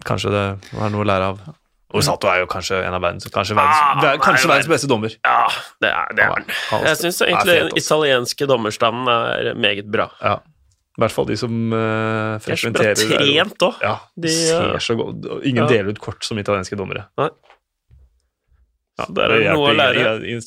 Kanskje 0.04 0.32
det 0.34 0.46
var 0.76 0.92
noe 0.94 1.06
å 1.06 1.08
lære 1.08 1.30
av. 1.34 1.46
Osato 1.96 2.28
er 2.28 2.42
jo 2.42 2.48
kanskje 2.52 2.82
en 2.84 2.96
av 2.98 3.04
verdens 3.04 3.30
Kanskje 3.32 3.56
verdens, 3.56 4.04
Ah, 4.04 4.18
kanskje 4.20 4.50
verdens 4.52 4.68
beste 4.68 4.90
dommer. 4.92 5.14
Ja, 5.24 5.46
det 5.80 5.92
er, 5.94 6.10
det 6.18 6.26
er 6.26 6.34
han. 6.34 6.84
Jeg 6.90 6.98
syns 7.00 7.22
egentlig 7.24 7.56
den 7.56 7.70
altså. 7.70 7.80
italienske 7.86 8.48
dommerstanden 8.52 9.08
er 9.14 9.54
meget 9.56 9.88
bra. 9.92 10.10
Ja. 10.20 10.40
I 10.96 11.02
hvert 11.04 11.12
fall 11.12 11.26
de 11.28 11.36
som 11.36 11.52
uh, 11.76 11.78
De 12.40 12.52
er 12.52 12.60
så 12.60 12.70
bra 12.72 12.84
frekventerer 12.86 13.16
trent 13.20 13.66
òg. 13.68 13.82
Ja, 13.84 13.96
de 14.16 14.32
ser 14.32 14.78
så 14.80 14.96
godt 14.96 15.26
Ingen 15.44 15.66
Ja. 15.66 15.68
deler 15.72 15.92
ut 15.92 16.00
kort 16.00 16.24
som 16.24 16.40
italienske 16.40 16.78
dommere. 16.80 17.08
Så 18.96 19.12
der 19.12 19.28
er 19.28 19.42
det 19.44 19.54
noe 19.58 19.72
å 19.74 19.76
lære. 19.76 20.04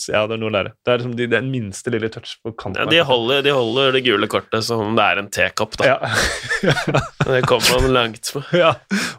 Ja, 0.08 0.22
det 0.24 0.36
er 0.38 0.40
noe 0.40 0.48
å 0.48 0.52
lære. 0.54 0.70
Det 0.80 0.92
er 0.92 1.02
liksom 1.02 1.16
de, 1.18 1.26
den 1.28 1.50
minste 1.52 1.92
lille 1.92 2.08
touch 2.12 2.38
på 2.40 2.54
kanten. 2.56 2.80
Ja, 2.80 2.88
de, 2.88 3.02
holder, 3.04 3.42
de 3.44 3.52
holder 3.52 3.92
det 3.98 4.00
gule 4.06 4.28
kortet 4.32 4.64
som 4.64 4.80
om 4.86 4.94
det 4.96 5.04
er 5.04 5.20
en 5.20 5.28
tekopp, 5.32 5.76
da. 5.80 5.90
ja. 5.90 5.98
Det 7.28 7.42
kommer 7.44 7.82
man 7.82 7.92
langt 7.92 8.30
med. 8.32 8.46
ja, 8.64 8.70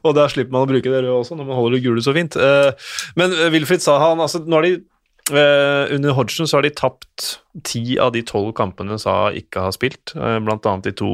og 0.01 0.15
da 0.17 0.25
slipper 0.33 0.55
man 0.55 0.65
å 0.65 0.71
bruke 0.71 0.89
det 0.89 1.03
røde 1.03 1.19
også, 1.19 1.37
når 1.37 1.45
man 1.51 1.59
holder 1.59 1.77
det 1.77 1.83
gule 1.85 2.01
så 2.05 2.15
fint. 2.17 2.39
Eh, 2.41 2.71
Men 3.21 3.35
eh, 3.37 3.51
Wilfried 3.53 3.85
sa 3.85 3.99
han, 4.01 4.23
altså, 4.23 4.41
nå 4.49 4.57
har 4.57 4.65
de 4.65 4.73
eh, 4.79 5.93
under 5.93 6.17
Hodgson 6.17 6.49
så 6.49 6.57
har 6.57 6.65
de 6.65 6.73
tapt 6.73 7.29
ti 7.69 7.99
av 8.01 8.15
de 8.17 8.25
tolv 8.25 8.49
kampene 8.57 8.97
Saha 8.97 9.29
ikke 9.37 9.61
har 9.67 9.77
spilt, 9.77 10.15
blant 10.17 10.65
annet 10.65 10.89
de 10.89 10.95
to 11.03 11.11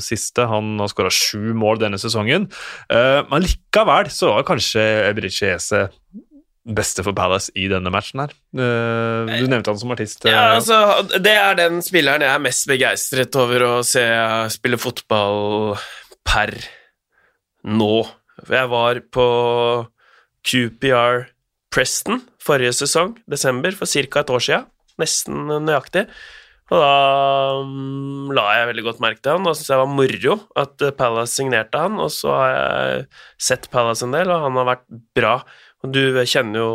siste. 0.00 0.48
Han 0.48 0.78
har 0.80 0.88
skåra 0.88 1.12
sju 1.12 1.52
mål 1.58 1.84
denne 1.84 2.00
sesongen. 2.00 2.48
Men 2.88 3.44
likevel 3.44 4.08
så 4.14 4.30
var 4.36 4.46
kanskje 4.48 4.84
Ebriche 5.08 5.56
Eze 5.56 5.88
beste 6.76 7.02
for 7.06 7.16
Palace 7.16 7.52
i 7.56 7.66
denne 7.70 7.90
matchen 7.92 8.20
her. 8.24 8.32
Eh, 8.58 9.38
Du 9.40 9.46
nevnte 9.48 9.70
han 9.72 9.78
som 9.80 9.90
artist. 9.94 10.24
eh, 10.26 10.32
Ja, 10.32 10.56
altså, 10.58 10.78
det 11.18 11.32
er 11.34 11.54
den 11.58 11.80
spilleren 11.82 12.20
jeg 12.24 12.30
er 12.34 12.42
mest 12.44 12.66
begeistret 12.68 13.36
over 13.40 13.64
å 13.66 13.72
se 13.86 14.04
spille 14.52 14.76
fotball 14.80 15.78
per 16.28 16.52
nå. 17.64 18.06
Jeg 18.48 18.68
var 18.70 19.00
på 19.12 19.28
QPR 20.46 21.26
Preston 21.74 22.22
forrige 22.40 22.72
sesong, 22.78 23.16
desember, 23.28 23.72
for 23.76 23.86
ca. 23.86 24.20
et 24.22 24.30
år 24.32 24.40
siden. 24.44 24.66
Nesten 24.98 25.46
nøyaktig. 25.66 26.06
Og 26.68 26.80
da 26.82 27.60
um, 27.62 28.28
la 28.36 28.42
jeg 28.58 28.68
veldig 28.72 28.84
godt 28.84 28.98
merke 29.00 29.22
til 29.24 29.32
han, 29.38 29.46
og 29.48 29.54
syntes 29.56 29.70
jeg 29.72 29.80
var 29.80 29.88
moro 29.88 30.34
at 30.60 30.82
eh, 30.84 30.90
Palace 30.96 31.38
signerte 31.38 31.80
han. 31.80 31.96
Og 32.02 32.10
så 32.12 32.32
har 32.34 32.50
jeg 32.52 33.06
sett 33.40 33.70
Palace 33.72 34.04
en 34.04 34.12
del, 34.16 34.28
og 34.32 34.42
han 34.44 34.58
har 34.60 34.68
vært 34.74 34.84
bra. 35.16 35.34
Du 35.86 36.00
kjenner 36.26 36.58
jo 36.58 36.70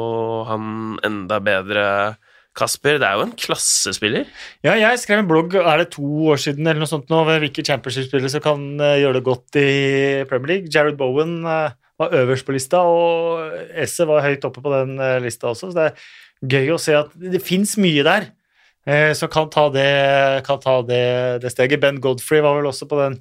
han 0.47 0.99
enda 1.03 1.39
bedre, 1.43 1.85
Kasper. 2.55 2.99
Det 3.01 3.07
er 3.07 3.17
jo 3.17 3.25
en 3.25 3.35
klassespiller. 3.35 4.27
Ja, 4.63 4.75
jeg 4.77 4.99
skrev 5.01 5.23
en 5.23 5.29
blogg 5.29 5.55
er 5.57 5.81
det 5.81 5.89
to 5.95 6.05
år 6.31 6.39
siden 6.39 6.67
eller 6.67 6.83
noe 6.83 6.89
sånt 6.89 7.09
nå, 7.11 7.23
ved 7.27 7.41
hvilke 7.43 7.65
championship-spillere 7.65 8.31
som 8.31 8.43
kan 8.45 8.67
eh, 8.77 8.99
gjøre 9.01 9.17
det 9.17 9.25
godt 9.25 9.57
i 9.59 9.71
Premier 10.29 10.53
League. 10.53 10.71
Jared 10.71 10.99
Bowen 10.99 11.41
eh, 11.49 11.73
var 11.99 12.15
øverst 12.21 12.45
på 12.47 12.55
lista, 12.55 12.83
og 12.85 13.57
Esse 13.73 14.07
var 14.07 14.23
høyt 14.23 14.45
oppe 14.47 14.63
på 14.63 14.71
den 14.75 14.95
eh, 15.01 15.17
lista 15.25 15.49
også. 15.51 15.71
Så 15.71 15.79
det 15.79 15.89
er 15.89 16.53
gøy 16.53 16.75
å 16.75 16.79
se 16.81 16.95
at 17.01 17.11
det 17.17 17.41
fins 17.43 17.75
mye 17.81 18.05
der 18.05 18.31
som 19.15 19.29
kan 19.31 19.45
ta, 19.47 19.69
det, 19.71 19.83
kan 20.43 20.57
ta 20.59 20.73
det, 20.83 21.05
det 21.39 21.53
steget. 21.53 21.79
Ben 21.79 22.01
Godfrey 22.03 22.41
var 22.43 22.57
vel 22.57 22.65
også 22.67 22.83
på 22.91 22.97
den 22.99 23.13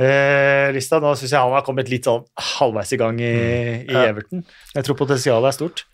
eh, 0.00 0.70
lista. 0.76 1.00
Nå 1.02 1.14
syns 1.18 1.34
jeg 1.34 1.40
han 1.40 1.56
har 1.56 1.66
kommet 1.66 1.90
litt 1.92 2.08
sånn 2.08 2.24
halvveis 2.56 2.94
i 2.96 3.00
gang 3.00 3.20
i, 3.20 3.34
i 3.84 4.00
Everton. 4.06 4.46
Jeg 4.74 4.88
tror 4.88 4.98
potensialet 5.04 5.52
er 5.52 5.58
stort. 5.58 5.86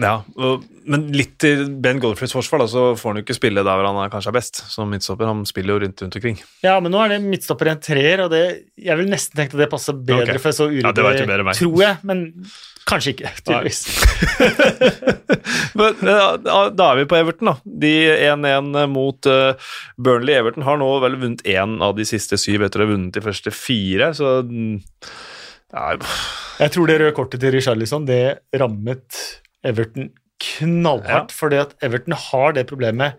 Ja, 0.00 0.14
og, 0.42 0.64
men 0.90 1.06
litt 1.14 1.36
til 1.42 1.68
Ben 1.82 2.00
Godfreys 2.02 2.32
forsvar, 2.34 2.64
da, 2.64 2.66
så 2.70 2.82
får 2.98 3.12
han 3.12 3.20
jo 3.20 3.24
ikke 3.26 3.36
spille 3.36 3.62
der 3.62 3.78
hvor 3.78 3.86
han 3.86 4.00
er 4.02 4.10
kanskje 4.10 4.32
er 4.32 4.36
best, 4.36 4.62
som 4.72 4.90
midtstopper. 4.90 5.28
Han 5.30 5.44
spiller 5.46 5.76
jo 5.76 5.84
rundt 5.84 6.02
rundt 6.02 6.18
omkring. 6.18 6.40
Ja, 6.66 6.74
men 6.82 6.90
nå 6.94 7.02
er 7.04 7.14
det 7.14 7.20
midtstopper 7.22 7.70
i 7.70 7.74
en 7.76 7.82
treer, 7.84 8.24
og 8.24 8.32
det, 8.34 8.42
jeg 8.74 8.98
vil 8.98 9.10
nesten 9.12 9.38
tenke 9.38 9.54
at 9.54 9.64
det 9.64 9.70
passer 9.70 9.98
bedre 9.98 10.34
okay. 10.34 10.42
for 10.42 10.56
så 10.56 10.66
uryddig, 10.72 10.90
Ja, 10.90 11.54
tror 11.54 11.84
jeg, 11.84 12.00
men 12.10 12.26
kanskje 12.88 13.14
ikke, 13.14 13.30
tydeligvis. 13.42 13.82
Men, 15.78 16.00
da 16.04 16.64
da 16.74 16.88
er 16.90 17.00
vi 17.00 17.06
på 17.10 17.18
Everton, 17.18 17.52
da. 17.52 17.54
De 17.84 17.92
1-1 18.30 18.72
mot 18.92 19.30
eh, 19.30 19.70
Burnley. 19.96 20.36
Everton 20.38 20.66
har 20.66 20.80
nå 20.80 20.90
vel 21.04 21.18
vunnet 21.20 21.44
én 21.48 21.78
av 21.84 21.96
de 21.98 22.06
siste 22.08 22.38
syv 22.40 22.66
etter 22.66 22.82
å 22.82 22.86
ha 22.86 22.92
vunnet 22.94 23.16
de 23.16 23.24
første 23.24 23.52
fire, 23.54 24.12
så 24.16 24.36
mm, 24.46 24.74
ja, 25.74 25.94
Jeg 26.60 26.74
tror 26.74 26.90
det 26.90 26.98
røde 27.00 27.16
kortet 27.16 27.42
til 27.42 27.56
Richarlison, 27.56 28.06
det 28.08 28.22
rammet 28.54 29.22
Everton 29.64 30.12
knallhardt, 30.44 31.32
fordi 31.32 31.62
at 31.62 31.72
Everton 31.84 32.16
har 32.28 32.54
det 32.56 32.68
problemet 32.68 33.18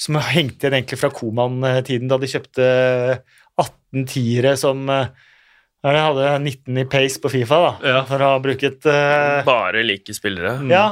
som 0.00 0.18
har 0.18 0.28
hengt 0.34 0.60
igjen 0.60 0.76
egentlig 0.76 0.98
fra 1.00 1.12
Koman-tiden, 1.14 2.10
da 2.10 2.18
de 2.20 2.28
kjøpte 2.28 2.66
18 3.56 4.08
tiere 4.10 4.52
som 4.60 4.82
ja, 5.94 6.10
de 6.16 6.24
hadde 6.24 6.38
19 6.42 6.78
i 6.82 6.84
pace 6.90 7.20
på 7.22 7.30
Fifa, 7.30 7.58
da, 7.62 7.72
Ja. 7.86 8.04
for 8.08 8.22
å 8.24 8.30
ha 8.32 8.38
bruket 8.42 8.86
uh... 8.88 9.44
Bare 9.46 9.84
like 9.86 10.14
spillere. 10.16 10.56
Mm. 10.62 10.70
Ja, 10.72 10.86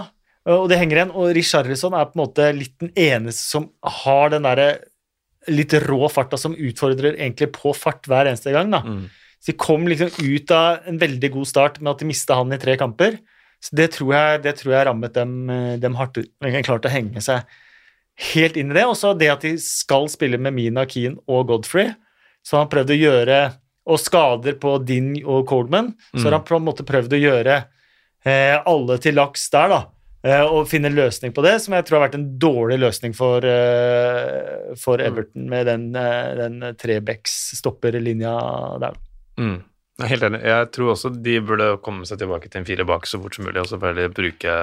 og 0.55 0.69
det 0.71 0.79
henger 0.79 1.01
igjen. 1.01 1.15
Og 1.17 1.33
Richarlison 1.35 1.97
er 1.97 2.07
på 2.11 2.19
en 2.19 2.23
måte 2.27 2.51
litt 2.55 2.77
den 2.83 2.93
eneste 2.95 3.43
som 3.43 3.71
har 4.05 4.31
den 4.35 4.45
derre 4.47 4.69
litt 5.51 5.75
rå 5.85 6.07
farta 6.13 6.39
som 6.41 6.55
utfordrer 6.57 7.19
egentlig 7.19 7.51
på 7.57 7.73
fart 7.77 8.07
hver 8.09 8.31
eneste 8.31 8.53
gang. 8.55 8.71
da. 8.73 8.81
mm. 8.85 9.05
Så 9.45 9.53
de 9.53 9.59
kom 9.61 9.83
liksom 9.89 10.09
ut 10.25 10.53
av 10.57 10.87
en 10.89 10.99
veldig 11.01 11.31
god 11.35 11.49
start 11.51 11.81
med 11.83 11.91
at 11.91 12.01
de 12.01 12.07
mista 12.09 12.39
han 12.39 12.53
i 12.55 12.61
tre 12.61 12.79
kamper. 12.81 13.19
Så 13.61 13.77
det 13.77 13.91
tror 13.97 14.15
jeg, 14.15 14.41
det 14.45 14.55
tror 14.61 14.73
jeg 14.73 14.87
rammet 14.89 15.13
dem, 15.17 15.35
eh, 15.53 15.75
dem 15.81 15.99
hardt 15.99 16.17
ut. 16.17 16.31
De 16.41 16.53
har 16.53 16.65
klart 16.65 16.87
å 16.89 16.93
henge 16.93 17.21
seg 17.25 17.45
helt 18.33 18.57
inn 18.61 18.73
i 18.73 18.79
det. 18.79 18.87
Og 18.89 18.97
så 18.97 19.13
det 19.17 19.29
at 19.33 19.45
de 19.45 19.55
skal 19.61 20.09
spille 20.13 20.41
med 20.41 20.57
Mina 20.57 20.87
Keane 20.89 21.21
og 21.29 21.49
Godfrey, 21.51 21.93
så 22.45 22.61
han 22.61 22.71
prøvd 22.73 22.93
å 22.95 22.99
gjøre 23.01 23.39
Og 23.85 24.01
skader 24.01 24.57
på 24.61 24.79
Din 24.87 25.13
og 25.21 25.45
Coldman, 25.49 25.93
så 26.15 26.29
har 26.29 26.39
han 26.39 26.47
på 26.49 26.57
en 26.57 26.65
måte 26.65 26.87
prøvd 26.89 27.17
å 27.17 27.21
gjøre 27.21 27.57
eh, 28.25 28.57
alle 28.57 28.97
til 29.03 29.19
laks 29.19 29.51
der, 29.53 29.75
da. 29.75 29.81
Eh, 30.25 30.41
og 30.41 30.71
finne 30.71 30.89
en 30.89 30.97
løsning 30.97 31.35
på 31.37 31.45
det, 31.45 31.59
som 31.61 31.75
jeg 31.77 31.85
tror 31.85 31.99
har 31.99 32.07
vært 32.07 32.17
en 32.17 32.31
dårlig 32.41 32.79
løsning 32.81 33.13
for, 33.17 33.45
eh, 33.45 34.73
for 34.81 35.03
Everton 35.05 35.51
med 35.51 35.67
den, 35.69 35.91
eh, 35.95 36.35
den 36.39 36.61
Trebecks-stopperlinja 36.81 38.33
der. 38.81 38.97
Mm. 39.37 39.63
Jeg 39.99 40.05
er 40.05 40.09
helt 40.09 40.23
enig. 40.23 40.43
Jeg 40.43 40.71
tror 40.73 40.95
også 40.95 41.11
de 41.23 41.41
burde 41.41 41.69
komme 41.85 42.07
seg 42.09 42.19
tilbake 42.19 42.49
til 42.49 42.63
en 42.63 42.65
fire 42.65 42.87
bak 42.89 43.05
så 43.07 43.21
fort 43.21 43.35
som 43.37 43.45
mulig, 43.45 43.61
og 43.61 43.69
så 43.69 43.79
bare 43.79 44.09
bruke 44.09 44.55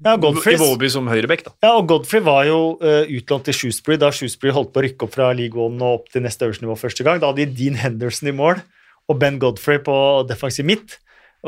Ja, 0.00 0.14
Godfrey, 0.16 0.56
Iwobi 0.56 0.88
som 0.88 1.08
høyrebekk, 1.12 1.42
da. 1.44 1.52
ja, 1.66 1.74
og 1.76 1.88
Godfrey 1.90 2.22
var 2.24 2.46
jo 2.48 2.60
uh, 2.80 3.04
utlånt 3.04 3.44
til 3.44 3.56
Shrewsbury 3.56 3.98
da 4.00 4.08
Shrewsbury 4.14 4.54
holdt 4.56 4.72
på 4.72 4.80
å 4.80 4.84
rykke 4.86 5.06
opp 5.06 5.12
fra 5.12 5.28
League 5.36 5.60
One 5.60 5.76
og 5.84 6.00
opp 6.00 6.14
til 6.14 6.24
neste 6.24 6.46
øverste 6.46 6.64
nivå 6.64 6.76
første 6.80 7.04
gang. 7.04 7.20
Da 7.20 7.28
hadde 7.28 7.44
de 7.44 7.58
Dean 7.58 7.76
Henderson 7.76 8.30
i 8.32 8.36
mål 8.36 8.62
og 9.10 9.18
Ben 9.20 9.36
Godfrey 9.42 9.82
på 9.84 9.96
defensiv 10.28 10.68
midt. 10.68 10.96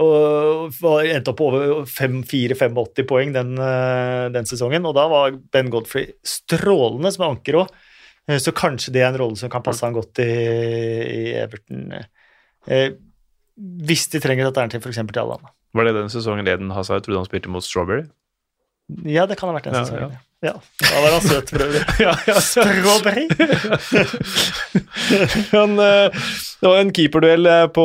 Og 0.00 0.72
endte 1.05 1.32
opp 1.32 1.38
på 1.38 1.48
over 1.50 1.82
4-85 1.88 3.05
poeng 3.09 3.34
den, 3.34 3.55
eh, 3.61 4.28
den 4.32 4.48
sesongen. 4.48 4.86
Og 4.88 4.96
da 4.96 5.05
var 5.09 5.36
Ben 5.53 5.68
Godfrey 5.72 6.14
strålende 6.24 7.12
som 7.12 7.28
anker 7.28 7.61
òg. 7.62 7.74
Så 8.40 8.55
kanskje 8.57 8.94
det 8.94 9.03
er 9.03 9.11
en 9.11 9.20
rolle 9.20 9.36
som 9.36 9.50
kan 9.50 9.64
passe 9.64 9.84
han 9.84 9.96
godt 9.96 10.22
i, 10.22 10.28
i 10.28 11.22
Everton. 11.42 11.92
Eh, 12.66 12.94
hvis 13.57 14.09
de 14.12 14.20
trenger 14.22 14.46
et 14.46 14.53
alternativ 14.53 14.80
f.eks. 14.80 15.03
til 15.03 15.22
Allan. 15.22 15.53
Var 15.76 15.88
det 15.88 15.94
den 15.96 16.12
sesongen 16.12 16.46
Leden 16.46 16.72
Hazard 16.72 17.05
trodde 17.05 17.20
han 17.20 17.28
spilte 17.28 17.53
mot 17.53 17.64
Strawberry? 17.64 18.07
Ja, 19.08 19.24
det 19.26 19.38
kan 19.40 19.50
ha 19.50 19.56
vært 19.56 19.70
den 19.70 19.78
Ja, 19.78 19.86
sesongen. 19.86 20.20
Ja. 20.42 20.56
Da 20.82 21.00
var 21.04 21.12
han 21.14 21.22
søt 21.22 21.52
for 21.54 21.62
øvrig. 21.62 21.80
ja, 22.02 22.12
ja. 22.26 22.40
Strawberry. 22.42 23.28
Men, 25.54 25.76
eh, 25.78 26.24
det 26.58 26.72
var 26.72 26.80
en 26.80 26.90
keeperduell 26.96 27.46
eh, 27.46 27.66
på 27.70 27.84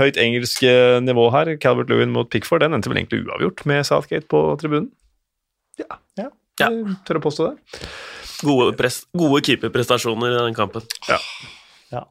høyt 0.00 0.16
engelsk 0.20 0.64
eh, 0.68 0.96
nivå 1.04 1.26
her. 1.36 1.52
Calvert 1.60 1.92
Lewin 1.92 2.14
mot 2.14 2.30
Pickford. 2.32 2.64
Den 2.64 2.78
endte 2.78 2.88
vel 2.88 3.02
egentlig 3.02 3.26
uavgjort 3.26 3.60
med 3.68 3.84
Southgate 3.88 4.24
på 4.32 4.40
tribunen. 4.62 4.88
Ja. 5.80 6.00
Ja. 6.16 6.30
Ja. 6.62 6.72
Tør 7.04 7.20
å 7.20 7.24
påstå 7.28 7.50
det. 7.50 7.82
Gode, 8.42 8.72
pres 8.78 9.02
gode 9.16 9.42
keeperprestasjoner 9.46 10.32
i 10.32 10.40
den 10.48 10.56
kampen. 10.56 10.88
Ja. 11.10 11.20
Ja. 11.92 12.06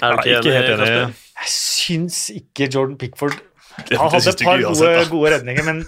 Er 0.00 0.16
du 0.16 0.24
ikke, 0.24 0.40
enig, 0.40 0.56
helt 0.56 0.72
enig. 0.78 1.18
Jeg 1.38 1.52
syns 1.52 2.16
ikke 2.32 2.66
Jordan 2.72 2.96
Pickford 2.98 3.36
Han 3.76 4.08
hadde 4.10 4.32
et 4.32 4.40
par 4.42 4.58
gode, 4.64 4.94
gode 5.12 5.36
redninger, 5.36 5.68
men 5.68 5.84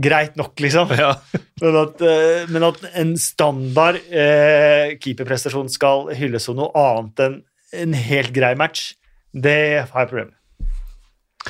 greit 0.00 0.36
nok, 0.40 0.54
liksom. 0.60 0.90
Ja. 0.96 1.14
Men 1.62 1.76
at, 1.76 2.00
eh, 2.00 2.48
men 2.48 2.64
at 2.64 2.84
en 2.96 3.10
standard 3.20 3.98
eh, 4.08 4.94
keeperprestasjon 4.96 5.68
skal 5.68 6.06
hylles 6.16 6.46
som 6.48 6.56
noe 6.56 6.70
annet 6.72 7.20
enn 7.26 7.34
en 7.76 7.96
helt 8.08 8.32
grei 8.32 8.54
match, 8.56 8.94
det 9.36 9.84
har 9.84 10.06
jeg 10.06 10.10
problemer 10.10 10.30
med. 10.32 10.70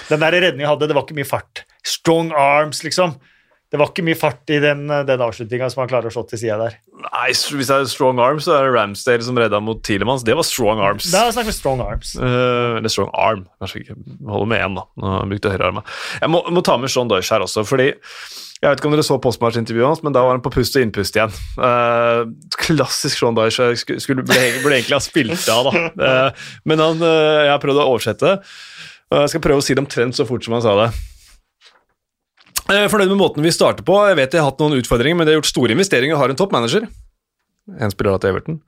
Den 0.08 0.22
der 0.24 0.34
redningen 0.34 0.64
jeg 0.64 0.72
hadde, 0.72 0.88
det 0.90 0.96
var 0.98 1.06
ikke 1.06 1.16
mye 1.20 1.28
fart. 1.30 1.62
Strong 1.86 2.32
arms, 2.36 2.82
liksom. 2.82 3.14
Det 3.70 3.78
var 3.78 3.92
ikke 3.92 4.02
mye 4.02 4.18
fart 4.18 4.50
i 4.50 4.58
den, 4.62 4.88
den 5.06 5.22
avslutninga 5.22 5.68
som 5.70 5.84
han 5.84 5.90
klarer 5.92 6.10
å 6.10 6.14
slå 6.14 6.24
til 6.26 6.40
sida 6.42 6.56
der. 6.58 6.74
Nei, 7.04 7.28
hvis 7.30 7.70
det 7.70 7.76
er 7.76 7.86
strong 7.86 8.18
arms, 8.22 8.48
så 8.48 8.56
er 8.56 8.66
det 8.66 8.74
Ramsdale 8.74 9.22
som 9.22 9.38
redda 9.38 9.60
mot 9.62 9.78
Tielemanns. 9.86 10.24
Det 10.26 10.34
var 10.34 10.46
strong 10.46 10.82
arms. 10.82 11.06
Da 11.14 11.28
snakker 11.30 11.52
vi 11.52 11.54
strong 11.54 11.82
arms. 11.84 12.16
Uh, 12.18 12.80
eller 12.80 12.90
strong 12.90 13.12
arm. 13.14 13.44
Kanskje 13.62 13.84
ikke 13.84 13.96
holder 14.26 14.50
med 14.50 14.64
én, 14.64 14.78
da. 14.80 14.86
Nå 14.98 15.12
har 15.12 15.22
han 15.22 15.34
brukt 15.34 15.50
høyrearma. 15.52 15.84
Jeg 16.18 16.32
må, 16.34 16.42
må 16.50 16.64
ta 16.66 16.74
med 16.82 16.90
Sean 16.90 17.12
Deutsch 17.12 17.30
her 17.30 17.46
også, 17.46 17.62
fordi 17.68 17.92
jeg 18.60 18.68
vet 18.68 18.82
ikke 18.82 18.90
om 18.90 18.92
dere 18.96 19.06
så 19.06 19.16
postmatch-intervjuet 19.24 19.88
hans, 19.88 20.02
men 20.04 20.12
da 20.12 20.20
var 20.26 20.34
han 20.34 20.42
på 20.44 20.52
pust 20.52 20.74
og 20.76 20.82
innpust 20.84 21.14
igjen. 21.16 21.32
Uh, 21.56 22.26
klassisk 22.60 23.22
Sean 23.22 23.38
Dyche. 23.38 23.70
Skulle, 23.80 24.26
burde, 24.26 24.74
egentlig 24.74 24.98
ha 24.98 25.00
spilt 25.00 25.46
av, 25.48 25.70
da. 25.70 25.86
Uh, 25.94 26.50
men 26.68 26.82
han, 26.82 27.00
eh, 27.00 27.46
jeg 27.46 27.54
har 27.54 27.62
prøvd 27.62 27.80
å 27.80 27.86
oversette. 27.94 28.34
Jeg 29.10 29.30
skal 29.32 29.42
prøve 29.42 29.62
å 29.62 29.64
si 29.64 29.74
det 29.74 29.82
omtrent 29.82 30.18
så 30.18 30.26
fort 30.28 30.44
som 30.44 30.58
han 30.58 30.66
sa 30.66 30.74
det. 30.82 30.90
Eh, 32.70 32.86
Fornøyd 32.86 33.10
med 33.10 33.18
måten 33.18 33.42
vi 33.42 33.50
starter 33.50 33.82
på. 33.86 33.96
Jeg 34.10 34.18
vet 34.20 34.34
jeg 34.36 34.42
har 34.44 34.52
hatt 34.52 34.62
noen 34.62 34.78
utfordringer, 34.78 35.18
men 35.18 35.26
det 35.26 35.34
har 35.34 35.40
gjort 35.40 35.50
store 35.50 35.74
investeringer 35.74 36.14
og 36.14 36.22
har 36.22 36.32
en 36.32 36.38
toppmanager. 36.38 36.86
En 37.80 37.92
spiller 37.92 38.18
til 38.22 38.30
Everton. 38.30 38.60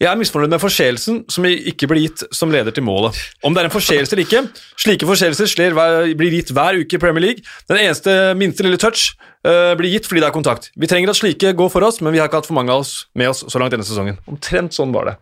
Jeg 0.00 0.08
er 0.08 0.16
misfornøyd 0.16 0.48
med 0.48 0.62
forseelsen 0.62 1.18
som 1.28 1.44
ikke 1.44 1.84
blir 1.90 2.06
gitt 2.06 2.22
som 2.32 2.48
leder 2.50 2.72
til 2.72 2.86
målet. 2.86 3.18
Om 3.44 3.52
det 3.52 3.60
er 3.60 3.68
en 3.68 3.74
forseelse 3.74 4.16
eller 4.16 4.24
ikke, 4.24 4.40
slike 4.80 5.04
forseelser 5.04 5.74
blir 6.16 6.36
gitt 6.38 6.54
hver 6.56 6.78
uke 6.80 6.96
i 6.96 7.02
Premier 7.02 7.26
League. 7.26 7.44
Den 7.68 7.82
eneste 7.82 8.14
minste 8.40 8.64
lille 8.64 8.80
touch 8.80 9.10
eh, 9.44 9.74
blir 9.76 9.92
gitt 9.92 10.08
fordi 10.08 10.24
det 10.24 10.30
er 10.30 10.38
kontakt. 10.38 10.70
Vi 10.72 10.88
trenger 10.88 11.12
at 11.12 11.20
slike 11.20 11.52
går 11.52 11.68
for 11.74 11.84
oss, 11.84 12.00
men 12.00 12.16
vi 12.16 12.22
har 12.22 12.30
ikke 12.30 12.40
hatt 12.40 12.48
for 12.48 12.56
mange 12.56 12.72
av 12.72 12.86
oss 12.86 12.94
med 13.12 13.28
oss 13.28 13.44
så 13.44 13.60
langt 13.60 13.76
denne 13.76 13.84
sesongen. 13.84 14.16
Omtrent 14.30 14.72
sånn 14.74 14.96
var 14.96 15.12
det. 15.12 15.18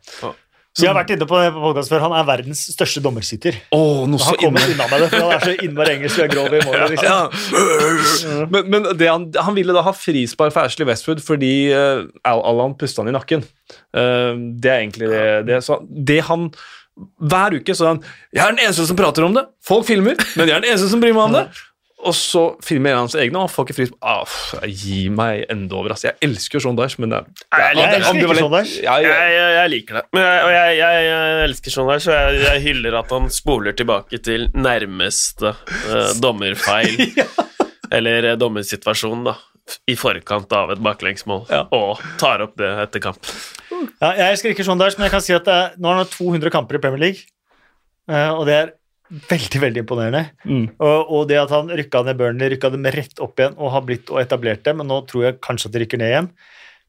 Vi 0.79 0.89
har 0.89 0.97
vært 0.97 1.13
inne 1.15 1.27
på 1.29 1.41
det 1.41 1.51
på 1.55 1.73
før. 1.89 2.05
Han 2.07 2.15
er 2.19 2.27
verdens 2.29 2.63
største 2.75 3.03
dommersitter. 3.05 3.59
Oh, 3.75 4.05
Han 4.07 4.19
kommer 4.41 4.63
inne. 4.65 4.77
unna 4.77 4.89
med 4.91 5.05
det, 5.05 5.11
for 5.13 5.25
han 5.25 5.35
er 5.37 5.45
så 5.45 5.55
innmari 5.67 5.95
engelsk 5.97 6.23
og 6.25 6.33
grov 6.35 6.55
i 6.55 6.63
målet. 6.65 6.95
Liksom. 6.95 7.09
Ja. 7.09 8.47
Men, 8.55 8.71
men 8.73 8.89
det 8.99 9.11
han, 9.11 9.29
han 9.49 9.57
ville 9.59 9.77
da 9.77 9.85
ha 9.87 9.95
frispark 9.97 10.55
for 10.55 10.69
Ashley 10.69 10.89
Westwood 10.89 11.23
fordi 11.25 11.53
uh, 11.75 12.05
Allan 12.29 12.77
pusta 12.79 13.03
han 13.03 13.13
i 13.13 13.17
nakken. 13.17 13.45
Uh, 13.97 14.35
det 14.59 14.73
er 14.73 14.83
egentlig 14.83 15.11
det, 15.13 15.25
det, 15.49 15.63
så, 15.67 15.81
det 15.85 16.23
han 16.29 16.49
Hver 17.21 17.59
uke 17.61 17.75
så 17.77 17.85
er 17.85 17.91
han 17.93 17.99
Jeg 18.33 18.41
er 18.43 18.55
den 18.55 18.63
eneste 18.65 18.87
som 18.89 18.99
prater 18.99 19.27
om 19.27 19.37
det. 19.37 19.45
Folk 19.65 19.87
filmer, 19.89 20.17
men 20.39 20.49
jeg 20.49 20.57
er 20.57 20.65
den 20.65 20.73
eneste 20.73 20.91
som 20.93 21.03
bryr 21.03 21.17
meg 21.17 21.29
om 21.29 21.37
det. 21.41 21.49
Og 22.07 22.15
så 22.15 22.43
filmer 22.63 22.93
en 22.93 22.97
av 23.01 23.05
hans 23.09 23.15
egne, 23.19 23.35
og 23.41 23.49
han 23.49 23.51
får 23.51 23.65
ikke 23.67 23.75
frispark. 23.75 24.03
Ah, 24.07 24.67
gi 24.71 25.09
meg 25.11 25.41
enda 25.51 25.75
over. 25.81 25.91
Altså. 25.97 26.13
Jeg 26.13 26.29
elsker 26.29 26.59
jo 26.59 26.63
Sean 26.63 26.77
Dyche, 26.79 27.01
men 27.03 27.11
det, 27.11 27.19
er- 27.19 27.27
det, 27.27 27.59
er- 27.59 27.75
Jeg 27.75 27.89
er 27.89 27.97
elsker 27.99 28.21
ikke. 28.23 28.37
Sean 28.39 28.55
Dyche. 28.55 28.83
Jeg, 28.85 29.09
jeg, 29.09 29.33
jeg 29.57 29.73
liker 29.73 29.99
det. 29.99 30.03
Men 30.15 30.23
jeg, 30.23 30.45
og 30.45 30.53
jeg, 30.55 30.77
jeg, 30.79 31.03
jeg 31.09 31.43
elsker 31.49 31.75
sånn 31.75 31.91
der, 31.91 32.05
og 32.05 32.15
jeg, 32.15 32.41
jeg 32.47 32.63
hyller 32.69 32.99
at 33.01 33.11
han 33.17 33.27
spoler 33.35 33.75
tilbake 33.81 34.21
til 34.23 34.47
nærmeste 34.55 35.53
uh, 35.57 36.13
dommerfeil. 36.23 37.03
Eller 37.99 38.31
eh, 38.35 38.39
dommersituasjon, 38.39 39.25
da. 39.27 39.35
I 39.91 39.97
forkant 40.01 40.53
av 40.57 40.71
et 40.73 40.81
baklengsmål. 40.85 41.43
Ja. 41.51 41.65
Og 41.77 41.99
tar 42.21 42.41
opp 42.47 42.55
det 42.61 42.69
etter 42.87 43.03
kamp. 43.05 43.27
Ja, 43.99 44.15
jeg 44.15 44.31
elsker 44.37 44.55
ikke 44.55 44.65
Sean 44.65 44.79
Dyche, 44.81 44.97
men 45.01 45.09
jeg 45.11 45.17
kan 45.19 45.25
si 45.27 45.35
at 45.37 45.45
det 45.49 45.55
er, 45.67 45.75
nå 45.83 45.91
har 45.91 46.05
han 46.05 46.13
200 46.15 46.53
kamper 46.55 46.79
i 46.79 46.81
Premier 46.87 47.03
League, 47.09 47.27
uh, 48.09 48.39
og 48.39 48.47
det 48.49 48.55
er 48.63 48.71
veldig 49.09 49.61
veldig 49.63 49.83
imponerende. 49.85 50.23
Mm. 50.45 50.67
Og, 50.77 51.11
og 51.17 51.27
det 51.31 51.41
at 51.41 51.53
han 51.55 51.71
rykka 51.73 52.05
ned 52.05 52.19
Burnley, 52.21 52.53
rykka 52.53 52.71
dem 52.75 52.87
rett 52.93 53.23
opp 53.25 53.41
igjen 53.41 53.57
og 53.57 53.73
har 53.75 53.85
blitt 53.87 54.13
og 54.13 54.21
etablert 54.23 54.65
det, 54.67 54.75
men 54.77 54.89
nå 54.91 55.01
tror 55.09 55.29
jeg 55.29 55.43
kanskje 55.45 55.71
at 55.71 55.77
de 55.77 55.83
rykker 55.85 56.03
ned 56.03 56.13
igjen. 56.13 56.31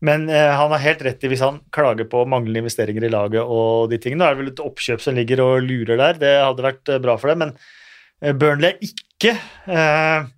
Men 0.05 0.29
eh, 0.31 0.51
han 0.55 0.71
har 0.71 0.83
helt 0.83 1.03
rett 1.03 1.23
i 1.23 1.31
hvis 1.31 1.43
han 1.43 1.59
klager 1.75 2.07
på 2.07 2.23
manglende 2.29 2.63
investeringer 2.63 3.07
i 3.07 3.11
laget 3.11 3.43
og 3.43 3.91
de 3.91 3.99
tingene. 3.99 4.23
Nå 4.23 4.29
er 4.29 4.35
det 4.35 4.43
vel 4.43 4.53
et 4.53 4.63
oppkjøp 4.63 5.03
som 5.03 5.17
ligger 5.17 5.43
og 5.43 5.67
lurer 5.67 5.99
der, 5.99 6.19
det 6.21 6.33
hadde 6.39 6.67
vært 6.69 6.91
eh, 6.91 7.01
bra 7.03 7.17
for 7.19 7.31
det, 7.31 7.39
men 7.41 7.55
eh, 8.23 8.35
Burnley 8.35 8.71
er 8.71 8.91
ikke 8.91 9.35
eh, 9.75 10.29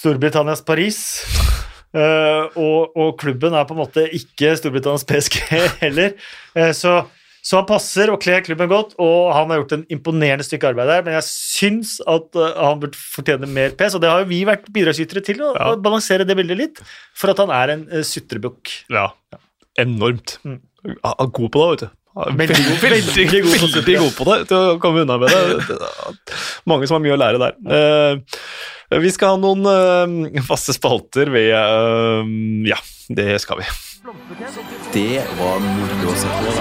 Storbritannias 0.00 0.66
Paris. 0.66 1.02
Eh, 1.90 2.44
og, 2.54 2.92
og 2.94 3.16
klubben 3.18 3.50
er 3.58 3.64
på 3.66 3.74
en 3.74 3.80
måte 3.80 4.04
ikke 4.14 4.52
Storbritannias 4.54 5.02
PSG 5.08 5.40
heller. 5.80 6.12
Eh, 6.54 6.70
så, 6.70 7.00
så 7.42 7.56
han 7.60 7.66
passer 7.68 8.10
og 8.12 8.20
kler 8.22 8.42
klubben 8.44 8.68
godt, 8.70 8.94
og 9.00 9.30
han 9.36 9.48
har 9.52 9.62
gjort 9.62 9.72
en 9.78 9.84
imponerende 9.94 10.44
stykke 10.44 10.70
arbeid 10.72 10.90
der. 10.92 11.04
Men 11.06 11.14
jeg 11.18 11.26
syns 11.28 11.94
at 12.06 12.36
eh, 12.36 12.58
han 12.60 12.80
burde 12.82 12.98
fortjene 13.00 13.48
mer 13.48 13.70
pes, 13.80 13.94
og 13.96 14.02
det 14.04 14.10
har 14.12 14.24
jo 14.24 14.28
vi 14.32 14.42
vært 14.48 14.68
bidragsytere 14.74 15.22
til 15.24 15.40
å, 15.46 15.54
Ja. 15.56 15.70
balansere 15.80 16.26
det 16.28 16.36
bildet 16.36 16.58
litt, 16.60 16.82
for 17.16 17.32
at 17.32 17.40
han 17.40 17.50
er 17.54 17.72
en 17.76 17.86
uh, 17.92 18.02
sutrebukk. 18.04 18.74
ja. 18.92 19.08
Enormt. 19.78 20.38
Mm. 20.44 20.58
Han 21.04 21.14
er 21.22 21.28
god 21.36 21.50
på 21.54 21.60
det, 21.62 21.68
vet 21.70 21.82
du. 21.86 21.96
Veldig 22.40 22.56
god- 22.58 22.80
veldig, 22.82 23.26
god 23.30 23.74
veldig 23.76 23.94
god 24.00 24.12
på 24.16 24.24
det, 24.26 24.38
til 24.50 24.56
å 24.58 24.78
komme 24.82 25.04
unna 25.06 25.16
med 25.22 25.30
det. 25.30 25.76
Mange 26.68 26.88
som 26.90 26.98
har 26.98 27.04
mye 27.04 27.14
å 27.14 27.20
lære 27.20 27.38
der. 27.40 27.54
Eh, 27.70 28.98
vi 29.00 29.12
skal 29.14 29.36
ha 29.36 29.40
noen 29.40 29.62
eh, 30.34 30.42
faste 30.42 30.74
spalter 30.74 31.30
ved 31.30 31.52
eh, 31.54 32.34
Ja, 32.68 32.80
det 33.14 33.38
skal 33.44 33.62
vi. 33.62 33.68
Det 34.00 35.20
var 35.36 35.58
moro 35.60 36.08
å 36.08 36.12
se 36.16 36.28
på. 36.32 36.52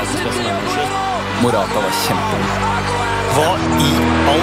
Morata 1.39 1.83
var 1.85 1.93
kjempegod. 2.01 2.89
Hva 3.31 3.45
i 3.79 3.91
all 4.27 4.41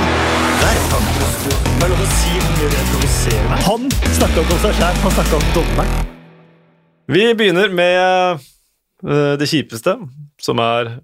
verden? 0.63 1.11
Det 1.45 1.85
er 1.85 1.93
lov 1.93 2.01
å 2.01 2.07
si 2.15 2.33
hvor 2.39 2.55
mye 2.55 2.71
det 2.73 2.85
provoserer 2.95 3.51
meg. 3.51 3.67
Han 3.67 3.85
snakka 4.17 4.41
ikke 4.47 4.57
om 4.57 4.63
seg 4.63 4.79
sjæl, 4.79 5.03
han 5.03 5.15
snakka 5.19 5.41
om 5.43 5.47
dommeren. 5.59 6.09
Vi 7.13 7.27
begynner 7.37 7.77
med 7.83 8.01
eh, 8.01 9.35
det 9.43 9.51
kjipeste, 9.53 9.99
som 10.49 10.65
er 10.65 10.95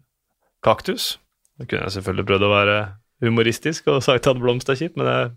kaktus. 0.65 1.19
Det 1.61 1.69
kunne 1.69 1.91
jeg 1.91 1.99
selvfølgelig 1.99 2.29
prøvd 2.33 2.49
å 2.49 2.53
være 2.55 2.79
humoristisk 3.23 3.89
og 3.93 4.03
sagt 4.05 4.27
at 4.29 4.41
blomst 4.41 4.71
er 4.73 4.79
kjipt, 4.79 4.97
men 4.99 5.09
jeg, 5.09 5.31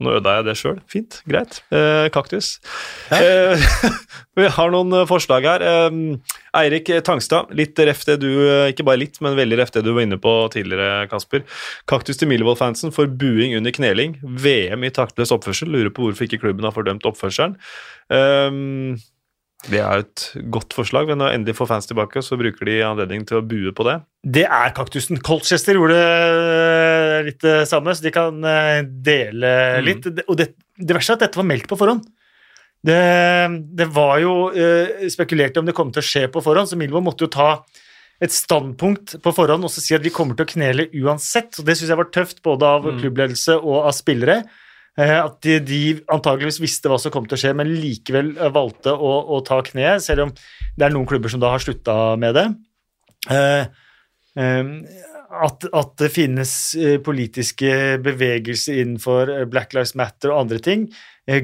nå 0.00 0.14
ødela 0.16 0.38
jeg 0.38 0.46
det 0.48 0.54
sjøl. 0.60 0.78
Fint, 0.90 1.18
greit. 1.28 1.60
Eh, 1.74 2.06
kaktus. 2.14 2.52
Eh, 3.16 3.60
vi 4.38 4.48
har 4.56 4.72
noen 4.74 4.92
eh, 5.00 5.06
forslag 5.08 5.48
her. 5.48 5.64
Eh, 5.64 6.00
Eirik 6.60 6.90
Tangstad, 7.06 7.52
litt 7.56 7.78
ref 7.78 8.02
det 8.08 8.18
du 8.24 8.28
eh, 8.28 8.70
Ikke 8.72 8.86
bare 8.86 9.00
litt, 9.02 9.20
men 9.24 9.38
veldig 9.38 9.60
ref 9.60 9.72
det 9.76 9.84
du 9.86 9.92
var 9.94 10.06
inne 10.06 10.20
på 10.20 10.34
tidligere, 10.54 11.06
Kasper. 11.12 11.46
Kaktus 11.90 12.20
til 12.20 12.30
Millwall-fansen 12.32 12.94
for 12.96 13.10
buing 13.10 13.56
under 13.58 13.74
kneling. 13.74 14.18
VM 14.22 14.84
i 14.86 14.92
taktløs 14.94 15.32
oppførsel. 15.36 15.72
Lurer 15.72 15.92
på 15.94 16.08
hvorfor 16.08 16.28
ikke 16.28 16.42
klubben 16.44 16.68
har 16.68 16.76
fordømt 16.76 17.08
oppførselen. 17.08 17.56
Eh, 18.12 19.00
det 19.68 19.80
er 19.84 20.00
et 20.00 20.22
godt 20.48 20.72
forslag, 20.72 21.06
men 21.10 21.18
når 21.20 21.34
endelig 21.36 21.54
får 21.58 21.68
fans 21.68 21.86
tilbake, 21.90 22.22
så 22.24 22.38
bruker 22.40 22.64
de 22.64 22.78
anledning 22.86 23.26
til 23.28 23.36
å 23.40 23.44
bue 23.44 23.72
på 23.76 23.84
det. 23.84 23.98
Det 24.24 24.46
er 24.48 24.72
kaktusen. 24.76 25.20
Colchester 25.20 25.76
gjorde 25.76 25.98
eh, 26.00 27.18
litt 27.28 27.40
det 27.44 27.58
samme, 27.68 27.92
så 27.94 28.06
de 28.06 28.12
kan 28.14 28.40
eh, 28.44 28.80
dele 29.04 29.52
Mm. 29.80 29.84
litt. 29.84 30.06
Mm. 30.08 30.22
Og 30.28 30.38
det, 30.40 30.48
det 30.80 30.96
verste 30.96 31.12
er 31.12 31.20
at 31.20 31.26
dette 31.26 31.40
var 31.42 31.48
meldt 31.50 31.68
på 31.68 31.76
forhånd. 31.76 32.06
Det, 32.80 32.96
det 33.76 33.86
var 33.92 34.16
jo 34.22 34.32
eh, 34.56 35.04
spekulert 35.12 35.58
om 35.60 35.66
det 35.68 35.74
kom 35.76 35.90
til 35.92 36.00
å 36.00 36.06
skje 36.08 36.22
på 36.32 36.40
forhånd, 36.44 36.70
så 36.70 36.78
Milvo 36.80 37.02
måtte 37.04 37.26
jo 37.26 37.32
ta 37.34 37.50
et 38.20 38.32
standpunkt 38.32 39.18
på 39.24 39.32
forhånd 39.36 39.64
og 39.64 39.72
så 39.72 39.80
si 39.84 39.94
at 39.96 40.04
vi 40.04 40.12
kommer 40.12 40.36
til 40.36 40.44
å 40.48 40.52
knele 40.54 40.88
uansett. 41.04 41.56
Og 41.60 41.68
det 41.68 41.76
syns 41.76 41.92
jeg 41.92 42.00
var 42.00 42.08
tøft, 42.12 42.40
både 42.44 42.64
av 42.68 42.88
Mm. 42.88 42.98
klubbledelse 43.04 43.56
og 43.60 43.84
av 43.86 43.92
spillere. 43.96 44.42
Eh, 44.98 45.18
At 45.20 45.38
de, 45.46 45.58
de 45.62 45.82
antakeligvis 46.10 46.60
visste 46.62 46.90
hva 46.90 46.98
som 47.00 47.12
kom 47.14 47.28
til 47.28 47.38
å 47.38 47.40
skje, 47.44 47.52
men 47.56 47.70
likevel 47.70 48.32
eh, 48.36 48.50
valgte 48.54 48.94
å, 48.94 49.12
å 49.36 49.38
ta 49.46 49.60
kneet, 49.66 50.02
selv 50.04 50.26
om 50.26 50.32
det 50.34 50.86
er 50.86 50.94
noen 50.94 51.06
klubber 51.08 51.30
som 51.32 51.42
da 51.42 51.52
har 51.54 51.62
slutta 51.62 52.16
med 52.20 52.34
det. 52.38 52.48
Eh, 53.30 53.64
at, 55.30 55.64
at 55.76 55.94
det 56.00 56.08
finnes 56.14 56.52
politiske 57.06 57.98
bevegelser 58.02 58.80
innenfor 58.82 59.30
Black 59.50 59.74
Lives 59.76 59.94
Matter 59.98 60.32
og 60.32 60.44
andre 60.44 60.58
ting, 60.62 60.88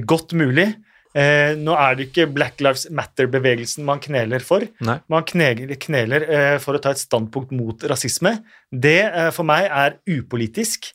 godt 0.08 0.34
mulig. 0.38 0.68
Eh, 1.16 1.54
nå 1.58 1.74
er 1.78 1.96
det 1.96 2.08
ikke 2.08 2.26
Black 2.34 2.60
Lives 2.64 2.86
Matter-bevegelsen 2.94 3.86
man 3.86 4.02
kneler 4.04 4.42
for. 4.44 4.66
Nei. 4.86 4.98
Man 5.12 5.26
kneler, 5.28 5.74
kneler 5.82 6.26
for 6.62 6.76
å 6.76 6.82
ta 6.82 6.92
et 6.94 7.02
standpunkt 7.02 7.54
mot 7.56 7.86
rasisme. 7.90 8.36
Det 8.70 9.00
for 9.34 9.48
meg 9.48 9.70
er 9.70 9.98
upolitisk, 10.18 10.90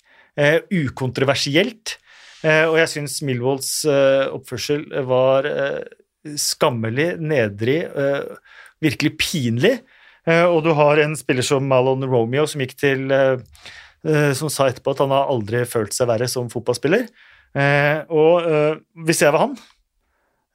ukontroversielt, 0.71 1.97
og 2.69 2.77
jeg 2.79 2.89
syns 2.89 3.19
Millwalls 3.27 3.71
eh, 3.85 4.25
oppførsel 4.33 4.87
var 5.05 5.45
eh, 5.45 5.83
skammelig, 6.41 7.15
nedrig, 7.21 7.79
eh, 7.85 8.23
virkelig 8.81 9.11
pinlig. 9.21 9.75
Eh, 10.25 10.45
og 10.45 10.63
du 10.65 10.71
har 10.77 11.01
en 11.01 11.15
spiller 11.17 11.45
som 11.45 11.65
Malon 11.69 12.05
Romeo 12.05 12.47
som 12.49 12.61
gikk 12.61 12.75
til 12.77 13.07
eh, 13.13 13.39
eh, 14.05 14.31
Som 14.37 14.49
sa 14.53 14.67
etterpå 14.69 14.93
at 14.93 15.01
han 15.05 15.13
har 15.13 15.29
aldri 15.33 15.63
følt 15.69 15.93
seg 15.97 16.09
verre 16.09 16.27
som 16.29 16.49
fotballspiller. 16.53 17.07
Eh, 17.57 18.01
og 18.09 18.45
eh, 18.49 18.75
hvis 19.05 19.21
jeg 19.25 19.33
var 19.33 19.47
han, 19.47 19.55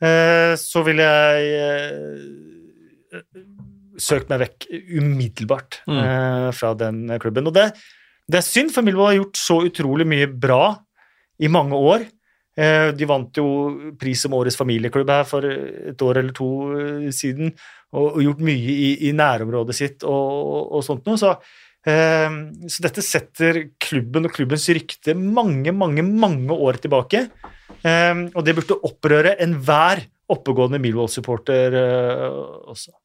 eh, 0.02 0.54
så 0.60 0.82
ville 0.86 1.06
jeg 1.06 1.50
eh, 1.60 3.36
søkt 4.02 4.30
meg 4.32 4.42
vekk 4.46 4.66
umiddelbart 5.00 5.80
Mm. 5.86 5.98
eh, 6.02 6.48
fra 6.52 6.74
den 6.74 7.04
klubben. 7.22 7.46
Og 7.48 7.54
det, 7.54 7.70
det 8.28 8.40
er 8.40 8.46
synd, 8.46 8.72
for 8.74 8.82
Milvold 8.86 9.12
har 9.12 9.18
gjort 9.20 9.38
så 9.40 9.60
utrolig 9.68 10.06
mye 10.08 10.26
bra 10.30 10.76
i 11.42 11.50
mange 11.52 11.76
år. 11.76 12.06
Eh, 12.56 12.90
De 12.96 13.08
vant 13.08 13.36
jo 13.36 13.46
pris 14.00 14.22
som 14.22 14.34
årets 14.36 14.56
familieklubb 14.56 15.12
her 15.12 15.28
for 15.28 15.44
et 15.44 16.02
år 16.02 16.22
eller 16.22 16.34
to 16.36 16.48
eh, 16.78 17.06
siden, 17.12 17.52
og, 17.96 18.18
gjort 18.24 18.42
mye 18.44 18.72
i, 18.72 18.90
i 19.08 19.12
nærområdet 19.16 19.76
sitt 19.76 20.04
og, 20.08 20.72
og 20.76 20.84
sånt 20.84 21.06
noe. 21.08 21.20
Så, 21.20 21.34
eh, 21.88 22.40
så 22.72 22.86
dette 22.88 23.04
setter 23.04 23.62
klubben 23.82 24.28
og 24.28 24.34
klubbens 24.36 24.68
rykte 24.72 25.16
mange, 25.16 25.72
mange, 25.72 26.04
mange 26.04 26.56
år 26.56 26.80
tilbake. 26.82 27.26
Eh, 27.84 28.26
og 28.32 28.44
det 28.44 28.56
burde 28.56 28.80
opprøre 28.88 29.36
enhver 29.44 30.06
oppegående 30.32 30.80
Millwall-supporter 30.82 31.76
eh, 31.78 32.40
også. 32.72 32.96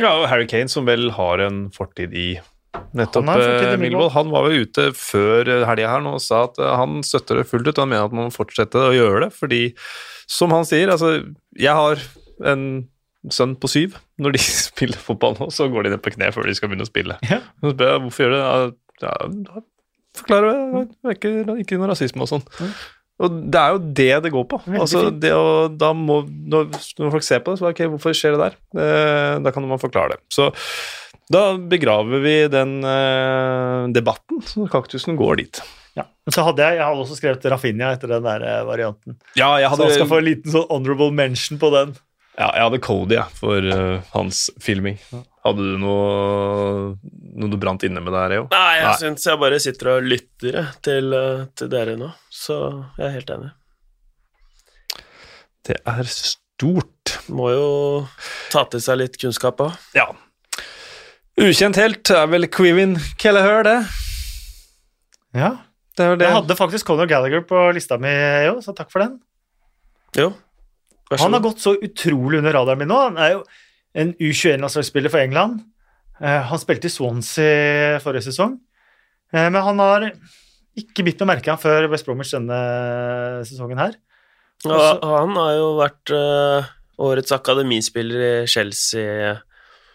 Ja, 0.00 0.14
og 0.16 0.28
Harry 0.30 0.46
Kane, 0.48 0.70
som 0.70 0.86
vel 0.88 1.10
har 1.12 1.42
en 1.44 1.66
fortid 1.74 2.14
i 2.16 2.28
nettopp 2.96 3.26
Han 3.30 3.42
eh. 3.42 3.76
Millwall. 3.80 4.10
Han 4.14 4.30
var 4.32 4.48
jo 4.50 4.64
ute 4.64 4.86
før 4.96 5.48
eh, 5.48 5.66
helga 5.68 5.90
her 5.94 6.04
nå 6.04 6.16
og 6.18 6.24
sa 6.24 6.44
at 6.48 6.60
eh, 6.60 6.76
han 6.80 7.00
støtter 7.06 7.40
det 7.40 7.48
fullt 7.50 7.68
ut. 7.68 7.74
og 7.76 7.82
Han 7.84 7.92
mener 7.92 8.08
at 8.08 8.16
man 8.16 8.30
må 8.30 8.34
fortsette 8.34 8.86
å 8.90 8.94
gjøre 8.94 9.26
det, 9.26 9.30
fordi 9.36 9.62
som 10.30 10.54
han 10.54 10.66
sier, 10.68 10.92
altså 10.92 11.16
Jeg 11.58 11.74
har 11.74 12.02
en 12.46 12.64
sønn 13.34 13.56
på 13.60 13.68
syv. 13.70 13.98
Når 14.22 14.36
de 14.36 14.44
spiller 14.68 15.00
fotball 15.00 15.36
nå, 15.40 15.50
så 15.54 15.68
går 15.72 15.86
de 15.86 15.96
ned 15.96 16.04
på 16.04 16.14
kne 16.14 16.30
før 16.34 16.48
de 16.48 16.56
skal 16.56 16.70
begynne 16.70 16.86
å 16.86 16.92
spille. 16.92 17.18
Ja. 17.26 17.42
Så 17.60 17.74
spør 17.74 17.94
jeg 17.94 18.06
hvorfor 18.06 18.26
gjør 18.26 18.36
de 18.36 18.40
det. 18.40 18.70
Ja, 19.00 19.18
ja, 19.26 19.66
Forklare 20.18 20.48
det. 20.50 20.80
Det 20.90 21.06
er 21.06 21.14
ikke, 21.14 21.60
ikke 21.62 21.76
noe 21.78 21.92
rasisme 21.92 22.24
og 22.24 22.30
sånn. 22.32 22.42
Mm. 22.58 22.72
Og 23.20 23.36
det 23.52 23.60
er 23.60 23.74
jo 23.74 23.80
det 24.00 24.12
det 24.24 24.32
går 24.32 24.46
på. 24.48 24.58
Altså, 24.80 25.02
det 25.12 25.30
å, 25.36 25.68
da 25.68 25.92
må, 25.96 26.22
når, 26.24 26.70
når 26.98 27.12
folk 27.14 27.26
ser 27.26 27.42
på 27.44 27.52
det, 27.52 27.60
så 27.60 27.68
er 27.68 27.74
det 27.74 27.76
ok, 27.76 27.92
hvorfor 27.92 28.16
skjer 28.16 28.34
det 28.34 28.46
der? 28.46 28.56
Eh, 28.80 29.34
da 29.44 29.52
kan 29.52 29.66
man 29.68 29.82
forklare 29.82 30.16
det. 30.16 30.22
Så 30.32 30.48
da 31.30 31.42
begraver 31.70 32.22
vi 32.24 32.34
den 32.50 32.80
eh, 32.84 33.88
debatten, 33.94 34.40
så 34.42 34.66
kaktusen 34.70 35.18
går 35.18 35.36
dit. 35.42 35.62
Ja. 35.94 36.04
Men 36.26 36.34
så 36.34 36.44
hadde 36.46 36.64
jeg, 36.64 36.78
jeg 36.78 36.86
hadde 36.86 37.02
også 37.04 37.18
skrevet 37.18 37.44
Rafinha 37.52 37.90
etter 37.94 38.10
den 38.10 38.24
der 38.26 38.44
eh, 38.46 38.62
varianten. 38.66 39.18
Ja, 39.38 39.52
jeg 39.62 39.70
hadde... 39.70 39.84
Så 39.84 39.90
han 39.92 39.98
skal 40.00 40.10
få 40.10 40.18
en 40.22 40.26
liten 40.26 40.54
sånn 40.54 40.66
honorable 40.70 41.10
mention 41.14 41.60
på 41.62 41.70
den. 41.74 41.92
ja, 42.34 42.48
jeg 42.48 42.64
hadde 42.66 42.80
Cody 42.82 43.18
ja, 43.18 43.26
for 43.36 43.66
uh, 43.66 44.00
hans 44.14 44.48
filming. 44.62 44.98
Hadde 45.44 45.66
du 45.66 45.76
noe, 45.80 46.96
noe 47.38 47.50
du 47.52 47.56
brant 47.60 47.84
inne 47.86 48.02
med 48.02 48.14
der, 48.16 48.34
Eo? 48.38 48.48
Nei, 48.52 48.72
jeg 48.78 48.88
Nei. 48.88 48.96
syns 49.04 49.26
jeg 49.28 49.40
bare 49.42 49.60
sitter 49.62 49.92
og 49.94 50.08
lytter 50.10 50.58
til, 50.84 51.14
til 51.58 51.70
dere 51.72 51.94
nå, 52.00 52.10
så 52.32 52.58
jeg 52.98 53.06
er 53.06 53.14
helt 53.18 53.34
enig. 53.36 53.52
Det 55.68 55.78
er 55.94 56.10
stort. 56.10 57.14
Må 57.30 57.52
jo 57.54 57.70
ta 58.50 58.64
til 58.72 58.82
seg 58.82 58.98
litt 59.02 59.20
kunnskap 59.20 59.62
òg. 59.62 59.78
Ja. 59.94 60.08
Ukjent 61.40 61.78
helt 61.80 62.10
er 62.12 62.26
vel 62.28 62.44
Quivin 62.52 62.98
Kelleher, 63.20 63.62
det. 63.64 63.78
Ja. 65.38 65.50
Det 65.96 66.06
det. 66.20 66.26
Jeg 66.28 66.36
hadde 66.36 66.56
faktisk 66.56 66.86
Conor 66.88 67.08
Gallagher 67.10 67.42
på 67.48 67.62
lista 67.76 67.96
mi, 68.00 68.10
jo, 68.46 68.58
så 68.64 68.74
takk 68.76 68.90
for 68.92 69.04
den. 69.04 69.18
Jo, 70.16 70.30
vær 71.10 71.18
så 71.18 71.26
Han 71.26 71.36
har 71.36 71.42
gått 71.44 71.62
så 71.62 71.74
utrolig 71.76 72.40
under 72.40 72.54
radaren 72.56 72.80
min 72.80 72.90
nå. 72.90 72.98
Han 73.08 73.18
er 73.20 73.34
jo 73.34 73.42
en 74.00 74.12
U21-landslagsspiller 74.20 75.12
for 75.12 75.22
England. 75.22 75.62
Eh, 76.20 76.42
Han 76.50 76.60
spilte 76.62 76.88
i 76.90 76.94
Swansea 76.94 78.00
forrige 78.04 78.30
sesong, 78.30 78.58
Eh, 79.30 79.46
men 79.46 79.62
han 79.62 79.78
har 79.78 80.08
ikke 80.74 81.04
bitt 81.06 81.20
noe 81.20 81.28
merke 81.30 81.52
han 81.52 81.60
før 81.62 81.84
West 81.92 82.02
Bromwich 82.02 82.32
denne 82.34 82.56
sesongen 83.46 83.78
her. 83.78 83.92
Og 84.66 85.04
han 85.06 85.36
har 85.38 85.52
jo 85.54 85.68
vært 85.78 86.10
eh, 86.16 86.70
årets 86.98 87.30
akademispiller 87.36 88.24
i 88.26 88.32
Chelsea, 88.50 89.36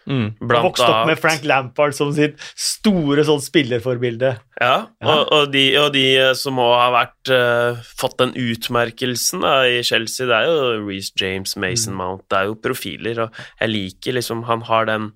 Mm. 0.06 0.36
Blant 0.38 0.62
vokste 0.68 0.86
opp 0.86 1.06
med. 1.08 1.18
Frank 1.18 1.42
Lampard 1.44 1.94
som 1.98 2.12
sitt 2.14 2.38
store 2.54 3.24
sånn 3.26 3.40
spillerforbilde. 3.42 4.36
Ja, 4.60 4.86
Ja. 5.02 5.08
Og, 5.16 5.32
og, 5.34 5.50
de, 5.52 5.64
og 5.80 5.90
de 5.92 6.04
eh, 6.16 6.32
som 6.38 6.58
òg 6.62 6.76
har 6.78 6.92
vært 6.94 7.28
uh, 7.34 7.74
fått 7.98 8.14
den 8.22 8.30
utmerkelsen 8.38 9.40
da, 9.42 9.64
i 9.66 9.82
Chelsea, 9.82 10.26
det 10.30 10.36
er 10.38 10.46
jo 10.46 10.86
Reece 10.86 11.10
James, 11.20 11.56
Mason 11.56 11.92
Mm. 11.94 11.98
Mount, 11.98 12.22
det 12.30 12.38
er 12.38 12.44
jo 12.52 12.60
profiler, 12.62 13.18
og 13.26 13.30
jeg 13.60 13.68
liker 13.72 14.12
liksom 14.14 14.44
Han 14.46 14.60
har 14.70 14.84
den 14.86 15.10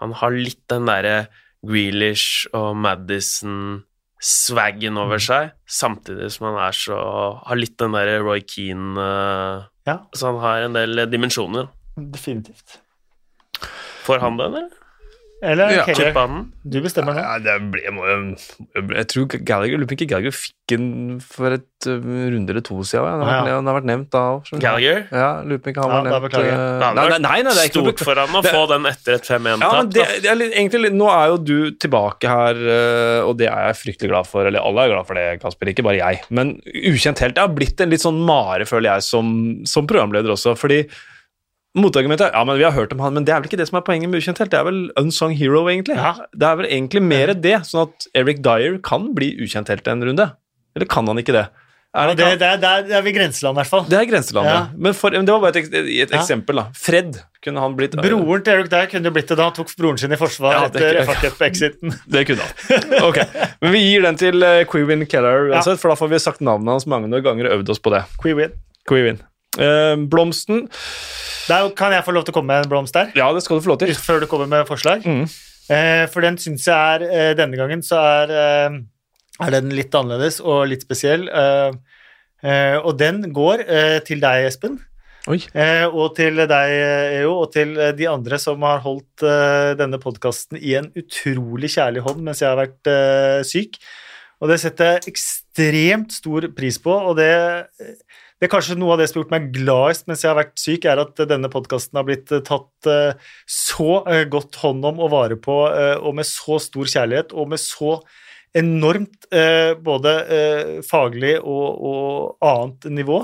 Han 0.00 0.12
har 0.12 0.30
litt 0.30 0.62
den 0.70 0.86
derre 0.86 1.26
Grealish 1.66 2.46
og 2.54 2.76
Madison-swaggen 2.76 4.92
Mm. 4.94 4.98
over 5.02 5.18
seg, 5.18 5.50
samtidig 5.66 6.30
som 6.32 6.46
han 6.54 6.58
er 6.68 6.72
så 6.76 6.96
Har 7.46 7.56
litt 7.56 7.76
den 7.78 7.92
derre 7.92 8.20
Roy 8.22 8.40
Keane 8.46 8.96
uh, 8.96 9.62
Ja. 9.86 9.98
Så 10.14 10.26
han 10.32 10.40
har 10.42 10.62
en 10.66 10.72
del 10.74 11.06
dimensjoner. 11.10 11.68
Definitivt. 11.96 12.78
Får 14.06 14.22
han 14.24 14.36
den, 14.40 14.52
eller? 14.54 14.82
Eller 15.44 15.68
Ja. 15.68 15.82
Keller, 15.84 16.14
han 16.16 16.30
den? 16.32 16.44
du 16.72 16.78
bestemmer 16.80 17.12
nå. 17.12 17.20
Ja, 17.20 17.34
det 17.44 17.54
ble, 17.70 17.82
må, 17.92 18.06
jeg, 18.08 18.38
jeg 18.96 19.06
tror 19.12 19.26
Gallagher, 19.44 19.76
lurer 19.76 19.90
på 19.90 19.96
ikke 19.98 20.06
Gallagher 20.08 20.32
fikk 20.32 20.54
den 20.72 20.86
for 21.20 21.52
et 21.52 21.86
uh, 21.92 22.06
runde 22.32 22.54
eller 22.54 22.64
to 22.64 22.78
siden. 22.88 23.04
Ja. 23.04 23.18
Det, 23.20 23.26
har 23.28 23.42
Ah, 23.42 23.50
ja. 23.52 23.58
det 23.60 23.68
har 23.68 23.76
vært 23.76 23.88
nevnt 23.90 24.08
da 24.16 24.22
òg. 24.38 24.48
Gallagher? 24.64 25.02
Ja, 25.12 25.26
lurer 25.44 25.60
på 25.60 25.70
ikke 25.74 25.84
han 25.84 25.92
Ja, 25.92 25.98
var 25.98 26.06
da 26.08 26.14
nevnt. 26.14 26.24
beklager 26.24 26.48
jeg. 26.48 26.56
uh, 26.56 26.80
nei, 26.80 26.88
nei, 26.96 27.18
nei, 27.20 27.34
nei, 27.44 27.52
det 27.52 27.60
er 27.66 27.68
ikke 27.68 27.82
stort 27.84 28.00
for 28.08 28.20
han 28.22 28.32
å 28.32 28.42
det- 28.46 28.54
få 28.56 28.62
den 28.72 28.88
etter 28.88 29.18
et 29.18 29.28
5-1-tap. 29.28 29.98
Ja, 30.24 30.88
Nå 30.96 31.10
er 31.12 31.26
jo 31.34 31.36
du 31.50 31.56
tilbake 31.84 32.32
her, 32.32 32.62
og 33.28 33.36
det 33.36 33.50
er 33.52 33.66
jeg 33.68 33.76
fryktelig 33.82 34.08
glad 34.14 34.26
for. 34.32 34.46
Eller 34.48 34.64
alle 34.64 34.86
er 34.88 34.94
glad 34.94 35.06
for 35.06 35.20
det, 35.20 35.26
Kasper, 35.44 35.68
ikke 35.68 35.84
bare 35.84 36.00
jeg. 36.00 36.22
Men 36.30 36.56
ukjent 36.72 37.20
helt. 37.20 37.36
Det 37.36 37.44
har 37.44 37.52
blitt 37.52 37.84
en 37.84 37.92
litt 37.92 38.00
sånn 38.00 38.24
mare, 38.24 38.64
føler 38.64 38.94
jeg, 38.96 39.04
som, 39.04 39.28
som 39.68 39.86
programleder 39.86 40.32
også. 40.32 40.56
Fordi 40.56 40.80
motargumentet 41.76 42.26
er 42.30 42.34
ja, 42.38 42.44
men 42.48 42.58
vi 42.58 42.64
har 42.66 42.72
hørt 42.76 42.94
om 42.96 43.02
han, 43.04 43.14
men 43.18 43.26
det 43.28 43.34
er 43.34 43.42
vel 43.42 43.50
ikke 43.50 43.60
det 43.60 43.68
som 43.68 43.78
er 43.80 43.84
poenget 43.86 44.10
med 44.12 44.22
ukjent 44.22 44.40
helt. 44.42 44.50
Det 44.54 44.58
er 44.62 44.66
vel 44.68 44.80
unsung 45.02 45.34
hero, 45.36 45.66
egentlig. 45.70 45.98
Ja. 46.00 46.14
Det 46.32 46.48
er 46.48 46.56
vel 46.62 46.70
egentlig 46.72 47.04
mer 47.04 47.34
det, 47.36 47.58
sånn 47.68 47.84
at 47.86 48.08
Eric 48.16 48.42
Dyer 48.46 48.80
kan 48.84 49.12
bli 49.16 49.34
ukjent 49.44 49.68
helt 49.72 49.86
en 49.92 50.04
runde. 50.10 50.30
Eller 50.76 50.88
kan 50.90 51.06
han 51.08 51.20
ikke 51.22 51.36
det? 51.36 51.46
Er 51.96 52.10
det, 52.10 52.16
det, 52.18 52.26
det, 52.42 52.48
er- 52.68 52.82
det 52.84 52.92
er 52.98 53.04
vi 53.06 53.12
grenseland, 53.16 53.56
i 53.56 53.60
hvert 53.62 53.70
fall. 53.70 53.84
det 53.88 53.96
er 53.96 54.04
grenselandet. 54.10 54.52
Ja. 54.52 54.64
Men, 54.84 54.92
for, 54.98 55.14
men 55.16 55.24
det 55.24 55.32
var 55.32 55.40
bare 55.46 55.62
et, 55.62 55.76
et 56.04 56.10
eksempel. 56.18 56.58
da. 56.60 56.64
Fred 56.76 57.22
Kunne 57.46 57.62
han 57.62 57.76
blitt 57.78 57.94
Broren 57.96 58.42
til 58.44 58.52
Eric 58.52 58.68
Dyer 58.72 58.90
kunne 58.90 59.12
blitt 59.14 59.30
det 59.32 59.38
da 59.38 59.46
han 59.48 59.54
tok 59.56 59.70
broren 59.78 59.96
sin 60.02 60.12
i 60.12 60.18
forsvar 60.20 60.58
Ja, 60.58 60.64
etter 60.68 60.98
er 61.00 61.06
FA 61.08 61.14
Cup-exiten. 61.22 61.94
Det 62.12 62.26
kunne 62.28 62.44
han. 62.44 62.98
Ok, 63.06 63.22
Men 63.62 63.72
vi 63.72 63.80
gir 63.86 64.04
den 64.04 64.18
til 64.20 64.44
uh, 64.44 64.58
Quewin 64.68 65.06
Keller, 65.08 65.48
Ja. 65.54 65.62
for 65.64 65.94
da 65.94 65.96
får 66.02 66.12
vi 66.12 66.20
sagt 66.26 66.44
navnet 66.44 66.74
hans 66.74 66.86
mange 66.90 67.22
ganger 67.24 67.48
og 67.48 67.60
øvd 67.62 67.72
oss 67.72 67.80
på 67.80 67.94
det. 67.96 68.02
Quewin. 68.20 68.52
Quewin. 68.90 69.22
Eh, 69.58 69.96
blomsten 70.10 70.66
Der 71.48 71.68
kan 71.78 71.92
jeg 71.94 72.04
få 72.04 72.12
lov 72.12 72.24
til 72.26 72.34
å 72.34 72.36
komme 72.40 72.52
med 72.54 72.66
en 72.66 72.70
blomst 72.72 72.96
der, 72.96 73.12
Ja, 73.16 73.32
det 73.32 73.42
skal 73.44 73.58
du 73.58 73.64
få 73.64 73.74
lov 73.74 73.78
til. 73.78 73.94
før 73.94 74.20
du 74.20 74.26
kommer 74.26 74.46
med 74.50 74.66
forslag. 74.66 75.04
Mm. 75.06 75.28
Eh, 75.70 76.06
for 76.12 76.20
den 76.26 76.36
syns 76.38 76.66
jeg 76.66 76.74
er 76.74 77.06
eh, 77.06 77.34
Denne 77.38 77.56
gangen 77.58 77.82
så 77.82 77.98
er, 78.02 78.30
eh, 78.30 78.80
er 79.46 79.50
den 79.50 79.70
litt 79.70 79.94
annerledes 79.94 80.40
og 80.40 80.66
litt 80.68 80.82
spesiell. 80.82 81.28
Og 82.46 82.92
den 82.98 83.32
går 83.34 83.64
til 84.06 84.20
deg, 84.22 84.46
Espen. 84.46 84.78
Eh, 85.26 85.82
og 85.90 86.14
til 86.14 86.36
deg, 86.46 86.72
EO, 87.18 87.32
og 87.42 87.48
til 87.54 87.74
de 87.98 88.06
andre 88.06 88.38
som 88.38 88.62
har 88.62 88.78
holdt 88.84 89.24
eh, 89.26 89.72
denne 89.78 89.98
podkasten 89.98 90.58
i 90.60 90.76
en 90.78 90.92
utrolig 90.94 91.72
kjærlig 91.74 92.04
hånd 92.06 92.22
mens 92.22 92.42
jeg 92.44 92.52
har 92.52 92.60
vært 92.60 92.90
eh, 92.92 93.40
syk. 93.42 93.74
Og 94.38 94.52
det 94.52 94.60
setter 94.62 94.92
jeg 95.00 95.10
ekstremt 95.14 96.14
stor 96.14 96.46
pris 96.54 96.78
på, 96.78 96.92
og 96.94 97.16
det, 97.18 97.32
det 98.36 98.46
er 98.46 98.52
kanskje 98.52 98.76
noe 98.76 98.92
av 98.94 99.00
det 99.00 99.06
som 99.08 99.18
har 99.18 99.24
gjort 99.24 99.32
meg 99.32 99.48
gladest 99.54 100.06
mens 100.10 100.22
jeg 100.24 100.28
har 100.28 100.38
vært 100.38 100.60
syk, 100.60 100.84
er 100.84 101.00
at 101.00 101.22
denne 101.30 101.48
podkasten 101.52 101.96
har 101.96 102.04
blitt 102.08 102.32
eh, 102.34 102.44
tatt 102.44 102.90
eh, 102.92 103.32
så 103.48 104.02
eh, 104.04 104.26
godt 104.28 104.58
hånd 104.60 104.84
om 104.84 105.00
og 105.06 105.12
vare 105.14 105.38
på, 105.40 105.56
og 105.96 106.16
med 106.18 106.28
så 106.28 106.60
stor 106.60 106.90
kjærlighet, 106.92 107.32
og 107.32 107.48
med 107.54 107.62
så 107.62 107.98
enormt 108.56 109.26
både 109.84 110.12
faglig 110.88 111.34
og, 111.42 111.82
og 111.84 112.46
annet 112.46 112.86
nivå. 113.02 113.18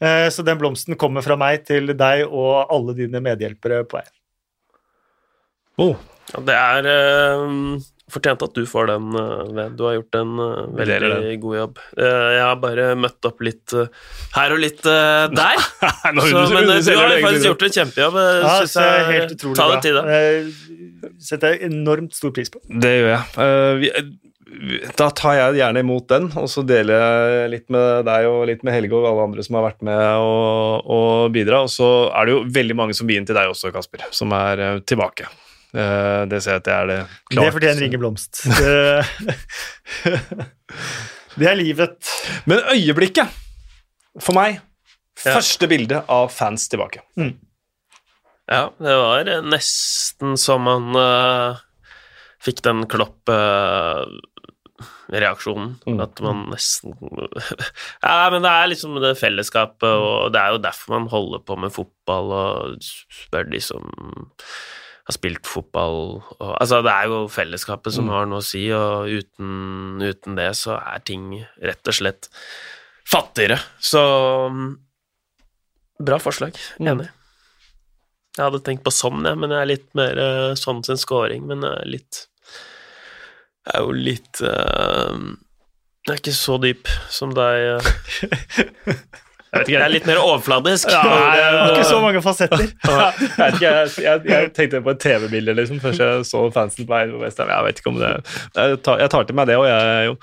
Eh, 0.00 0.28
Så 0.28 0.44
den 0.44 0.58
blomsten 0.60 0.98
kommer 1.00 1.24
fra 1.24 1.38
meg 1.40 1.64
til 1.64 1.94
deg 1.96 2.26
og 2.26 2.68
alle 2.72 2.96
dine 2.98 3.22
medhjelpere 3.24 3.84
på 3.88 4.00
vei. 4.00 4.04
Oh, 5.80 5.96
Ja, 6.32 6.40
det 6.42 6.56
er 6.58 7.86
fortjent 8.12 8.42
at 8.46 8.52
du 8.54 8.62
får 8.70 8.86
den, 8.92 9.06
uh, 9.18 9.46
Ved. 9.56 9.72
Du 9.78 9.84
har 9.88 9.96
gjort 9.96 10.14
en 10.20 10.34
eh, 10.42 10.58
veldig 10.78 11.32
god 11.42 11.56
jobb. 11.58 11.78
Eh, 11.98 12.26
jeg 12.36 12.42
har 12.44 12.58
bare 12.62 12.84
møtt 13.02 13.26
opp 13.26 13.40
litt 13.42 13.74
eh, 13.74 13.88
her 14.36 14.54
og 14.54 14.60
litt 14.62 14.84
eh, 14.86 15.24
der. 15.40 15.64
Nå 16.14 16.26
Så, 16.28 16.44
men 16.54 16.70
eh, 16.76 16.82
du 16.86 16.92
har 17.00 17.16
faktisk 17.24 17.48
gjort 17.50 17.64
en 17.66 17.74
kjempejobb. 17.80 18.20
eh, 18.22 18.36
Ja, 18.44 18.52
synes 18.60 18.76
jeg, 18.78 19.00
jeg. 19.00 19.08
helt 19.16 19.34
utrolig 19.38 19.58
Ta 19.58 19.66
deg 19.72 19.82
tid, 19.88 19.98
da. 19.98 20.04
Eh, 20.20 21.10
Setter 21.26 21.56
jeg 21.56 21.66
enormt 21.72 22.14
stor 22.14 22.30
pris 22.36 22.52
på. 22.54 22.62
Det 22.68 22.92
gjør 23.00 23.10
jeg. 23.16 23.26
Eh, 23.42 24.12
da 24.96 25.08
tar 25.10 25.34
jeg 25.36 25.56
gjerne 25.58 25.82
imot 25.82 26.06
den, 26.08 26.28
og 26.38 26.46
så 26.48 26.62
deler 26.64 26.94
jeg 27.02 27.48
litt 27.56 27.66
med 27.74 28.06
deg 28.06 28.28
og 28.30 28.44
litt 28.48 28.62
med 28.64 28.72
Helge 28.76 28.94
og 28.94 29.08
alle 29.10 29.24
andre 29.26 29.42
som 29.44 29.58
har 29.58 29.66
vært 29.66 29.82
med 29.84 29.98
og, 30.22 30.86
og 30.96 31.34
bidra. 31.34 31.64
Og 31.66 31.72
så 31.74 31.88
er 32.14 32.28
det 32.30 32.36
jo 32.36 32.44
veldig 32.54 32.76
mange 32.78 32.94
som 32.96 33.10
vil 33.10 33.18
inn 33.20 33.26
til 33.28 33.36
deg 33.36 33.50
også, 33.50 33.72
Kasper, 33.74 34.06
som 34.14 34.30
er 34.38 34.62
eh, 34.68 34.78
tilbake. 34.86 35.26
Eh, 35.76 36.22
det 36.30 36.38
ser 36.40 36.52
jeg 36.56 36.62
at 36.62 36.68
det 36.68 36.74
er 36.74 36.86
det 36.88 37.00
Det 37.36 37.52
fortjener 37.52 37.82
ingen 37.86 38.00
blomst. 38.00 38.32
Det, 38.46 39.04
det 41.40 41.46
er 41.50 41.56
livet. 41.58 41.96
Men 42.48 42.58
øyeblikket, 42.72 43.28
for 44.20 44.32
meg 44.38 44.52
Ja. 45.24 45.32
Første 45.32 45.64
bilde 45.64 46.04
av 46.12 46.28
fans 46.28 46.68
tilbake. 46.68 47.00
Ja, 48.46 48.70
det 48.78 48.96
var 49.00 49.26
eh, 49.26 49.42
nesten 49.42 50.36
som 50.38 50.62
man 50.68 50.92
uh, 50.92 51.56
fikk 52.44 52.62
den 52.66 52.86
klopp-reaksjonen. 52.92 55.80
Mm. 55.88 56.00
At 56.04 56.20
man 56.20 56.50
nesten 56.52 56.92
Ja, 58.04 58.28
men 58.30 58.42
det 58.44 58.52
er 58.52 58.66
liksom 58.70 59.00
det 59.02 59.18
fellesskapet, 59.18 59.88
og 59.88 60.32
det 60.36 60.40
er 60.42 60.50
jo 60.52 60.64
derfor 60.68 60.92
man 60.98 61.08
holder 61.10 61.40
på 61.48 61.54
med 61.64 61.70
fotball, 61.74 62.26
og 62.36 62.76
spør 63.24 63.44
de 63.50 63.60
som 63.64 63.82
har 65.06 65.14
spilt 65.14 65.46
fotball 65.46 65.98
og, 66.18 66.56
Altså, 66.60 66.80
det 66.82 66.90
er 66.92 67.06
jo 67.12 67.18
fellesskapet 67.30 67.94
som 67.94 68.06
Mm. 68.08 68.12
har 68.14 68.26
noe 68.26 68.42
å 68.42 68.46
si, 68.46 68.64
og 68.74 69.06
uten, 69.06 70.02
uten 70.02 70.34
det 70.38 70.48
så 70.58 70.76
er 70.80 70.98
ting 71.06 71.28
rett 71.62 71.86
og 71.88 71.94
slett 71.94 72.28
fattigere. 73.06 73.60
Så 73.78 74.02
mm, 74.50 74.72
Bra 76.06 76.18
forslag. 76.20 76.52
Enig. 76.78 77.06
Jeg 78.36 78.44
hadde 78.44 78.58
tenkt 78.66 78.82
på 78.84 78.92
sånn, 78.92 79.22
jeg, 79.24 79.38
men 79.40 79.48
jeg 79.54 79.62
er 79.62 79.70
litt 79.70 79.86
mer 79.96 80.18
eh, 80.20 80.54
sånn 80.60 80.82
sin 80.84 80.98
scoring, 81.00 81.46
men 81.48 81.62
jeg 81.64 81.72
er 81.80 81.86
litt 81.94 82.18
Jeg 83.66 83.78
er 83.78 83.86
jo 83.86 83.94
litt 83.96 84.42
uh, 84.44 85.16
Jeg 86.04 86.12
er 86.12 86.20
ikke 86.20 86.34
så 86.36 86.58
dyp 86.60 86.90
som 87.10 87.32
deg. 87.32 87.80
eh. 87.80 88.92
Jeg 89.54 89.78
er 89.80 89.88
litt 89.92 90.04
mer 90.08 90.18
overfladisk. 90.20 90.90
Ja, 90.90 91.02
Det 91.06 91.38
jeg- 91.40 91.52
var 91.56 91.70
ikke 91.72 91.84
så 91.88 92.00
mange 92.02 92.20
fasetter. 92.24 92.64
jeg, 92.66 93.54
ikke, 93.54 93.60
jeg, 93.70 93.92
jeg, 94.04 94.22
jeg 94.32 94.50
tenkte 94.56 94.80
på 94.84 94.92
et 94.92 95.00
TV-bilde 95.04 95.54
liksom, 95.56 95.78
først 95.80 96.02
jeg 96.02 96.24
så 96.28 96.42
fansen 96.52 96.84
på 96.88 96.92
vei. 96.92 97.04
Jeg 97.06 97.64
vet 97.68 97.80
ikke 97.80 97.92
om 97.92 98.00
det 98.02 98.10
Jeg 98.58 98.80
tar, 98.84 98.98
jeg 99.00 99.12
tar 99.14 99.24
til 99.30 99.38
meg 99.38 99.48
det, 99.48 99.56
òg, 99.60 99.68
jeg 99.70 100.10
jo 100.10 100.16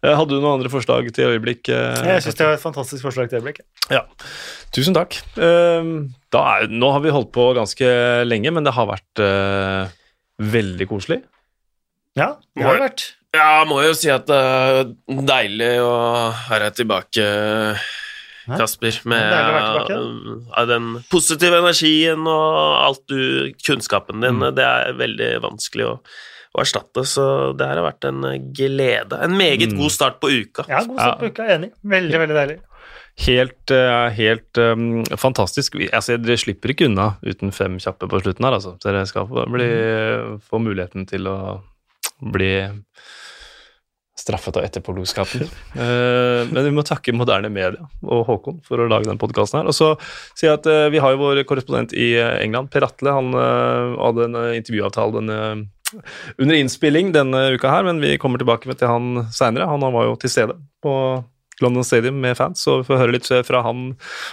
Eh, 0.00 0.14
Hadde 0.16 0.32
du 0.32 0.40
noen 0.40 0.56
andre 0.56 0.72
forslag 0.72 1.10
til 1.12 1.28
øyeblikk? 1.34 1.68
eh? 1.68 2.00
Jeg 2.08 2.24
syns 2.24 2.38
det 2.40 2.46
var 2.48 2.56
et 2.56 2.62
fantastisk 2.64 3.04
forslag 3.04 3.28
til 3.28 3.38
øyeblikk. 3.42 3.60
Ja. 3.92 4.00
Tusen 4.74 4.96
takk. 4.96 5.18
Eh, 5.36 5.92
Da 6.32 6.42
er, 6.56 6.68
nå 6.72 6.90
har 6.94 7.02
vi 7.04 7.12
holdt 7.14 7.30
på 7.36 7.50
ganske 7.58 7.86
lenge, 8.26 8.50
men 8.54 8.64
det 8.64 8.72
har 8.76 8.86
vært 8.86 9.20
uh, 9.22 9.90
veldig 10.40 10.86
koselig. 10.88 11.20
Ja, 12.18 12.36
det 12.56 12.64
har 12.64 12.78
det 12.78 12.84
vært. 12.88 13.04
Ja, 13.34 13.64
må 13.68 13.80
jo 13.84 13.92
si 13.94 14.08
at 14.10 14.24
det 14.26 14.38
er 14.38 14.88
deilig 15.26 15.72
å 15.84 15.90
være 16.50 16.70
tilbake? 16.74 17.26
Kasper, 18.58 18.98
med 19.04 19.34
uh, 19.90 20.64
den 20.66 20.90
positive 21.10 21.60
energien 21.62 22.26
og 22.26 22.80
alt 22.86 23.04
du 23.10 23.52
Kunnskapen 23.66 24.20
din. 24.24 24.40
Mm. 24.40 24.54
Det 24.56 24.66
er 24.66 24.96
veldig 24.98 25.30
vanskelig 25.44 25.86
å, 25.86 25.92
å 26.54 26.64
erstatte, 26.64 27.04
så 27.06 27.52
det 27.54 27.68
her 27.68 27.78
har 27.82 27.86
vært 27.90 28.08
en 28.10 28.24
glede. 28.56 29.20
En 29.22 29.36
meget 29.38 29.70
Mm. 29.70 29.78
god 29.78 29.94
start 29.94 30.20
på 30.20 30.30
uka. 30.32 30.64
Ja, 30.68 30.82
god 30.84 30.98
start 30.98 31.20
på 31.20 31.30
uka. 31.30 31.46
Enig. 31.54 31.72
Veldig, 31.82 32.18
veldig 32.24 32.36
deilig. 32.40 32.58
Helt, 33.20 33.70
eh, 33.74 34.08
helt 34.16 34.58
um, 34.58 35.02
fantastisk. 35.18 35.74
Altså, 35.92 36.16
dere 36.16 36.38
slipper 36.40 36.72
ikke 36.72 36.86
unna 36.88 37.16
uten 37.26 37.52
fem 37.52 37.76
kjappe 37.82 38.08
på 38.08 38.20
slutten 38.22 38.46
her, 38.46 38.56
altså. 38.56 38.76
Dere 38.80 39.02
skal 39.10 39.26
få, 39.28 39.44
bli, 39.50 39.66
få 40.48 40.60
muligheten 40.62 41.04
til 41.10 41.28
å 41.28 41.36
bli 42.32 42.54
straffet 44.20 44.56
av 44.56 44.66
etterpåklokskapen. 44.68 45.48
Eh, 45.80 46.48
men 46.50 46.64
vi 46.66 46.72
må 46.74 46.82
takke 46.84 47.12
moderne 47.14 47.48
media 47.52 47.86
og 48.02 48.24
Håkon 48.26 48.58
for 48.66 48.82
å 48.82 48.88
lage 48.90 49.08
den 49.08 49.18
podkasten 49.20 49.60
her. 49.60 49.68
Og 49.70 49.76
så 49.76 49.92
si 50.38 50.48
at 50.50 50.66
eh, 50.68 50.88
vi 50.92 51.00
har 51.00 51.14
jo 51.14 51.20
vår 51.22 51.42
korrespondent 51.48 51.94
i 51.96 52.12
eh, 52.18 52.40
England, 52.42 52.72
Per 52.74 52.84
Atle. 52.84 53.14
Han 53.16 53.30
eh, 53.38 53.94
hadde 54.00 54.26
en 54.26 54.38
intervjuavtale 54.58 55.20
denne, 55.20 55.38
under 56.36 56.58
innspilling 56.58 57.14
denne 57.16 57.44
uka 57.54 57.70
her, 57.72 57.86
men 57.86 58.02
vi 58.02 58.16
kommer 58.20 58.42
tilbake 58.42 58.68
til 58.74 58.90
han 58.90 59.30
seinere. 59.34 59.70
Han 59.70 59.86
var 59.94 60.10
jo 60.10 60.18
til 60.20 60.34
stede 60.34 60.58
på 60.84 60.92
London 61.62 61.86
Stadium 61.86 62.20
med 62.20 62.36
fans, 62.40 62.66
så 62.66 62.80
vi 62.80 62.90
får 62.90 63.02
høre 63.04 63.16
litt 63.16 63.30
fra 63.46 63.64
han 63.64 63.90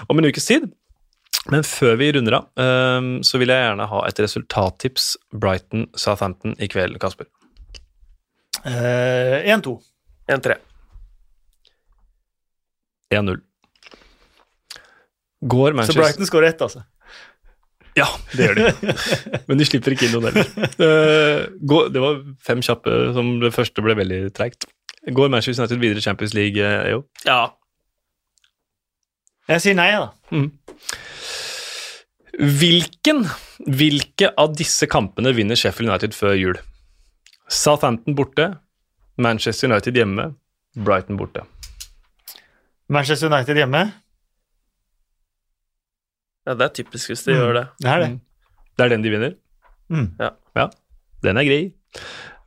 om 0.07 0.19
en 0.19 0.29
ukes 0.29 0.49
tid. 0.49 0.67
Men 1.53 1.63
før 1.63 1.95
vi 2.01 2.11
runder 2.11 2.41
av, 2.41 2.47
så 3.23 3.39
vil 3.39 3.51
jeg 3.53 3.63
gjerne 3.63 3.87
ha 3.87 4.03
et 4.07 4.19
resultattips 4.19 5.13
Brighton-Southampton 5.31 6.57
i 6.59 6.67
kveld, 6.71 6.97
Kasper. 6.99 7.29
Eh, 8.65 9.45
1-2. 9.53 9.77
1-3. 10.27 10.55
1-0. 13.13 13.41
Går 15.47 15.71
Så 15.71 15.75
Manchester 15.77 16.01
Brighton 16.01 16.25
skårer 16.27 16.47
ett, 16.49 16.61
altså. 16.65 16.81
Ja, 17.97 18.07
det 18.33 18.47
gjør 18.47 18.55
de. 18.57 18.95
Men 19.47 19.57
de 19.61 19.65
slipper 19.65 19.93
ikke 19.95 20.05
inn 20.09 20.15
noen 20.17 20.27
heller. 20.29 20.49
Eh, 20.77 21.45
går- 21.69 21.91
det 21.93 22.01
var 22.03 22.19
fem 22.45 22.61
kjappe, 22.65 22.93
som 23.15 23.37
det 23.41 23.53
første 23.55 23.81
ble 23.85 23.95
veldig 23.97 24.19
treigt. 24.37 24.67
Går 25.07 25.29
Manchester 25.31 25.63
United 25.63 25.79
videre 25.81 26.01
i 26.01 26.05
Champions 26.05 26.33
League, 26.37 26.59
eh, 26.61 26.91
EO? 26.91 27.03
Ja. 27.25 27.39
Jeg 29.47 29.63
sier 29.63 29.77
nei, 29.79 29.91
da. 29.95 30.11
Hvilken, 32.37 33.23
hvilke 33.65 34.29
av 34.37 34.51
disse 34.59 34.85
kampene 34.91 35.31
vinner 35.33 35.57
Sheffield 35.57 35.89
United 35.89 36.13
før 36.17 36.35
jul? 36.37 36.59
Southampton 37.49 38.15
borte, 38.15 38.57
Manchester 39.17 39.69
United 39.71 39.95
hjemme, 39.95 40.35
Brighton 40.75 41.17
borte. 41.17 41.41
Manchester 42.89 43.27
United 43.31 43.55
hjemme. 43.57 43.85
ja, 46.47 46.53
det 46.55 46.61
er 46.69 46.73
typisk 46.83 47.09
hvis 47.11 47.23
de 47.25 47.33
Mm. 47.33 47.39
gjør 47.41 47.53
det. 47.53 47.65
Det 47.81 47.89
er 47.91 47.99
det. 47.99 48.19
Det 48.77 48.85
er 48.85 48.89
den 48.89 49.01
de 49.03 49.09
vinner? 49.09 49.33
Mm. 49.89 50.11
Ja, 50.19 50.67
den 51.23 51.37
er 51.37 51.43
grei. 51.43 51.73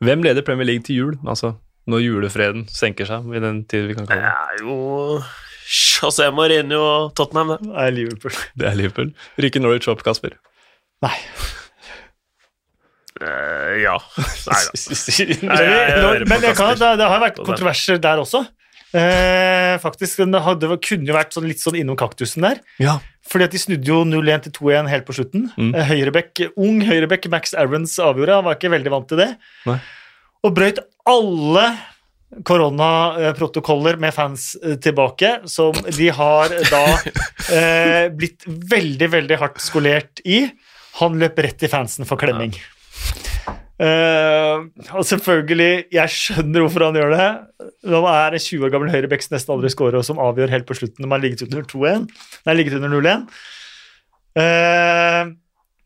Hvem 0.01 0.23
leder 0.23 0.41
Premier 0.41 0.65
League 0.65 0.83
til 0.83 0.95
jul? 0.95 1.17
Altså 1.27 1.55
når 1.87 1.99
julefreden 2.05 2.67
senker 2.69 3.05
seg, 3.05 3.25
i 3.35 3.39
den 3.39 3.63
tid 3.65 3.87
vi 3.87 3.93
kan 3.93 4.05
Det 4.05 4.09
kalle 4.09 4.21
det. 4.21 4.31
er 4.31 4.63
jo 4.65 5.21
José 5.67 6.29
Mourinho 6.33 6.79
og 6.79 7.15
Tottenham, 7.15 7.47
det. 7.49 7.59
Det 7.67 7.75
er 7.77 7.89
Liverpool. 7.91 8.31
Det 8.57 8.67
er 8.67 8.73
Liverpool. 8.75 9.13
Rykker 9.39 9.61
Norwich 9.61 9.87
opp, 9.89 10.03
Kasper? 10.03 10.31
Nei. 11.01 11.15
Eh, 13.21 13.75
ja. 13.83 13.97
Nei 14.47 14.61
da. 14.65 16.09
Men 16.31 16.41
det, 16.43 16.55
kan, 16.57 16.73
det, 16.79 16.95
det 17.01 17.11
har 17.13 17.23
vært 17.23 17.39
kontroverser 17.41 18.01
der 18.01 18.23
også. 18.23 18.45
Eh, 18.91 19.77
faktisk, 19.79 20.19
Det 20.27 20.41
hadde, 20.43 20.67
kunne 20.83 21.07
jo 21.07 21.15
vært 21.15 21.35
sånn, 21.35 21.47
litt 21.47 21.61
sånn 21.63 21.79
innom 21.79 21.99
kaktusen 21.99 22.43
der. 22.43 22.59
Ja. 22.81 22.97
Fordi 23.31 23.47
at 23.47 23.55
de 23.55 23.61
snudde 23.61 23.87
jo 23.87 24.01
0-1 24.07 24.47
til 24.47 24.55
2-1 24.57 24.91
helt 24.91 25.07
på 25.07 25.15
slutten. 25.15 25.47
Mm. 25.55 25.71
Eh, 25.71 25.87
Høyrebekk, 25.93 26.43
ung 26.59 26.81
høyrebekk 26.83 27.29
Max 27.31 27.55
Aarons 27.55 27.95
avgjorde, 28.03 28.41
han 28.41 28.47
var 28.47 28.59
ikke 28.59 28.73
veldig 28.73 28.93
vant 28.93 29.07
til 29.11 29.21
det. 29.23 29.31
Nei. 29.69 29.79
Og 30.41 30.55
brøyt 30.57 30.81
alle 31.07 31.65
koronaprotokoller 32.47 33.97
med 34.01 34.13
fans 34.15 34.55
eh, 34.63 34.75
tilbake, 34.81 35.37
som 35.51 35.75
de 35.87 36.11
har 36.15 36.53
da 36.71 36.83
eh, 37.57 38.05
blitt 38.15 38.47
veldig, 38.47 39.09
veldig 39.15 39.39
hardt 39.39 39.63
skolert 39.63 40.23
i. 40.25 40.45
Han 40.99 41.19
løp 41.21 41.39
rett 41.45 41.63
i 41.63 41.71
fansen 41.71 42.07
for 42.07 42.19
klemming. 42.19 42.55
Eh, 43.81 44.57
og 44.93 45.05
selvfølgelig, 45.09 45.87
jeg 45.95 46.13
skjønner 46.13 46.65
hvorfor 46.65 46.85
han 46.85 46.97
gjør 46.99 47.15
det. 47.15 47.29
Han 47.89 48.09
er 48.11 48.37
en 48.37 48.43
20 48.43 48.67
år 48.67 48.73
gammel 48.75 48.91
høyrebekk 48.93 49.25
som 49.25 49.35
nesten 49.35 49.55
aldri 49.55 49.71
scorer, 49.73 49.97
og 49.97 50.05
som 50.05 50.21
avgjør 50.21 50.53
helt 50.53 50.67
på 50.69 50.77
slutten 50.77 51.01
når 51.01 51.13
man 51.15 51.23
ligget 51.23 51.47
under 51.47 51.65
2-1. 51.65 52.09
Nei, 52.45 52.57
ligget 52.59 52.77
under 52.77 52.93
0-1. 52.93 53.23
Uh, 54.37 55.31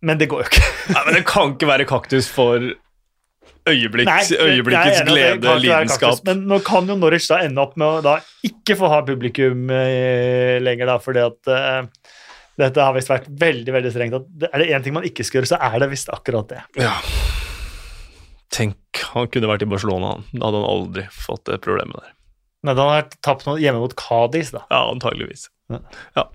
men 0.05 0.19
det 0.19 0.27
går 0.29 0.43
jo 0.43 0.49
ikke. 0.49 0.65
Nei, 0.91 1.05
men 1.07 1.15
det 1.17 1.23
kan 1.29 1.55
ikke 1.55 1.69
være 1.71 1.87
kaktus 1.89 2.27
for 2.29 2.67
øyeblikks, 3.65 4.11
Nei, 4.11 4.51
øyeblikkets 4.51 4.99
enig 5.01 5.13
glede, 5.13 5.55
lidenskap. 5.63 6.19
kaktus, 6.19 6.25
Men 6.27 6.43
nå 6.51 6.59
kan 6.67 6.91
jo 6.91 6.97
Norwich 6.99 7.29
da 7.31 7.39
ende 7.45 7.63
opp 7.63 7.73
med 7.79 7.87
å 7.87 8.03
da 8.05 8.19
ikke 8.45 8.77
få 8.77 8.91
ha 8.91 8.99
publikum 9.07 9.71
eh, 9.73 10.59
lenger, 10.61 10.91
da, 10.91 10.99
fordi 11.01 11.23
at 11.23 11.53
eh, 11.55 12.05
dette 12.60 12.84
har 12.84 12.94
visst 12.95 13.10
vært 13.11 13.26
veldig 13.41 13.73
veldig 13.76 13.91
strengt. 13.91 14.15
At 14.19 14.49
er 14.52 14.61
det 14.64 14.68
én 14.72 14.84
ting 14.86 14.95
man 14.95 15.07
ikke 15.07 15.26
skal 15.27 15.41
gjøre, 15.41 15.52
så 15.53 15.60
er 15.60 15.80
det 15.84 15.90
visst 15.91 16.11
akkurat 16.14 16.52
det. 16.53 16.61
Ja. 16.80 16.94
Tenk, 18.56 18.77
han 19.14 19.27
kunne 19.34 19.49
vært 19.49 19.65
i 19.65 19.69
Barcelona, 19.69 20.14
han. 20.15 20.27
Da 20.32 20.48
hadde 20.48 20.61
han 20.61 20.69
aldri 20.69 21.06
fått 21.11 21.44
det 21.49 21.60
problemet 21.65 21.98
der. 21.99 22.14
Nei, 22.65 22.73
da 22.77 22.86
har 22.88 23.02
han 23.02 23.18
tapt 23.26 23.45
noe 23.49 23.60
hjemme 23.61 23.82
mot 23.84 23.94
Cádiz, 23.99 24.53
da. 24.56 24.64
Ja, 24.72 24.86
antageligvis. 24.94 25.49
Ja. 25.73 25.82
Ja. 26.15 26.27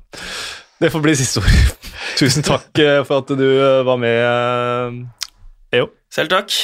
Det 0.81 0.91
får 0.93 1.03
bli 1.05 1.15
siste 1.19 1.43
ord. 1.43 1.89
Tusen 2.21 2.45
takk 2.47 2.79
eh, 2.81 3.01
for 3.09 3.25
at 3.25 3.33
du 3.41 3.47
eh, 3.49 3.81
var 3.87 3.99
med, 4.01 4.21
eh, 4.21 5.81
EO. 5.81 5.91
Selv 6.13 6.33
takk. 6.33 6.55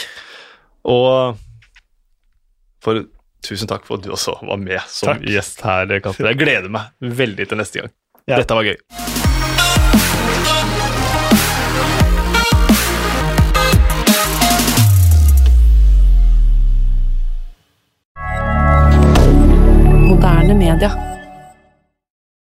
Og 0.87 1.37
for 2.85 3.05
tusen 3.47 3.71
takk 3.71 3.87
for 3.87 3.99
at 3.99 4.07
du 4.07 4.13
også 4.15 4.37
var 4.47 4.59
med 4.63 4.81
som 4.91 5.13
Takk. 5.15 5.27
gjest 5.31 5.63
her, 5.67 5.99
Kasper. 6.03 6.33
Jeg 6.33 6.43
gleder 6.43 6.73
meg 6.73 6.95
veldig 7.23 7.51
til 7.51 7.63
neste 7.63 7.83
gang. 7.85 7.95
Ja. 8.27 8.41
Dette 8.41 8.59
var 8.59 8.67
gøy. 8.67 9.16
Moderne 20.77 20.97
media. 20.97 21.06